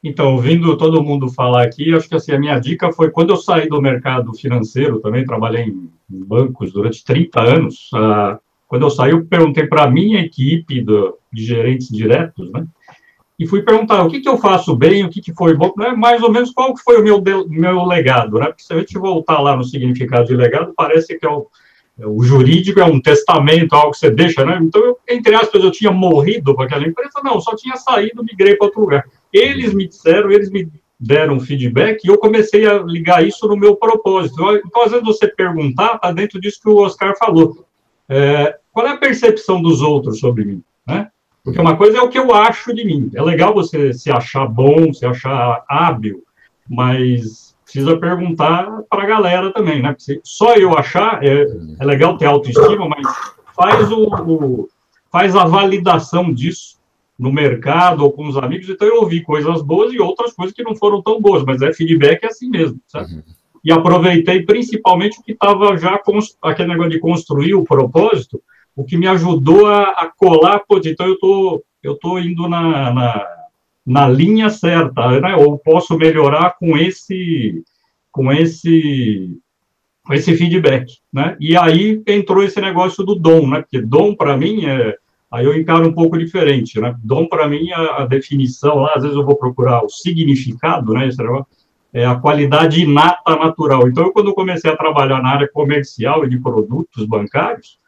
Então, 0.04 0.34
ouvindo 0.34 0.76
todo 0.76 1.02
mundo 1.02 1.30
falar 1.30 1.62
aqui, 1.62 1.94
acho 1.94 2.06
que 2.06 2.14
assim, 2.14 2.32
a 2.32 2.38
minha 2.38 2.58
dica 2.58 2.92
foi 2.92 3.10
quando 3.10 3.30
eu 3.30 3.38
saí 3.38 3.66
do 3.66 3.80
mercado 3.80 4.34
financeiro, 4.34 5.00
também 5.00 5.24
trabalhei 5.24 5.64
em, 5.64 5.90
bancos 6.06 6.70
durante 6.70 7.02
30 7.02 7.40
anos, 7.40 7.90
uh, 7.94 8.38
quando 8.66 8.82
eu 8.82 8.90
saí, 8.90 9.12
eu 9.12 9.24
perguntei 9.24 9.66
para 9.66 9.84
a 9.84 9.90
minha 9.90 10.20
equipe 10.20 10.82
do, 10.82 11.16
de 11.32 11.46
gerentes 11.46 11.88
diretos, 11.88 12.52
né? 12.52 12.66
E 13.38 13.46
fui 13.46 13.62
perguntar 13.62 14.04
o 14.04 14.10
que, 14.10 14.20
que 14.20 14.28
eu 14.28 14.36
faço 14.36 14.76
bem, 14.76 15.06
o 15.06 15.08
que, 15.08 15.22
que 15.22 15.32
foi 15.32 15.54
bom, 15.54 15.72
né, 15.78 15.94
mais 15.96 16.22
ou 16.22 16.30
menos 16.30 16.50
qual 16.50 16.76
foi 16.76 17.00
o 17.00 17.02
meu, 17.02 17.22
meu 17.48 17.86
legado, 17.86 18.38
né? 18.38 18.48
Porque 18.48 18.64
se 18.64 18.74
a 18.74 18.78
gente 18.78 18.98
voltar 18.98 19.40
lá 19.40 19.56
no 19.56 19.64
significado 19.64 20.26
de 20.26 20.36
legado, 20.36 20.74
parece 20.76 21.18
que 21.18 21.24
é 21.24 21.30
o, 21.30 21.46
o 21.98 22.22
jurídico 22.22 22.80
é 22.80 22.84
um 22.84 23.00
testamento, 23.00 23.74
algo 23.74 23.90
que 23.90 23.98
você 23.98 24.10
deixa, 24.10 24.44
né? 24.44 24.58
Então, 24.62 24.80
eu, 24.82 24.98
entre 25.08 25.34
aspas, 25.34 25.62
eu 25.62 25.70
tinha 25.70 25.90
morrido 25.90 26.54
com 26.54 26.62
aquela 26.62 26.86
empresa, 26.86 27.20
não, 27.24 27.40
só 27.40 27.56
tinha 27.56 27.76
saído, 27.76 28.22
migrei 28.22 28.54
para 28.54 28.66
outro 28.66 28.80
lugar. 28.80 29.04
Eles 29.32 29.74
me 29.74 29.88
disseram, 29.88 30.30
eles 30.30 30.50
me 30.50 30.68
deram 30.98 31.40
feedback 31.40 32.04
e 32.04 32.08
eu 32.08 32.18
comecei 32.18 32.66
a 32.66 32.78
ligar 32.78 33.26
isso 33.26 33.46
no 33.48 33.56
meu 33.56 33.76
propósito. 33.76 34.42
Então, 34.64 34.82
às 34.84 34.90
vezes, 34.90 35.06
você 35.06 35.26
perguntar, 35.26 35.96
está 35.96 36.12
dentro 36.12 36.40
disso 36.40 36.60
que 36.62 36.68
o 36.68 36.76
Oscar 36.76 37.16
falou. 37.18 37.64
É, 38.08 38.56
qual 38.72 38.86
é 38.86 38.90
a 38.90 38.96
percepção 38.96 39.60
dos 39.60 39.82
outros 39.82 40.20
sobre 40.20 40.44
mim, 40.44 40.62
né? 40.86 41.08
Porque 41.44 41.60
uma 41.60 41.76
coisa 41.76 41.98
é 41.98 42.00
o 42.00 42.08
que 42.08 42.18
eu 42.18 42.34
acho 42.34 42.74
de 42.74 42.84
mim. 42.84 43.10
É 43.14 43.22
legal 43.22 43.54
você 43.54 43.92
se 43.92 44.10
achar 44.10 44.46
bom, 44.46 44.92
se 44.92 45.06
achar 45.06 45.64
hábil, 45.68 46.22
mas 46.68 47.47
precisa 47.70 47.98
perguntar 47.98 48.66
para 48.88 49.02
a 49.02 49.06
galera 49.06 49.52
também, 49.52 49.82
né? 49.82 49.92
Porque 49.92 50.20
só 50.24 50.54
eu 50.54 50.76
achar, 50.76 51.22
é, 51.22 51.46
é 51.78 51.84
legal 51.84 52.16
ter 52.16 52.24
autoestima, 52.24 52.88
mas 52.88 53.06
faz, 53.54 53.92
o, 53.92 54.04
o, 54.04 54.68
faz 55.12 55.36
a 55.36 55.44
validação 55.44 56.32
disso 56.32 56.78
no 57.18 57.30
mercado 57.30 58.02
ou 58.04 58.10
com 58.10 58.26
os 58.26 58.38
amigos. 58.38 58.70
Então, 58.70 58.88
eu 58.88 59.02
ouvi 59.02 59.22
coisas 59.22 59.60
boas 59.60 59.92
e 59.92 60.00
outras 60.00 60.32
coisas 60.32 60.54
que 60.54 60.62
não 60.62 60.74
foram 60.74 61.02
tão 61.02 61.20
boas, 61.20 61.44
mas 61.44 61.60
é 61.60 61.70
feedback 61.72 62.24
é 62.24 62.28
assim 62.28 62.48
mesmo, 62.48 62.80
certo? 62.86 63.10
Uhum. 63.10 63.22
E 63.62 63.70
aproveitei 63.70 64.42
principalmente 64.44 65.18
o 65.20 65.22
que 65.22 65.32
estava 65.32 65.76
já, 65.76 66.00
aquele 66.42 66.68
negócio 66.68 66.92
de 66.92 67.00
construir 67.00 67.54
o 67.54 67.64
propósito, 67.64 68.40
o 68.74 68.82
que 68.82 68.96
me 68.96 69.06
ajudou 69.08 69.66
a, 69.66 69.82
a 69.90 70.10
colar, 70.16 70.60
pô, 70.66 70.80
então 70.82 71.06
eu 71.06 71.18
tô, 71.18 71.62
eu 71.82 71.96
tô 71.96 72.18
indo 72.18 72.48
na, 72.48 72.94
na 72.94 73.37
na 73.88 74.06
linha 74.06 74.50
certa, 74.50 75.18
né? 75.18 75.34
ou 75.34 75.58
posso 75.58 75.96
melhorar 75.96 76.56
com 76.58 76.76
esse, 76.76 77.64
com 78.12 78.30
esse, 78.30 79.34
com 80.04 80.12
esse 80.12 80.36
feedback, 80.36 80.98
né? 81.10 81.38
E 81.40 81.56
aí 81.56 82.02
entrou 82.06 82.42
esse 82.42 82.60
negócio 82.60 83.02
do 83.02 83.14
dom, 83.14 83.48
né? 83.48 83.62
Porque 83.62 83.80
dom 83.80 84.14
para 84.14 84.36
mim 84.36 84.66
é, 84.66 84.94
aí 85.30 85.46
eu 85.46 85.58
encaro 85.58 85.88
um 85.88 85.92
pouco 85.94 86.18
diferente, 86.18 86.78
né? 86.78 86.94
Dom 87.02 87.26
para 87.26 87.48
mim 87.48 87.70
a, 87.72 88.02
a, 88.02 88.06
definição 88.06 88.76
lá, 88.76 88.92
às 88.94 89.02
vezes 89.02 89.16
eu 89.16 89.24
vou 89.24 89.36
procurar 89.36 89.82
o 89.82 89.88
significado, 89.88 90.92
né? 90.92 91.08
Esse 91.08 91.22
negócio, 91.22 91.46
é 91.90 92.04
a 92.04 92.16
qualidade 92.16 92.82
inata 92.82 93.36
natural. 93.36 93.88
Então, 93.88 94.04
eu, 94.04 94.12
quando 94.12 94.28
eu 94.28 94.34
comecei 94.34 94.70
a 94.70 94.76
trabalhar 94.76 95.22
na 95.22 95.30
área 95.30 95.48
comercial 95.50 96.26
e 96.26 96.28
de 96.28 96.38
produtos 96.38 97.06
bancários, 97.06 97.78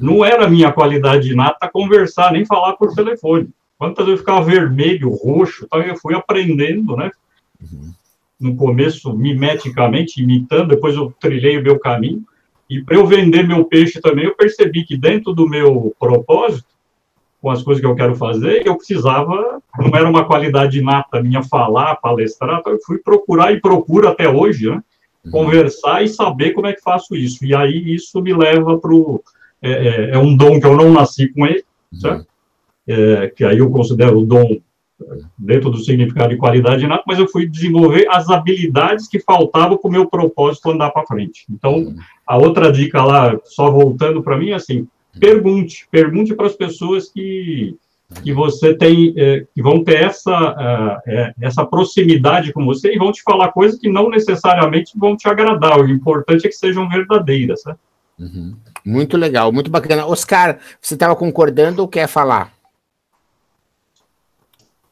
não 0.00 0.24
era 0.24 0.48
minha 0.48 0.72
qualidade 0.72 1.30
inata 1.30 1.68
conversar, 1.70 2.32
nem 2.32 2.46
falar 2.46 2.76
por 2.76 2.94
telefone. 2.94 3.50
Quantas 3.80 4.04
vezes 4.04 4.20
eu 4.20 4.26
ficava 4.26 4.44
vermelho, 4.44 5.08
roxo, 5.08 5.66
tal, 5.66 5.80
eu 5.80 5.96
fui 5.96 6.14
aprendendo, 6.14 6.94
né? 6.94 7.10
Uhum. 7.62 7.90
No 8.38 8.54
começo, 8.54 9.16
mimeticamente, 9.16 10.22
imitando, 10.22 10.68
depois 10.68 10.94
eu 10.94 11.10
trilhei 11.18 11.56
o 11.56 11.62
meu 11.62 11.78
caminho. 11.78 12.22
E 12.68 12.82
para 12.82 12.96
eu 12.96 13.06
vender 13.06 13.48
meu 13.48 13.64
peixe 13.64 13.98
também, 13.98 14.26
eu 14.26 14.36
percebi 14.36 14.84
que 14.84 14.98
dentro 14.98 15.32
do 15.32 15.48
meu 15.48 15.96
propósito, 15.98 16.68
com 17.40 17.48
as 17.48 17.62
coisas 17.62 17.80
que 17.80 17.86
eu 17.86 17.94
quero 17.94 18.14
fazer, 18.14 18.66
eu 18.66 18.76
precisava, 18.76 19.62
não 19.78 19.96
era 19.98 20.06
uma 20.06 20.26
qualidade 20.26 20.78
inata 20.78 21.22
minha 21.22 21.42
falar, 21.42 21.96
palestrar, 21.96 22.60
então 22.60 22.74
eu 22.74 22.80
fui 22.84 22.98
procurar 22.98 23.50
e 23.50 23.62
procuro 23.62 24.08
até 24.08 24.28
hoje, 24.28 24.68
né? 24.68 24.82
Uhum. 25.24 25.30
Conversar 25.30 26.04
e 26.04 26.08
saber 26.08 26.50
como 26.50 26.66
é 26.66 26.74
que 26.74 26.82
faço 26.82 27.16
isso. 27.16 27.46
E 27.46 27.54
aí 27.54 27.94
isso 27.94 28.20
me 28.20 28.34
leva 28.34 28.78
para 28.78 28.92
o. 28.92 29.24
É, 29.62 29.70
é, 29.70 30.10
é, 30.10 30.18
um 30.18 30.36
dom 30.36 30.60
que 30.60 30.66
eu 30.66 30.76
não 30.76 30.92
nasci 30.92 31.28
com 31.28 31.46
ele, 31.46 31.64
certo? 31.94 32.29
É, 32.86 33.28
que 33.28 33.44
aí 33.44 33.58
eu 33.58 33.70
considero 33.70 34.22
dom 34.22 34.60
dentro 35.38 35.70
do 35.70 35.78
significado 35.78 36.30
de 36.30 36.36
qualidade 36.36 36.86
mas 37.06 37.18
eu 37.18 37.28
fui 37.28 37.46
desenvolver 37.46 38.06
as 38.10 38.28
habilidades 38.28 39.08
que 39.08 39.18
faltavam 39.18 39.78
para 39.78 39.88
o 39.88 39.92
meu 39.92 40.06
propósito 40.06 40.70
andar 40.70 40.90
para 40.90 41.06
frente. 41.06 41.44
Então, 41.50 41.94
a 42.26 42.36
outra 42.36 42.70
dica 42.70 43.02
lá, 43.02 43.38
só 43.44 43.70
voltando 43.70 44.22
para 44.22 44.36
mim, 44.36 44.50
é 44.50 44.54
assim, 44.54 44.86
pergunte, 45.18 45.86
pergunte 45.90 46.34
para 46.34 46.46
as 46.46 46.54
pessoas 46.54 47.08
que, 47.08 47.76
que 48.22 48.32
você 48.32 48.74
tem, 48.74 49.14
é, 49.16 49.46
que 49.54 49.62
vão 49.62 49.82
ter 49.82 50.04
essa, 50.04 51.00
é, 51.06 51.34
essa 51.40 51.64
proximidade 51.64 52.52
com 52.52 52.64
você 52.64 52.94
e 52.94 52.98
vão 52.98 53.10
te 53.10 53.22
falar 53.22 53.52
coisas 53.52 53.78
que 53.78 53.88
não 53.88 54.08
necessariamente 54.10 54.92
vão 54.96 55.16
te 55.16 55.28
agradar, 55.28 55.80
o 55.80 55.88
importante 55.88 56.46
é 56.46 56.48
que 56.48 56.54
sejam 56.54 56.88
verdadeiras, 56.88 57.62
né? 57.66 57.74
Uhum. 58.18 58.54
Muito 58.84 59.16
legal, 59.16 59.50
muito 59.50 59.70
bacana. 59.70 60.06
Oscar, 60.06 60.58
você 60.80 60.92
estava 60.92 61.16
concordando 61.16 61.80
ou 61.80 61.88
quer 61.88 62.06
falar? 62.06 62.59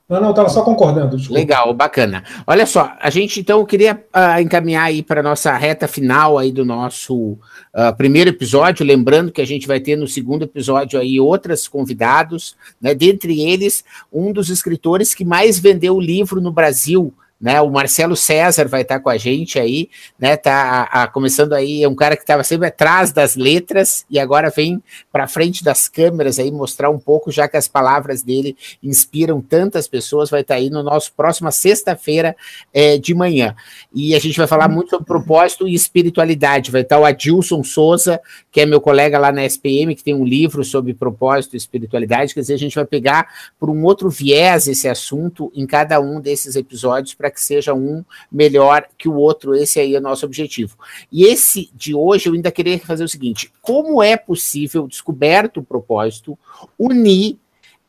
Não, 0.08 0.22
não, 0.22 0.30
estava 0.30 0.48
só 0.48 0.62
concordando. 0.62 1.18
Desculpa. 1.18 1.38
Legal, 1.38 1.74
bacana. 1.74 2.24
Olha 2.46 2.64
só, 2.64 2.94
a 2.98 3.10
gente 3.10 3.40
então 3.40 3.62
queria 3.66 4.02
uh, 4.14 4.40
encaminhar 4.40 4.84
aí 4.84 5.02
para 5.02 5.22
nossa 5.22 5.54
reta 5.54 5.86
final 5.86 6.38
aí 6.38 6.50
do 6.50 6.64
nosso 6.64 7.14
uh, 7.14 7.94
primeiro 7.94 8.30
episódio, 8.30 8.86
lembrando 8.86 9.30
que 9.30 9.42
a 9.42 9.46
gente 9.46 9.66
vai 9.66 9.80
ter 9.80 9.96
no 9.96 10.08
segundo 10.08 10.44
episódio 10.44 10.98
aí 10.98 11.20
outros 11.20 11.68
convidados, 11.68 12.56
né? 12.80 12.94
Dentre 12.94 13.42
eles, 13.42 13.84
um 14.10 14.32
dos 14.32 14.48
escritores 14.48 15.12
que 15.12 15.26
mais 15.26 15.58
vendeu 15.58 16.00
livro 16.00 16.40
no 16.40 16.50
Brasil, 16.50 17.12
né? 17.40 17.60
O 17.60 17.70
Marcelo 17.70 18.16
César 18.16 18.66
vai 18.66 18.82
estar 18.82 18.98
com 19.00 19.08
a 19.08 19.16
gente 19.16 19.58
aí, 19.58 19.88
né? 20.18 20.36
Tá 20.36 20.88
a, 20.90 21.02
a, 21.02 21.06
começando 21.06 21.52
aí, 21.52 21.82
é 21.82 21.88
um 21.88 21.94
cara 21.94 22.16
que 22.16 22.22
estava 22.22 22.42
sempre 22.42 22.66
atrás 22.66 23.12
das 23.12 23.36
letras 23.36 24.04
e 24.10 24.18
agora 24.18 24.50
vem 24.50 24.82
para 25.12 25.28
frente 25.28 25.62
das 25.62 25.88
câmeras 25.88 26.38
aí 26.38 26.50
mostrar 26.50 26.90
um 26.90 26.98
pouco, 26.98 27.30
já 27.30 27.46
que 27.46 27.56
as 27.56 27.68
palavras 27.68 28.22
dele 28.22 28.56
inspiram 28.82 29.40
tantas 29.40 29.86
pessoas, 29.86 30.30
vai 30.30 30.40
estar 30.40 30.54
aí 30.54 30.68
no 30.68 30.82
nosso 30.82 31.12
próxima 31.12 31.52
sexta-feira 31.52 32.36
é, 32.74 32.98
de 32.98 33.14
manhã. 33.14 33.54
E 33.94 34.14
a 34.14 34.18
gente 34.18 34.36
vai 34.36 34.46
falar 34.46 34.68
muito 34.68 34.90
sobre 34.90 35.06
propósito 35.06 35.68
e 35.68 35.74
espiritualidade. 35.74 36.70
Vai 36.70 36.82
estar 36.82 36.98
o 36.98 37.04
Adilson 37.04 37.62
Souza, 37.62 38.20
que 38.50 38.60
é 38.60 38.66
meu 38.66 38.80
colega 38.80 39.18
lá 39.18 39.30
na 39.30 39.44
SPM, 39.44 39.94
que 39.94 40.02
tem 40.02 40.14
um 40.14 40.24
livro 40.24 40.64
sobre 40.64 40.92
propósito 40.92 41.54
e 41.54 41.56
espiritualidade. 41.56 42.34
Quer 42.34 42.40
dizer, 42.40 42.54
a 42.54 42.58
gente 42.58 42.74
vai 42.74 42.84
pegar 42.84 43.28
por 43.58 43.70
um 43.70 43.84
outro 43.84 44.10
viés 44.10 44.66
esse 44.66 44.88
assunto 44.88 45.52
em 45.54 45.66
cada 45.66 46.00
um 46.00 46.20
desses 46.20 46.56
episódios 46.56 47.14
para 47.14 47.27
para 47.28 47.30
que 47.30 47.40
seja 47.40 47.74
um 47.74 48.04
melhor 48.32 48.88
que 48.96 49.08
o 49.08 49.14
outro. 49.14 49.54
Esse 49.54 49.78
aí 49.78 49.94
é 49.94 49.98
o 49.98 50.02
nosso 50.02 50.24
objetivo. 50.24 50.76
E 51.12 51.24
esse 51.24 51.70
de 51.74 51.94
hoje 51.94 52.28
eu 52.28 52.32
ainda 52.32 52.50
queria 52.50 52.78
fazer 52.78 53.04
o 53.04 53.08
seguinte: 53.08 53.52
como 53.60 54.02
é 54.02 54.16
possível, 54.16 54.88
descoberto 54.88 55.58
o 55.58 55.64
propósito, 55.64 56.38
unir 56.78 57.38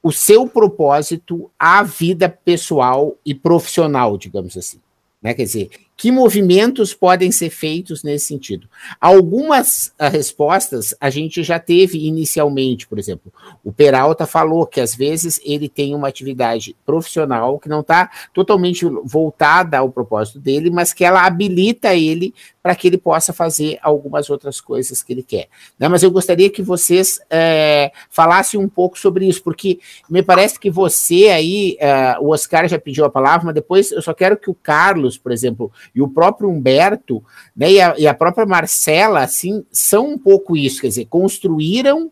o 0.03 0.11
seu 0.11 0.47
propósito 0.47 1.49
à 1.57 1.83
vida 1.83 2.29
pessoal 2.29 3.17
e 3.25 3.33
profissional, 3.33 4.17
digamos 4.17 4.55
assim? 4.57 4.79
Né? 5.21 5.33
Quer 5.33 5.43
dizer, 5.43 5.69
que 5.99 6.13
movimentos 6.13 6.93
podem 6.93 7.29
ser 7.29 7.49
feitos 7.49 8.03
nesse 8.03 8.27
sentido? 8.27 8.69
Algumas 9.01 9.87
uh, 9.99 10.09
respostas 10.09 10.95
a 10.97 11.09
gente 11.09 11.43
já 11.43 11.59
teve 11.59 12.07
inicialmente, 12.07 12.87
por 12.87 12.97
exemplo, 12.97 13.33
o 13.65 13.73
Peralta 13.73 14.25
falou 14.25 14.65
que 14.65 14.79
às 14.79 14.95
vezes 14.95 15.41
ele 15.43 15.67
tem 15.67 15.93
uma 15.93 16.07
atividade 16.07 16.73
profissional 16.85 17.59
que 17.59 17.67
não 17.67 17.81
está 17.81 18.09
totalmente 18.33 18.85
voltada 19.03 19.77
ao 19.77 19.91
propósito 19.91 20.39
dele, 20.39 20.69
mas 20.69 20.93
que 20.93 21.03
ela 21.03 21.25
habilita 21.25 21.93
ele 21.93 22.33
para 22.69 22.75
que 22.75 22.87
ele 22.87 22.99
possa 22.99 23.33
fazer 23.33 23.79
algumas 23.81 24.29
outras 24.29 24.61
coisas 24.61 25.01
que 25.01 25.11
ele 25.11 25.23
quer. 25.23 25.47
Né? 25.79 25.87
Mas 25.87 26.03
eu 26.03 26.11
gostaria 26.11 26.51
que 26.51 26.61
vocês 26.61 27.19
é, 27.27 27.91
falassem 28.11 28.59
um 28.59 28.69
pouco 28.69 28.99
sobre 28.99 29.27
isso, 29.27 29.41
porque 29.41 29.79
me 30.07 30.21
parece 30.21 30.59
que 30.59 30.69
você 30.69 31.29
aí, 31.29 31.75
é, 31.79 32.15
o 32.19 32.29
Oscar 32.29 32.67
já 32.67 32.77
pediu 32.77 33.05
a 33.05 33.09
palavra, 33.09 33.47
mas 33.47 33.55
depois 33.55 33.91
eu 33.91 34.03
só 34.03 34.13
quero 34.13 34.37
que 34.37 34.51
o 34.51 34.53
Carlos, 34.53 35.17
por 35.17 35.31
exemplo, 35.31 35.71
e 35.95 35.99
o 35.99 36.07
próprio 36.07 36.47
Humberto, 36.47 37.23
né, 37.55 37.71
e, 37.71 37.81
a, 37.81 37.95
e 37.97 38.07
a 38.07 38.13
própria 38.13 38.45
Marcela, 38.45 39.23
assim, 39.23 39.65
são 39.71 40.07
um 40.09 40.17
pouco 40.19 40.55
isso, 40.55 40.81
quer 40.81 40.89
dizer, 40.89 41.05
construíram 41.05 42.11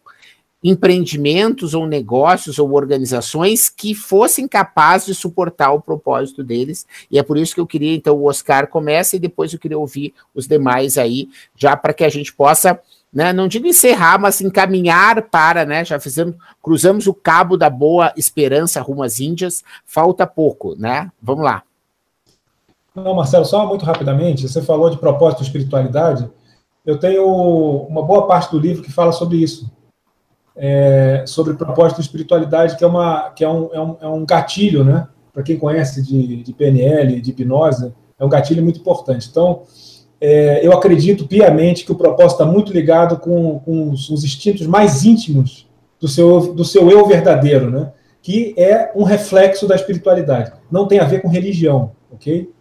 empreendimentos 0.64 1.74
ou 1.74 1.86
negócios 1.86 2.58
ou 2.58 2.74
organizações 2.74 3.70
que 3.70 3.94
fossem 3.94 4.48
capazes 4.48 5.08
de 5.08 5.16
suportar 5.16 5.72
o 5.72 5.82
propósito 5.82 6.44
deles. 6.44 6.86
E 7.12 7.20
é 7.20 7.24
por 7.24 7.38
isso 7.38 7.54
que 7.54 7.62
eu 7.62 7.68
queria, 7.68 7.96
então, 7.96 8.16
o 8.16 8.26
Oscar 8.26 8.68
começa 8.68 9.16
e 9.16 9.20
depois 9.20 9.54
eu 9.54 9.60
queria 9.60 9.78
ouvir 9.78 10.14
os 10.34 10.48
demais 10.48 10.98
aí, 10.98 11.30
já 11.56 11.78
para 11.78 11.94
que 11.94 12.04
a 12.04 12.10
gente 12.10 12.34
possa, 12.34 12.80
né, 13.14 13.32
não 13.32 13.48
digo 13.48 13.68
encerrar, 13.68 14.20
mas 14.20 14.42
encaminhar 14.42 15.22
para, 15.24 15.64
né, 15.64 15.86
já 15.86 16.00
fizemos, 16.00 16.36
cruzamos 16.62 17.08
o 17.08 17.14
cabo 17.14 17.56
da 17.56 17.70
boa 17.70 18.12
esperança 18.18 18.82
rumo 18.82 19.04
às 19.04 19.20
Índias, 19.20 19.64
falta 19.86 20.26
pouco, 20.26 20.76
né? 20.76 21.12
Vamos 21.22 21.44
lá. 21.44 21.64
Não, 22.96 23.14
Marcelo, 23.14 23.46
só 23.46 23.68
muito 23.68 23.86
rapidamente, 23.86 24.48
você 24.48 24.60
falou 24.60 24.90
de 24.90 24.98
propósito 24.98 25.44
e 25.44 25.46
espiritualidade. 25.46 26.28
Eu 26.84 26.98
tenho 26.98 27.28
uma 27.88 28.02
boa 28.02 28.26
parte 28.26 28.50
do 28.50 28.58
livro 28.58 28.82
que 28.82 28.92
fala 28.92 29.12
sobre 29.12 29.38
isso. 29.38 29.70
É, 30.60 31.24
sobre 31.28 31.54
propósito 31.54 32.00
e 32.00 32.02
espiritualidade, 32.02 32.78
que 32.78 32.84
é, 32.84 32.88
uma, 32.88 33.30
que 33.30 33.44
é, 33.44 33.50
um, 33.50 33.70
é, 33.72 33.80
um, 33.80 33.98
é 34.02 34.08
um 34.08 34.26
gatilho, 34.26 34.84
né? 34.84 35.08
Para 35.32 35.44
quem 35.44 35.58
conhece 35.58 36.02
de, 36.02 36.42
de 36.42 36.54
PNL, 36.54 37.22
de 37.22 37.30
hipnose, 37.30 37.94
é 38.20 38.26
um 38.26 38.30
gatilho 38.30 38.64
muito 38.64 38.80
importante. 38.80 39.28
Então, 39.30 39.62
é, 40.20 40.66
eu 40.66 40.74
acredito 40.74 41.28
piamente 41.28 41.86
que 41.86 41.92
o 41.92 41.96
propósito 41.96 42.42
está 42.42 42.46
muito 42.46 42.74
ligado 42.74 43.18
com, 43.18 43.60
com 43.60 43.92
os, 43.92 44.10
os, 44.10 44.24
instintos 44.24 44.66
mais 44.66 45.06
íntimos 45.06 45.68
do 46.00 46.08
seu, 46.08 46.54
do 46.54 46.66
seu 46.66 46.90
eu 46.90 47.08
verdadeiro, 47.08 47.70
né? 47.70 47.92
Que 48.22 48.54
é 48.58 48.92
um 48.96 49.04
reflexo 49.04 49.68
da 49.68 49.76
espiritualidade. 49.76 50.52
Não 50.72 50.88
tem 50.88 51.00
a 51.00 51.06
ver 51.06 51.22
com 51.22 51.28
religião, 51.28 51.92
ok? 52.12 52.52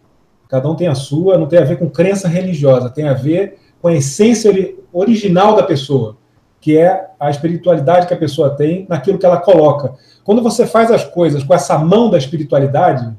Cada 0.47 0.69
um 0.69 0.75
tem 0.75 0.87
a 0.87 0.95
sua, 0.95 1.37
não 1.37 1.47
tem 1.47 1.59
a 1.59 1.65
ver 1.65 1.77
com 1.77 1.89
crença 1.89 2.27
religiosa, 2.27 2.89
tem 2.89 3.07
a 3.07 3.13
ver 3.13 3.57
com 3.81 3.87
a 3.87 3.95
essência 3.95 4.51
original 4.93 5.55
da 5.55 5.63
pessoa, 5.63 6.17
que 6.59 6.77
é 6.77 7.09
a 7.19 7.29
espiritualidade 7.29 8.07
que 8.07 8.13
a 8.13 8.17
pessoa 8.17 8.55
tem 8.55 8.85
naquilo 8.89 9.17
que 9.17 9.25
ela 9.25 9.39
coloca. 9.39 9.95
Quando 10.23 10.41
você 10.41 10.65
faz 10.65 10.91
as 10.91 11.03
coisas 11.03 11.43
com 11.43 11.53
essa 11.53 11.77
mão 11.77 12.09
da 12.09 12.17
espiritualidade, 12.17 13.15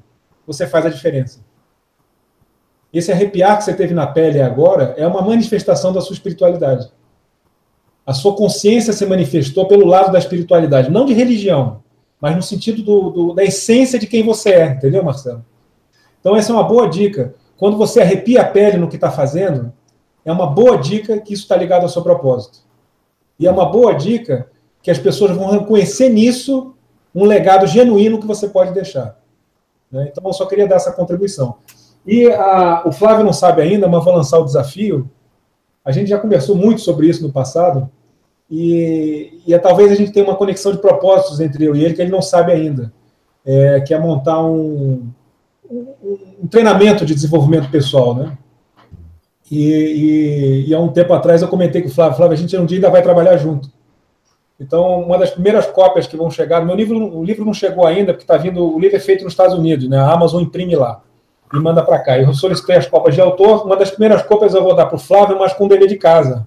você 0.47 0.67
faz 0.67 0.87
a 0.87 0.91
diferença. 0.91 1.41
Esse 2.93 3.13
arrepiar 3.13 3.59
que 3.59 3.65
você 3.65 3.75
teve 3.75 3.95
na 3.95 4.07
pele 4.07 4.41
agora 4.41 4.95
é 4.97 5.07
uma 5.07 5.23
manifestação 5.23 5.93
da 5.93 6.01
sua 6.01 6.15
espiritualidade. 6.15 6.91
A 8.07 8.15
sua 8.15 8.35
consciência 8.35 8.93
se 8.93 9.05
manifestou 9.05 9.67
pelo 9.67 9.87
lado 9.87 10.11
da 10.11 10.19
espiritualidade, 10.19 10.91
não 10.91 11.05
de 11.05 11.13
religião, 11.13 11.83
mas 12.21 12.35
no 12.35 12.43
sentido 12.43 12.83
do, 12.83 13.11
do, 13.11 13.35
da 13.35 13.45
essência 13.45 13.99
de 13.99 14.07
quem 14.07 14.23
você 14.23 14.51
é, 14.51 14.67
entendeu, 14.67 15.05
Marcelo? 15.05 15.45
Então, 16.19 16.35
essa 16.35 16.51
é 16.51 16.55
uma 16.55 16.65
boa 16.65 16.89
dica. 16.89 17.35
Quando 17.57 17.77
você 17.77 18.01
arrepia 18.01 18.41
a 18.41 18.45
pele 18.45 18.79
no 18.79 18.89
que 18.89 18.97
está 18.97 19.11
fazendo, 19.11 19.73
é 20.25 20.33
uma 20.33 20.47
boa 20.47 20.79
dica 20.79 21.19
que 21.21 21.35
isso 21.35 21.43
está 21.43 21.57
ligado 21.57 21.83
ao 21.83 21.89
seu 21.89 22.03
propósito. 22.03 22.61
E 23.39 23.47
é 23.47 23.51
uma 23.51 23.67
boa 23.67 23.95
dica 23.95 24.49
que 24.83 24.91
as 24.91 24.99
pessoas 24.99 25.37
vão 25.37 25.51
reconhecer 25.51 26.09
nisso 26.09 26.75
um 27.15 27.25
legado 27.25 27.67
genuíno 27.67 28.21
que 28.21 28.27
você 28.27 28.49
pode 28.49 28.73
deixar. 28.73 29.19
Né? 29.91 30.09
Então, 30.11 30.25
eu 30.27 30.33
só 30.33 30.47
queria 30.47 30.67
dar 30.67 30.77
essa 30.77 30.93
contribuição. 30.93 31.57
E 32.07 32.27
a, 32.31 32.83
o 32.87 32.93
Flávio 32.93 33.25
não 33.25 33.33
sabe 33.33 33.63
ainda, 33.63 33.89
mas 33.89 34.05
vou 34.05 34.15
lançar 34.15 34.39
o 34.39 34.45
desafio. 34.45 35.11
A 35.85 35.93
gente 35.93 36.09
já 36.09 36.19
conversou 36.19 36.57
muito 36.57 36.81
sobre 36.81 37.09
isso 37.09 37.23
no 37.23 37.33
passado, 37.33 37.91
e, 38.51 39.43
e 39.47 39.53
é, 39.53 39.59
talvez 39.59 39.93
a 39.93 39.95
gente 39.95 40.11
tenha 40.11 40.25
uma 40.25 40.37
conexão 40.37 40.73
de 40.73 40.79
propósitos 40.79 41.39
entre 41.39 41.65
eu 41.65 41.77
e 41.77 41.85
ele 41.85 41.95
que 41.95 42.01
ele 42.01 42.11
não 42.11 42.23
sabe 42.23 42.51
ainda, 42.53 42.93
é, 43.45 43.81
que 43.81 43.93
é 43.93 43.99
montar 43.99 44.43
um, 44.43 45.07
um, 45.71 46.47
treinamento 46.51 47.05
de 47.05 47.15
desenvolvimento 47.15 47.71
pessoal, 47.71 48.15
né? 48.15 48.38
E, 49.51 49.63
e, 49.63 50.69
e, 50.69 50.75
há 50.75 50.79
um 50.79 50.89
tempo 50.89 51.13
atrás 51.13 51.41
eu 51.41 51.49
comentei 51.49 51.81
com 51.81 51.89
o 51.89 51.91
Flávio, 51.91 52.17
Flávio, 52.17 52.35
a 52.35 52.39
gente 52.39 52.57
um 52.57 52.67
dia 52.67 52.79
ainda 52.79 52.91
vai 52.91 53.03
trabalhar 53.03 53.37
junto. 53.39 53.71
Então, 54.61 55.03
uma 55.03 55.17
das 55.17 55.31
primeiras 55.31 55.67
cópias 55.67 56.07
que 56.07 56.17
vão 56.17 56.31
chegar, 56.31 56.65
meu 56.65 56.75
livro, 56.75 56.99
o 57.17 57.25
livro 57.25 57.45
não 57.45 57.55
chegou 57.55 57.87
ainda, 57.87 58.13
porque 58.13 58.25
está 58.25 58.37
vindo, 58.37 58.63
o 58.63 58.79
livro 58.79 58.97
é 58.97 59.01
feito 59.01 59.25
nos 59.25 59.33
Estados 59.33 59.55
Unidos, 59.55 59.89
né? 59.89 59.97
A 59.97 60.13
Amazon 60.13 60.43
imprime 60.43 60.75
lá 60.75 61.01
e 61.53 61.57
manda 61.59 61.83
para 61.83 61.99
cá. 62.01 62.19
Eu 62.19 62.35
solicitei 62.35 62.77
as 62.77 62.87
cópias 62.87 63.15
de 63.15 63.21
autor, 63.21 63.65
uma 63.65 63.77
das 63.77 63.91
primeiras 63.91 64.23
cópias 64.23 64.55
eu 64.55 64.63
vou 64.63 64.75
dar 64.75 64.87
para 64.87 64.97
o 64.97 64.99
Flávio, 64.99 65.39
mas 65.39 65.53
com 65.53 65.69
dever 65.69 65.89
de 65.89 65.97
casa. 65.97 66.47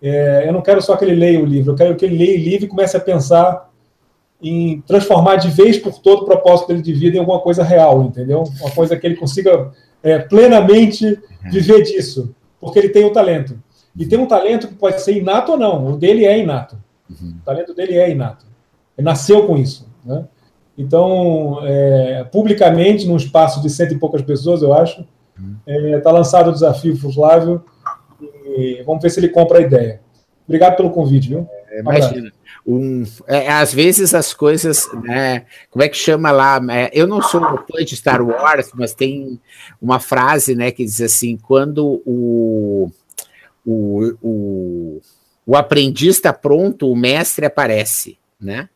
É, 0.00 0.44
eu 0.48 0.52
não 0.52 0.62
quero 0.62 0.82
só 0.82 0.96
que 0.96 1.04
ele 1.04 1.14
leia 1.14 1.40
o 1.40 1.44
livro, 1.44 1.72
eu 1.72 1.76
quero 1.76 1.94
que 1.94 2.04
ele 2.04 2.16
leia 2.16 2.36
o 2.36 2.42
livro 2.42 2.64
e 2.64 2.68
comece 2.68 2.96
a 2.96 3.00
pensar 3.00 3.70
em 4.42 4.80
transformar 4.80 5.36
de 5.36 5.48
vez 5.48 5.78
por 5.78 6.00
todo 6.00 6.22
o 6.22 6.24
propósito 6.24 6.68
dele 6.68 6.82
de 6.82 6.92
vida 6.92 7.16
em 7.16 7.20
alguma 7.20 7.38
coisa 7.38 7.62
real, 7.62 8.02
entendeu? 8.02 8.42
Uma 8.60 8.70
coisa 8.72 8.96
que 8.96 9.06
ele 9.06 9.14
consiga 9.14 9.70
é, 10.02 10.18
plenamente 10.18 11.06
uhum. 11.06 11.50
viver 11.50 11.82
disso, 11.82 12.34
porque 12.60 12.78
ele 12.78 12.88
tem 12.88 13.04
o 13.04 13.12
talento. 13.12 13.58
E 13.96 14.06
tem 14.06 14.18
um 14.18 14.26
talento 14.26 14.68
que 14.68 14.74
pode 14.74 15.02
ser 15.02 15.16
inato 15.16 15.52
ou 15.52 15.58
não, 15.58 15.92
o 15.92 15.96
dele 15.96 16.24
é 16.24 16.38
inato. 16.38 16.76
Uhum. 17.08 17.36
O 17.40 17.44
talento 17.44 17.74
dele 17.74 17.96
é 17.96 18.10
inato. 18.10 18.46
Ele 18.96 19.04
nasceu 19.04 19.46
com 19.46 19.56
isso. 19.56 19.86
Né? 20.04 20.24
Então, 20.76 21.58
é, 21.62 22.24
publicamente, 22.24 23.06
num 23.06 23.16
espaço 23.16 23.60
de 23.60 23.68
cento 23.68 23.92
e 23.92 23.98
poucas 23.98 24.22
pessoas, 24.22 24.62
eu 24.62 24.72
acho, 24.72 25.00
está 25.00 25.42
uhum. 25.42 25.56
é, 25.66 26.00
tá 26.00 26.10
lançado 26.10 26.48
o 26.48 26.52
desafio 26.52 26.96
para 26.96 27.08
o 27.08 27.12
Flávio 27.12 27.64
e 28.20 28.82
vamos 28.84 29.02
ver 29.02 29.10
se 29.10 29.20
ele 29.20 29.28
compra 29.28 29.58
a 29.58 29.62
ideia. 29.62 30.00
Obrigado 30.46 30.76
pelo 30.76 30.90
convite, 30.90 31.28
viu? 31.28 31.48
É, 31.72 31.80
imagina 31.80 32.32
um, 32.66 33.04
é, 33.26 33.48
às 33.50 33.72
vezes 33.72 34.14
as 34.14 34.32
coisas, 34.32 34.88
né, 35.02 35.46
como 35.70 35.82
é 35.82 35.88
que 35.88 35.96
chama 35.96 36.30
lá? 36.30 36.60
É, 36.70 36.90
eu 36.92 37.06
não 37.06 37.20
sou 37.20 37.40
fã 37.40 37.84
de 37.84 37.96
Star 37.96 38.22
Wars, 38.22 38.70
mas 38.74 38.94
tem 38.94 39.40
uma 39.80 39.98
frase, 39.98 40.54
né, 40.54 40.70
que 40.70 40.84
diz 40.84 41.00
assim: 41.00 41.36
quando 41.36 42.02
o, 42.06 42.90
o, 43.66 44.14
o, 44.22 45.00
o 45.44 45.56
aprendiz 45.56 46.16
está 46.16 46.32
pronto, 46.32 46.90
o 46.90 46.96
mestre 46.96 47.46
aparece, 47.46 48.18
né? 48.40 48.68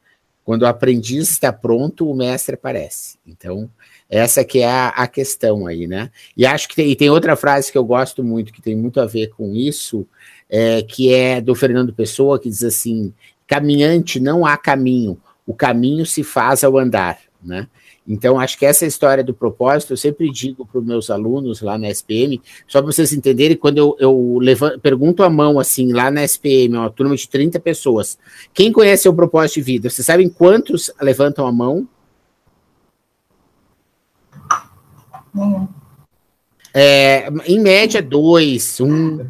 Quando 0.45 0.63
o 0.63 0.67
aprendiz 0.67 1.31
está 1.31 1.53
pronto, 1.53 2.09
o 2.09 2.15
mestre 2.15 2.55
aparece. 2.55 3.19
Então, 3.27 3.69
essa 4.09 4.45
que 4.45 4.61
é 4.61 4.69
a, 4.69 4.89
a 4.89 5.09
questão 5.09 5.67
aí, 5.67 5.89
né? 5.89 6.11
E 6.37 6.47
acho 6.47 6.69
que 6.69 6.77
tem, 6.77 6.91
e 6.91 6.97
tem 6.97 7.11
outra 7.11 7.35
frase 7.35 7.71
que 7.71 7.79
eu 7.79 7.85
gosto 7.85 8.23
muito, 8.23 8.53
que 8.53 8.63
tem 8.63 8.77
muito 8.77 9.01
a 9.01 9.07
ver 9.07 9.29
com 9.31 9.53
isso, 9.53 10.07
é, 10.49 10.83
que 10.83 11.13
é 11.13 11.41
do 11.41 11.55
Fernando 11.55 11.93
Pessoa, 11.93 12.39
que 12.39 12.49
diz 12.49 12.63
assim: 12.63 13.13
caminhante 13.47 14.21
não 14.21 14.45
há 14.45 14.57
caminho, 14.57 15.19
o 15.47 15.55
caminho 15.55 16.05
se 16.07 16.23
faz 16.23 16.65
ao 16.65 16.79
andar, 16.79 17.19
né? 17.43 17.69
Então, 18.09 18.39
acho 18.39 18.57
que 18.57 18.65
essa 18.65 18.87
história 18.87 19.25
do 19.25 19.35
propósito, 19.35 19.93
eu 19.93 19.97
sempre 19.97 20.31
digo 20.31 20.65
para 20.65 20.79
os 20.79 20.87
meus 20.87 21.11
alunos 21.11 21.61
lá 21.61 21.77
na 21.77 21.89
SPM, 21.89 22.41
só 22.69 22.81
para 22.81 22.93
vocês 22.93 23.13
entenderem, 23.13 23.57
quando 23.57 23.79
eu, 23.79 23.97
eu 23.99 24.39
levanto, 24.41 24.79
pergunto 24.79 25.25
a 25.25 25.31
mão 25.31 25.59
assim, 25.59 25.93
lá 25.93 26.09
na 26.09 26.23
SPM, 26.23 26.77
uma 26.77 26.91
turma 26.91 27.17
de 27.17 27.29
30 27.29 27.59
pessoas, 27.59 28.17
quem 28.55 28.71
conhece 28.71 29.09
o 29.09 29.15
propósito 29.15 29.57
de 29.57 29.63
vida? 29.63 29.91
Vocês 29.91 30.07
sabem 30.07 30.29
quantos 30.29 30.91
levantam 31.01 31.47
a 31.47 31.53
mão? 31.53 31.89
É, 36.73 37.29
em 37.47 37.59
média, 37.59 38.01
dois, 38.01 38.81
um, 38.81 39.27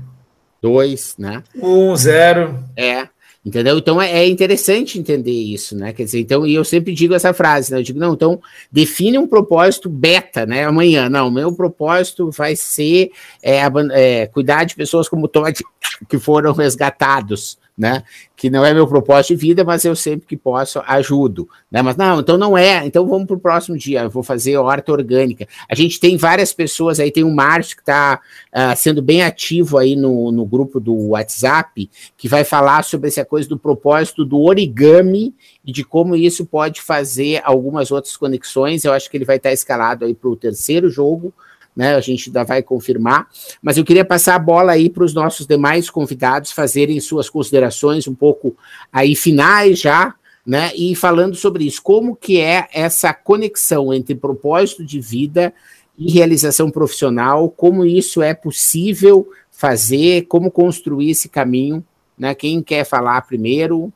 dois, 0.67 1.15
né? 1.17 1.45
Um, 1.55 1.95
zero. 1.95 2.59
É. 2.77 3.09
Entendeu? 3.45 3.79
Então 3.79 4.03
é, 4.03 4.11
é, 4.11 4.29
interessante 4.29 4.99
entender 4.99 5.31
isso, 5.31 5.77
né? 5.77 5.93
Quer 5.93 6.03
dizer, 6.03 6.19
então, 6.19 6.45
e 6.45 6.57
eu 6.57 6.65
sempre 6.65 6.93
digo 6.93 7.15
essa 7.15 7.33
frase, 7.33 7.71
né? 7.71 7.79
Eu 7.79 7.83
digo, 7.85 8.01
não, 8.01 8.15
então 8.15 8.41
define 8.73 9.17
um 9.17 9.29
propósito 9.29 9.89
beta, 9.89 10.45
né? 10.45 10.65
Amanhã, 10.65 11.09
não, 11.09 11.31
meu 11.31 11.53
propósito 11.53 12.29
vai 12.33 12.57
ser 12.57 13.13
é, 13.41 13.61
é, 13.93 14.27
cuidar 14.27 14.65
de 14.65 14.75
pessoas 14.75 15.09
como 15.09 15.29
Todd 15.29 15.63
que 16.09 16.19
foram 16.19 16.53
resgatados, 16.53 17.57
né? 17.77 18.03
Que 18.35 18.49
não 18.49 18.65
é 18.65 18.73
meu 18.73 18.87
propósito 18.87 19.35
de 19.35 19.47
vida, 19.47 19.63
mas 19.63 19.85
eu 19.85 19.95
sempre 19.95 20.27
que 20.27 20.37
posso 20.37 20.81
ajudo, 20.87 21.49
né? 21.71 21.83
Mas 21.83 21.97
não, 21.97 22.21
então 22.21 22.39
não 22.39 22.57
é. 22.57 22.87
Então 22.87 23.07
vamos 23.07 23.27
para 23.27 23.37
o 23.37 23.41
próximo 23.41 23.77
dia. 23.77 24.03
Eu 24.03 24.11
vou 24.11 24.23
fazer 24.23 24.57
horta 24.57 24.93
orgânica. 24.93 25.47
A 25.69 25.75
gente 25.75 26.01
tem 26.01 26.17
várias 26.17 26.53
pessoas 26.53 26.99
aí. 26.99 27.11
Tem 27.11 27.23
o 27.23 27.35
Márcio 27.35 27.77
que 27.77 27.83
está 27.83 28.21
uh, 28.23 28.49
ah, 28.53 28.77
sendo 28.77 29.03
bem 29.03 29.23
ativo 29.23 29.77
aí 29.77 29.95
no, 29.95 30.33
no 30.33 30.47
grupo 30.47 30.81
do 30.81 30.95
WhatsApp, 31.09 31.91
que 32.17 32.29
vai 32.29 32.45
falar 32.45 32.83
sobre 32.83 33.09
essa 33.09 33.25
coisa 33.25 33.49
do 33.49 33.59
propósito 33.59 34.25
do 34.25 34.41
origami 34.41 35.35
e 35.65 35.71
de 35.71 35.85
como 35.85 36.17
isso 36.17 36.47
pode 36.47 36.81
fazer 36.81 37.43
algumas 37.45 37.91
outras 37.91 38.17
conexões. 38.17 38.85
Eu 38.85 38.93
acho 38.93 39.11
que 39.11 39.17
ele 39.19 39.25
vai 39.25 39.37
estar 39.37 39.53
escalado 39.53 40.05
aí 40.05 40.15
para 40.15 40.31
o 40.31 40.37
terceiro 40.37 40.89
jogo 40.89 41.35
né? 41.77 41.95
A 41.95 42.01
gente 42.01 42.31
ainda 42.31 42.43
vai 42.43 42.63
confirmar, 42.63 43.29
mas 43.61 43.77
eu 43.77 43.85
queria 43.85 44.05
passar 44.05 44.35
a 44.35 44.39
bola 44.39 44.73
aí 44.73 44.89
para 44.89 45.05
os 45.05 45.13
nossos 45.13 45.47
demais 45.47 45.91
convidados 45.91 46.51
fazerem 46.51 46.99
suas 47.01 47.29
considerações 47.29 48.09
um 48.09 48.15
pouco 48.15 48.57
aí 48.91 49.15
finais 49.15 49.79
já, 49.79 50.15
né? 50.45 50.73
E 50.75 50.95
falando 50.97 51.37
sobre 51.37 51.65
isso, 51.65 51.83
como 51.83 52.17
que 52.17 52.41
é 52.41 52.67
essa 52.73 53.13
conexão 53.13 53.93
entre 53.93 54.15
propósito 54.15 54.85
de 54.85 54.99
vida 55.01 55.53
e 55.99 56.11
realização 56.11 56.71
profissional, 56.71 57.51
como 57.51 57.85
isso 57.85 58.23
é 58.23 58.33
possível 58.33 59.29
fazer, 59.51 60.27
como 60.27 60.51
construir 60.51 61.11
esse 61.11 61.29
caminho, 61.29 61.85
né? 62.19 62.35
Quem 62.35 62.63
quer 62.63 62.85
falar 62.85 63.21
primeiro? 63.23 63.93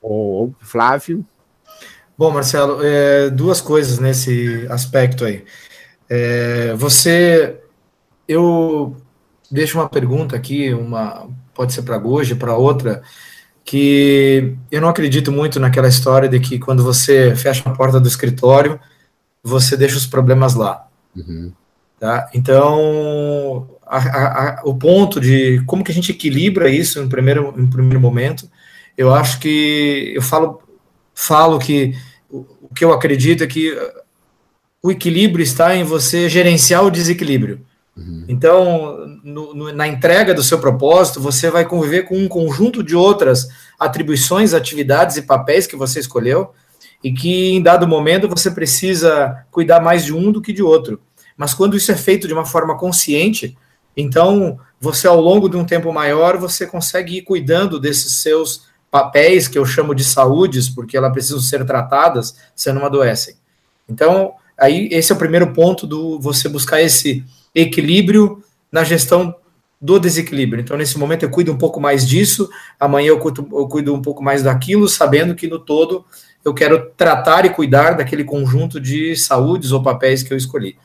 Ou 0.00 0.54
Flávio? 0.60 1.24
Bom, 2.16 2.32
Marcelo, 2.32 2.80
é, 2.82 3.30
duas 3.30 3.60
coisas 3.60 3.98
nesse 3.98 4.66
aspecto 4.68 5.24
aí. 5.24 5.44
É, 6.08 6.74
você, 6.74 7.60
eu 8.26 8.96
deixo 9.50 9.78
uma 9.78 9.88
pergunta 9.88 10.34
aqui, 10.36 10.72
uma 10.72 11.28
pode 11.54 11.72
ser 11.72 11.82
para 11.82 11.98
Goji, 11.98 12.36
para 12.36 12.56
outra, 12.56 13.02
que 13.64 14.56
eu 14.70 14.80
não 14.80 14.88
acredito 14.88 15.32
muito 15.32 15.58
naquela 15.58 15.88
história 15.88 16.28
de 16.28 16.38
que 16.38 16.58
quando 16.58 16.84
você 16.84 17.34
fecha 17.34 17.68
a 17.68 17.74
porta 17.74 17.98
do 17.98 18.06
escritório, 18.08 18.78
você 19.42 19.76
deixa 19.76 19.96
os 19.96 20.06
problemas 20.06 20.54
lá. 20.54 20.86
Uhum. 21.16 21.52
Tá? 21.98 22.30
Então, 22.32 23.68
a, 23.84 23.98
a, 23.98 24.60
a, 24.60 24.62
o 24.64 24.76
ponto 24.76 25.20
de 25.20 25.62
como 25.66 25.82
que 25.82 25.90
a 25.90 25.94
gente 25.94 26.12
equilibra 26.12 26.70
isso 26.70 27.00
em 27.00 27.08
primeiro, 27.08 27.52
em 27.58 27.66
primeiro 27.66 28.00
momento, 28.00 28.48
eu 28.96 29.12
acho 29.12 29.40
que 29.40 30.12
eu 30.14 30.22
falo, 30.22 30.62
falo 31.12 31.58
que 31.58 31.92
o, 32.30 32.46
o 32.62 32.74
que 32.74 32.84
eu 32.84 32.92
acredito 32.92 33.42
é 33.42 33.48
que 33.48 33.76
o 34.82 34.90
equilíbrio 34.90 35.42
está 35.42 35.74
em 35.74 35.84
você 35.84 36.28
gerenciar 36.28 36.84
o 36.84 36.90
desequilíbrio. 36.90 37.60
Uhum. 37.96 38.24
Então, 38.28 39.18
no, 39.24 39.54
no, 39.54 39.72
na 39.72 39.88
entrega 39.88 40.32
do 40.32 40.42
seu 40.42 40.58
propósito, 40.58 41.20
você 41.20 41.50
vai 41.50 41.64
conviver 41.64 42.04
com 42.04 42.16
um 42.16 42.28
conjunto 42.28 42.82
de 42.82 42.94
outras 42.94 43.48
atribuições, 43.78 44.54
atividades 44.54 45.16
e 45.16 45.22
papéis 45.22 45.66
que 45.66 45.76
você 45.76 45.98
escolheu, 45.98 46.52
e 47.02 47.12
que 47.12 47.50
em 47.50 47.62
dado 47.62 47.86
momento 47.86 48.28
você 48.28 48.50
precisa 48.50 49.44
cuidar 49.50 49.80
mais 49.80 50.04
de 50.04 50.14
um 50.14 50.30
do 50.30 50.40
que 50.40 50.52
de 50.52 50.62
outro. 50.62 51.00
Mas 51.36 51.54
quando 51.54 51.76
isso 51.76 51.92
é 51.92 51.96
feito 51.96 52.26
de 52.26 52.34
uma 52.34 52.44
forma 52.44 52.76
consciente, 52.76 53.56
então 53.96 54.58
você 54.80 55.06
ao 55.06 55.20
longo 55.20 55.48
de 55.48 55.56
um 55.56 55.64
tempo 55.64 55.92
maior 55.92 56.36
você 56.36 56.66
consegue 56.66 57.18
ir 57.18 57.22
cuidando 57.22 57.78
desses 57.78 58.14
seus 58.14 58.66
papéis 58.90 59.46
que 59.46 59.58
eu 59.58 59.64
chamo 59.64 59.94
de 59.94 60.02
saúdes, 60.04 60.68
porque 60.68 60.96
elas 60.96 61.12
precisam 61.12 61.40
ser 61.40 61.64
tratadas, 61.64 62.36
se 62.54 62.72
não 62.72 62.84
adoecem. 62.84 63.36
Então, 63.88 64.34
Aí 64.58 64.88
esse 64.90 65.12
é 65.12 65.14
o 65.14 65.18
primeiro 65.18 65.52
ponto 65.52 65.86
do 65.86 66.18
você 66.18 66.48
buscar 66.48 66.80
esse 66.80 67.24
equilíbrio 67.54 68.42
na 68.70 68.84
gestão 68.84 69.34
do 69.80 69.98
desequilíbrio. 69.98 70.60
Então, 70.60 70.76
nesse 70.76 70.98
momento, 70.98 71.22
eu 71.22 71.30
cuido 71.30 71.52
um 71.52 71.58
pouco 71.58 71.80
mais 71.80 72.06
disso, 72.06 72.50
amanhã 72.78 73.08
eu 73.08 73.18
cuido, 73.18 73.48
eu 73.52 73.68
cuido 73.68 73.94
um 73.94 74.02
pouco 74.02 74.22
mais 74.22 74.42
daquilo, 74.42 74.88
sabendo 74.88 75.34
que 75.34 75.46
no 75.46 75.58
todo 75.58 76.04
eu 76.44 76.52
quero 76.52 76.90
tratar 76.96 77.44
e 77.46 77.50
cuidar 77.50 77.92
daquele 77.92 78.24
conjunto 78.24 78.80
de 78.80 79.14
saúdes 79.16 79.70
ou 79.70 79.82
papéis 79.82 80.22
que 80.22 80.32
eu 80.32 80.36
escolhi. 80.36 80.76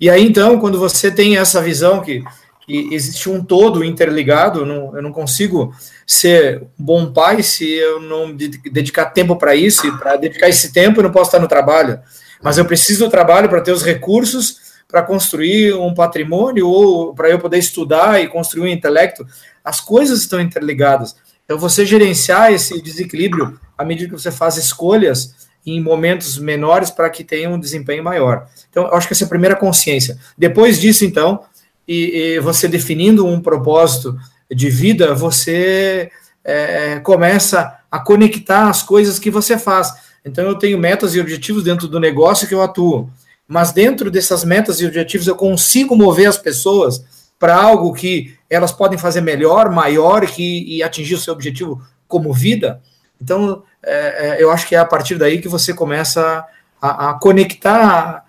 E 0.00 0.10
aí, 0.10 0.24
então, 0.24 0.58
quando 0.58 0.78
você 0.78 1.10
tem 1.10 1.36
essa 1.36 1.60
visão 1.60 2.00
que, 2.00 2.24
que 2.66 2.88
existe 2.92 3.28
um 3.28 3.44
todo 3.44 3.84
interligado, 3.84 4.66
não, 4.66 4.96
eu 4.96 5.02
não 5.02 5.12
consigo 5.12 5.72
ser 6.06 6.64
bom 6.76 7.12
pai 7.12 7.42
se 7.42 7.70
eu 7.70 8.00
não 8.00 8.34
dedicar 8.34 9.06
tempo 9.06 9.36
para 9.36 9.54
isso, 9.54 9.86
e 9.86 9.92
para 9.98 10.16
dedicar 10.16 10.48
esse 10.48 10.72
tempo 10.72 10.98
eu 10.98 11.04
não 11.04 11.12
posso 11.12 11.28
estar 11.28 11.38
no 11.38 11.46
trabalho 11.46 12.00
mas 12.42 12.58
eu 12.58 12.64
preciso 12.64 13.04
do 13.04 13.10
trabalho 13.10 13.48
para 13.48 13.60
ter 13.60 13.72
os 13.72 13.82
recursos 13.82 14.70
para 14.90 15.02
construir 15.02 15.72
um 15.74 15.94
patrimônio 15.94 16.68
ou 16.68 17.14
para 17.14 17.30
eu 17.30 17.38
poder 17.38 17.58
estudar 17.58 18.20
e 18.20 18.26
construir 18.26 18.62
um 18.64 18.66
intelecto. 18.66 19.24
As 19.64 19.80
coisas 19.80 20.20
estão 20.20 20.40
interligadas. 20.40 21.14
Então, 21.44 21.58
você 21.58 21.86
gerenciar 21.86 22.52
esse 22.52 22.80
desequilíbrio 22.82 23.58
à 23.78 23.84
medida 23.84 24.08
que 24.08 24.20
você 24.20 24.30
faz 24.30 24.56
escolhas 24.56 25.48
em 25.64 25.80
momentos 25.80 26.38
menores 26.38 26.90
para 26.90 27.10
que 27.10 27.22
tenha 27.22 27.50
um 27.50 27.58
desempenho 27.58 28.02
maior. 28.02 28.48
Então, 28.68 28.84
eu 28.84 28.94
acho 28.94 29.06
que 29.06 29.12
essa 29.12 29.24
é 29.24 29.26
a 29.26 29.28
primeira 29.28 29.54
consciência. 29.56 30.18
Depois 30.36 30.80
disso, 30.80 31.04
então, 31.04 31.44
e, 31.86 32.34
e 32.34 32.40
você 32.40 32.66
definindo 32.66 33.26
um 33.26 33.40
propósito 33.40 34.16
de 34.50 34.70
vida, 34.70 35.14
você 35.14 36.10
é, 36.44 36.98
começa 37.00 37.78
a 37.90 37.98
conectar 37.98 38.68
as 38.68 38.82
coisas 38.82 39.18
que 39.18 39.30
você 39.30 39.58
faz. 39.58 39.92
Então, 40.24 40.44
eu 40.44 40.54
tenho 40.56 40.78
metas 40.78 41.14
e 41.14 41.20
objetivos 41.20 41.64
dentro 41.64 41.88
do 41.88 42.00
negócio 42.00 42.46
que 42.46 42.54
eu 42.54 42.62
atuo. 42.62 43.10
Mas 43.46 43.72
dentro 43.72 44.10
dessas 44.10 44.44
metas 44.44 44.80
e 44.80 44.86
objetivos, 44.86 45.26
eu 45.26 45.34
consigo 45.34 45.96
mover 45.96 46.28
as 46.28 46.38
pessoas 46.38 47.04
para 47.38 47.56
algo 47.56 47.92
que 47.94 48.34
elas 48.48 48.70
podem 48.70 48.98
fazer 48.98 49.22
melhor, 49.22 49.70
maior 49.70 50.26
que, 50.26 50.64
e 50.64 50.82
atingir 50.82 51.14
o 51.14 51.18
seu 51.18 51.32
objetivo 51.32 51.82
como 52.06 52.32
vida. 52.32 52.82
Então, 53.20 53.62
é, 53.82 54.38
é, 54.38 54.42
eu 54.42 54.50
acho 54.50 54.68
que 54.68 54.74
é 54.74 54.78
a 54.78 54.84
partir 54.84 55.16
daí 55.16 55.40
que 55.40 55.48
você 55.48 55.72
começa 55.72 56.44
a, 56.80 57.10
a 57.10 57.14
conectar 57.14 58.24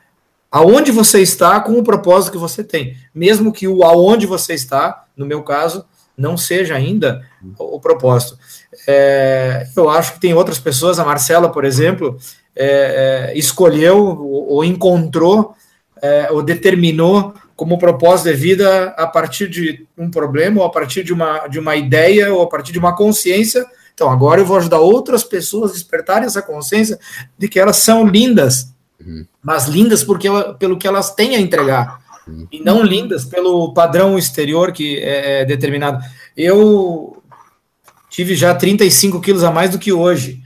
aonde 0.50 0.92
você 0.92 1.22
está 1.22 1.60
com 1.60 1.74
o 1.74 1.84
propósito 1.84 2.32
que 2.32 2.38
você 2.38 2.64
tem. 2.64 2.98
Mesmo 3.14 3.52
que 3.52 3.68
o 3.68 3.84
aonde 3.84 4.26
você 4.26 4.54
está, 4.54 5.06
no 5.16 5.26
meu 5.26 5.44
caso, 5.44 5.86
não 6.18 6.38
seja 6.38 6.76
ainda 6.76 7.26
o, 7.58 7.76
o 7.76 7.80
propósito. 7.80 8.38
É, 8.88 9.68
eu 9.76 9.90
acho 9.90 10.14
que 10.14 10.20
tem 10.20 10.34
outras 10.34 10.60
pessoas, 10.60 11.00
a 11.00 11.06
Marcela, 11.06 11.50
por 11.50 11.66
exemplo, 11.66 12.18
é, 12.56 13.32
é, 13.34 13.38
escolheu 13.38 13.98
ou, 13.98 14.64
encontrou 14.64 15.56
é, 16.02 16.30
ou 16.32 16.42
determinou 16.42 17.34
como 17.56 17.78
propósito 17.78 18.30
de 18.30 18.34
vida 18.34 18.86
a 18.98 19.06
partir 19.06 19.48
de 19.48 19.86
um 19.96 20.10
problema, 20.10 20.62
ou 20.62 20.66
a 20.66 20.70
partir 20.72 21.04
de 21.04 21.14
uma, 21.14 21.48
de 21.48 21.60
uma 21.60 21.76
ideia, 21.76 22.34
ou 22.34 22.42
a 22.42 22.48
partir 22.48 22.72
de 22.72 22.80
uma 22.80 22.96
consciência. 22.96 23.64
Então, 23.94 24.10
agora 24.10 24.42
eu 24.42 24.46
vou 24.46 24.58
ajudar 24.58 24.80
outras 24.80 25.24
pessoas 25.24 25.72
a 25.72 25.74
despertarem 25.76 26.26
essa 26.26 26.42
consciência 26.42 27.00
de 27.38 27.48
que 27.48 27.60
elas 27.60 27.78
são 27.78 28.08
lindas, 28.08 28.74
uhum. 29.00 29.26
mas 29.44 29.68
lindas 29.68 30.04
porque 30.04 30.28
ela, 30.28 30.56
pelo 30.56 30.78
que 30.78 30.88
elas 30.88 31.14
têm 31.14 31.36
a 31.36 31.40
entregar. 31.40 32.01
E 32.52 32.60
não 32.60 32.84
lindas 32.84 33.26
pelo 33.26 33.74
padrão 33.74 34.18
exterior 34.18 34.72
que 34.72 35.00
é, 35.00 35.42
é 35.42 35.46
determinado. 35.46 36.04
Eu 36.36 37.22
tive 38.10 38.36
já 38.36 38.54
35 38.54 39.22
quilos 39.22 39.44
a 39.44 39.52
mais 39.52 39.72
do 39.72 39.80
que 39.80 39.92
hoje. 39.92 40.42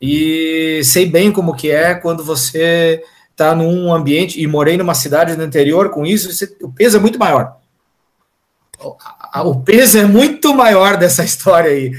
E 0.00 0.80
sei 0.84 1.06
bem 1.06 1.30
como 1.30 1.54
que 1.54 1.70
é 1.70 1.94
quando 1.94 2.24
você 2.24 3.02
está 3.30 3.54
num 3.54 3.92
ambiente, 3.92 4.40
e 4.40 4.46
morei 4.46 4.76
numa 4.76 4.94
cidade 4.94 5.36
no 5.36 5.44
interior 5.44 5.88
com 5.90 6.04
isso, 6.04 6.30
você, 6.30 6.54
o 6.60 6.70
peso 6.70 6.98
é 6.98 7.00
muito 7.00 7.18
maior. 7.18 7.56
O 9.44 9.60
peso 9.60 9.98
é 9.98 10.04
muito 10.04 10.54
maior 10.54 10.96
dessa 10.96 11.24
história 11.24 11.70
aí. 11.70 11.92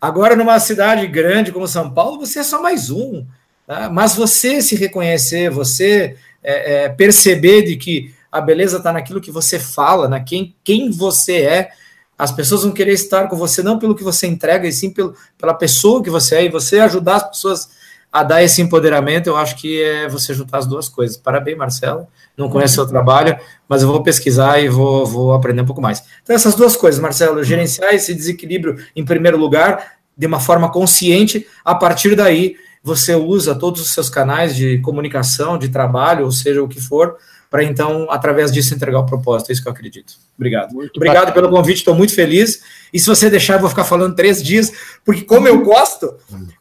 Agora, 0.00 0.36
numa 0.36 0.58
cidade 0.58 1.06
grande 1.06 1.52
como 1.52 1.66
São 1.66 1.90
Paulo, 1.90 2.18
você 2.18 2.40
é 2.40 2.42
só 2.42 2.60
mais 2.60 2.90
um. 2.90 3.24
Tá? 3.66 3.88
Mas 3.88 4.14
você 4.14 4.60
se 4.60 4.74
reconhecer, 4.74 5.50
você 5.50 6.16
é, 6.42 6.84
é, 6.84 6.88
perceber 6.88 7.62
de 7.62 7.76
que 7.76 8.14
a 8.30 8.40
beleza 8.40 8.78
está 8.78 8.92
naquilo 8.92 9.20
que 9.20 9.30
você 9.30 9.58
fala, 9.58 10.08
na 10.08 10.20
quem, 10.20 10.54
quem 10.62 10.90
você 10.90 11.42
é, 11.42 11.70
as 12.16 12.32
pessoas 12.32 12.62
vão 12.62 12.72
querer 12.72 12.92
estar 12.92 13.28
com 13.28 13.36
você 13.36 13.62
não 13.62 13.78
pelo 13.78 13.94
que 13.94 14.02
você 14.02 14.26
entrega, 14.26 14.66
e 14.66 14.72
sim 14.72 14.90
pelo, 14.90 15.14
pela 15.38 15.54
pessoa 15.54 16.02
que 16.02 16.10
você 16.10 16.36
é, 16.36 16.44
e 16.44 16.48
você 16.48 16.80
ajudar 16.80 17.16
as 17.16 17.28
pessoas 17.28 17.68
a 18.12 18.22
dar 18.22 18.42
esse 18.42 18.62
empoderamento, 18.62 19.26
eu 19.26 19.36
acho 19.36 19.56
que 19.56 19.82
é 19.82 20.08
você 20.08 20.32
juntar 20.32 20.58
as 20.58 20.66
duas 20.66 20.88
coisas. 20.88 21.16
Parabéns, 21.16 21.58
Marcelo. 21.58 22.06
Não 22.36 22.48
conheço 22.48 22.74
seu 22.74 22.86
trabalho, 22.86 23.38
mas 23.68 23.82
eu 23.82 23.88
vou 23.88 24.02
pesquisar 24.02 24.58
e 24.58 24.68
vou, 24.68 25.04
vou 25.04 25.34
aprender 25.34 25.60
um 25.60 25.66
pouco 25.66 25.82
mais. 25.82 26.02
Então, 26.22 26.34
essas 26.34 26.54
duas 26.54 26.74
coisas, 26.74 27.00
Marcelo, 27.00 27.44
gerenciar 27.44 27.94
esse 27.94 28.14
desequilíbrio 28.14 28.76
em 28.96 29.04
primeiro 29.04 29.36
lugar, 29.36 29.98
de 30.16 30.26
uma 30.26 30.40
forma 30.40 30.70
consciente, 30.70 31.46
a 31.64 31.74
partir 31.74 32.16
daí 32.16 32.56
você 32.82 33.14
usa 33.14 33.54
todos 33.54 33.80
os 33.80 33.90
seus 33.90 34.08
canais 34.08 34.56
de 34.56 34.78
comunicação, 34.78 35.58
de 35.58 35.68
trabalho, 35.68 36.24
ou 36.24 36.32
seja, 36.32 36.62
o 36.62 36.68
que 36.68 36.80
for, 36.80 37.16
para 37.50 37.64
então, 37.64 38.06
através 38.10 38.52
disso, 38.52 38.74
entregar 38.74 39.00
o 39.00 39.06
propósito. 39.06 39.50
É 39.50 39.52
isso 39.52 39.62
que 39.62 39.68
eu 39.68 39.72
acredito. 39.72 40.14
Obrigado. 40.36 40.72
Muito 40.72 40.96
Obrigado 40.96 41.26
bacana. 41.26 41.34
pelo 41.34 41.50
convite, 41.50 41.78
estou 41.78 41.94
muito 41.94 42.14
feliz. 42.14 42.62
E 42.92 42.98
se 42.98 43.06
você 43.06 43.30
deixar, 43.30 43.54
eu 43.54 43.60
vou 43.60 43.70
ficar 43.70 43.84
falando 43.84 44.14
três 44.14 44.42
dias, 44.42 44.72
porque 45.04 45.22
como 45.22 45.48
eu 45.48 45.60
gosto, 45.62 46.14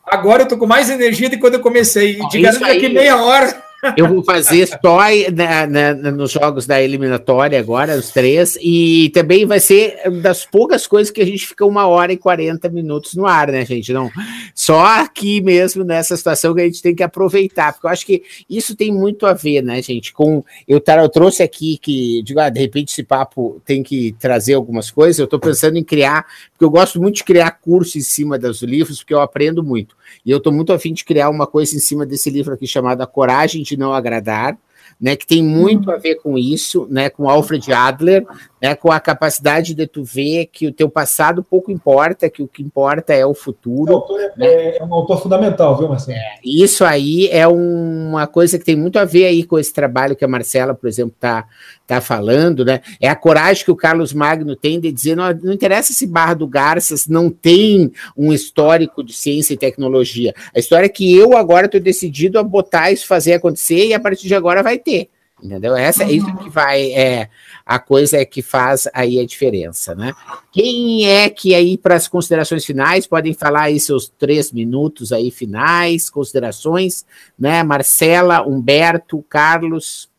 agora 0.06 0.42
eu 0.42 0.46
estou 0.46 0.58
com 0.58 0.66
mais 0.66 0.90
energia 0.90 1.30
do 1.30 1.36
que 1.36 1.42
quando 1.42 1.56
eu 1.56 1.60
comecei. 1.60 2.20
E 2.20 2.30
te 2.30 2.42
garanto 2.42 2.80
que 2.80 2.90
meia 2.90 3.22
hora. 3.22 3.67
Eu 3.96 4.08
vou 4.08 4.24
fazer 4.24 4.68
só 4.68 5.00
na, 5.34 5.68
na, 5.68 6.12
nos 6.12 6.32
jogos 6.32 6.66
da 6.66 6.82
eliminatória 6.82 7.60
agora, 7.60 7.98
os 7.98 8.10
três, 8.10 8.58
e 8.62 9.10
também 9.14 9.46
vai 9.46 9.60
ser 9.60 10.10
das 10.22 10.46
poucas 10.46 10.88
coisas 10.88 11.12
que 11.12 11.22
a 11.22 11.26
gente 11.26 11.48
fica 11.48 11.66
uma 11.66 11.88
hora 11.88 12.12
e 12.12 12.18
40 12.18 12.70
minutos 12.70 13.16
no 13.16 13.26
ar, 13.26 13.48
né, 13.50 13.66
gente? 13.66 13.94
Não, 13.94 14.12
só 14.54 14.84
aqui 15.02 15.42
mesmo, 15.42 15.84
nessa 15.84 16.16
situação 16.18 16.54
que 16.54 16.62
a 16.62 16.66
gente 16.66 16.82
tem 16.82 16.96
que 16.96 17.04
aproveitar, 17.04 17.74
porque 17.74 17.88
eu 17.88 17.92
acho 17.92 18.06
que 18.06 18.24
isso 18.50 18.76
tem 18.76 18.92
muito 18.92 19.26
a 19.26 19.34
ver, 19.34 19.62
né, 19.62 19.82
gente, 19.82 20.14
com. 20.14 20.44
Eu, 20.68 20.82
eu 20.86 21.10
trouxe 21.10 21.44
aqui 21.44 21.78
que, 21.78 22.22
digo, 22.24 22.40
ah, 22.40 22.50
de 22.50 22.60
repente 22.60 22.92
esse 22.92 23.04
papo 23.04 23.62
tem 23.66 23.84
que 23.84 24.16
trazer 24.20 24.56
algumas 24.56 24.90
coisas, 24.92 25.20
eu 25.20 25.26
estou 25.26 25.40
pensando 25.40 25.78
em 25.78 25.84
criar, 25.84 26.26
porque 26.52 26.66
eu 26.66 26.70
gosto 26.70 27.02
muito 27.02 27.16
de 27.16 27.24
criar 27.24 27.52
curso 27.52 27.98
em 27.98 28.02
cima 28.02 28.38
dos 28.38 28.62
livros, 28.62 29.00
porque 29.00 29.14
eu 29.14 29.22
aprendo 29.22 29.64
muito. 29.64 29.96
E 30.26 30.32
eu 30.32 30.38
estou 30.38 30.52
muito 30.52 30.74
afim 30.74 30.94
de 30.94 31.04
criar 31.04 31.30
uma 31.30 31.48
coisa 31.48 31.76
em 31.76 31.80
cima 31.80 32.06
desse 32.06 32.30
livro 32.30 32.54
aqui 32.54 32.68
chamado 32.68 33.02
A 33.02 33.08
Coragem 33.08 33.64
de 33.64 33.78
Não 33.78 33.94
Agradar, 33.94 34.58
né, 35.00 35.16
que 35.16 35.28
tem 35.28 35.44
muito 35.44 35.92
a 35.92 35.98
ver 35.98 36.16
com 36.16 36.38
isso, 36.38 36.88
né, 36.90 37.10
com 37.10 37.30
Alfred 37.30 37.72
Adler, 37.72 38.26
né, 38.62 38.76
com 38.76 38.92
a 38.92 39.00
capacidade 39.00 39.74
de 39.74 39.86
tu 39.86 40.04
ver 40.04 40.48
que 40.48 40.68
o 40.68 40.74
teu 40.74 40.90
passado 40.90 41.44
pouco 41.44 41.72
importa, 41.72 42.30
que 42.30 42.42
o 42.42 42.48
que 42.48 42.64
importa 42.64 43.14
é 43.14 43.26
o 43.26 43.34
futuro. 43.34 43.94
autor 43.94 44.20
é, 44.20 44.32
né? 44.36 44.78
é 44.78 44.84
um 44.84 44.94
autor 44.94 45.22
fundamental, 45.22 45.78
viu, 45.78 45.88
Marcelo? 45.88 46.18
É, 46.18 46.40
isso 46.44 46.84
aí 46.84 47.28
é 47.30 47.48
uma 47.48 48.26
coisa 48.26 48.58
que 48.58 48.66
tem 48.66 48.76
muito 48.76 48.98
a 48.98 49.06
ver 49.06 49.26
aí 49.26 49.44
com 49.44 49.60
esse 49.60 49.74
trabalho 49.74 50.16
que 50.16 50.26
a 50.26 50.28
Marcela, 50.28 50.74
por 50.74 50.88
exemplo, 50.88 51.14
está 51.16 51.46
tá 51.86 52.02
falando, 52.02 52.66
né? 52.66 52.82
É 53.00 53.08
a 53.08 53.16
coragem 53.16 53.64
que 53.64 53.72
o 53.72 53.76
Carlos 53.76 54.12
Magno 54.12 54.56
tem 54.56 54.80
de 54.80 54.92
dizer, 54.92 55.16
não, 55.16 55.32
não 55.34 55.54
interessa 55.54 55.94
se 55.94 56.08
Barra 56.08 56.34
do 56.34 56.48
Garças 56.48 57.08
não 57.08 57.30
tem 57.30 57.92
um 58.18 58.34
histórico 58.34 59.04
de 59.04 59.14
ciência 59.14 59.54
e 59.54 59.58
tecnologia. 59.58 60.34
A 60.54 60.60
história 60.60 60.88
é 60.88 60.90
que 60.90 61.16
eu 61.16 61.38
agora 61.38 61.68
estou 61.68 61.80
decidido 61.80 62.40
a 62.40 62.44
botar 62.44 62.92
isso, 62.92 63.08
fazer 63.08 63.34
acontecer, 63.34 63.88
e 63.88 63.94
a 63.94 64.00
partir 64.00 64.28
de 64.28 64.36
agora 64.36 64.64
vai 64.64 64.78
ter. 64.78 65.10
Entendeu? 65.42 65.76
Essa 65.76 66.04
é 66.04 66.12
isso 66.12 66.36
que 66.38 66.50
vai 66.50 66.92
é 66.94 67.30
a 67.64 67.78
coisa 67.78 68.26
que 68.26 68.42
faz 68.42 68.88
aí 68.92 69.20
a 69.20 69.26
diferença, 69.26 69.94
né? 69.94 70.12
Quem 70.52 71.08
é 71.08 71.30
que 71.30 71.54
aí 71.54 71.78
para 71.78 71.94
as 71.94 72.08
considerações 72.08 72.66
finais 72.66 73.06
podem 73.06 73.36
falar 73.36 73.64
aí 73.64 73.80
seus 73.80 74.10
três 74.10 74.52
minutos 74.52 75.12
aí 75.12 75.30
finais, 75.30 76.10
considerações, 76.10 77.06
né? 77.38 77.62
Marcela, 77.62 78.42
Humberto, 78.42 79.24
Carlos. 79.30 80.10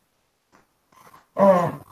É. 1.37 1.89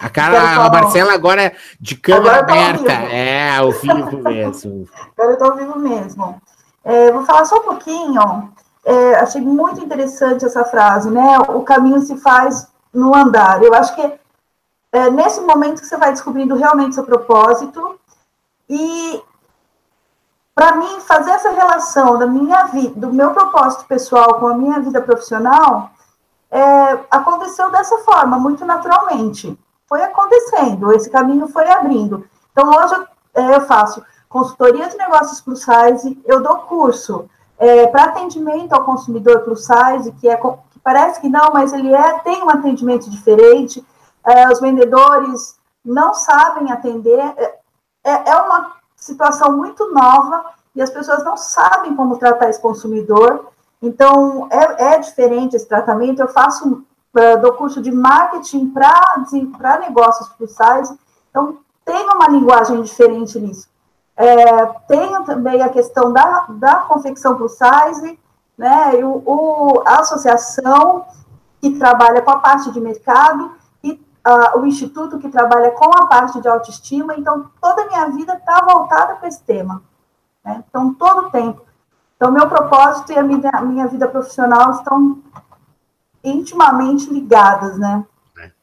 A, 0.00 0.08
Carla, 0.10 0.66
a 0.66 0.70
Marcela 0.70 1.12
agora 1.12 1.54
de 1.80 1.96
câmera 1.96 2.40
aberta, 2.40 2.92
é 2.92 3.56
ao 3.56 3.70
vivo 3.72 4.18
mesmo. 4.22 4.88
Agora 5.16 5.30
eu 5.30 5.32
estou 5.32 5.50
ao 5.50 5.56
vivo 5.56 5.78
mesmo. 5.78 6.42
É, 6.84 7.10
vou 7.10 7.24
falar 7.24 7.46
só 7.46 7.60
um 7.60 7.62
pouquinho 7.62 8.52
é, 8.84 9.14
achei 9.16 9.40
muito 9.40 9.82
interessante 9.82 10.44
essa 10.44 10.64
frase, 10.64 11.10
né? 11.10 11.38
O 11.48 11.62
caminho 11.62 12.00
se 12.00 12.16
faz 12.16 12.68
no 12.92 13.14
andar. 13.14 13.62
Eu 13.62 13.74
acho 13.74 13.94
que 13.94 14.12
é 14.92 15.10
nesse 15.10 15.40
momento 15.40 15.80
que 15.80 15.86
você 15.86 15.96
vai 15.96 16.12
descobrindo 16.12 16.54
realmente 16.54 16.94
seu 16.94 17.04
propósito 17.04 17.98
e 18.68 19.22
para 20.54 20.76
mim 20.76 21.00
fazer 21.00 21.32
essa 21.32 21.50
relação 21.50 22.16
da 22.16 22.26
minha 22.26 22.64
vida, 22.64 23.00
do 23.00 23.12
meu 23.12 23.32
propósito 23.32 23.86
pessoal 23.86 24.38
com 24.38 24.46
a 24.46 24.56
minha 24.56 24.78
vida 24.78 25.00
profissional 25.00 25.90
é, 26.48 26.92
aconteceu 27.10 27.70
dessa 27.70 27.98
forma, 27.98 28.38
muito 28.38 28.64
naturalmente. 28.64 29.58
Foi 29.88 30.00
acontecendo, 30.02 30.92
esse 30.92 31.10
caminho 31.10 31.48
foi 31.48 31.68
abrindo. 31.68 32.24
Então 32.52 32.70
hoje 32.70 32.94
eu, 32.94 33.42
é, 33.42 33.56
eu 33.56 33.62
faço 33.62 34.04
consultoria 34.28 34.88
de 34.88 34.96
negócios 34.96 35.40
plus 35.40 35.64
size, 35.64 36.22
eu 36.24 36.40
dou 36.40 36.58
curso 36.58 37.28
é, 37.58 37.86
para 37.86 38.04
atendimento 38.04 38.72
ao 38.72 38.84
consumidor 38.84 39.40
plus 39.40 39.66
size, 39.66 40.12
que, 40.12 40.28
é, 40.28 40.36
que 40.36 40.80
parece 40.82 41.20
que 41.20 41.28
não, 41.28 41.50
mas 41.52 41.72
ele 41.72 41.94
é, 41.94 42.18
tem 42.20 42.42
um 42.42 42.50
atendimento 42.50 43.10
diferente, 43.10 43.84
é, 44.24 44.48
os 44.48 44.60
vendedores 44.60 45.56
não 45.84 46.14
sabem 46.14 46.72
atender, 46.72 47.18
é, 47.18 47.58
é, 48.04 48.30
é 48.30 48.36
uma 48.36 48.72
situação 48.96 49.56
muito 49.56 49.92
nova 49.92 50.44
e 50.74 50.82
as 50.82 50.90
pessoas 50.90 51.22
não 51.24 51.36
sabem 51.36 51.94
como 51.94 52.18
tratar 52.18 52.48
esse 52.48 52.60
consumidor, 52.60 53.48
então 53.80 54.48
é, 54.50 54.94
é 54.94 54.98
diferente 54.98 55.54
esse 55.54 55.68
tratamento. 55.68 56.20
Eu 56.20 56.28
faço, 56.28 56.66
uh, 56.68 57.40
dou 57.40 57.52
curso 57.52 57.82
de 57.82 57.92
marketing 57.92 58.70
para 58.70 59.78
negócios 59.78 60.28
plus 60.30 60.52
size, 60.52 60.98
então 61.30 61.58
tem 61.84 62.08
uma 62.08 62.28
linguagem 62.28 62.80
diferente 62.82 63.38
nisso. 63.38 63.68
É, 64.16 64.66
tenho 64.86 65.24
também 65.24 65.60
a 65.62 65.68
questão 65.68 66.12
da, 66.12 66.46
da 66.50 66.76
confecção 66.76 67.36
plus 67.36 67.52
size, 67.52 68.18
né, 68.56 68.94
o, 69.04 69.22
o, 69.26 69.82
a 69.84 70.00
associação 70.00 71.04
que 71.60 71.78
trabalha 71.78 72.22
com 72.22 72.30
a 72.30 72.38
parte 72.38 72.70
de 72.70 72.80
mercado 72.80 73.52
e 73.82 74.00
o 74.54 74.64
instituto 74.66 75.18
que 75.18 75.28
trabalha 75.28 75.72
com 75.72 75.90
a 75.96 76.06
parte 76.06 76.40
de 76.40 76.48
autoestima. 76.48 77.16
Então, 77.16 77.50
toda 77.60 77.82
a 77.82 77.86
minha 77.86 78.08
vida 78.10 78.34
está 78.34 78.64
voltada 78.64 79.16
para 79.16 79.28
esse 79.28 79.42
tema. 79.42 79.82
Né? 80.44 80.62
Então, 80.68 80.94
todo 80.94 81.26
o 81.26 81.30
tempo. 81.30 81.62
Então, 82.16 82.30
meu 82.30 82.48
propósito 82.48 83.12
e 83.12 83.18
a 83.18 83.22
minha, 83.22 83.50
a 83.52 83.62
minha 83.62 83.86
vida 83.88 84.06
profissional 84.06 84.70
estão 84.72 85.18
intimamente 86.22 87.10
ligadas, 87.10 87.76
né? 87.76 88.04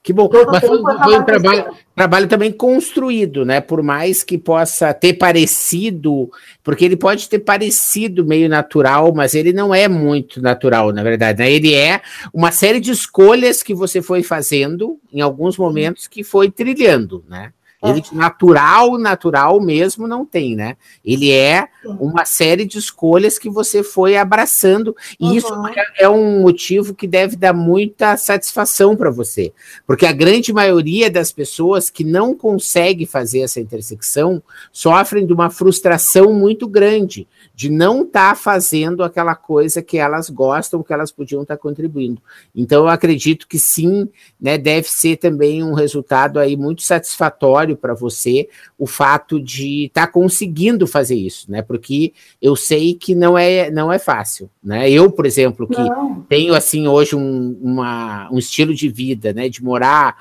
Que 0.03 0.11
bom. 0.11 0.29
Mas 0.47 0.61
foi, 0.61 0.81
foi 0.81 1.19
um 1.19 1.23
trabalho, 1.23 1.65
trabalho 1.95 2.27
também 2.27 2.51
construído, 2.51 3.45
né? 3.45 3.61
Por 3.61 3.83
mais 3.83 4.23
que 4.23 4.37
possa 4.37 4.93
ter 4.93 5.13
parecido, 5.13 6.29
porque 6.63 6.85
ele 6.85 6.97
pode 6.97 7.29
ter 7.29 7.39
parecido 7.39 8.25
meio 8.25 8.49
natural, 8.49 9.13
mas 9.13 9.35
ele 9.35 9.53
não 9.53 9.73
é 9.73 9.87
muito 9.87 10.41
natural, 10.41 10.91
na 10.91 11.03
verdade. 11.03 11.39
Né? 11.39 11.51
Ele 11.51 11.73
é 11.73 12.01
uma 12.33 12.51
série 12.51 12.79
de 12.79 12.91
escolhas 12.91 13.61
que 13.61 13.75
você 13.75 14.01
foi 14.01 14.23
fazendo 14.23 14.99
em 15.13 15.21
alguns 15.21 15.57
momentos 15.57 16.07
que 16.07 16.23
foi 16.23 16.49
trilhando, 16.49 17.23
né? 17.29 17.53
Ele 17.83 18.03
natural, 18.11 18.95
natural 18.97 19.59
mesmo 19.59 20.07
não 20.07 20.23
tem, 20.23 20.55
né? 20.55 20.77
Ele 21.03 21.31
é 21.31 21.67
uma 21.99 22.25
série 22.25 22.63
de 22.63 22.77
escolhas 22.77 23.39
que 23.39 23.49
você 23.49 23.81
foi 23.81 24.15
abraçando 24.15 24.95
e 25.19 25.25
uhum. 25.25 25.33
isso 25.33 25.67
é, 25.75 26.03
é 26.03 26.09
um 26.09 26.41
motivo 26.41 26.93
que 26.93 27.07
deve 27.07 27.35
dar 27.35 27.53
muita 27.53 28.15
satisfação 28.17 28.95
para 28.95 29.09
você, 29.09 29.51
porque 29.87 30.05
a 30.05 30.11
grande 30.11 30.53
maioria 30.53 31.09
das 31.09 31.31
pessoas 31.31 31.89
que 31.89 32.03
não 32.03 32.35
consegue 32.35 33.07
fazer 33.07 33.41
essa 33.41 33.59
intersecção 33.59 34.43
sofrem 34.71 35.25
de 35.25 35.33
uma 35.33 35.49
frustração 35.49 36.33
muito 36.33 36.67
grande 36.67 37.27
de 37.55 37.69
não 37.69 38.03
estar 38.03 38.29
tá 38.29 38.35
fazendo 38.35 39.03
aquela 39.03 39.35
coisa 39.35 39.81
que 39.81 39.97
elas 39.97 40.29
gostam, 40.29 40.83
que 40.83 40.93
elas 40.93 41.11
podiam 41.11 41.41
estar 41.41 41.57
tá 41.57 41.61
contribuindo. 41.61 42.21
Então 42.55 42.83
eu 42.83 42.89
acredito 42.89 43.47
que 43.47 43.59
sim, 43.59 44.07
né? 44.39 44.57
Deve 44.57 44.87
ser 44.87 45.17
também 45.17 45.63
um 45.63 45.73
resultado 45.73 46.39
aí 46.39 46.55
muito 46.55 46.81
satisfatório 46.81 47.70
para 47.75 47.93
você 47.93 48.47
o 48.77 48.85
fato 48.85 49.41
de 49.41 49.85
estar 49.85 50.07
tá 50.07 50.11
conseguindo 50.11 50.85
fazer 50.87 51.15
isso, 51.15 51.49
né? 51.51 51.61
Porque 51.61 52.13
eu 52.41 52.55
sei 52.55 52.93
que 52.93 53.15
não 53.15 53.37
é, 53.37 53.69
não 53.71 53.91
é 53.91 53.99
fácil, 53.99 54.49
né? 54.63 54.89
Eu, 54.89 55.11
por 55.11 55.25
exemplo, 55.25 55.67
que 55.67 55.81
não. 55.81 56.21
tenho 56.21 56.53
assim 56.53 56.87
hoje 56.87 57.15
um, 57.15 57.57
uma, 57.61 58.29
um 58.31 58.37
estilo 58.37 58.73
de 58.73 58.89
vida, 58.89 59.33
né? 59.33 59.49
De 59.49 59.63
morar 59.63 60.17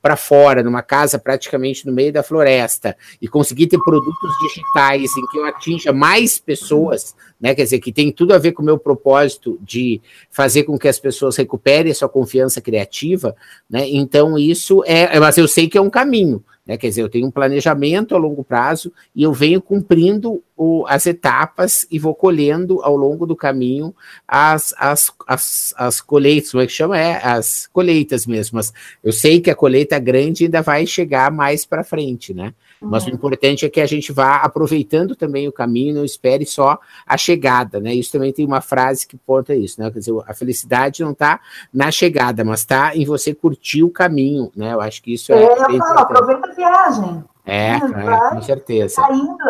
para 0.00 0.16
fora, 0.16 0.62
numa 0.62 0.82
casa 0.82 1.18
praticamente 1.18 1.86
no 1.86 1.92
meio 1.92 2.12
da 2.12 2.22
floresta 2.22 2.96
e 3.20 3.28
conseguir 3.28 3.66
ter 3.66 3.78
produtos 3.78 4.30
digitais 4.42 5.16
em 5.16 5.26
que 5.26 5.38
eu 5.38 5.44
atinja 5.44 5.92
mais 5.92 6.38
pessoas, 6.38 7.14
né? 7.40 7.54
Quer 7.54 7.64
dizer, 7.64 7.78
que 7.80 7.92
tem 7.92 8.10
tudo 8.10 8.32
a 8.34 8.38
ver 8.38 8.52
com 8.52 8.62
o 8.62 8.64
meu 8.64 8.78
propósito 8.78 9.58
de 9.62 10.00
fazer 10.30 10.64
com 10.64 10.78
que 10.78 10.88
as 10.88 10.98
pessoas 10.98 11.36
recuperem 11.36 11.92
a 11.92 11.94
sua 11.94 12.08
confiança 12.08 12.60
criativa, 12.60 13.36
né? 13.68 13.86
Então, 13.88 14.38
isso 14.38 14.82
é, 14.86 15.18
mas 15.20 15.36
eu 15.36 15.46
sei 15.46 15.68
que 15.68 15.78
é 15.78 15.80
um 15.80 15.90
caminho. 15.90 16.42
Né? 16.66 16.76
Quer 16.76 16.88
dizer, 16.88 17.02
eu 17.02 17.08
tenho 17.08 17.26
um 17.26 17.30
planejamento 17.30 18.14
a 18.14 18.18
longo 18.18 18.42
prazo 18.42 18.92
e 19.14 19.22
eu 19.22 19.32
venho 19.32 19.62
cumprindo 19.62 20.42
o, 20.56 20.84
as 20.88 21.06
etapas 21.06 21.86
e 21.90 21.98
vou 21.98 22.14
colhendo 22.14 22.82
ao 22.82 22.96
longo 22.96 23.26
do 23.26 23.36
caminho 23.36 23.94
as, 24.26 24.74
as, 24.76 25.12
as, 25.26 25.74
as 25.76 26.00
colheitas, 26.00 26.50
como 26.50 26.62
é 26.62 26.66
que 26.66 26.72
chama? 26.72 26.98
É, 26.98 27.24
as 27.24 27.68
colheitas 27.72 28.26
mesmo. 28.26 28.58
eu 29.04 29.12
sei 29.12 29.40
que 29.40 29.50
a 29.50 29.54
colheita 29.54 29.98
grande 29.98 30.44
ainda 30.44 30.62
vai 30.62 30.86
chegar 30.86 31.30
mais 31.30 31.64
para 31.64 31.84
frente, 31.84 32.34
né? 32.34 32.52
Mas 32.80 33.04
o 33.04 33.08
uhum. 33.08 33.14
importante 33.14 33.64
é 33.64 33.70
que 33.70 33.80
a 33.80 33.86
gente 33.86 34.12
vá 34.12 34.36
aproveitando 34.36 35.16
também 35.16 35.48
o 35.48 35.52
caminho, 35.52 35.94
não 35.94 36.04
espere 36.04 36.44
só 36.44 36.78
a 37.06 37.16
chegada, 37.16 37.80
né? 37.80 37.94
Isso 37.94 38.12
também 38.12 38.32
tem 38.32 38.44
uma 38.44 38.60
frase 38.60 39.06
que 39.06 39.18
conta 39.26 39.54
isso, 39.54 39.80
né? 39.80 39.90
Quer 39.90 39.98
dizer, 39.98 40.14
a 40.26 40.34
felicidade 40.34 41.02
não 41.02 41.12
está 41.12 41.40
na 41.72 41.90
chegada, 41.90 42.44
mas 42.44 42.60
está 42.60 42.94
em 42.94 43.04
você 43.04 43.34
curtir 43.34 43.82
o 43.82 43.90
caminho, 43.90 44.50
né? 44.54 44.74
Eu 44.74 44.80
acho 44.80 45.02
que 45.02 45.14
isso 45.14 45.32
é. 45.32 45.42
é 45.42 45.52
eu 45.52 45.78
falo, 45.78 45.98
aproveita 46.00 46.50
a 46.50 46.54
viagem. 46.54 47.24
É, 47.46 47.76
é 47.76 47.80
com 48.30 48.42
certeza. 48.42 49.00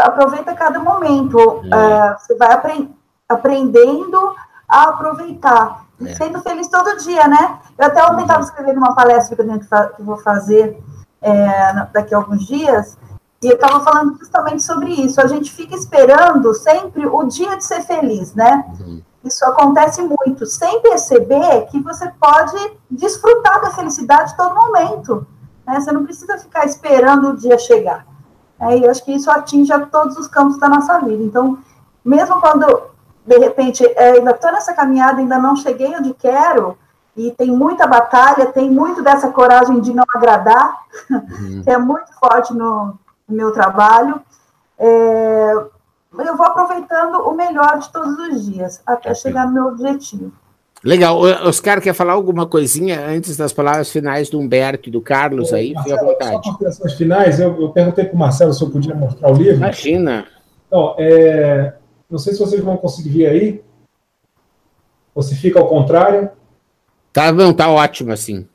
Aproveita 0.01 0.55
cada 0.55 0.79
momento. 0.79 1.39
É. 1.65 2.13
Uh, 2.13 2.19
você 2.19 2.35
vai 2.37 2.53
aprend 2.53 2.91
aprendendo 3.29 4.35
a 4.69 4.83
aproveitar. 4.91 5.87
É. 6.05 6.15
Sendo 6.15 6.41
feliz 6.43 6.69
todo 6.69 6.99
dia, 6.99 7.27
né? 7.27 7.59
Eu 7.79 7.87
até 7.87 8.05
ontem 8.05 8.21
estava 8.23 8.41
uhum. 8.41 8.45
escrevendo 8.45 8.77
uma 8.77 8.95
palestra 8.95 9.35
que 9.35 9.43
eu, 9.43 9.89
que 9.97 10.03
vou 10.03 10.19
fazer 10.19 10.79
é, 11.23 11.87
daqui 11.93 12.15
a 12.15 12.19
alguns 12.19 12.47
dias, 12.47 12.99
e 13.43 13.49
eu 13.49 13.55
estava 13.55 13.81
falando 13.81 14.19
justamente 14.19 14.63
sobre 14.63 14.91
isso. 14.91 15.21
A 15.21 15.27
gente 15.27 15.53
fica 15.53 15.75
esperando 15.75 16.55
sempre 16.55 17.07
o 17.07 17.25
dia 17.25 17.57
de 17.57 17.65
ser 17.65 17.83
feliz, 17.83 18.35
né? 18.35 18.65
Uhum. 18.81 19.03
Isso 19.25 19.45
acontece 19.45 20.01
muito, 20.03 20.47
sem 20.47 20.81
perceber 20.81 21.67
que 21.67 21.83
você 21.83 22.11
pode 22.21 22.57
desfrutar 22.91 23.61
da 23.61 23.71
felicidade 23.71 24.37
todo 24.37 24.55
momento. 24.55 25.27
Né? 25.67 25.81
Você 25.81 25.91
não 25.91 26.05
precisa 26.05 26.39
ficar 26.39 26.65
esperando 26.65 27.31
o 27.31 27.37
dia 27.37 27.59
chegar. 27.59 28.07
É, 28.59 28.79
e 28.79 28.85
eu 28.85 28.91
acho 28.91 29.05
que 29.05 29.13
isso 29.13 29.31
atinge 29.31 29.73
a 29.73 29.85
todos 29.85 30.17
os 30.17 30.29
campos 30.29 30.59
da 30.59 30.69
nossa 30.69 30.99
vida. 31.01 31.23
Então, 31.23 31.59
mesmo 32.05 32.41
quando, 32.41 32.67
de 33.27 33.39
repente, 33.39 33.85
é, 33.85 34.13
ainda 34.13 34.31
estou 34.31 34.53
nessa 34.53 34.73
caminhada, 34.73 35.19
ainda 35.19 35.39
não 35.39 35.57
cheguei 35.57 35.95
onde 35.95 36.15
quero, 36.15 36.79
e 37.17 37.31
tem 37.33 37.51
muita 37.51 37.87
batalha, 37.87 38.47
tem 38.47 38.71
muito 38.71 39.03
dessa 39.03 39.31
coragem 39.31 39.81
de 39.81 39.93
não 39.93 40.05
agradar, 40.15 40.79
uhum. 41.11 41.63
que 41.65 41.71
é 41.71 41.77
muito 41.77 42.13
forte 42.21 42.55
no, 42.55 42.87
no 42.87 42.99
meu 43.29 43.53
trabalho. 43.53 44.21
É, 44.79 45.53
eu 45.53 46.37
vou 46.37 46.47
aproveitando 46.47 47.17
o 47.17 47.35
melhor 47.35 47.79
de 47.79 47.93
todos 47.93 48.19
os 48.19 48.47
dias, 48.47 48.83
até 48.87 49.15
chegar 49.15 49.47
no 49.47 49.53
meu 49.53 49.67
objetivo. 49.67 50.33
Legal. 50.85 51.19
Oscar, 51.19 51.81
quer 51.81 51.95
falar 51.95 52.13
alguma 52.13 52.47
coisinha 52.47 53.05
antes 53.07 53.37
das 53.37 53.53
palavras 53.53 53.91
finais 53.91 54.31
do 54.31 54.39
Humberto 54.39 54.89
e 54.89 54.93
do 54.93 55.01
Carlos 55.01 55.53
aí? 55.53 55.75
Fique 55.77 55.93
à 55.93 56.03
vontade. 56.03 56.49
Só 56.73 56.89
finais, 56.97 57.41
eu, 57.41 57.61
eu 57.61 57.71
perguntei 57.71 58.05
para 58.05 58.15
o 58.15 58.19
Marcelo 58.19 58.53
se 58.53 58.63
eu 58.63 58.71
podia 58.71 58.95
mostrar 58.95 59.33
o 59.33 59.35
livro. 59.35 59.57
Imagina. 59.57 60.27
Então, 60.67 60.95
é, 60.99 61.75
não 62.09 62.19
sei 62.19 62.35
se 62.35 62.39
vocês 62.39 62.63
vão 62.63 62.77
conseguir 62.77 63.11
ver 63.11 63.27
aí. 63.27 63.65
Ou 65.15 65.23
se 65.23 65.35
fica 65.35 65.59
ao 65.59 65.67
contrário. 65.67 66.31
Tá, 67.13 67.33
não, 67.33 67.53
tá 67.53 67.71
ótimo 67.71 68.13
assim. 68.13 68.47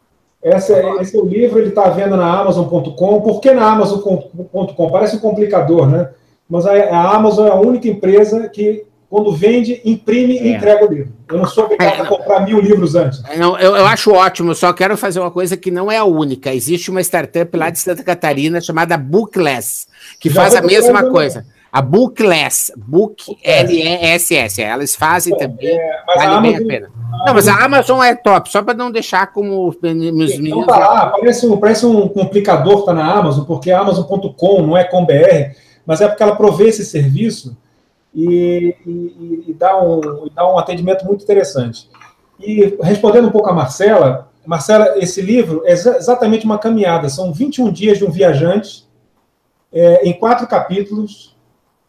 Esse 0.43 0.73
é, 0.73 1.01
esse 1.01 1.15
é 1.15 1.19
o 1.19 1.25
livro, 1.25 1.59
ele 1.59 1.69
está 1.69 1.85
à 1.85 1.89
venda 1.89 2.17
na 2.17 2.39
Amazon.com. 2.39 3.21
Por 3.21 3.39
que 3.39 3.51
na 3.51 3.71
Amazon.com? 3.71 4.89
Parece 4.89 5.17
um 5.17 5.19
complicador, 5.19 5.87
né? 5.87 6.09
Mas 6.49 6.65
a, 6.65 6.73
a 6.73 7.15
Amazon 7.15 7.47
é 7.47 7.51
a 7.51 7.55
única 7.55 7.87
empresa 7.87 8.49
que 8.49 8.85
quando 9.11 9.33
vende, 9.33 9.81
imprime 9.83 10.37
é. 10.37 10.43
e 10.43 10.53
entrega 10.53 10.85
o 10.85 10.89
livro. 10.89 11.11
Eu 11.29 11.37
não 11.37 11.45
sou 11.45 11.65
obrigado 11.65 11.99
é, 11.99 12.01
a 12.01 12.05
comprar 12.05 12.45
mil 12.45 12.61
livros 12.61 12.95
antes. 12.95 13.21
É, 13.25 13.37
não, 13.37 13.59
eu, 13.59 13.75
eu 13.75 13.85
acho 13.85 14.09
ótimo, 14.13 14.55
só 14.55 14.71
quero 14.71 14.95
fazer 14.95 15.19
uma 15.19 15.29
coisa 15.29 15.57
que 15.57 15.69
não 15.69 15.91
é 15.91 15.97
a 15.97 16.05
única. 16.05 16.53
Existe 16.53 16.89
uma 16.89 17.01
startup 17.01 17.57
lá 17.57 17.69
de 17.69 17.77
Santa 17.77 18.05
Catarina 18.05 18.61
chamada 18.61 18.97
Bookless, 18.97 19.85
que 20.17 20.29
Já 20.29 20.35
faz 20.41 20.55
a 20.55 20.61
mesma 20.61 21.09
coisa. 21.09 21.45
A 21.71 21.81
Bookless, 21.81 22.73
Book 22.75 23.37
L-E-S-S. 23.43 24.61
Elas 24.61 24.95
fazem 24.95 25.33
então, 25.33 25.49
também. 25.49 25.69
É, 25.69 26.03
vale 26.17 26.41
bem 26.41 26.55
a 26.57 26.67
pena. 26.67 26.91
A 27.13 27.25
não, 27.25 27.33
mas 27.33 27.47
a 27.47 27.63
Amazon 27.63 28.03
é 28.03 28.15
top, 28.15 28.51
só 28.51 28.63
para 28.63 28.73
não 28.73 28.91
deixar 28.91 29.31
como 29.31 29.67
os 29.67 29.77
meninos. 29.81 30.65
Tá 30.65 30.77
lá, 30.77 31.05
parece, 31.07 31.47
um, 31.47 31.57
parece 31.57 31.85
um 31.85 32.07
complicador 32.07 32.83
tá 32.83 32.93
na 32.93 33.13
Amazon, 33.13 33.45
porque 33.45 33.71
a 33.71 33.79
Amazon.com 33.79 34.61
não 34.61 34.75
é 34.75 34.83
com 34.83 35.05
BR, 35.05 35.55
mas 35.85 36.01
é 36.01 36.07
porque 36.07 36.23
ela 36.23 36.35
provê 36.35 36.69
esse 36.69 36.83
serviço 36.83 37.55
e, 38.13 38.75
e, 38.85 39.43
e 39.47 39.53
dá, 39.53 39.81
um, 39.81 40.27
dá 40.33 40.51
um 40.51 40.57
atendimento 40.57 41.05
muito 41.05 41.23
interessante. 41.23 41.89
E 42.39 42.77
respondendo 42.81 43.27
um 43.27 43.31
pouco 43.31 43.49
a 43.49 43.53
Marcela, 43.53 44.29
Marcela, 44.45 44.95
esse 44.97 45.21
livro 45.21 45.61
é 45.65 45.73
exatamente 45.73 46.45
uma 46.45 46.57
caminhada, 46.57 47.07
são 47.07 47.31
21 47.31 47.71
dias 47.71 47.97
de 47.97 48.05
um 48.05 48.09
viajante, 48.09 48.85
é, 49.71 50.07
em 50.07 50.13
quatro 50.13 50.47
capítulos. 50.47 51.30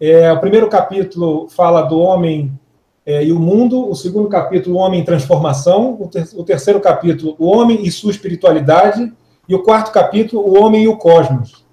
É, 0.04 0.32
o 0.32 0.40
primeiro 0.40 0.68
capítulo 0.68 1.46
fala 1.48 1.82
do 1.82 1.96
homem 1.96 2.58
é, 3.06 3.24
e 3.24 3.32
o 3.32 3.38
mundo, 3.38 3.88
o 3.88 3.94
segundo 3.94 4.28
capítulo, 4.28 4.74
o 4.74 4.78
homem 4.80 5.00
em 5.00 5.04
transformação, 5.04 5.96
o, 6.00 6.08
ter, 6.08 6.26
o 6.34 6.42
terceiro 6.42 6.80
capítulo, 6.80 7.36
o 7.38 7.46
homem 7.46 7.86
e 7.86 7.90
sua 7.92 8.10
espiritualidade, 8.10 9.12
e 9.48 9.54
o 9.54 9.62
quarto 9.62 9.92
capítulo, 9.92 10.42
o 10.42 10.60
homem 10.60 10.82
e 10.82 10.88
o 10.88 10.96
cosmos. 10.96 11.64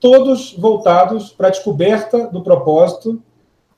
Todos 0.00 0.56
voltados 0.56 1.28
para 1.28 1.48
a 1.48 1.50
descoberta 1.50 2.26
do 2.28 2.42
propósito 2.42 3.20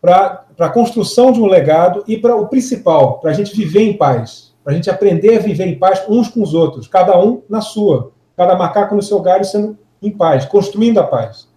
para 0.00 0.44
a 0.56 0.68
construção 0.68 1.32
de 1.32 1.40
um 1.40 1.46
legado 1.46 2.04
e 2.06 2.16
para 2.16 2.36
o 2.36 2.46
principal, 2.46 3.18
para 3.18 3.32
a 3.32 3.34
gente 3.34 3.56
viver 3.56 3.82
em 3.82 3.96
paz, 3.96 4.54
para 4.62 4.72
a 4.72 4.76
gente 4.76 4.88
aprender 4.88 5.36
a 5.38 5.40
viver 5.40 5.66
em 5.66 5.80
paz 5.80 6.04
uns 6.08 6.28
com 6.28 6.42
os 6.42 6.54
outros, 6.54 6.86
cada 6.86 7.20
um 7.20 7.42
na 7.48 7.60
sua, 7.60 8.12
cada 8.36 8.54
macaco 8.54 8.94
no 8.94 9.02
seu 9.02 9.18
galho 9.18 9.44
sendo 9.44 9.76
em 10.00 10.12
paz, 10.12 10.44
construindo 10.44 10.98
a 10.98 11.02
paz. 11.02 11.48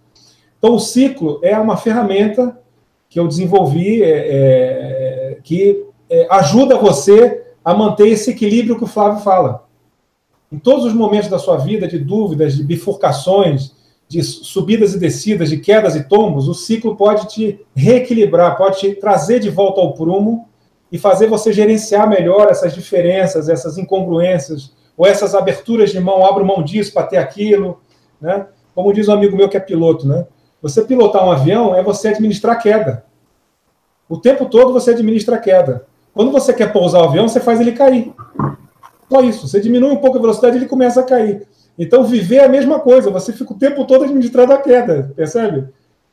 Então, 0.60 0.74
o 0.74 0.78
ciclo 0.78 1.40
é 1.42 1.58
uma 1.58 1.78
ferramenta 1.78 2.60
que 3.08 3.18
eu 3.18 3.26
desenvolvi 3.26 4.02
é, 4.02 4.08
é, 4.08 5.38
que 5.42 5.86
é, 6.08 6.26
ajuda 6.30 6.76
você 6.76 7.42
a 7.64 7.72
manter 7.72 8.08
esse 8.08 8.30
equilíbrio 8.30 8.76
que 8.76 8.84
o 8.84 8.86
Flávio 8.86 9.22
fala. 9.22 9.66
Em 10.52 10.58
todos 10.58 10.84
os 10.84 10.92
momentos 10.92 11.30
da 11.30 11.38
sua 11.38 11.56
vida, 11.56 11.88
de 11.88 11.98
dúvidas, 11.98 12.56
de 12.56 12.62
bifurcações, 12.62 13.72
de 14.06 14.22
subidas 14.22 14.94
e 14.94 14.98
descidas, 14.98 15.48
de 15.48 15.56
quedas 15.56 15.96
e 15.96 16.04
tombos, 16.04 16.46
o 16.46 16.52
ciclo 16.52 16.94
pode 16.94 17.26
te 17.28 17.64
reequilibrar, 17.74 18.56
pode 18.58 18.80
te 18.80 18.94
trazer 18.96 19.38
de 19.38 19.48
volta 19.48 19.80
ao 19.80 19.94
prumo 19.94 20.46
e 20.92 20.98
fazer 20.98 21.26
você 21.26 21.52
gerenciar 21.54 22.06
melhor 22.06 22.48
essas 22.50 22.74
diferenças, 22.74 23.48
essas 23.48 23.78
incongruências, 23.78 24.74
ou 24.94 25.06
essas 25.06 25.34
aberturas 25.34 25.90
de 25.90 26.00
mão, 26.00 26.26
abro 26.26 26.44
mão 26.44 26.62
disso 26.62 26.92
para 26.92 27.06
ter 27.06 27.16
aquilo, 27.16 27.80
né? 28.20 28.46
Como 28.74 28.92
diz 28.92 29.08
um 29.08 29.12
amigo 29.12 29.36
meu 29.36 29.48
que 29.48 29.56
é 29.56 29.60
piloto, 29.60 30.06
né? 30.06 30.26
Você 30.62 30.82
pilotar 30.82 31.24
um 31.24 31.32
avião 31.32 31.74
é 31.74 31.82
você 31.82 32.08
administrar 32.08 32.60
queda. 32.60 33.04
O 34.08 34.18
tempo 34.18 34.46
todo 34.46 34.72
você 34.72 34.90
administra 34.90 35.36
a 35.36 35.38
queda. 35.38 35.86
Quando 36.12 36.32
você 36.32 36.52
quer 36.52 36.72
pousar 36.72 37.00
o 37.00 37.04
avião, 37.04 37.28
você 37.28 37.40
faz 37.40 37.60
ele 37.60 37.72
cair. 37.72 38.12
Só 39.08 39.22
isso. 39.22 39.46
Você 39.46 39.60
diminui 39.60 39.90
um 39.90 39.96
pouco 39.96 40.18
a 40.18 40.20
velocidade, 40.20 40.56
ele 40.56 40.66
começa 40.66 41.00
a 41.00 41.04
cair. 41.04 41.46
Então, 41.78 42.04
viver 42.04 42.36
é 42.36 42.44
a 42.44 42.48
mesma 42.48 42.80
coisa, 42.80 43.10
você 43.10 43.32
fica 43.32 43.52
o 43.52 43.58
tempo 43.58 43.84
todo 43.86 44.04
administrando 44.04 44.52
a 44.52 44.58
queda, 44.58 45.12
percebe? 45.16 45.68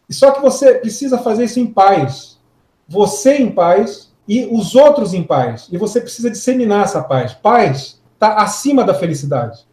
Só 0.09 0.31
que 0.31 0.41
você 0.41 0.75
precisa 0.75 1.17
fazer 1.17 1.45
isso 1.45 1.59
em 1.59 1.67
paz. 1.67 2.39
Você 2.87 3.37
em 3.37 3.51
paz 3.51 4.13
e 4.27 4.45
os 4.45 4.75
outros 4.75 5.13
em 5.13 5.23
paz. 5.23 5.67
E 5.71 5.77
você 5.77 5.99
precisa 5.99 6.29
disseminar 6.29 6.85
essa 6.85 7.03
paz. 7.03 7.33
Paz 7.33 7.99
está 8.13 8.35
acima 8.35 8.83
da 8.83 8.93
felicidade. 8.93 9.65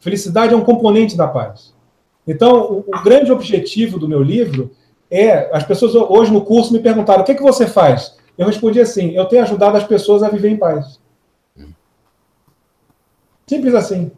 Felicidade 0.00 0.52
é 0.52 0.56
um 0.56 0.64
componente 0.64 1.16
da 1.16 1.28
paz. 1.28 1.73
Então, 2.26 2.62
o, 2.62 2.84
o, 2.86 3.02
grande 3.02 3.30
objetivo 3.30 3.98
do 3.98 4.08
meu 4.08 4.22
livro 4.22 4.70
é. 5.10 5.50
As 5.52 5.64
pessoas 5.64 5.94
hoje 5.94 6.32
no 6.32 6.44
curso 6.44 6.72
me 6.72 6.80
perguntaram: 6.80 7.22
o 7.22 7.24
que, 7.24 7.34
que 7.34 7.42
você 7.42 7.66
faz? 7.66 8.16
Eu 8.36 8.46
respondi 8.46 8.80
assim: 8.80 9.12
eu 9.14 9.26
tenho 9.26 9.42
ajudado 9.42 9.76
as 9.76 9.84
pessoas 9.84 10.22
a 10.22 10.28
viver 10.28 10.48
em 10.48 10.56
paz. 10.56 10.98
Simples 13.46 13.74
assim. 13.74 14.10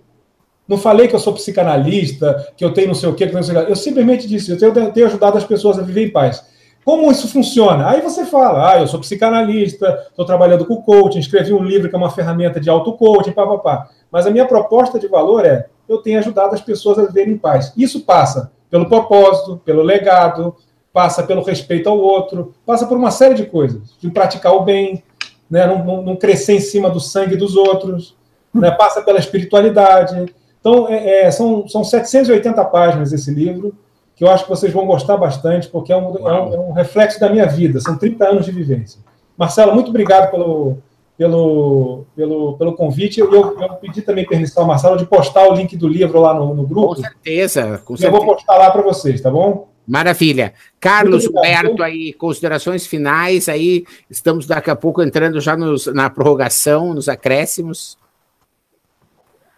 Não 0.69 0.79
falei 0.79 1.07
que 1.07 1.15
eu 1.15 1.21
sou 1.21 1.33
psicanalista, 1.33 2.53
que 2.57 2.65
eu 2.65 2.73
tenho 2.73 2.89
não 2.89 2.95
sei 2.95 3.09
o 3.09 3.15
quê, 3.15 3.27
que 3.27 3.33
eu, 3.33 3.37
não 3.37 3.43
sei 3.43 3.57
o 3.57 3.67
quê. 3.67 3.71
eu 3.71 3.77
simplesmente 3.77 4.27
disse, 4.27 4.51
eu 4.51 4.73
tenho, 4.73 4.93
tenho 4.93 5.07
ajudado 5.07 5.39
as 5.39 5.45
pessoas 5.45 5.79
a 5.79 5.83
viver 5.83 6.07
em 6.07 6.11
paz. 6.11 6.45
Como 6.85 7.11
isso 7.11 7.29
funciona? 7.29 7.89
Aí 7.89 8.01
você 8.01 8.25
fala, 8.25 8.73
ah, 8.73 8.81
eu 8.81 8.87
sou 8.87 9.01
psicanalista, 9.01 10.07
estou 10.09 10.25
trabalhando 10.25 10.65
com 10.65 10.83
coaching, 10.83 11.19
escrevi 11.19 11.53
um 11.53 11.63
livro 11.63 11.89
que 11.89 11.95
é 11.95 11.99
uma 11.99 12.11
ferramenta 12.11 12.61
de 12.61 12.71
auto-coaching, 12.71 13.33
papapá. 13.33 13.91
Mas 14.11 14.27
a 14.27 14.31
minha 14.31 14.47
proposta 14.47 14.99
de 14.99 15.09
valor 15.09 15.45
é, 15.45 15.69
eu 15.89 15.99
tenho 15.99 16.19
ajudado 16.19 16.55
as 16.55 16.61
pessoas 16.61 16.99
a 16.99 17.05
viverem 17.05 17.35
em 17.35 17.39
paz. 17.39 17.73
Isso 17.77 18.01
passa 18.01 18.53
pelo 18.71 18.87
propósito, 18.87 19.61
pelo 19.65 19.83
legado, 19.83 20.55
passa 20.93 21.23
pelo 21.23 21.43
respeito 21.43 21.89
ao 21.89 21.99
outro, 21.99 22.55
passa 22.65 22.87
por 22.87 22.97
uma 22.97 23.11
série 23.11 23.35
de 23.35 23.47
coisas, 23.47 23.97
de 24.01 24.11
praticar 24.11 24.55
o 24.55 24.63
bem, 24.63 25.03
né, 25.49 25.67
não, 25.67 26.03
não 26.03 26.17
crescer 26.17 26.55
em 26.55 26.61
cima 26.61 26.91
do 26.91 26.99
sangue 26.99 27.37
dos 27.37 27.57
outros, 27.57 28.17
né, 28.53 28.71
passa 28.71 29.03
pela 29.03 29.19
espiritualidade, 29.19 30.27
então, 30.67 30.89
é, 30.89 31.27
é, 31.27 31.31
são, 31.31 31.69
são 31.69 31.85
780 31.85 32.65
páginas 32.65 33.13
esse 33.13 33.33
livro, 33.33 33.73
que 34.17 34.25
eu 34.25 34.29
acho 34.29 34.43
que 34.43 34.51
vocês 34.51 34.73
vão 34.73 34.85
gostar 34.85 35.17
bastante, 35.17 35.69
porque 35.69 35.93
é 35.93 35.97
um, 35.97 36.29
é 36.29 36.33
um, 36.33 36.55
é 36.55 36.59
um 36.59 36.73
reflexo 36.73 37.21
da 37.21 37.31
minha 37.31 37.47
vida, 37.47 37.79
são 37.79 37.97
30 37.97 38.29
anos 38.29 38.47
de 38.47 38.51
vivência. 38.51 39.01
Marcelo, 39.39 39.73
muito 39.73 39.91
obrigado 39.91 40.29
pelo, 40.29 40.79
pelo, 41.17 42.05
pelo, 42.15 42.57
pelo 42.57 42.75
convite. 42.75 43.21
Eu, 43.21 43.33
eu 43.33 43.75
pedi 43.81 44.03
também 44.03 44.27
permissão 44.27 44.63
ao 44.65 44.69
Marcelo 44.69 44.97
de 44.97 45.07
postar 45.07 45.49
o 45.49 45.55
link 45.55 45.77
do 45.77 45.89
livro 45.89 46.21
lá 46.21 46.35
no, 46.35 46.55
no 46.55 46.67
grupo. 46.67 46.95
Com 46.95 47.03
certeza, 47.03 47.81
com 47.85 47.97
certeza. 47.97 48.07
Eu 48.07 48.13
vou 48.13 48.35
postar 48.35 48.57
lá 48.59 48.71
para 48.71 48.83
vocês, 48.83 49.21
tá 49.21 49.31
bom? 49.31 49.69
Maravilha. 49.87 50.53
Carlos 50.81 51.27
Humberto, 51.27 51.83
aí, 51.83 52.13
considerações 52.13 52.87
finais, 52.87 53.49
aí 53.49 53.85
estamos 54.11 54.47
daqui 54.47 54.69
a 54.69 54.77
pouco 54.77 55.01
entrando 55.01 55.41
já 55.41 55.57
nos, 55.57 55.87
na 55.87 56.11
prorrogação, 56.11 56.93
nos 56.93 57.09
acréscimos. 57.09 57.97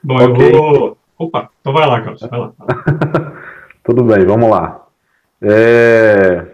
Bom, 0.02 0.16
okay. 0.16 0.52
eu 0.52 0.52
vou. 0.52 0.98
Opa, 1.18 1.50
então 1.60 1.72
vai 1.72 1.86
lá, 1.86 2.00
Carlos, 2.00 2.20
vai 2.20 2.38
lá. 2.38 2.52
Tudo 3.82 4.04
bem, 4.04 4.24
vamos 4.24 4.50
lá. 4.50 4.86
É... 5.40 6.44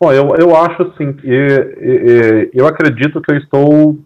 Bom, 0.00 0.12
eu, 0.12 0.34
eu 0.36 0.56
acho 0.56 0.82
assim, 0.82 1.12
que 1.12 2.50
eu 2.54 2.66
acredito 2.66 3.20
que 3.20 3.32
eu 3.32 3.36
estou 3.36 3.98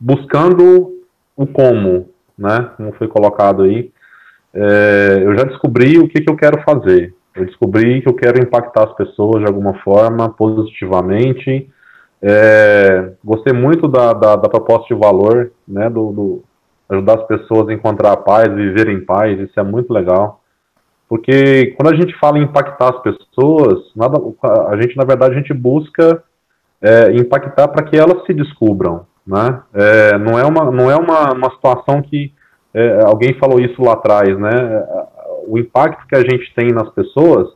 buscando 0.00 0.92
o 1.36 1.46
como, 1.46 2.08
né? 2.38 2.70
Como 2.76 2.92
foi 2.94 3.06
colocado 3.06 3.62
aí. 3.62 3.92
É, 4.54 5.20
eu 5.22 5.36
já 5.36 5.44
descobri 5.44 5.98
o 5.98 6.08
que, 6.08 6.22
que 6.22 6.30
eu 6.30 6.36
quero 6.36 6.62
fazer. 6.62 7.14
Eu 7.34 7.44
descobri 7.44 8.00
que 8.00 8.08
eu 8.08 8.14
quero 8.14 8.42
impactar 8.42 8.84
as 8.84 8.94
pessoas 8.94 9.42
de 9.42 9.46
alguma 9.46 9.74
forma, 9.82 10.30
positivamente. 10.30 11.70
É, 12.22 13.12
gostei 13.24 13.52
muito 13.52 13.86
da, 13.86 14.12
da, 14.12 14.36
da, 14.36 14.48
proposta 14.48 14.92
de 14.92 15.00
valor, 15.00 15.52
né, 15.66 15.88
do, 15.88 16.12
do, 16.12 16.44
ajudar 16.90 17.14
as 17.14 17.26
pessoas 17.26 17.68
a 17.68 17.72
encontrar 17.72 18.12
a 18.12 18.16
paz, 18.16 18.52
viver 18.52 18.88
em 18.88 19.04
paz, 19.04 19.38
isso 19.38 19.58
é 19.58 19.62
muito 19.62 19.92
legal. 19.92 20.42
Porque 21.08 21.74
quando 21.76 21.94
a 21.94 21.96
gente 21.96 22.16
fala 22.18 22.38
em 22.38 22.42
impactar 22.42 22.90
as 22.90 23.02
pessoas, 23.02 23.90
nada, 23.96 24.18
a 24.68 24.76
gente, 24.80 24.96
na 24.96 25.04
verdade, 25.04 25.34
a 25.34 25.38
gente 25.38 25.54
busca 25.54 26.22
é, 26.82 27.12
impactar 27.12 27.68
para 27.68 27.84
que 27.84 27.96
elas 27.96 28.24
se 28.26 28.34
descubram, 28.34 29.06
né? 29.30 29.60
É, 29.72 30.18
não 30.18 30.36
é 30.36 30.44
uma, 30.44 30.70
não 30.70 30.90
é 30.90 30.96
uma, 30.96 31.32
uma 31.32 31.50
situação 31.52 32.02
que 32.02 32.32
é, 32.74 33.00
alguém 33.04 33.34
falou 33.34 33.60
isso 33.60 33.80
lá 33.80 33.92
atrás, 33.92 34.36
né? 34.36 34.84
O 35.46 35.56
impacto 35.56 36.06
que 36.08 36.16
a 36.16 36.20
gente 36.20 36.52
tem 36.54 36.72
nas 36.72 36.90
pessoas, 36.90 37.48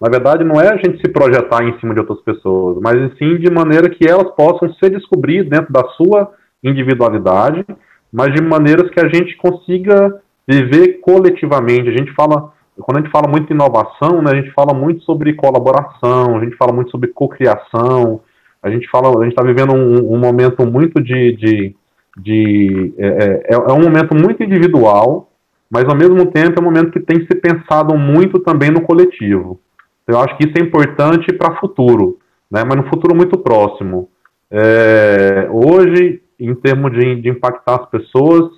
na 0.00 0.10
verdade, 0.10 0.44
não 0.44 0.60
é 0.60 0.68
a 0.68 0.76
gente 0.76 0.98
se 0.98 1.12
projetar 1.12 1.62
em 1.62 1.78
cima 1.78 1.94
de 1.94 2.00
outras 2.00 2.20
pessoas, 2.22 2.78
mas 2.82 2.94
sim 3.16 3.36
de 3.36 3.50
maneira 3.50 3.88
que 3.88 4.08
elas 4.08 4.30
possam 4.34 4.72
se 4.74 4.90
descobrir 4.90 5.44
dentro 5.44 5.72
da 5.72 5.84
sua 5.90 6.32
individualidade, 6.62 7.64
mas 8.12 8.34
de 8.34 8.42
maneiras 8.42 8.90
que 8.90 9.00
a 9.00 9.08
gente 9.08 9.36
consiga 9.36 10.20
viver 10.48 11.00
coletivamente. 11.00 11.88
A 11.88 11.96
gente 11.96 12.12
fala, 12.12 12.52
quando 12.80 12.98
a 12.98 13.00
gente 13.00 13.12
fala 13.12 13.28
muito 13.28 13.52
em 13.52 13.54
inovação, 13.54 14.20
né, 14.20 14.32
a 14.32 14.36
gente 14.36 14.52
fala 14.52 14.74
muito 14.74 15.02
sobre 15.04 15.34
colaboração, 15.34 16.36
a 16.36 16.44
gente 16.44 16.56
fala 16.56 16.72
muito 16.72 16.90
sobre 16.90 17.08
cocriação, 17.08 18.20
a 18.62 18.70
gente 18.70 18.88
fala, 18.90 19.08
a 19.08 19.24
gente 19.24 19.32
está 19.32 19.42
vivendo 19.42 19.74
um, 19.74 20.14
um, 20.14 20.18
momento 20.18 20.66
muito 20.66 21.02
de, 21.02 21.32
de, 21.32 21.76
de 22.16 22.94
é, 22.98 23.06
é, 23.06 23.42
é, 23.48 23.54
é 23.54 23.72
um 23.72 23.82
momento 23.82 24.14
muito 24.14 24.42
individual, 24.42 25.30
mas 25.70 25.84
ao 25.84 25.96
mesmo 25.96 26.26
tempo 26.26 26.58
é 26.58 26.60
um 26.60 26.64
momento 26.64 26.90
que 26.90 27.00
tem 27.00 27.24
que 27.24 27.34
pensado 27.34 27.96
muito 27.96 28.38
também 28.40 28.70
no 28.70 28.82
coletivo. 28.82 29.60
Eu 30.06 30.18
acho 30.18 30.36
que 30.36 30.46
isso 30.46 30.58
é 30.58 30.62
importante 30.62 31.32
para 31.32 31.52
o 31.52 31.60
futuro, 31.60 32.18
né, 32.50 32.62
mas 32.64 32.76
no 32.76 32.88
futuro 32.88 33.14
muito 33.14 33.38
próximo. 33.38 34.08
É, 34.50 35.48
hoje, 35.50 36.20
em 36.38 36.54
termos 36.54 36.92
de, 36.92 37.22
de 37.22 37.28
impactar 37.28 37.76
as 37.76 37.86
pessoas, 37.88 38.50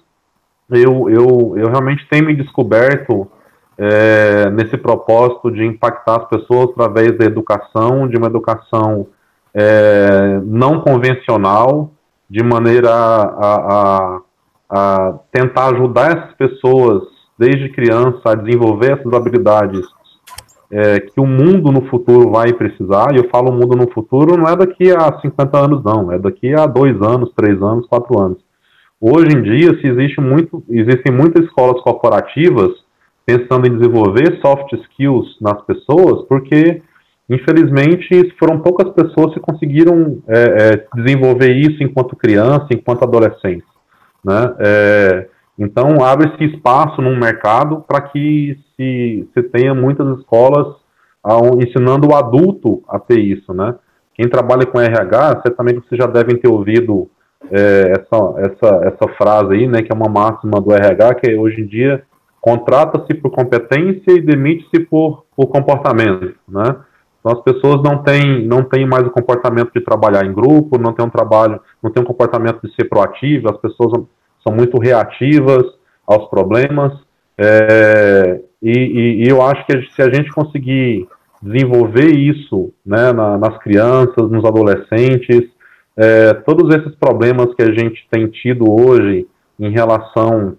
eu, 0.71 1.11
eu, 1.11 1.55
eu 1.57 1.69
realmente 1.69 2.07
tenho 2.09 2.27
me 2.27 2.35
descoberto 2.35 3.31
é, 3.77 4.51
nesse 4.51 4.77
propósito 4.77 5.51
de 5.51 5.65
impactar 5.65 6.23
as 6.23 6.29
pessoas 6.29 6.71
através 6.71 7.17
da 7.19 7.25
educação, 7.25 8.09
de 8.09 8.17
uma 8.17 8.29
educação 8.29 9.07
é, 9.55 10.41
não 10.45 10.81
convencional, 10.81 11.93
de 12.29 12.43
maneira 12.43 12.91
a, 12.91 13.55
a, 13.55 14.21
a, 14.71 15.19
tentar 15.31 15.75
ajudar 15.75 16.17
essas 16.17 16.35
pessoas 16.35 17.03
desde 17.39 17.69
criança 17.71 18.21
a 18.25 18.35
desenvolver 18.35 18.93
essas 18.93 19.13
habilidades 19.13 19.87
é, 20.71 21.01
que 21.01 21.21
o 21.21 21.27
mundo 21.27 21.71
no 21.71 21.87
futuro 21.89 22.31
vai 22.31 22.51
precisar, 22.55 23.13
e 23.13 23.19
eu 23.19 23.29
falo 23.29 23.53
mundo 23.53 23.77
no 23.77 23.93
futuro 23.93 24.39
não 24.39 24.49
é 24.49 24.57
daqui 24.57 24.91
a 24.91 25.21
50 25.21 25.59
anos, 25.59 25.85
não, 25.85 26.11
é 26.11 26.19
daqui 26.19 26.55
a 26.55 26.65
dois 26.67 26.97
anos, 27.03 27.31
três 27.37 27.61
anos, 27.61 27.87
quatro 27.87 28.19
anos. 28.19 28.39
Hoje 28.99 29.37
em 29.37 29.43
dia, 29.43 29.79
se 29.81 29.87
existe 29.87 30.21
muito, 30.21 30.63
existem 30.71 31.13
muitas 31.13 31.45
escolas 31.45 31.83
corporativas 31.83 32.71
pensando 33.27 33.67
em 33.67 33.77
desenvolver 33.77 34.41
soft 34.41 34.73
skills 34.73 35.37
nas 35.41 35.61
pessoas, 35.63 36.27
porque, 36.27 36.81
infelizmente, 37.29 38.35
foram 38.39 38.61
poucas 38.61 38.93
pessoas 38.93 39.35
que 39.35 39.41
conseguiram 39.41 40.23
é, 40.29 40.39
é, 40.43 40.87
desenvolver 40.95 41.53
isso 41.53 41.83
enquanto 41.83 42.17
criança, 42.17 42.69
enquanto 42.73 43.05
adolescente. 43.05 43.65
Né? 44.25 44.55
É, 44.59 45.29
então, 45.59 46.03
abre-se 46.05 46.45
espaço 46.45 47.01
no 47.01 47.15
mercado 47.17 47.85
para 47.87 48.01
que 48.01 48.59
se, 48.77 49.29
se 49.33 49.43
tenha 49.45 49.75
muitas 49.75 50.19
escolas 50.19 50.83
ensinando 51.61 52.09
o 52.09 52.17
adulto 52.17 52.83
a 52.89 52.99
ter 52.99 53.21
isso, 53.21 53.55
né? 53.55 53.77
Quem 54.15 54.29
trabalha 54.29 54.67
com 54.67 54.81
RH, 54.81 55.43
certamente 55.43 55.87
vocês 55.87 56.01
já 56.01 56.07
devem 56.07 56.37
ter 56.37 56.49
ouvido 56.49 57.09
é, 57.51 57.93
essa, 57.93 58.35
essa, 58.39 58.81
essa 58.87 59.15
frase 59.17 59.55
aí, 59.55 59.67
né, 59.67 59.83
que 59.83 59.93
é 59.93 59.95
uma 59.95 60.09
máxima 60.09 60.61
do 60.61 60.73
RH, 60.73 61.15
que 61.15 61.31
é, 61.31 61.39
hoje 61.39 61.61
em 61.61 61.67
dia 61.67 62.03
contrata-se 62.41 63.15
por 63.15 63.31
competência 63.31 64.13
e 64.13 64.21
demite-se 64.21 64.81
por, 64.81 65.25
por 65.37 65.47
comportamento, 65.47 66.35
né? 66.49 66.77
Então 67.23 67.39
as 67.39 67.41
pessoas 67.43 67.81
não 67.83 68.03
têm, 68.03 68.45
não 68.45 68.65
têm 68.65 68.85
mais 68.85 69.07
o 69.07 69.11
comportamento 69.11 69.71
de 69.73 69.81
trabalhar 69.81 70.27
em 70.27 70.33
grupo, 70.33 70.77
não 70.77 70.93
tem 70.93 71.07
um 71.07 71.11
trabalho, 71.11 71.61
não 71.81 71.91
tem 71.91 72.03
um 72.03 72.07
comportamento 72.07 72.61
de 72.63 72.75
ser 72.75 72.89
proativo, 72.89 73.49
as 73.49 73.57
pessoas 73.59 73.93
são 74.43 74.53
muito 74.53 74.77
reativas 74.79 75.65
aos 76.05 76.29
problemas, 76.29 76.93
é, 77.39 78.41
e, 78.61 78.71
e, 78.71 79.25
e, 79.25 79.29
eu 79.29 79.41
acho 79.41 79.65
que 79.67 79.73
se 79.95 80.03
a 80.03 80.13
gente 80.13 80.31
conseguir 80.31 81.09
desenvolver 81.41 82.11
isso 82.15 82.73
né, 82.85 83.13
na, 83.13 83.39
nas 83.39 83.57
crianças, 83.59 84.31
nos 84.31 84.45
adolescentes, 84.45 85.49
é, 85.97 86.35
todos 86.35 86.75
esses 86.75 86.95
problemas 86.97 87.55
que 87.55 87.63
a 87.63 87.73
gente 87.73 88.07
tem 88.11 88.27
tido 88.29 88.71
hoje 88.71 89.27
em 89.59 89.71
relação 89.71 90.57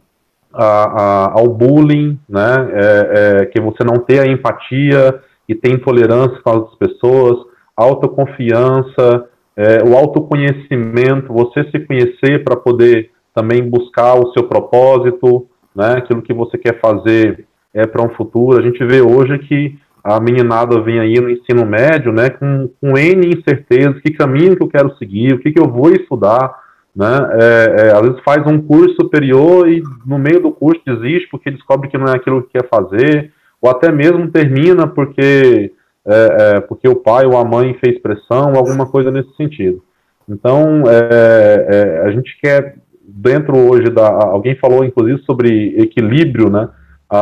a, 0.53 0.65
a, 0.65 1.39
ao 1.39 1.47
bullying, 1.47 2.19
né, 2.27 2.69
é, 2.71 3.41
é, 3.41 3.45
que 3.45 3.59
você 3.61 3.83
não 3.83 3.99
tem 3.99 4.19
a 4.19 4.27
empatia 4.27 5.21
e 5.53 5.55
tem 5.55 5.73
intolerância 5.73 6.39
com 6.43 6.49
as 6.49 6.75
pessoas, 6.75 7.37
autoconfiança, 7.77 9.29
é, 9.55 9.83
o 9.83 9.95
autoconhecimento, 9.95 11.31
você 11.31 11.63
se 11.69 11.79
conhecer 11.79 12.43
para 12.43 12.55
poder 12.55 13.11
também 13.33 13.67
buscar 13.67 14.15
o 14.15 14.31
seu 14.33 14.43
propósito, 14.43 15.47
né, 15.75 15.95
aquilo 15.97 16.21
que 16.21 16.33
você 16.33 16.57
quer 16.57 16.79
fazer 16.79 17.45
é 17.73 17.85
para 17.85 18.03
um 18.03 18.13
futuro. 18.15 18.59
A 18.59 18.61
gente 18.61 18.83
vê 18.85 19.01
hoje 19.01 19.37
que 19.39 19.77
a 20.03 20.19
meninada 20.19 20.81
vem 20.81 20.99
aí 20.99 21.19
no 21.19 21.29
ensino 21.29 21.65
médio, 21.65 22.11
né, 22.11 22.29
com, 22.29 22.69
com 22.81 22.97
N 22.97 23.27
incertezas, 23.27 24.01
que 24.01 24.11
caminho 24.11 24.55
que 24.55 24.63
eu 24.63 24.67
quero 24.67 24.95
seguir, 24.97 25.33
o 25.33 25.39
que, 25.39 25.51
que 25.51 25.59
eu 25.59 25.67
vou 25.67 25.91
estudar, 25.91 26.53
né, 26.95 27.29
é, 27.41 27.87
é, 27.87 27.91
às 27.91 28.01
vezes 28.01 28.21
faz 28.23 28.45
um 28.45 28.61
curso 28.61 28.95
superior 29.01 29.67
e 29.67 29.81
no 30.05 30.19
meio 30.19 30.41
do 30.41 30.51
curso 30.51 30.81
desiste 30.85 31.27
porque 31.29 31.49
descobre 31.49 31.89
que 31.89 31.97
não 31.97 32.07
é 32.07 32.15
aquilo 32.15 32.43
que 32.43 32.59
quer 32.59 32.67
fazer, 32.69 33.31
ou 33.63 33.71
até 33.71 33.89
mesmo 33.89 34.29
termina 34.29 34.85
porque, 34.85 35.71
é, 36.05 36.57
é 36.57 36.59
porque 36.59 36.85
o 36.89 36.97
pai 36.97 37.25
ou 37.25 37.37
a 37.37 37.45
mãe 37.45 37.73
fez 37.75 37.97
pressão, 38.01 38.53
alguma 38.57 38.85
coisa 38.85 39.09
nesse 39.09 39.33
sentido. 39.37 39.81
Então, 40.27 40.83
é, 40.85 41.67
é, 41.69 42.01
a 42.01 42.11
gente 42.11 42.37
quer, 42.41 42.75
dentro 43.01 43.57
hoje 43.57 43.89
da, 43.89 44.09
alguém 44.25 44.57
falou 44.57 44.83
inclusive 44.83 45.21
sobre 45.21 45.79
equilíbrio, 45.79 46.49
né, 46.49 46.67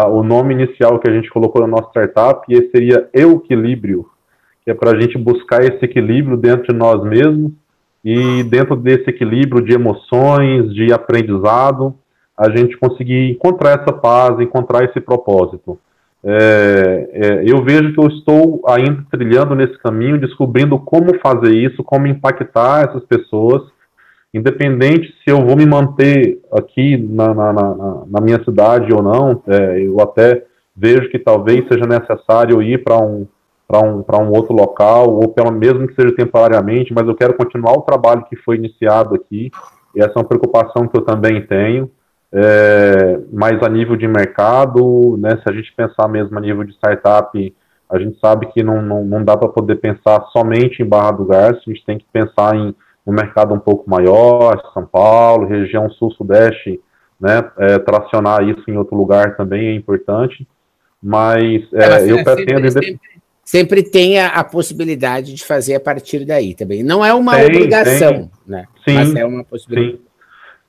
o 0.10 0.24
nome 0.24 0.54
inicial 0.54 0.98
que 1.00 1.10
a 1.10 1.14
gente 1.14 1.30
colocou 1.30 1.62
na 1.62 1.68
nossa 1.68 1.90
startup 1.90 2.44
seria 2.72 3.10
equilíbrio, 3.14 4.06
que 4.64 4.72
é 4.72 4.74
para 4.74 4.98
a 4.98 5.00
gente 5.00 5.18
buscar 5.18 5.62
esse 5.62 5.84
equilíbrio 5.84 6.38
dentro 6.38 6.72
de 6.72 6.74
nós 6.74 7.04
mesmos 7.04 7.52
e 8.04 8.42
dentro 8.44 8.78
desse 8.78 9.10
equilíbrio 9.10 9.62
de 9.64 9.74
emoções, 9.74 10.74
de 10.74 10.94
aprendizado, 10.94 11.94
a 12.38 12.50
gente 12.50 12.78
conseguir 12.78 13.32
encontrar 13.32 13.82
essa 13.82 13.92
paz, 13.92 14.40
encontrar 14.40 14.86
esse 14.86 15.02
propósito. 15.02 15.78
É, 16.24 17.10
é, 17.12 17.44
eu 17.46 17.64
vejo 17.64 17.94
que 17.94 18.00
eu 18.00 18.08
estou 18.08 18.62
ainda 18.68 19.04
trilhando 19.12 19.56
nesse 19.56 19.78
caminho, 19.80 20.20
descobrindo 20.20 20.78
como 20.78 21.18
fazer 21.20 21.54
isso, 21.56 21.84
como 21.84 22.08
impactar 22.08 22.90
essas 22.90 23.04
pessoas. 23.06 23.64
Independente 24.34 25.14
se 25.24 25.32
eu 25.32 25.46
vou 25.46 25.58
me 25.58 25.66
manter 25.66 26.40
aqui 26.54 26.96
na, 26.96 27.34
na, 27.34 27.54
na, 27.54 28.04
na 28.08 28.22
minha 28.22 28.42
cidade 28.44 28.94
ou 28.94 29.02
não, 29.02 29.42
é, 29.48 29.86
eu 29.86 30.00
até 30.00 30.46
vejo 30.76 31.10
que 31.10 31.20
talvez 31.20 31.68
seja 31.68 31.86
necessário 31.86 32.62
ir 32.62 32.84
para 32.84 32.98
um 32.98 33.28
para 33.72 34.20
um, 34.20 34.28
um 34.28 34.32
outro 34.36 34.54
local, 34.54 35.10
ou 35.16 35.30
pelo 35.30 35.50
mesmo 35.50 35.88
que 35.88 35.96
seja 35.96 36.14
temporariamente, 36.14 36.94
mas 36.94 37.08
eu 37.08 37.16
quero 37.16 37.34
continuar 37.36 37.72
o 37.72 37.84
trabalho 37.84 38.26
que 38.30 38.36
foi 38.36 38.58
iniciado 38.58 39.16
aqui, 39.16 39.50
e 39.96 40.02
essa 40.02 40.12
é 40.12 40.18
uma 40.20 40.28
preocupação 40.28 40.88
que 40.88 40.98
eu 40.98 41.04
também 41.04 41.42
tenho, 41.48 41.90
é, 42.34 43.20
mas 43.32 43.62
a 43.62 43.68
nível 43.68 43.98
de 43.98 44.08
mercado, 44.08 45.18
né, 45.18 45.38
se 45.38 45.50
a 45.50 45.52
gente 45.52 45.74
pensar 45.76 46.08
mesmo 46.08 46.38
a 46.38 46.42
nível 46.42 46.64
de 46.64 46.74
startup, 46.74 47.56
a 47.90 48.00
gente 48.00 48.18
sabe 48.20 48.46
que 48.48 48.64
não, 48.64 48.82
não, 48.82 49.04
não 49.04 49.24
dá 49.24 49.36
para 49.36 49.50
poder 49.50 49.76
pensar 49.76 50.22
somente 50.32 50.82
em 50.82 50.86
Barra 50.86 51.12
do 51.12 51.26
Garça, 51.26 51.62
a 51.68 51.70
gente 51.70 51.86
tem 51.86 51.98
que 51.98 52.06
pensar 52.12 52.56
em 52.56 52.74
um 53.06 53.12
mercado 53.12 53.54
um 53.54 53.60
pouco 53.60 53.90
maior, 53.90 54.62
São 54.74 54.86
Paulo, 54.86 55.48
região 55.48 55.90
sul-sudeste, 55.90 56.80
né, 57.20 57.44
é, 57.58 57.78
tracionar 57.80 58.48
isso 58.48 58.64
em 58.70 58.78
outro 58.78 58.96
lugar 58.96 59.36
também 59.36 59.68
é 59.68 59.76
importante, 59.76 60.48
mas 61.04 61.62
é, 61.74 62.10
eu 62.10 62.24
pretendo... 62.24 62.72
Sempre, 62.72 62.88
sempre, 62.88 63.00
sempre 63.44 63.84
tem 63.84 64.20
a, 64.20 64.28
a, 64.28 64.44
possibilidade 64.44 65.34
de 65.34 65.44
fazer 65.44 65.76
a 65.76 65.80
partir 65.80 66.24
daí 66.24 66.56
também. 66.56 66.84
Não 66.84 67.04
é 67.04 67.14
uma 67.14 67.36
tem, 67.36 67.46
obrigação, 67.48 68.14
tem. 68.14 68.32
né? 68.48 68.66
Sim, 68.88 68.94
mas 68.94 69.16
é 69.16 69.26
uma 69.26 69.44
possibilidade. 69.44 69.98
Sim. 69.98 70.11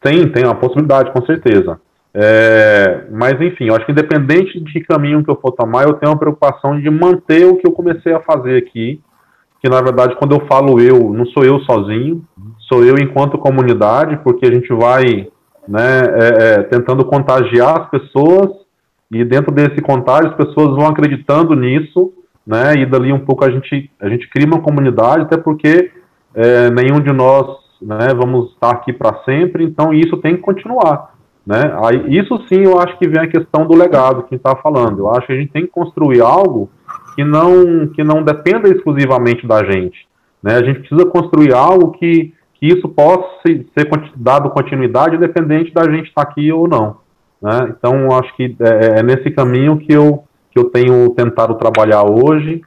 Tem, 0.02 0.28
tem 0.30 0.44
uma 0.44 0.54
possibilidade, 0.54 1.12
com 1.12 1.24
certeza. 1.24 1.80
É, 2.14 3.06
mas 3.10 3.40
enfim, 3.40 3.68
eu 3.68 3.74
acho 3.74 3.86
que 3.86 3.92
independente 3.92 4.60
de 4.60 4.72
que 4.72 4.80
caminho 4.80 5.24
que 5.24 5.30
eu 5.30 5.38
for 5.40 5.52
tomar, 5.52 5.84
eu 5.84 5.94
tenho 5.94 6.12
uma 6.12 6.18
preocupação 6.18 6.78
de 6.78 6.90
manter 6.90 7.46
o 7.46 7.56
que 7.56 7.66
eu 7.66 7.72
comecei 7.72 8.12
a 8.12 8.20
fazer 8.20 8.58
aqui, 8.58 9.00
que 9.62 9.70
na 9.70 9.80
verdade 9.80 10.14
quando 10.16 10.34
eu 10.34 10.46
falo 10.46 10.78
eu, 10.78 11.10
não 11.10 11.24
sou 11.26 11.42
eu 11.42 11.60
sozinho, 11.60 12.22
sou 12.68 12.84
eu 12.84 12.96
enquanto 12.98 13.38
comunidade, 13.38 14.18
porque 14.22 14.44
a 14.44 14.52
gente 14.52 14.70
vai 14.74 15.28
né, 15.66 16.00
é, 16.20 16.44
é, 16.44 16.62
tentando 16.64 17.04
contagiar 17.04 17.80
as 17.80 17.88
pessoas 17.88 18.50
e 19.10 19.24
dentro 19.24 19.50
desse 19.50 19.80
contágio 19.80 20.30
as 20.30 20.36
pessoas 20.36 20.76
vão 20.76 20.86
acreditando 20.86 21.54
nisso, 21.54 22.12
né, 22.46 22.74
e 22.76 22.84
dali 22.84 23.10
um 23.10 23.20
pouco 23.20 23.44
a 23.44 23.50
gente, 23.50 23.90
a 23.98 24.08
gente 24.08 24.28
cria 24.28 24.46
uma 24.46 24.60
comunidade, 24.60 25.22
até 25.22 25.38
porque 25.38 25.90
é, 26.34 26.70
nenhum 26.70 27.00
de 27.00 27.12
nós 27.12 27.61
né, 27.82 28.08
vamos 28.14 28.50
estar 28.52 28.70
aqui 28.70 28.92
para 28.92 29.22
sempre, 29.24 29.64
então 29.64 29.92
isso 29.92 30.16
tem 30.18 30.36
que 30.36 30.42
continuar. 30.42 31.12
Né? 31.46 31.60
Aí, 31.84 32.18
isso 32.18 32.38
sim 32.48 32.62
eu 32.62 32.78
acho 32.78 32.96
que 32.98 33.08
vem 33.08 33.20
a 33.20 33.28
questão 33.28 33.66
do 33.66 33.76
legado 33.76 34.22
que 34.24 34.36
está 34.36 34.54
falando. 34.56 35.00
Eu 35.00 35.10
acho 35.10 35.26
que 35.26 35.32
a 35.32 35.36
gente 35.36 35.52
tem 35.52 35.62
que 35.62 35.72
construir 35.72 36.20
algo 36.20 36.70
que 37.14 37.24
não, 37.24 37.88
que 37.88 38.04
não 38.04 38.22
dependa 38.22 38.68
exclusivamente 38.68 39.46
da 39.46 39.64
gente. 39.64 40.06
Né? 40.42 40.54
A 40.54 40.62
gente 40.62 40.80
precisa 40.80 41.04
construir 41.06 41.52
algo 41.52 41.92
que, 41.92 42.32
que 42.54 42.66
isso 42.66 42.88
possa 42.88 43.28
ser, 43.44 43.66
dado 44.16 44.50
continuidade, 44.50 45.16
independente 45.16 45.72
da 45.72 45.84
gente 45.84 46.08
estar 46.08 46.22
aqui 46.22 46.52
ou 46.52 46.68
não. 46.68 46.98
Né? 47.40 47.74
Então, 47.76 48.12
acho 48.16 48.34
que 48.36 48.56
é, 48.60 49.00
é, 49.00 49.02
nesse 49.02 49.30
caminho 49.30 49.78
que 49.78 49.92
eu, 49.92 50.24
que 50.50 50.58
eu 50.58 50.70
tenho 50.70 51.10
tentado 51.10 51.56
trabalhar 51.56 52.04
hoje, 52.04 52.62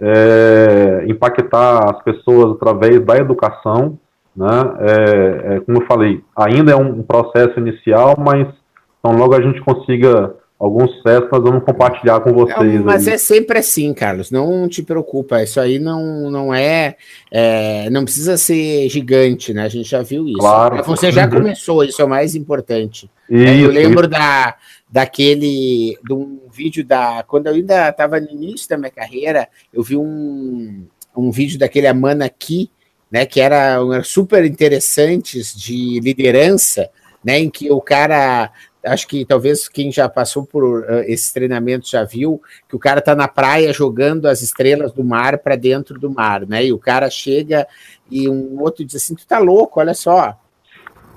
é, 0.00 1.04
impactar 1.08 1.90
as 1.90 2.02
pessoas 2.02 2.56
através 2.56 3.00
da 3.04 3.16
educação, 3.16 3.98
né? 4.38 4.76
É, 4.80 5.56
é, 5.56 5.60
como 5.60 5.82
eu 5.82 5.86
falei, 5.86 6.22
ainda 6.36 6.70
é 6.70 6.76
um 6.76 7.02
processo 7.02 7.58
inicial, 7.58 8.14
mas 8.16 8.46
então 9.00 9.16
logo 9.16 9.34
a 9.34 9.42
gente 9.42 9.60
consiga 9.62 10.32
alguns 10.58 10.90
sucessos, 10.96 11.28
nós 11.30 11.42
vamos 11.42 11.64
compartilhar 11.64 12.20
com 12.20 12.32
vocês. 12.32 12.74
Não, 12.74 12.84
mas 12.84 13.06
aí. 13.06 13.14
é 13.14 13.18
sempre 13.18 13.58
assim, 13.58 13.92
Carlos, 13.92 14.30
não 14.30 14.68
te 14.68 14.82
preocupa, 14.82 15.42
isso 15.42 15.60
aí 15.60 15.78
não, 15.78 16.30
não 16.30 16.54
é, 16.54 16.96
é, 17.32 17.90
não 17.90 18.04
precisa 18.04 18.36
ser 18.36 18.88
gigante, 18.88 19.52
né? 19.52 19.64
A 19.64 19.68
gente 19.68 19.88
já 19.88 20.02
viu 20.02 20.26
isso. 20.28 20.38
Claro. 20.38 20.82
Você 20.84 21.10
já 21.10 21.24
uhum. 21.24 21.30
começou, 21.30 21.84
isso 21.84 22.00
é 22.00 22.04
o 22.04 22.08
mais 22.08 22.34
importante. 22.34 23.10
Isso, 23.28 23.64
eu 23.64 23.70
lembro 23.70 24.02
isso. 24.02 24.10
da 24.10 24.56
daquele 24.90 25.98
de 26.02 26.14
um 26.14 26.40
vídeo 26.50 26.82
da 26.82 27.22
quando 27.22 27.46
eu 27.48 27.54
ainda 27.54 27.90
estava 27.90 28.18
no 28.18 28.30
início 28.30 28.68
da 28.68 28.78
minha 28.78 28.90
carreira, 28.90 29.48
eu 29.72 29.82
vi 29.82 29.96
um, 29.96 30.86
um 31.14 31.30
vídeo 31.30 31.58
daquele 31.58 31.86
Amana 31.86 32.24
aqui, 32.24 32.70
né, 33.10 33.24
que 33.26 33.40
era, 33.40 33.78
era 33.92 34.04
super 34.04 34.44
interessantes 34.44 35.54
de 35.54 36.00
liderança, 36.00 36.90
né, 37.24 37.38
em 37.38 37.50
que 37.50 37.70
o 37.70 37.80
cara 37.80 38.50
acho 38.84 39.08
que 39.08 39.24
talvez 39.24 39.68
quem 39.68 39.90
já 39.90 40.08
passou 40.08 40.46
por 40.46 40.64
uh, 40.64 41.00
esses 41.00 41.32
treinamentos 41.32 41.90
já 41.90 42.04
viu 42.04 42.40
que 42.68 42.76
o 42.76 42.78
cara 42.78 43.00
está 43.00 43.14
na 43.14 43.28
praia 43.28 43.72
jogando 43.72 44.26
as 44.26 44.40
estrelas 44.40 44.92
do 44.92 45.04
mar 45.04 45.38
para 45.38 45.56
dentro 45.56 45.98
do 45.98 46.10
mar, 46.10 46.46
né? 46.46 46.64
E 46.64 46.72
o 46.72 46.78
cara 46.78 47.10
chega 47.10 47.66
e 48.10 48.28
um 48.28 48.60
outro 48.60 48.84
diz 48.84 49.02
assim: 49.02 49.14
"Tu 49.14 49.26
tá 49.26 49.38
louco, 49.38 49.80
olha 49.80 49.94
só". 49.94 50.38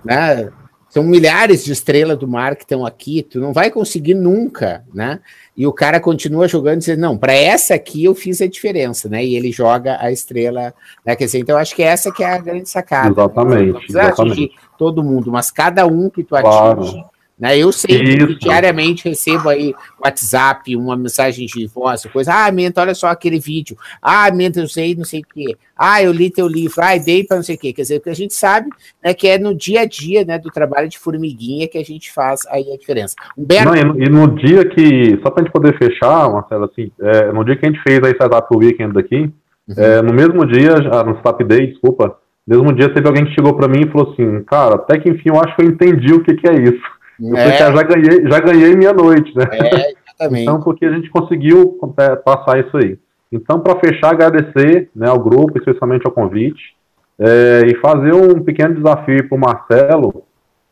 Né? 0.04 0.52
São 0.92 1.04
milhares 1.06 1.64
de 1.64 1.72
estrelas 1.72 2.18
do 2.18 2.28
mar 2.28 2.54
que 2.54 2.64
estão 2.64 2.86
aqui, 2.86 3.24
tu 3.24 3.40
não 3.40 3.54
vai 3.54 3.72
conseguir 3.72 4.14
nunca, 4.14 4.84
né? 4.94 5.22
E 5.56 5.66
o 5.66 5.72
cara 5.72 6.02
continua 6.02 6.50
jogando 6.50 6.82
e 6.82 6.86
diz, 6.86 6.98
não, 6.98 7.18
para 7.18 7.34
essa 7.34 7.74
aqui 7.74 8.04
eu 8.04 8.14
fiz 8.14 8.42
a 8.42 8.48
diferença, 8.48 9.08
né? 9.08 9.24
E 9.24 9.34
ele 9.34 9.54
joga 9.54 9.98
a 10.02 10.12
estrela, 10.12 10.74
né? 11.06 11.16
Quer 11.16 11.26
dizer, 11.26 11.40
então 11.40 11.58
acho 11.58 11.74
que 11.74 11.82
essa 11.82 12.12
que 12.12 12.22
é 12.22 12.34
a 12.34 12.38
grande 12.38 12.68
sacada. 12.68 13.10
Exatamente. 13.10 13.72
Não 13.72 13.74
precisa 13.80 14.02
exatamente. 14.02 14.32
atingir 14.34 14.52
todo 14.78 15.02
mundo, 15.02 15.32
mas 15.32 15.50
cada 15.50 15.88
um 15.88 16.10
que 16.10 16.26
tu 16.26 16.36
atinge, 16.36 16.52
claro 16.52 17.11
né? 17.42 17.58
Eu 17.58 17.72
sei 17.72 18.04
Isso. 18.04 18.28
que 18.28 18.36
diariamente 18.36 19.10
recebo 19.10 19.50
aí 19.50 19.74
WhatsApp, 20.00 20.76
uma 20.76 20.96
mensagem 20.96 21.48
de 21.48 21.66
voz, 21.66 22.06
coisa. 22.06 22.32
Ah, 22.32 22.52
Menta, 22.52 22.82
olha 22.82 22.94
só 22.94 23.08
aquele 23.08 23.40
vídeo. 23.40 23.76
Ah, 24.00 24.30
Menta, 24.32 24.60
eu 24.60 24.68
sei, 24.68 24.94
não 24.94 25.04
sei 25.04 25.22
o 25.22 25.26
quê. 25.34 25.58
Ah, 25.76 26.04
eu 26.04 26.12
li 26.12 26.30
teu 26.30 26.48
livro. 26.48 26.80
Ah, 26.80 26.96
dei 26.98 27.24
para 27.24 27.38
não 27.38 27.44
sei 27.44 27.56
o 27.56 27.58
quê. 27.58 27.74
Quer 27.74 27.82
dizer, 27.82 28.00
porque 28.00 28.12
a 28.12 28.16
gente 28.16 28.36
sabe 28.36 28.70
né, 29.04 29.12
que 29.16 29.28
é 29.28 29.40
no 29.40 29.56
dia 29.56 29.82
a 29.82 29.86
dia 29.86 30.24
né, 30.24 30.38
do 30.38 30.52
trabalho 30.52 30.88
de 30.88 31.00
formiguinha 31.00 31.68
que 31.68 31.80
a 31.80 31.84
gente 31.84 32.12
faz 32.12 32.42
aí 32.48 32.72
a 32.72 32.78
diferença. 32.78 33.16
Humberto... 33.36 33.70
Não, 33.70 33.76
e, 33.76 33.84
no, 33.84 34.04
e 34.04 34.10
no 34.10 34.36
dia 34.36 34.64
que, 34.64 35.20
só 35.24 35.32
para 35.32 35.42
a 35.42 35.44
gente 35.44 35.52
poder 35.52 35.76
fechar, 35.80 36.32
Marcelo, 36.32 36.66
assim, 36.66 36.92
é, 37.02 37.32
no 37.32 37.44
dia 37.44 37.56
que 37.56 37.66
a 37.66 37.72
gente 37.72 37.82
fez 37.82 38.00
a 38.04 38.10
Startup 38.12 38.48
Weekend 38.56 39.00
aqui, 39.00 39.32
uhum. 39.68 39.76
é, 39.76 40.00
no 40.04 40.14
mesmo 40.14 40.46
dia, 40.46 40.76
no 40.76 41.18
Startup 41.18 41.44
Day, 41.44 41.68
desculpa, 41.72 42.16
no 42.48 42.56
mesmo 42.56 42.76
dia 42.76 42.94
teve 42.94 43.08
alguém 43.08 43.26
que 43.26 43.34
chegou 43.34 43.56
para 43.56 43.68
mim 43.68 43.82
e 43.82 43.92
falou 43.92 44.14
assim, 44.14 44.44
cara, 44.44 44.76
até 44.76 45.00
que 45.00 45.10
enfim 45.10 45.30
eu 45.30 45.40
acho 45.42 45.56
que 45.56 45.64
eu 45.64 45.68
entendi 45.68 46.14
o 46.14 46.24
que, 46.24 46.36
que 46.36 46.48
é 46.48 46.54
isso. 46.54 47.01
Eu 47.22 47.38
é. 47.38 47.58
já 47.58 47.84
ganhei, 47.84 48.28
já 48.28 48.40
ganhei 48.40 48.76
minha 48.76 48.94
noite, 48.94 49.36
né? 49.38 49.46
É, 49.52 49.94
exatamente. 50.08 50.42
Então, 50.42 50.60
porque 50.62 50.86
a 50.86 50.92
gente 50.92 51.10
conseguiu 51.10 51.78
é, 51.98 52.16
passar 52.16 52.60
isso 52.60 52.76
aí. 52.78 52.98
Então, 53.32 53.60
para 53.60 53.80
fechar, 53.80 54.12
agradecer 54.12 54.90
né, 54.96 55.08
ao 55.08 55.20
grupo, 55.20 55.58
especialmente 55.58 56.06
ao 56.06 56.12
convite, 56.12 56.76
é, 57.20 57.62
e 57.68 57.76
fazer 57.78 58.14
um 58.14 58.42
pequeno 58.44 58.76
desafio 58.76 59.28
para 59.30 59.38
o 59.38 59.40
Marcelo, 59.40 60.24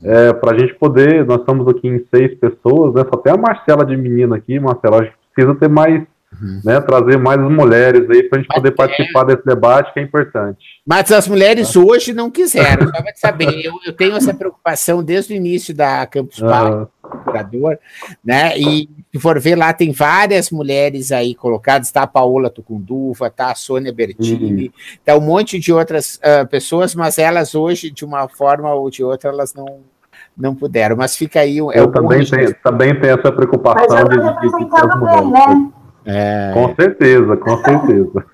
é, 0.04 0.34
para 0.34 0.56
a 0.56 0.60
gente 0.60 0.74
poder, 0.76 1.26
nós 1.26 1.40
estamos 1.40 1.68
aqui 1.68 1.88
em 1.88 2.04
seis 2.14 2.34
pessoas, 2.40 2.94
né, 2.96 3.04
só 3.14 3.20
tem 3.20 3.32
a 3.32 3.38
Marcela 3.38 3.86
de 3.86 3.96
menina 3.96 4.36
aqui, 4.36 4.60
Marcelo, 4.60 4.96
a 4.96 5.04
gente 5.04 5.16
precisa 5.34 5.56
ter 5.56 5.70
mais 5.70 6.04
Uhum. 6.32 6.62
Né, 6.64 6.80
trazer 6.80 7.18
mais 7.18 7.40
mulheres 7.42 8.08
aí 8.10 8.22
para 8.24 8.38
a 8.38 8.42
gente 8.42 8.54
poder 8.54 8.70
é. 8.70 8.72
participar 8.72 9.24
desse 9.24 9.44
debate 9.44 9.92
que 9.92 10.00
é 10.00 10.04
importante. 10.04 10.60
Mas 10.86 11.12
as 11.12 11.28
mulheres 11.28 11.76
ah. 11.76 11.80
hoje 11.80 12.14
não 12.14 12.30
quiseram, 12.30 12.86
só 12.96 13.02
para 13.02 13.16
saber. 13.16 13.66
Eu, 13.66 13.74
eu, 13.86 13.94
tenho 13.94 14.16
essa 14.16 14.34
preocupação 14.34 15.04
desde 15.04 15.34
o 15.34 15.36
início 15.36 15.74
da 15.74 16.06
Campus 16.06 16.40
Party, 16.40 16.88
curador, 17.26 17.80
né? 18.24 18.58
E 18.58 18.88
se 19.12 19.20
for 19.20 19.40
ver 19.40 19.56
lá, 19.56 19.74
tem 19.74 19.92
várias 19.92 20.52
mulheres 20.52 21.12
aí 21.12 21.34
colocadas, 21.34 21.92
tá 21.92 22.04
a 22.04 22.08
Paola 22.08 22.50
Tucunduva, 22.50 23.30
tá 23.32 23.52
a 23.52 23.56
Sônia 23.56 23.92
Bertini, 23.92 24.68
uhum. 24.68 24.72
tá 25.04 25.18
um 25.18 25.22
monte 25.22 25.60
de 25.60 25.74
outras 25.74 26.18
uh, 26.18 26.48
pessoas, 26.48 26.94
mas 26.94 27.18
elas 27.18 27.56
hoje, 27.56 27.90
de 27.90 28.06
uma 28.06 28.28
forma 28.30 28.72
ou 28.72 28.90
de 28.90 29.04
outra, 29.04 29.32
elas 29.32 29.54
não 29.54 29.80
não 30.38 30.56
puderam, 30.56 30.96
mas 30.96 31.18
fica 31.18 31.42
aí. 31.42 31.58
É 31.58 31.80
eu 31.80 31.92
também 31.92 32.26
tenho, 32.26 32.56
também 32.64 33.00
tenho 33.00 33.20
essa 33.20 33.32
preocupação 33.32 34.04
de, 34.06 34.16
de, 34.16 34.58
de, 34.58 34.70
de 34.70 34.76
as 34.76 35.00
mulheres. 35.00 35.32
Né? 35.32 35.72
É... 36.12 36.52
Com 36.54 36.74
certeza, 36.74 37.38
com 37.38 37.58
certeza. 37.58 38.26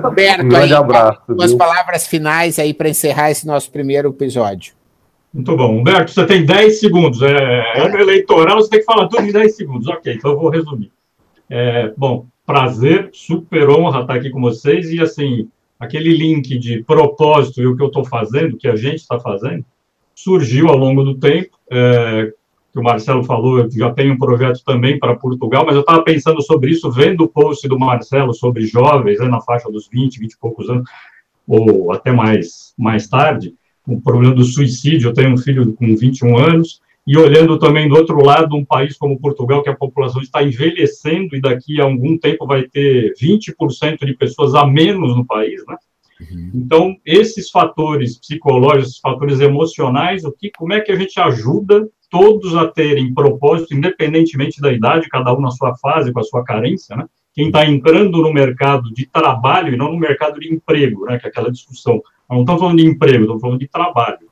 Roberto, 0.00 0.44
um 0.44 0.48
grande 0.48 0.72
aí, 0.72 0.78
abraço. 0.78 1.22
Duas 1.28 1.52
palavras 1.54 2.06
finais 2.06 2.56
aí 2.58 2.72
para 2.72 2.88
encerrar 2.88 3.32
esse 3.32 3.44
nosso 3.44 3.70
primeiro 3.72 4.10
episódio. 4.10 4.74
Muito 5.34 5.56
bom. 5.56 5.76
Humberto, 5.76 6.12
você 6.12 6.24
tem 6.24 6.46
10 6.46 6.78
segundos. 6.78 7.20
É, 7.22 7.32
é, 7.32 7.80
ano 7.84 7.98
eleitoral, 7.98 8.60
você 8.60 8.70
tem 8.70 8.78
que 8.78 8.84
falar 8.84 9.08
tudo 9.08 9.24
em 9.24 9.32
10 9.32 9.56
segundos. 9.56 9.88
Ok, 9.88 10.14
então 10.14 10.30
eu 10.30 10.38
vou 10.38 10.50
resumir. 10.50 10.92
É, 11.50 11.92
bom, 11.96 12.26
prazer, 12.46 13.10
super 13.12 13.68
honra 13.70 14.02
estar 14.02 14.14
aqui 14.14 14.30
com 14.30 14.40
vocês. 14.40 14.92
E 14.92 15.00
assim, 15.00 15.48
aquele 15.80 16.16
link 16.16 16.56
de 16.58 16.84
propósito 16.84 17.60
e 17.60 17.66
o 17.66 17.76
que 17.76 17.82
eu 17.82 17.88
estou 17.88 18.04
fazendo, 18.04 18.56
que 18.56 18.68
a 18.68 18.76
gente 18.76 19.00
está 19.00 19.18
fazendo, 19.18 19.64
surgiu 20.14 20.68
ao 20.68 20.76
longo 20.76 21.02
do 21.02 21.18
tempo. 21.18 21.58
É, 21.72 22.32
que 22.76 22.80
o 22.80 22.82
Marcelo 22.82 23.24
falou, 23.24 23.58
eu 23.58 23.70
já 23.70 23.90
tenho 23.90 24.12
um 24.12 24.18
projeto 24.18 24.62
também 24.62 24.98
para 24.98 25.16
Portugal, 25.16 25.64
mas 25.64 25.74
eu 25.74 25.80
estava 25.80 26.02
pensando 26.02 26.42
sobre 26.42 26.72
isso, 26.72 26.90
vendo 26.90 27.24
o 27.24 27.28
post 27.28 27.66
do 27.66 27.78
Marcelo 27.78 28.34
sobre 28.34 28.66
jovens, 28.66 29.18
né, 29.18 29.26
na 29.28 29.40
faixa 29.40 29.70
dos 29.70 29.88
20, 29.90 30.20
20 30.20 30.32
e 30.32 30.38
poucos 30.38 30.68
anos, 30.68 30.86
ou 31.48 31.90
até 31.90 32.12
mais, 32.12 32.74
mais 32.76 33.08
tarde, 33.08 33.54
o 33.88 33.98
problema 33.98 34.34
do 34.34 34.44
suicídio. 34.44 35.08
Eu 35.08 35.14
tenho 35.14 35.32
um 35.32 35.38
filho 35.38 35.72
com 35.72 35.96
21 35.96 36.36
anos, 36.36 36.82
e 37.06 37.16
olhando 37.16 37.58
também 37.58 37.88
do 37.88 37.96
outro 37.96 38.22
lado, 38.22 38.54
um 38.54 38.64
país 38.64 38.94
como 38.98 39.18
Portugal, 39.18 39.62
que 39.62 39.70
a 39.70 39.76
população 39.76 40.20
está 40.20 40.42
envelhecendo 40.42 41.34
e 41.34 41.40
daqui 41.40 41.80
a 41.80 41.84
algum 41.84 42.18
tempo 42.18 42.46
vai 42.46 42.64
ter 42.64 43.14
20% 43.18 44.04
de 44.04 44.12
pessoas 44.12 44.54
a 44.54 44.66
menos 44.66 45.16
no 45.16 45.24
país, 45.24 45.64
né? 45.66 45.76
Uhum. 46.20 46.50
Então, 46.54 46.96
esses 47.06 47.48
fatores 47.48 48.18
psicológicos, 48.18 48.88
esses 48.88 49.00
fatores 49.00 49.40
emocionais, 49.40 50.24
o 50.24 50.32
que, 50.32 50.50
como 50.50 50.74
é 50.74 50.80
que 50.80 50.92
a 50.92 50.96
gente 50.96 51.18
ajuda 51.18 51.88
todos 52.10 52.56
a 52.56 52.66
terem 52.68 53.12
propósito, 53.12 53.74
independentemente 53.74 54.60
da 54.60 54.72
idade, 54.72 55.08
cada 55.08 55.32
um 55.34 55.40
na 55.40 55.50
sua 55.50 55.76
fase, 55.76 56.12
com 56.12 56.20
a 56.20 56.24
sua 56.24 56.44
carência, 56.44 56.96
né? 56.96 57.06
Quem 57.34 57.48
está 57.48 57.66
entrando 57.66 58.22
no 58.22 58.32
mercado 58.32 58.92
de 58.94 59.06
trabalho 59.06 59.74
e 59.74 59.76
não 59.76 59.92
no 59.92 59.98
mercado 59.98 60.40
de 60.40 60.52
emprego, 60.52 61.04
né? 61.04 61.18
Que 61.18 61.26
é 61.26 61.28
aquela 61.28 61.50
discussão. 61.50 62.00
Não 62.30 62.40
estamos 62.40 62.60
falando 62.60 62.78
de 62.78 62.86
emprego, 62.86 63.22
estamos 63.22 63.42
falando 63.42 63.60
de 63.60 63.68
trabalho. 63.68 64.26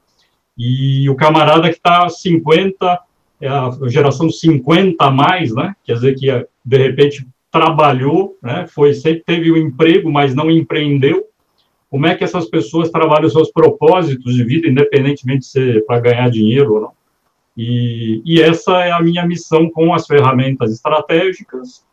E 0.56 1.08
o 1.10 1.14
camarada 1.14 1.68
que 1.68 1.76
está 1.76 2.08
50, 2.08 3.00
é 3.40 3.48
a 3.48 3.70
geração 3.88 4.30
50 4.30 5.04
a 5.04 5.10
mais, 5.10 5.54
né? 5.54 5.74
Quer 5.84 5.94
dizer 5.94 6.14
que, 6.14 6.46
de 6.64 6.78
repente, 6.78 7.26
trabalhou, 7.50 8.38
né? 8.42 8.66
Foi, 8.68 8.94
sempre 8.94 9.22
teve 9.24 9.50
o 9.50 9.54
um 9.54 9.58
emprego, 9.58 10.10
mas 10.10 10.34
não 10.34 10.50
empreendeu. 10.50 11.24
Como 11.90 12.06
é 12.06 12.14
que 12.14 12.24
essas 12.24 12.46
pessoas 12.46 12.90
trabalham 12.90 13.26
os 13.26 13.32
seus 13.32 13.52
propósitos 13.52 14.34
de 14.34 14.42
vida, 14.42 14.66
independentemente 14.66 15.40
de 15.40 15.46
ser 15.46 15.86
para 15.86 16.00
ganhar 16.00 16.30
dinheiro 16.30 16.74
ou 16.74 16.80
não? 16.80 16.92
E, 17.56 18.20
e, 18.24 18.40
essa 18.40 18.84
é 18.84 18.90
a 18.90 19.00
minha 19.00 19.24
missão 19.26 19.70
com 19.70 19.94
as 19.94 20.06
ferramentas 20.06 20.72
estratégicas, 20.72 21.84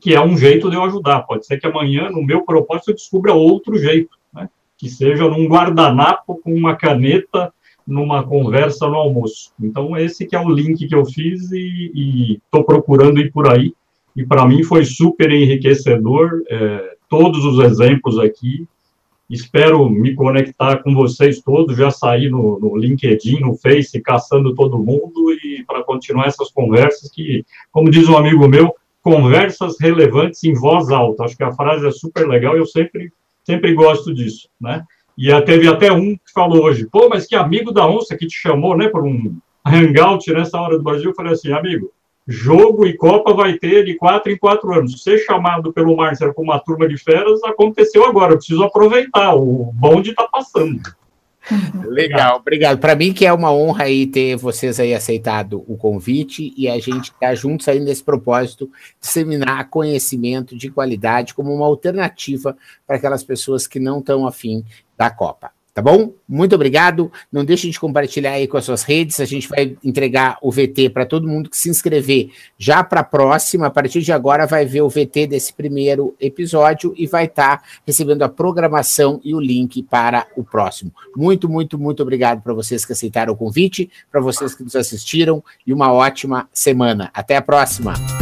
que 0.00 0.14
é 0.14 0.20
um 0.20 0.36
jeito 0.36 0.70
de 0.70 0.76
eu 0.76 0.84
ajudar. 0.84 1.22
Pode 1.22 1.44
ser 1.46 1.58
que 1.58 1.66
amanhã, 1.66 2.08
no 2.08 2.22
meu 2.22 2.42
propósito, 2.42 2.90
eu 2.90 2.94
descubra 2.94 3.34
outro 3.34 3.76
jeito, 3.76 4.16
né? 4.32 4.48
que 4.78 4.88
seja 4.88 5.28
num 5.28 5.46
guardanapo 5.46 6.40
com 6.42 6.54
uma 6.54 6.76
caneta, 6.76 7.52
numa 7.86 8.22
conversa 8.22 8.86
no 8.86 8.94
almoço. 8.94 9.52
Então, 9.60 9.96
esse 9.96 10.24
que 10.24 10.36
é 10.36 10.40
o 10.40 10.48
link 10.48 10.86
que 10.86 10.94
eu 10.94 11.04
fiz 11.04 11.50
e 11.50 12.40
estou 12.44 12.62
procurando 12.62 13.20
ir 13.20 13.32
por 13.32 13.50
aí. 13.50 13.74
E 14.14 14.24
para 14.24 14.46
mim 14.46 14.62
foi 14.62 14.84
super 14.84 15.32
enriquecedor. 15.32 16.42
É, 16.48 16.96
todos 17.08 17.44
os 17.44 17.58
exemplos 17.64 18.18
aqui 18.18 18.68
Espero 19.32 19.88
me 19.88 20.14
conectar 20.14 20.82
com 20.82 20.94
vocês 20.94 21.40
todos, 21.40 21.74
já 21.74 21.90
sair 21.90 22.28
no, 22.28 22.60
no 22.60 22.76
LinkedIn, 22.76 23.40
no 23.40 23.56
Face, 23.56 23.98
caçando 24.02 24.54
todo 24.54 24.78
mundo 24.78 25.32
e 25.42 25.64
para 25.66 25.82
continuar 25.82 26.26
essas 26.26 26.50
conversas 26.50 27.10
que, 27.10 27.42
como 27.70 27.90
diz 27.90 28.06
um 28.10 28.16
amigo 28.18 28.46
meu, 28.46 28.74
conversas 29.00 29.80
relevantes 29.80 30.44
em 30.44 30.52
voz 30.52 30.90
alta. 30.90 31.24
Acho 31.24 31.34
que 31.34 31.42
a 31.42 31.52
frase 31.52 31.86
é 31.86 31.90
super 31.90 32.28
legal 32.28 32.56
e 32.56 32.58
eu 32.58 32.66
sempre, 32.66 33.10
sempre 33.42 33.72
gosto 33.72 34.12
disso, 34.12 34.50
né? 34.60 34.84
E 35.16 35.28
teve 35.40 35.66
até 35.66 35.90
um 35.90 36.14
que 36.14 36.30
falou 36.34 36.64
hoje, 36.64 36.86
pô, 36.92 37.08
mas 37.08 37.26
que 37.26 37.34
amigo 37.34 37.72
da 37.72 37.88
onça 37.88 38.14
que 38.14 38.26
te 38.26 38.36
chamou, 38.36 38.76
né, 38.76 38.88
por 38.88 39.02
um 39.02 39.34
hangout 39.64 40.30
nessa 40.30 40.60
hora 40.60 40.76
do 40.76 40.84
Brasil. 40.84 41.08
Eu 41.08 41.14
falei 41.14 41.32
assim, 41.32 41.50
amigo, 41.52 41.90
jogo 42.26 42.86
e 42.86 42.96
Copa 42.96 43.34
vai 43.34 43.54
ter 43.54 43.84
de 43.84 43.94
quatro 43.94 44.30
em 44.30 44.38
quatro 44.38 44.72
anos. 44.72 45.02
Ser 45.02 45.18
chamado 45.18 45.72
pelo 45.72 45.96
Marcelo 45.96 46.34
com 46.34 46.42
uma 46.42 46.58
turma 46.58 46.88
de 46.88 46.96
feras 46.96 47.42
aconteceu 47.44 48.04
agora. 48.04 48.32
Eu 48.32 48.36
preciso 48.36 48.62
aproveitar. 48.62 49.34
O 49.34 49.72
bonde 49.74 50.10
está 50.10 50.28
passando. 50.28 50.80
Legal, 51.84 52.36
obrigado. 52.36 52.78
Para 52.78 52.94
mim 52.94 53.12
que 53.12 53.26
é 53.26 53.32
uma 53.32 53.52
honra 53.52 53.84
aí 53.84 54.06
ter 54.06 54.36
vocês 54.36 54.78
aí 54.78 54.94
aceitado 54.94 55.64
o 55.66 55.76
convite 55.76 56.54
e 56.56 56.68
a 56.68 56.78
gente 56.78 57.12
tá 57.14 57.34
juntos 57.34 57.66
aí 57.66 57.80
nesse 57.80 58.02
propósito 58.02 58.66
de 58.66 58.72
disseminar 59.00 59.68
conhecimento 59.68 60.56
de 60.56 60.70
qualidade 60.70 61.34
como 61.34 61.52
uma 61.52 61.66
alternativa 61.66 62.56
para 62.86 62.96
aquelas 62.96 63.24
pessoas 63.24 63.66
que 63.66 63.80
não 63.80 63.98
estão 63.98 64.26
afim 64.26 64.64
da 64.96 65.10
Copa. 65.10 65.50
Tá 65.74 65.80
bom? 65.80 66.12
Muito 66.28 66.54
obrigado. 66.54 67.10
Não 67.32 67.44
deixe 67.44 67.70
de 67.70 67.80
compartilhar 67.80 68.32
aí 68.32 68.46
com 68.46 68.58
as 68.58 68.64
suas 68.64 68.82
redes. 68.82 69.20
A 69.20 69.24
gente 69.24 69.48
vai 69.48 69.74
entregar 69.82 70.36
o 70.42 70.50
VT 70.50 70.90
para 70.90 71.06
todo 71.06 71.26
mundo 71.26 71.48
que 71.48 71.56
se 71.56 71.70
inscrever 71.70 72.30
já 72.58 72.84
para 72.84 73.00
a 73.00 73.04
próxima. 73.04 73.66
A 73.68 73.70
partir 73.70 74.02
de 74.02 74.12
agora, 74.12 74.46
vai 74.46 74.66
ver 74.66 74.82
o 74.82 74.88
VT 74.88 75.28
desse 75.28 75.52
primeiro 75.54 76.14
episódio 76.20 76.92
e 76.94 77.06
vai 77.06 77.24
estar 77.24 77.58
tá 77.58 77.64
recebendo 77.86 78.22
a 78.22 78.28
programação 78.28 79.18
e 79.24 79.34
o 79.34 79.40
link 79.40 79.82
para 79.82 80.26
o 80.36 80.44
próximo. 80.44 80.92
Muito, 81.16 81.48
muito, 81.48 81.78
muito 81.78 82.02
obrigado 82.02 82.42
para 82.42 82.52
vocês 82.52 82.84
que 82.84 82.92
aceitaram 82.92 83.32
o 83.32 83.36
convite, 83.36 83.90
para 84.10 84.20
vocês 84.20 84.54
que 84.54 84.62
nos 84.62 84.76
assistiram 84.76 85.42
e 85.66 85.72
uma 85.72 85.90
ótima 85.90 86.48
semana. 86.52 87.10
Até 87.14 87.36
a 87.36 87.42
próxima. 87.42 88.21